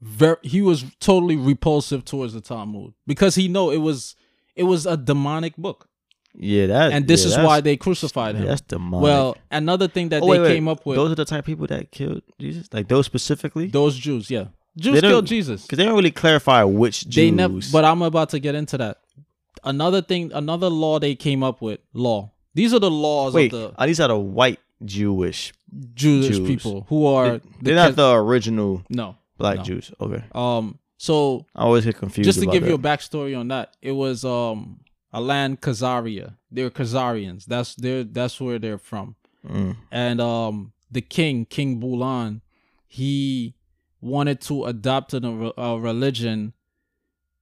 very 0.00 0.36
he 0.42 0.60
was 0.60 0.84
totally 0.98 1.36
repulsive 1.36 2.04
towards 2.04 2.32
the 2.32 2.40
Talmud 2.40 2.94
because 3.06 3.36
he 3.36 3.46
know 3.46 3.70
it 3.70 3.78
was 3.78 4.16
it 4.56 4.64
was 4.64 4.86
a 4.86 4.96
demonic 4.96 5.56
book, 5.56 5.88
Yeah, 6.34 6.66
that. 6.66 6.92
and 6.92 7.06
this 7.06 7.24
yeah, 7.26 7.38
is 7.40 7.44
why 7.46 7.60
they 7.60 7.76
crucified 7.76 8.36
him. 8.36 8.46
That's 8.46 8.62
demonic. 8.62 9.02
well, 9.04 9.36
another 9.50 9.86
thing 9.88 10.08
that 10.10 10.22
Oh, 10.22 10.26
they 10.26 10.30
wait, 10.38 10.40
wait. 10.40 10.54
came 10.54 10.68
up 10.68 10.84
with 10.86 10.96
Those 10.96 11.12
are 11.12 11.14
the 11.14 11.24
type 11.26 11.40
of 11.40 11.44
people 11.44 11.66
that 11.66 11.90
killed 11.90 12.22
Jesus. 12.38 12.68
Like 12.72 12.88
those 12.88 13.04
specifically. 13.06 13.66
those 13.68 13.96
Jews, 13.98 14.30
yeah, 14.30 14.46
Jews 14.76 15.00
killed 15.00 15.26
Jesus. 15.26 15.62
Because 15.62 15.76
they 15.78 15.84
don't 15.84 15.94
really 15.96 16.10
clarify 16.10 16.64
which 16.64 17.02
Jews. 17.04 17.14
They 17.16 17.30
never, 17.30 17.58
but 17.70 17.84
I'm 17.84 18.00
about 18.02 18.30
to 18.30 18.38
get 18.38 18.54
into 18.54 18.78
that. 18.78 18.98
Another 19.64 20.00
thing, 20.02 20.32
another 20.32 20.68
law 20.68 20.98
they 20.98 21.14
came 21.14 21.42
up 21.42 21.60
with. 21.60 21.80
Law. 21.92 22.32
These 22.54 22.72
are 22.74 22.80
the 22.80 22.90
laws 22.90 23.34
wait, 23.34 23.52
of 23.52 23.60
the 23.74 23.80
are 23.80 23.86
these 23.86 24.00
are 24.00 24.08
the 24.08 24.18
white 24.18 24.58
Jewish? 24.84 25.52
Jewish 25.94 26.28
Jews. 26.28 26.40
people 26.46 26.86
who 26.88 27.06
are 27.06 27.40
They're 27.60 27.74
the 27.74 27.74
not 27.74 27.96
the 27.96 28.12
original 28.14 28.82
no. 28.90 29.16
black 29.38 29.58
No. 29.58 29.62
Jews. 29.64 29.92
Okay, 30.00 30.22
Um. 30.34 30.78
So 30.98 31.46
I 31.54 31.62
always 31.64 31.84
get 31.84 31.96
confused. 31.98 32.26
just 32.26 32.40
to 32.40 32.46
give 32.46 32.66
you 32.66 32.74
a 32.74 32.78
backstory 32.78 33.38
on 33.38 33.48
that, 33.48 33.76
it 33.82 33.92
was 33.92 34.24
um 34.24 34.80
a 35.12 35.20
land 35.20 35.60
Khazaria. 35.60 36.36
They're 36.50 36.70
Khazarians. 36.70 37.44
That's 37.46 37.74
they're 37.74 38.04
that's 38.04 38.40
where 38.40 38.58
they're 38.58 38.78
from. 38.78 39.16
Mm. 39.46 39.76
And 39.90 40.20
um 40.20 40.72
the 40.90 41.00
king, 41.00 41.46
King 41.46 41.80
Bulan, 41.80 42.42
he 42.86 43.54
wanted 44.00 44.40
to 44.42 44.64
adopt 44.66 45.14
a, 45.14 45.52
a 45.60 45.78
religion 45.78 46.52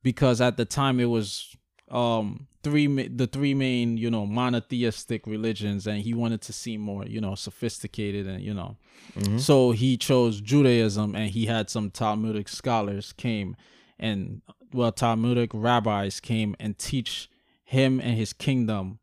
because 0.02 0.40
at 0.40 0.56
the 0.56 0.64
time 0.64 1.00
it 1.00 1.06
was 1.06 1.56
um 1.90 2.46
three 2.62 2.86
the 3.08 3.26
three 3.26 3.54
main 3.54 3.96
you 3.96 4.10
know 4.10 4.26
monotheistic 4.26 5.26
religions 5.26 5.86
and 5.86 6.00
he 6.02 6.12
wanted 6.14 6.40
to 6.42 6.52
seem 6.52 6.80
more 6.80 7.04
you 7.06 7.20
know 7.20 7.34
sophisticated 7.34 8.26
and 8.26 8.42
you 8.44 8.54
know 8.54 8.76
Mhm. 9.18 9.40
so 9.40 9.70
he 9.72 9.96
chose 9.96 10.40
Judaism 10.42 11.16
and 11.16 11.30
he 11.30 11.46
had 11.46 11.70
some 11.70 11.90
Talmudic 11.90 12.48
scholars 12.48 13.12
came 13.14 13.56
and 13.98 14.42
well 14.72 14.92
Talmudic 14.92 15.50
rabbis 15.54 16.20
came 16.20 16.54
and 16.60 16.78
teach 16.78 17.28
him 17.70 18.00
and 18.00 18.16
his 18.16 18.32
kingdom 18.32 18.98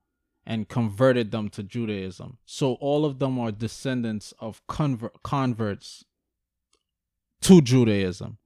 and 0.46 0.68
converted 0.68 1.32
them 1.32 1.48
to 1.50 1.64
Judaism. 1.64 2.38
So 2.46 2.74
all 2.82 3.06
of 3.06 3.18
them 3.18 3.40
are 3.40 3.50
descendants 3.50 4.34
of 4.40 4.62
convert 4.68 5.24
converts 5.24 6.04
to 7.44 7.62
Judaism. 7.62 8.38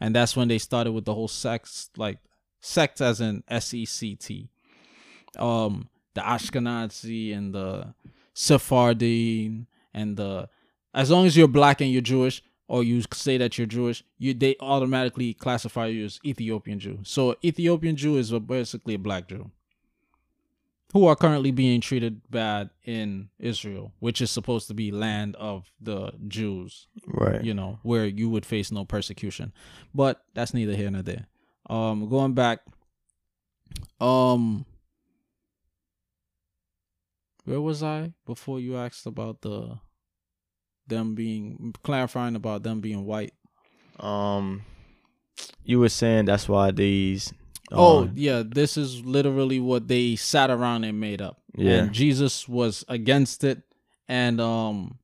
And 0.00 0.14
that's 0.14 0.36
when 0.36 0.46
they 0.46 0.58
started 0.58 0.92
with 0.92 1.06
the 1.06 1.14
whole 1.14 1.26
sect, 1.26 1.88
like 1.96 2.18
sect 2.60 3.00
as 3.00 3.20
in 3.20 3.42
S 3.48 3.74
E 3.74 3.84
C 3.84 4.14
T. 4.14 4.48
Um 5.36 5.88
the 6.14 6.20
Ashkenazi 6.20 7.36
and 7.36 7.52
the 7.52 7.94
Sephardim 8.34 9.66
and 9.92 10.16
the 10.16 10.48
as 10.94 11.10
long 11.10 11.26
as 11.26 11.36
you're 11.36 11.48
black 11.48 11.80
and 11.80 11.90
you're 11.90 12.00
Jewish 12.00 12.42
or 12.68 12.84
you 12.84 13.02
say 13.12 13.36
that 13.38 13.56
you're 13.58 13.66
Jewish, 13.66 14.04
you 14.18 14.34
they 14.34 14.54
automatically 14.60 15.34
classify 15.34 15.86
you 15.86 16.04
as 16.04 16.20
Ethiopian 16.24 16.78
Jew. 16.78 17.00
So 17.02 17.34
Ethiopian 17.44 17.96
Jew 17.96 18.16
is 18.16 18.30
a- 18.30 18.38
basically 18.40 18.94
a 18.94 18.98
black 18.98 19.26
Jew 19.28 19.50
who 20.92 21.06
are 21.06 21.16
currently 21.16 21.50
being 21.50 21.80
treated 21.82 22.20
bad 22.30 22.70
in 22.84 23.28
Israel, 23.38 23.92
which 23.98 24.20
is 24.22 24.30
supposed 24.30 24.68
to 24.68 24.74
be 24.74 24.90
land 24.90 25.36
of 25.36 25.70
the 25.80 26.12
Jews, 26.28 26.86
Right. 27.06 27.42
you 27.44 27.52
know, 27.52 27.78
where 27.82 28.06
you 28.06 28.30
would 28.30 28.46
face 28.46 28.70
no 28.72 28.84
persecution. 28.86 29.52
But 29.94 30.22
that's 30.34 30.54
neither 30.54 30.74
here 30.76 30.90
nor 30.90 31.02
there. 31.02 31.26
Um 31.68 32.08
going 32.08 32.32
back 32.34 32.60
um 34.00 34.64
where 37.44 37.60
was 37.60 37.82
I 37.82 38.12
before 38.26 38.60
you 38.60 38.76
asked 38.76 39.06
about 39.06 39.40
the 39.42 39.78
them 40.88 41.14
being 41.14 41.74
clarifying 41.82 42.36
about 42.36 42.62
them 42.62 42.80
being 42.80 43.04
white? 43.04 43.34
Um, 44.00 44.62
you 45.64 45.80
were 45.80 45.88
saying 45.88 46.26
that's 46.26 46.48
why 46.48 46.70
these. 46.70 47.32
Oh 47.70 48.04
uh, 48.04 48.08
yeah, 48.14 48.42
this 48.46 48.76
is 48.76 49.04
literally 49.04 49.60
what 49.60 49.88
they 49.88 50.16
sat 50.16 50.50
around 50.50 50.84
and 50.84 50.98
made 50.98 51.20
up. 51.20 51.40
Yeah. 51.54 51.72
And 51.72 51.92
Jesus 51.92 52.48
was 52.48 52.84
against 52.88 53.44
it. 53.44 53.62
And 54.08 54.40
um 54.40 54.98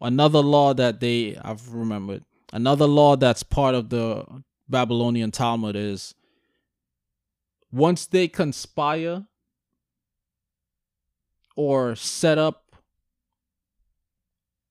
another 0.00 0.40
law 0.40 0.74
that 0.74 1.00
they 1.00 1.36
I've 1.36 1.72
remembered. 1.72 2.24
Another 2.52 2.86
law 2.86 3.16
that's 3.16 3.42
part 3.42 3.74
of 3.74 3.88
the 3.88 4.24
Babylonian 4.68 5.32
Talmud 5.32 5.74
is 5.74 6.14
once 7.72 8.06
they 8.06 8.28
conspire 8.28 9.26
or 11.56 11.96
set 11.96 12.38
up 12.38 12.65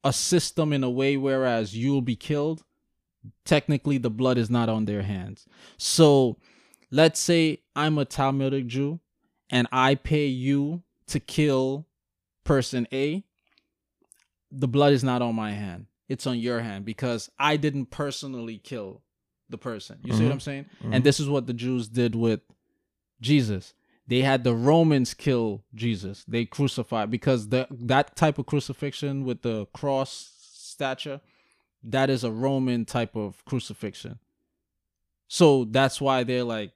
a 0.06 0.14
system 0.14 0.72
in 0.72 0.84
a 0.84 0.90
way 0.90 1.18
whereas 1.18 1.76
you'll 1.76 2.02
be 2.02 2.16
killed, 2.16 2.64
technically 3.44 3.98
the 3.98 4.10
blood 4.10 4.38
is 4.38 4.50
not 4.50 4.70
on 4.70 4.86
their 4.86 5.02
hands. 5.02 5.46
So 5.78 6.38
let's 6.92 7.20
say 7.20 7.64
I'm 7.76 7.98
a 7.98 8.06
Talmudic 8.06 8.68
Jew 8.68 9.00
and 9.50 9.68
I 9.72 9.96
pay 9.96 10.28
you 10.28 10.84
to 11.08 11.20
kill 11.20 11.88
person 12.44 12.88
A, 12.94 13.24
the 14.52 14.68
blood 14.68 14.94
is 14.94 15.04
not 15.04 15.22
on 15.22 15.36
my 15.36 15.52
hand. 15.52 15.88
It's 16.08 16.28
on 16.28 16.38
your 16.38 16.60
hand 16.62 16.86
because 16.86 17.30
I 17.40 17.58
didn't 17.58 17.88
personally 17.88 18.60
kill 18.60 19.02
the 19.50 19.58
person. 19.58 19.98
You 20.04 20.14
see 20.14 20.24
what 20.24 20.30
Mhm. 20.30 20.34
I'm 20.34 20.40
saying? 20.40 20.66
Mhm. 20.84 20.94
And 20.96 21.04
this 21.04 21.20
is 21.20 21.28
what 21.28 21.48
the 21.48 21.54
Jews 21.54 21.88
did 21.88 22.14
with 22.16 22.42
Jesus. 23.22 23.74
They 24.08 24.22
had 24.22 24.44
the 24.44 24.54
Romans 24.54 25.14
kill 25.14 25.64
Jesus. 25.74 26.24
They 26.28 26.46
crucified 26.46 27.10
because 27.10 27.50
the 27.50 27.68
that 27.72 28.16
type 28.16 28.38
of 28.38 28.46
crucifixion 28.46 29.26
with 29.26 29.42
the 29.42 29.66
cross 29.68 30.32
stature, 30.40 31.22
that 31.84 32.10
is 32.10 32.24
a 32.24 32.32
Roman 32.32 32.86
type 32.86 33.16
of 33.16 33.44
crucifixion. 33.46 34.20
So 35.28 35.66
that's 35.66 36.00
why 36.00 36.24
they're 36.24 36.44
like, 36.44 36.72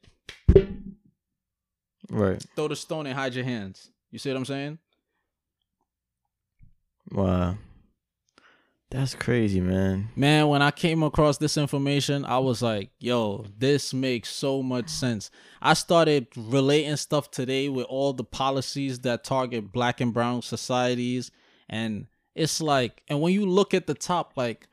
Right. 2.09 2.43
throw 2.55 2.67
the 2.67 2.75
stone 2.75 3.05
and 3.05 3.15
hide 3.15 3.35
your 3.35 3.45
hands. 3.45 3.91
You 4.09 4.17
see 4.17 4.29
what 4.31 4.37
I'm 4.37 4.45
saying? 4.45 4.79
Wow. 7.11 7.57
That's 8.91 9.13
crazy, 9.13 9.61
man. 9.61 10.09
Man, 10.15 10.47
when 10.47 10.63
I 10.63 10.71
came 10.71 11.03
across 11.03 11.37
this 11.37 11.57
information, 11.57 12.25
I 12.25 12.39
was 12.39 12.63
like, 12.63 12.89
yo, 12.99 13.45
this 13.57 13.93
makes 13.93 14.29
so 14.29 14.63
much 14.63 14.89
sense. 14.89 15.29
I 15.61 15.75
started 15.75 16.25
relating 16.35 16.95
stuff 16.95 17.29
today 17.29 17.69
with 17.69 17.85
all 17.85 18.13
the 18.13 18.23
policies 18.23 18.99
that 19.01 19.23
target 19.23 19.71
black 19.71 20.01
and 20.01 20.11
brown 20.11 20.41
societies. 20.41 21.29
And 21.69 22.07
it's 22.33 22.61
like, 22.61 23.03
and 23.07 23.21
when 23.21 23.31
you 23.31 23.45
look 23.45 23.75
at 23.75 23.85
the 23.85 23.93
top, 23.93 24.33
like, 24.35 24.67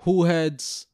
who 0.00 0.24
heads 0.24 0.88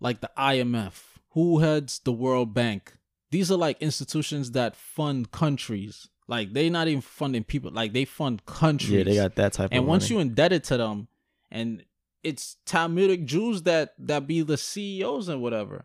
like 0.00 0.22
the 0.22 0.30
IMF? 0.38 1.02
Who 1.32 1.58
heads 1.58 1.98
the 1.98 2.12
World 2.12 2.54
Bank? 2.54 2.94
These 3.32 3.50
are 3.52 3.58
like 3.58 3.82
institutions 3.82 4.52
that 4.52 4.76
fund 4.76 5.30
countries. 5.30 6.08
Like, 6.26 6.54
they're 6.54 6.70
not 6.70 6.88
even 6.88 7.02
funding 7.02 7.44
people, 7.44 7.70
like, 7.70 7.92
they 7.92 8.06
fund 8.06 8.46
countries 8.46 8.90
Yeah, 8.92 9.02
they 9.04 9.16
got 9.16 9.34
that 9.36 9.52
type 9.52 9.64
of 9.66 9.70
thing. 9.72 9.78
and 9.80 9.86
once 9.86 10.04
money. 10.04 10.14
you 10.14 10.20
indebted 10.20 10.64
to 10.64 10.78
them 10.78 11.08
and 11.50 11.84
it's 12.24 12.56
talmudic 12.66 13.24
jews 13.24 13.62
that 13.62 13.94
that 13.98 14.26
be 14.26 14.42
the 14.42 14.56
ceos 14.56 15.28
and 15.28 15.40
whatever. 15.40 15.84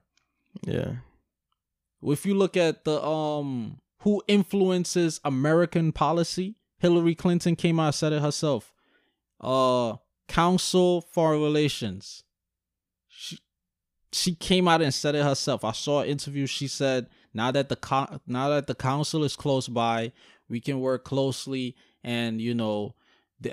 Yeah. 0.63 0.93
if 2.01 2.25
you 2.25 2.33
look 2.33 2.57
at 2.57 2.85
the 2.85 3.03
um 3.03 3.79
who 3.99 4.23
influences 4.27 5.19
american 5.23 5.91
policy 5.91 6.55
hillary 6.79 7.13
clinton 7.13 7.55
came 7.55 7.79
out 7.79 7.87
and 7.87 7.95
said 7.95 8.13
it 8.13 8.21
herself. 8.21 8.73
Uh 9.39 9.95
council 10.27 11.01
for 11.01 11.33
relations. 11.33 12.23
She 13.07 13.37
she 14.11 14.35
came 14.35 14.67
out 14.67 14.81
and 14.81 14.93
said 14.93 15.15
it 15.15 15.23
herself. 15.23 15.63
I 15.63 15.71
saw 15.71 16.01
an 16.01 16.09
interview. 16.09 16.45
She 16.47 16.67
said 16.67 17.07
now 17.33 17.51
that 17.51 17.69
the 17.69 17.75
co- 17.75 18.19
now 18.25 18.49
that 18.49 18.67
the 18.67 18.75
council 18.75 19.23
is 19.23 19.35
close 19.35 19.67
by 19.67 20.11
we 20.49 20.59
can 20.59 20.79
work 20.79 21.03
closely 21.05 21.75
and 22.03 22.41
you 22.41 22.53
know 22.55 22.95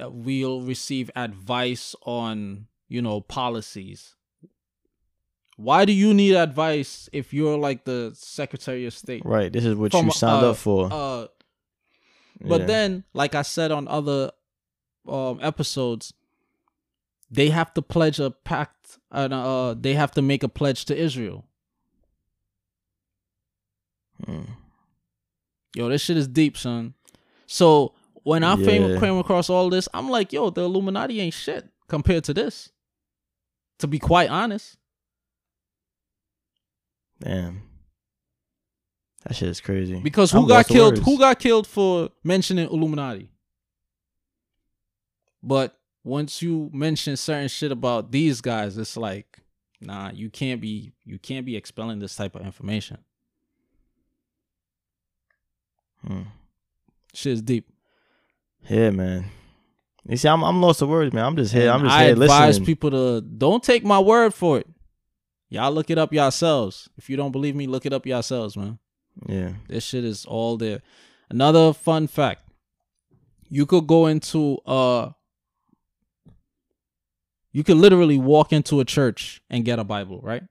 we'll 0.08 0.62
receive 0.62 1.10
advice 1.14 1.94
on 2.02 2.66
you 2.88 3.02
know 3.02 3.20
policies 3.20 4.14
why 5.56 5.84
do 5.86 5.92
you 5.92 6.12
need 6.12 6.34
advice 6.34 7.08
if 7.12 7.32
you're 7.32 7.56
like 7.56 7.84
the 7.84 8.10
secretary 8.14 8.84
of 8.86 8.92
state 8.94 9.24
Right. 9.24 9.50
This 9.52 9.64
is 9.64 9.74
what 9.74 9.90
From, 9.92 10.06
you 10.06 10.12
signed 10.12 10.42
uh, 10.44 10.50
up 10.50 10.56
for. 10.56 10.92
uh 10.92 11.26
but 12.42 12.60
Yeah. 12.60 12.66
then 12.66 13.04
like 13.14 13.34
i 13.34 13.42
said 13.42 13.70
on 13.72 13.88
other 13.88 14.30
um 15.08 15.38
episodes, 15.40 16.12
they 17.30 17.48
have 17.50 17.72
to 17.74 17.82
pledge 17.82 18.18
a 18.20 18.30
pact 18.30 18.98
and 19.10 19.32
uh 19.32 19.74
they 19.74 19.94
have 19.94 20.10
to 20.12 20.22
make 20.22 20.42
a 20.42 20.48
pledge 20.48 20.84
to 20.86 20.96
Israel. 20.96 21.44
Mm. 24.26 24.46
Yo, 25.74 25.88
this 25.88 26.02
shit 26.02 26.16
is 26.16 26.26
deep, 26.28 26.56
son. 26.56 26.94
So 27.46 27.94
when 28.24 28.42
I 28.42 28.56
Yeah. 28.56 28.98
came 28.98 29.16
across 29.18 29.48
all 29.50 29.70
this, 29.70 29.88
I'm 29.94 30.08
like, 30.10 30.32
yo, 30.32 30.50
the 30.50 30.62
Illuminati 30.62 31.20
ain't 31.20 31.34
shit 31.34 31.68
compared 31.88 32.24
to 32.24 32.34
this. 32.34 32.70
To 33.80 33.86
be 33.86 33.98
quite 33.98 34.30
honest. 34.30 34.76
Damn. 37.20 37.62
That 39.24 39.34
shit 39.34 39.48
is 39.48 39.60
crazy. 39.60 39.98
Because 39.98 40.30
who 40.30 40.42
I'm 40.42 40.48
got 40.48 40.68
killed? 40.68 40.98
Who 40.98 41.18
got 41.18 41.38
killed 41.38 41.66
for 41.66 42.10
mentioning 42.22 42.68
Illuminati? 42.70 43.28
But 45.42 45.76
once 46.04 46.40
you 46.42 46.70
mention 46.72 47.16
certain 47.16 47.48
shit 47.48 47.72
about 47.72 48.12
these 48.12 48.40
guys, 48.40 48.78
it's 48.78 48.96
like, 48.96 49.40
nah, 49.80 50.10
you 50.12 50.30
can't 50.30 50.60
be 50.60 50.92
you 51.04 51.18
can't 51.18 51.44
be 51.44 51.56
expelling 51.56 51.98
this 51.98 52.14
type 52.14 52.36
of 52.36 52.42
information. 52.42 52.98
Hmm. 56.06 56.22
Shit 57.12 57.32
is 57.32 57.42
deep. 57.42 57.68
Yeah, 58.68 58.90
man. 58.90 59.30
You 60.08 60.16
see, 60.16 60.28
I'm 60.28 60.42
I'm 60.44 60.60
lost 60.60 60.78
for 60.80 60.86
words, 60.86 61.12
man. 61.12 61.24
I'm 61.24 61.36
just 61.36 61.52
here. 61.52 61.70
I'm 61.70 61.82
just 61.82 61.92
I 61.94 62.04
here 62.04 62.12
advise 62.12 62.60
people 62.60 62.90
to 62.90 63.20
don't 63.20 63.62
take 63.62 63.84
my 63.84 63.98
word 63.98 64.32
for 64.34 64.58
it. 64.58 64.66
Y'all 65.48 65.72
look 65.72 65.90
it 65.90 65.98
up 65.98 66.12
yourselves. 66.12 66.88
If 66.96 67.08
you 67.10 67.16
don't 67.16 67.32
believe 67.32 67.54
me, 67.56 67.66
look 67.66 67.86
it 67.86 67.92
up 67.92 68.06
yourselves, 68.06 68.56
man. 68.56 68.78
yeah. 69.26 69.52
This 69.68 69.84
shit 69.84 70.04
is 70.04 70.24
all 70.24 70.56
there. 70.56 70.82
Another 71.28 71.72
fun 71.72 72.06
fact. 72.06 72.42
You 73.48 73.64
could 73.66 73.86
go 73.86 74.06
into 74.06 74.58
uh 74.66 75.10
you 77.52 77.64
could 77.64 77.76
literally 77.78 78.18
walk 78.18 78.52
into 78.52 78.80
a 78.80 78.84
church 78.84 79.40
and 79.48 79.64
get 79.64 79.78
a 79.78 79.84
Bible, 79.84 80.20
right? 80.22 80.42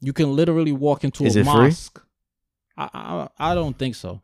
You 0.00 0.12
can 0.12 0.34
literally 0.34 0.72
walk 0.72 1.04
into 1.04 1.24
Is 1.24 1.36
a 1.36 1.40
it 1.40 1.44
free? 1.44 1.52
mosque. 1.52 2.02
I, 2.76 2.88
I 2.92 3.28
I 3.52 3.54
don't 3.54 3.78
think 3.78 3.94
so. 3.94 4.20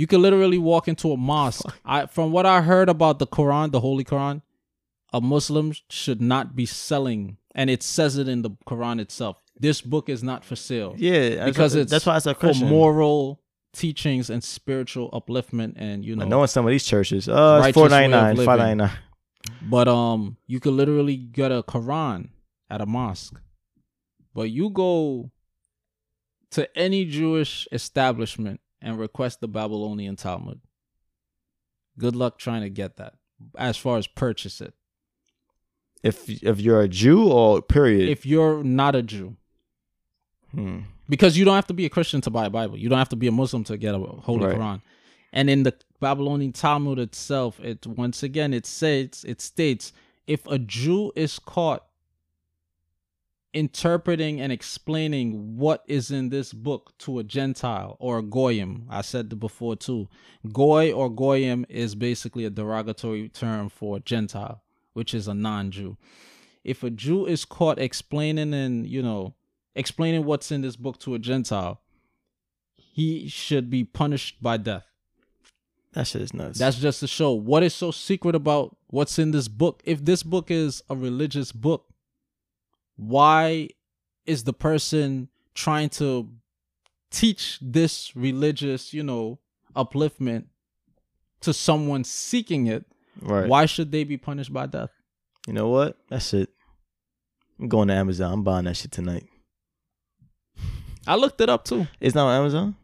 You 0.00 0.06
could 0.06 0.20
literally 0.20 0.56
walk 0.56 0.88
into 0.88 1.12
a 1.12 1.16
mosque. 1.18 1.70
I 1.84 2.06
from 2.06 2.32
what 2.32 2.46
I 2.46 2.62
heard 2.62 2.88
about 2.88 3.18
the 3.18 3.26
Quran, 3.26 3.70
the 3.70 3.80
Holy 3.80 4.02
Quran, 4.02 4.40
a 5.12 5.20
Muslim 5.20 5.74
should 5.90 6.22
not 6.22 6.56
be 6.56 6.64
selling, 6.64 7.36
and 7.54 7.68
it 7.68 7.82
says 7.82 8.16
it 8.16 8.26
in 8.26 8.40
the 8.40 8.52
Quran 8.66 8.98
itself. 8.98 9.36
This 9.58 9.82
book 9.82 10.08
is 10.08 10.22
not 10.22 10.42
for 10.42 10.56
sale 10.56 10.94
Yeah, 10.96 11.44
because 11.44 11.74
it's 11.74 11.90
that's 11.90 12.06
why 12.06 12.16
it's 12.16 12.24
a 12.24 12.34
for 12.34 12.54
moral 12.54 13.42
teachings 13.74 14.30
and 14.30 14.42
spiritual 14.42 15.10
upliftment, 15.10 15.74
and 15.76 16.02
you 16.02 16.16
know. 16.16 16.24
I 16.24 16.28
know 16.28 16.40
in 16.40 16.48
some 16.48 16.64
of 16.64 16.70
these 16.70 16.86
churches, 16.86 17.28
uh, 17.28 17.62
it's 17.62 17.74
four 17.74 17.90
ninety 17.90 18.08
nine, 18.10 18.36
five 18.36 18.58
ninety 18.58 18.76
nine. 18.76 18.92
But 19.68 19.86
um, 19.86 20.38
you 20.46 20.60
could 20.60 20.72
literally 20.72 21.18
get 21.18 21.52
a 21.52 21.62
Quran 21.62 22.30
at 22.70 22.80
a 22.80 22.86
mosque, 22.86 23.38
but 24.32 24.48
you 24.48 24.70
go 24.70 25.30
to 26.52 26.74
any 26.74 27.04
Jewish 27.04 27.68
establishment 27.70 28.60
and 28.82 28.98
request 28.98 29.40
the 29.40 29.48
Babylonian 29.48 30.16
Talmud. 30.16 30.60
Good 31.98 32.16
luck 32.16 32.38
trying 32.38 32.62
to 32.62 32.70
get 32.70 32.96
that. 32.96 33.14
As 33.58 33.76
far 33.76 33.98
as 33.98 34.06
purchase 34.06 34.60
it, 34.60 34.74
If 36.02 36.28
if 36.42 36.60
you're 36.60 36.80
a 36.80 36.88
Jew 36.88 37.30
or 37.30 37.60
period. 37.62 38.08
if 38.08 38.24
you're 38.24 38.62
not 38.64 38.94
a 38.94 39.02
Jew, 39.02 39.36
Hmm. 40.52 40.80
because 41.08 41.36
you 41.38 41.44
don't 41.44 41.54
have 41.54 41.66
to 41.68 41.74
be 41.74 41.84
a 41.86 41.90
Christian 41.90 42.20
to 42.22 42.30
buy 42.30 42.46
a 42.46 42.50
Bible. 42.50 42.76
You 42.76 42.88
don't 42.88 42.98
have 42.98 43.08
to 43.10 43.16
be 43.16 43.26
a 43.26 43.32
Muslim 43.32 43.64
to 43.64 43.76
get 43.76 43.94
a 43.94 43.98
Holy 43.98 44.46
Right. 44.46 44.56
Quran. 44.56 44.82
And 45.32 45.48
in 45.48 45.62
the 45.62 45.74
Babylonian 46.00 46.52
Talmud 46.52 46.98
itself, 46.98 47.60
it 47.60 47.86
once 47.86 48.22
again 48.22 48.52
it 48.54 48.66
says 48.66 49.24
it 49.26 49.40
states 49.40 49.92
if 50.26 50.46
a 50.46 50.58
Jew 50.58 51.12
is 51.14 51.38
caught 51.38 51.84
interpreting 53.52 54.40
and 54.40 54.52
explaining 54.52 55.56
what 55.56 55.82
is 55.86 56.10
in 56.10 56.28
this 56.28 56.52
book 56.52 56.92
to 56.98 57.18
a 57.18 57.24
Gentile 57.24 57.96
or 57.98 58.18
a 58.18 58.22
Goyim, 58.22 58.86
I 58.88 59.02
said 59.02 59.38
before 59.40 59.76
too. 59.76 60.08
Goy 60.52 60.92
or 60.92 61.10
Goyim 61.10 61.66
is 61.68 61.94
basically 61.94 62.44
a 62.44 62.50
derogatory 62.50 63.28
term 63.28 63.68
for 63.68 63.98
Gentile, 63.98 64.62
which 64.92 65.14
is 65.14 65.26
a 65.26 65.34
non-Jew. 65.34 65.96
If 66.62 66.82
a 66.82 66.90
Jew 66.90 67.26
is 67.26 67.44
caught 67.44 67.78
explaining 67.78 68.54
and 68.54 68.86
you 68.86 69.02
know 69.02 69.34
explaining 69.74 70.24
what's 70.24 70.52
in 70.52 70.62
this 70.62 70.76
book 70.76 70.98
to 71.00 71.14
a 71.14 71.18
Gentile, 71.18 71.80
he 72.76 73.28
should 73.28 73.70
be 73.70 73.84
punished 73.84 74.42
by 74.42 74.56
death. 74.56 74.84
That 75.92 76.06
shit 76.06 76.22
is 76.22 76.32
nuts. 76.32 76.58
That's 76.58 76.78
just 76.78 77.00
to 77.00 77.08
show 77.08 77.32
what 77.32 77.64
is 77.64 77.74
so 77.74 77.90
secret 77.90 78.36
about 78.36 78.76
what's 78.86 79.18
in 79.18 79.32
this 79.32 79.48
book. 79.48 79.82
If 79.84 80.04
this 80.04 80.22
book 80.22 80.50
is 80.50 80.82
a 80.88 80.94
religious 80.94 81.50
book, 81.50 81.89
why 83.00 83.68
is 84.26 84.44
the 84.44 84.52
person 84.52 85.28
trying 85.54 85.88
to 85.88 86.28
teach 87.10 87.58
this 87.62 88.14
religious, 88.14 88.92
you 88.92 89.02
know, 89.02 89.38
upliftment 89.74 90.44
to 91.40 91.52
someone 91.52 92.04
seeking 92.04 92.66
it? 92.66 92.84
right. 93.22 93.48
Why 93.48 93.66
should 93.66 93.90
they 93.90 94.04
be 94.04 94.18
punished 94.18 94.52
by 94.52 94.66
death? 94.66 94.90
You 95.46 95.54
know 95.54 95.68
what? 95.68 95.96
That's 96.10 96.34
it. 96.34 96.50
I'm 97.58 97.68
going 97.68 97.88
to 97.88 97.94
Amazon. 97.94 98.32
I'm 98.32 98.44
buying 98.44 98.66
that 98.66 98.76
shit 98.76 98.92
tonight. 98.92 99.26
I 101.06 101.16
looked 101.16 101.40
it 101.40 101.48
up 101.48 101.64
too. 101.64 101.86
It's 102.00 102.14
not 102.14 102.26
on 102.26 102.36
Amazon. 102.36 102.76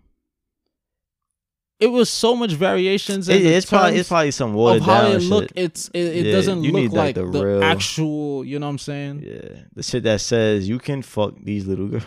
It 1.79 1.89
was 1.89 2.09
so 2.09 2.35
much 2.35 2.53
variations. 2.55 3.29
It- 3.29 3.45
it's 3.45 3.67
probably 3.67 3.99
it's 3.99 4.09
probably 4.09 4.31
some 4.31 4.55
watered 4.55 4.81
of 4.83 4.87
how 4.87 5.03
down 5.03 5.13
it 5.17 5.21
shit. 5.21 5.29
look. 5.31 5.51
It's 5.55 5.89
it, 5.93 5.99
it 6.17 6.27
Yeah, 6.27 6.33
doesn't 6.33 6.63
look 6.63 6.73
need, 6.75 6.93
like, 6.93 6.95
like, 6.95 7.15
the 7.17 7.27
the, 7.31 7.45
real- 7.47 7.63
actual. 7.65 8.45
You 8.45 8.59
know 8.59 8.67
what 8.67 8.71
I'm 8.71 8.79
saying? 8.79 9.23
Yeah, 9.27 9.63
the 9.75 9.83
shit 9.83 10.03
that 10.05 10.21
says 10.23 10.69
you 10.69 10.79
can 10.79 11.03
fuck 11.03 11.35
these 11.43 11.67
little 11.67 11.89
girls. 11.89 12.05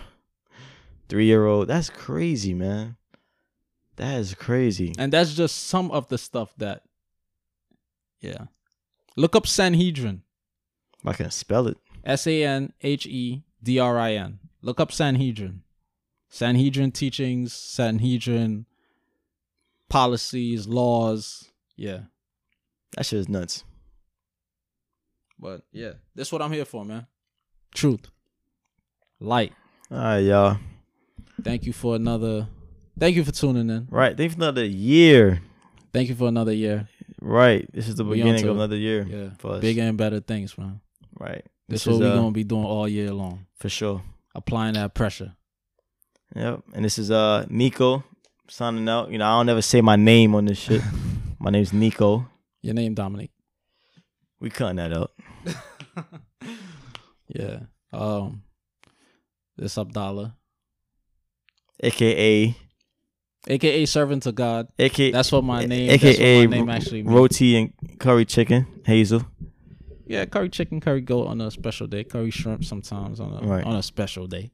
Three 1.10 1.26
year 1.26 1.46
old. 1.46 1.68
That's 1.68 1.90
crazy, 1.90 2.54
man. 2.54 2.96
That 3.98 4.18
is 4.20 4.34
crazy. 4.34 4.94
And 4.98 5.12
that's 5.14 5.34
just 5.36 5.68
some 5.68 5.92
of 5.92 6.08
the 6.08 6.18
stuff 6.18 6.54
that. 6.58 6.84
Yeah, 8.22 8.46
look 9.16 9.36
up 9.36 9.46
Sanhedrin. 9.48 10.24
I 11.06 11.14
can 11.14 11.32
spell 11.32 11.68
it. 11.68 11.78
S 12.04 12.26
A 12.28 12.44
N 12.44 12.74
H 12.82 13.06
E 13.06 13.44
D 13.62 13.78
R 13.80 13.98
I 14.00 14.14
N. 14.14 14.40
Look 14.62 14.80
up 14.80 14.92
Sanhedrin. 14.92 15.62
Sanhedrin 16.28 16.92
teachings, 16.92 17.54
Sanhedrin 17.54 18.66
policies, 19.90 20.68
laws. 20.68 21.50
Yeah. 21.76 22.00
That 22.96 23.06
shit 23.06 23.20
is 23.20 23.30
nuts. 23.30 23.64
But 25.40 25.62
yeah, 25.72 25.94
that's 26.16 26.32
what 26.32 26.42
I'm 26.42 26.52
here 26.52 26.66
for, 26.66 26.84
man. 26.84 27.08
Truth. 27.74 28.08
Light. 29.20 29.54
All 29.92 29.98
right, 29.98 30.20
y'all. 30.20 30.58
Thank 31.44 31.66
you 31.66 31.74
for 31.74 31.96
another 31.96 32.48
thank 33.00 33.16
you 33.16 33.24
for 33.24 33.32
tuning 33.32 33.70
in. 33.70 33.88
Right. 33.90 34.16
Thank 34.18 34.32
you 34.32 34.36
for 34.36 34.44
another 34.44 34.66
year. 34.66 35.42
Thank 35.94 36.10
you 36.10 36.16
for 36.16 36.28
another 36.28 36.52
year. 36.54 36.88
Right. 37.22 37.68
This 37.74 37.88
is 37.88 37.96
the 37.96 38.04
We 38.04 38.18
beginning 38.18 38.46
of 38.48 38.56
another 38.56 38.76
year 38.76 39.06
Yeah. 39.10 39.30
for 39.40 39.54
us. 39.54 39.62
Bigger 39.62 39.82
and 39.84 39.98
better 39.98 40.20
things, 40.20 40.58
man. 40.58 40.82
Right. 41.18 41.44
This, 41.68 41.84
This 41.86 41.88
is 41.88 42.00
what 42.00 42.00
we're 42.02 42.12
uh, 42.14 42.16
gonna 42.16 42.32
be 42.32 42.44
doing 42.44 42.66
all 42.66 42.88
year 42.88 43.12
long. 43.14 43.46
for 43.60 43.70
sure. 43.70 44.04
Applying 44.36 44.74
that 44.74 44.94
pressure. 44.94 45.36
Yep. 46.36 46.64
And 46.74 46.84
this 46.86 47.00
is 47.00 47.10
uh 47.12 47.46
Nico 47.50 48.04
signing 48.50 48.88
out. 48.90 49.12
You 49.12 49.18
know, 49.18 49.26
I 49.26 49.40
don't 49.40 49.50
ever 49.50 49.62
say 49.62 49.82
my 49.82 49.96
name 49.96 50.36
on 50.36 50.46
this 50.46 50.58
shit. 50.58 50.82
my 51.40 51.50
name's 51.52 51.74
Nico. 51.74 52.28
Your 52.62 52.74
name, 52.74 52.94
Dominic. 52.94 53.32
We 54.40 54.50
cutting 54.50 54.78
that 54.78 54.94
out. 54.94 55.12
Yeah. 57.32 57.60
Um 57.94 58.42
this 59.56 59.78
Abdallah. 59.78 60.36
AKA 61.84 62.56
AKA 63.48 63.86
servant 63.86 64.24
to 64.24 64.32
God. 64.32 64.68
AKA 64.80 65.12
That's 65.12 65.32
what 65.32 65.44
my 65.44 65.66
name 65.66 65.92
AKA 65.92 66.08
that's 66.08 66.20
what 66.20 66.50
my 66.50 66.58
name 66.58 66.70
actually 66.70 67.04
means. 67.04 67.16
roti 67.16 67.56
and 67.56 67.74
curry 68.00 68.26
chicken, 68.26 68.66
Hazel. 68.84 69.26
Yeah, 70.08 70.26
curry 70.26 70.50
chicken, 70.50 70.82
curry 70.82 71.02
goat 71.02 71.28
on 71.28 71.40
a 71.40 71.52
special 71.52 71.86
day, 71.86 72.04
curry 72.04 72.32
shrimp 72.32 72.66
sometimes 72.66 73.20
on 73.20 73.32
a 73.44 73.48
Right. 73.48 73.64
on 73.64 73.76
a 73.76 73.84
special 73.84 74.26
day. 74.26 74.52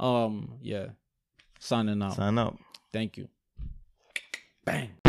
Um, 0.00 0.54
yeah. 0.62 0.86
Signing 1.60 2.02
out. 2.02 2.16
Sign 2.16 2.38
out. 2.38 2.58
Thank 2.90 3.18
you. 3.18 3.28
Bang. 4.64 5.03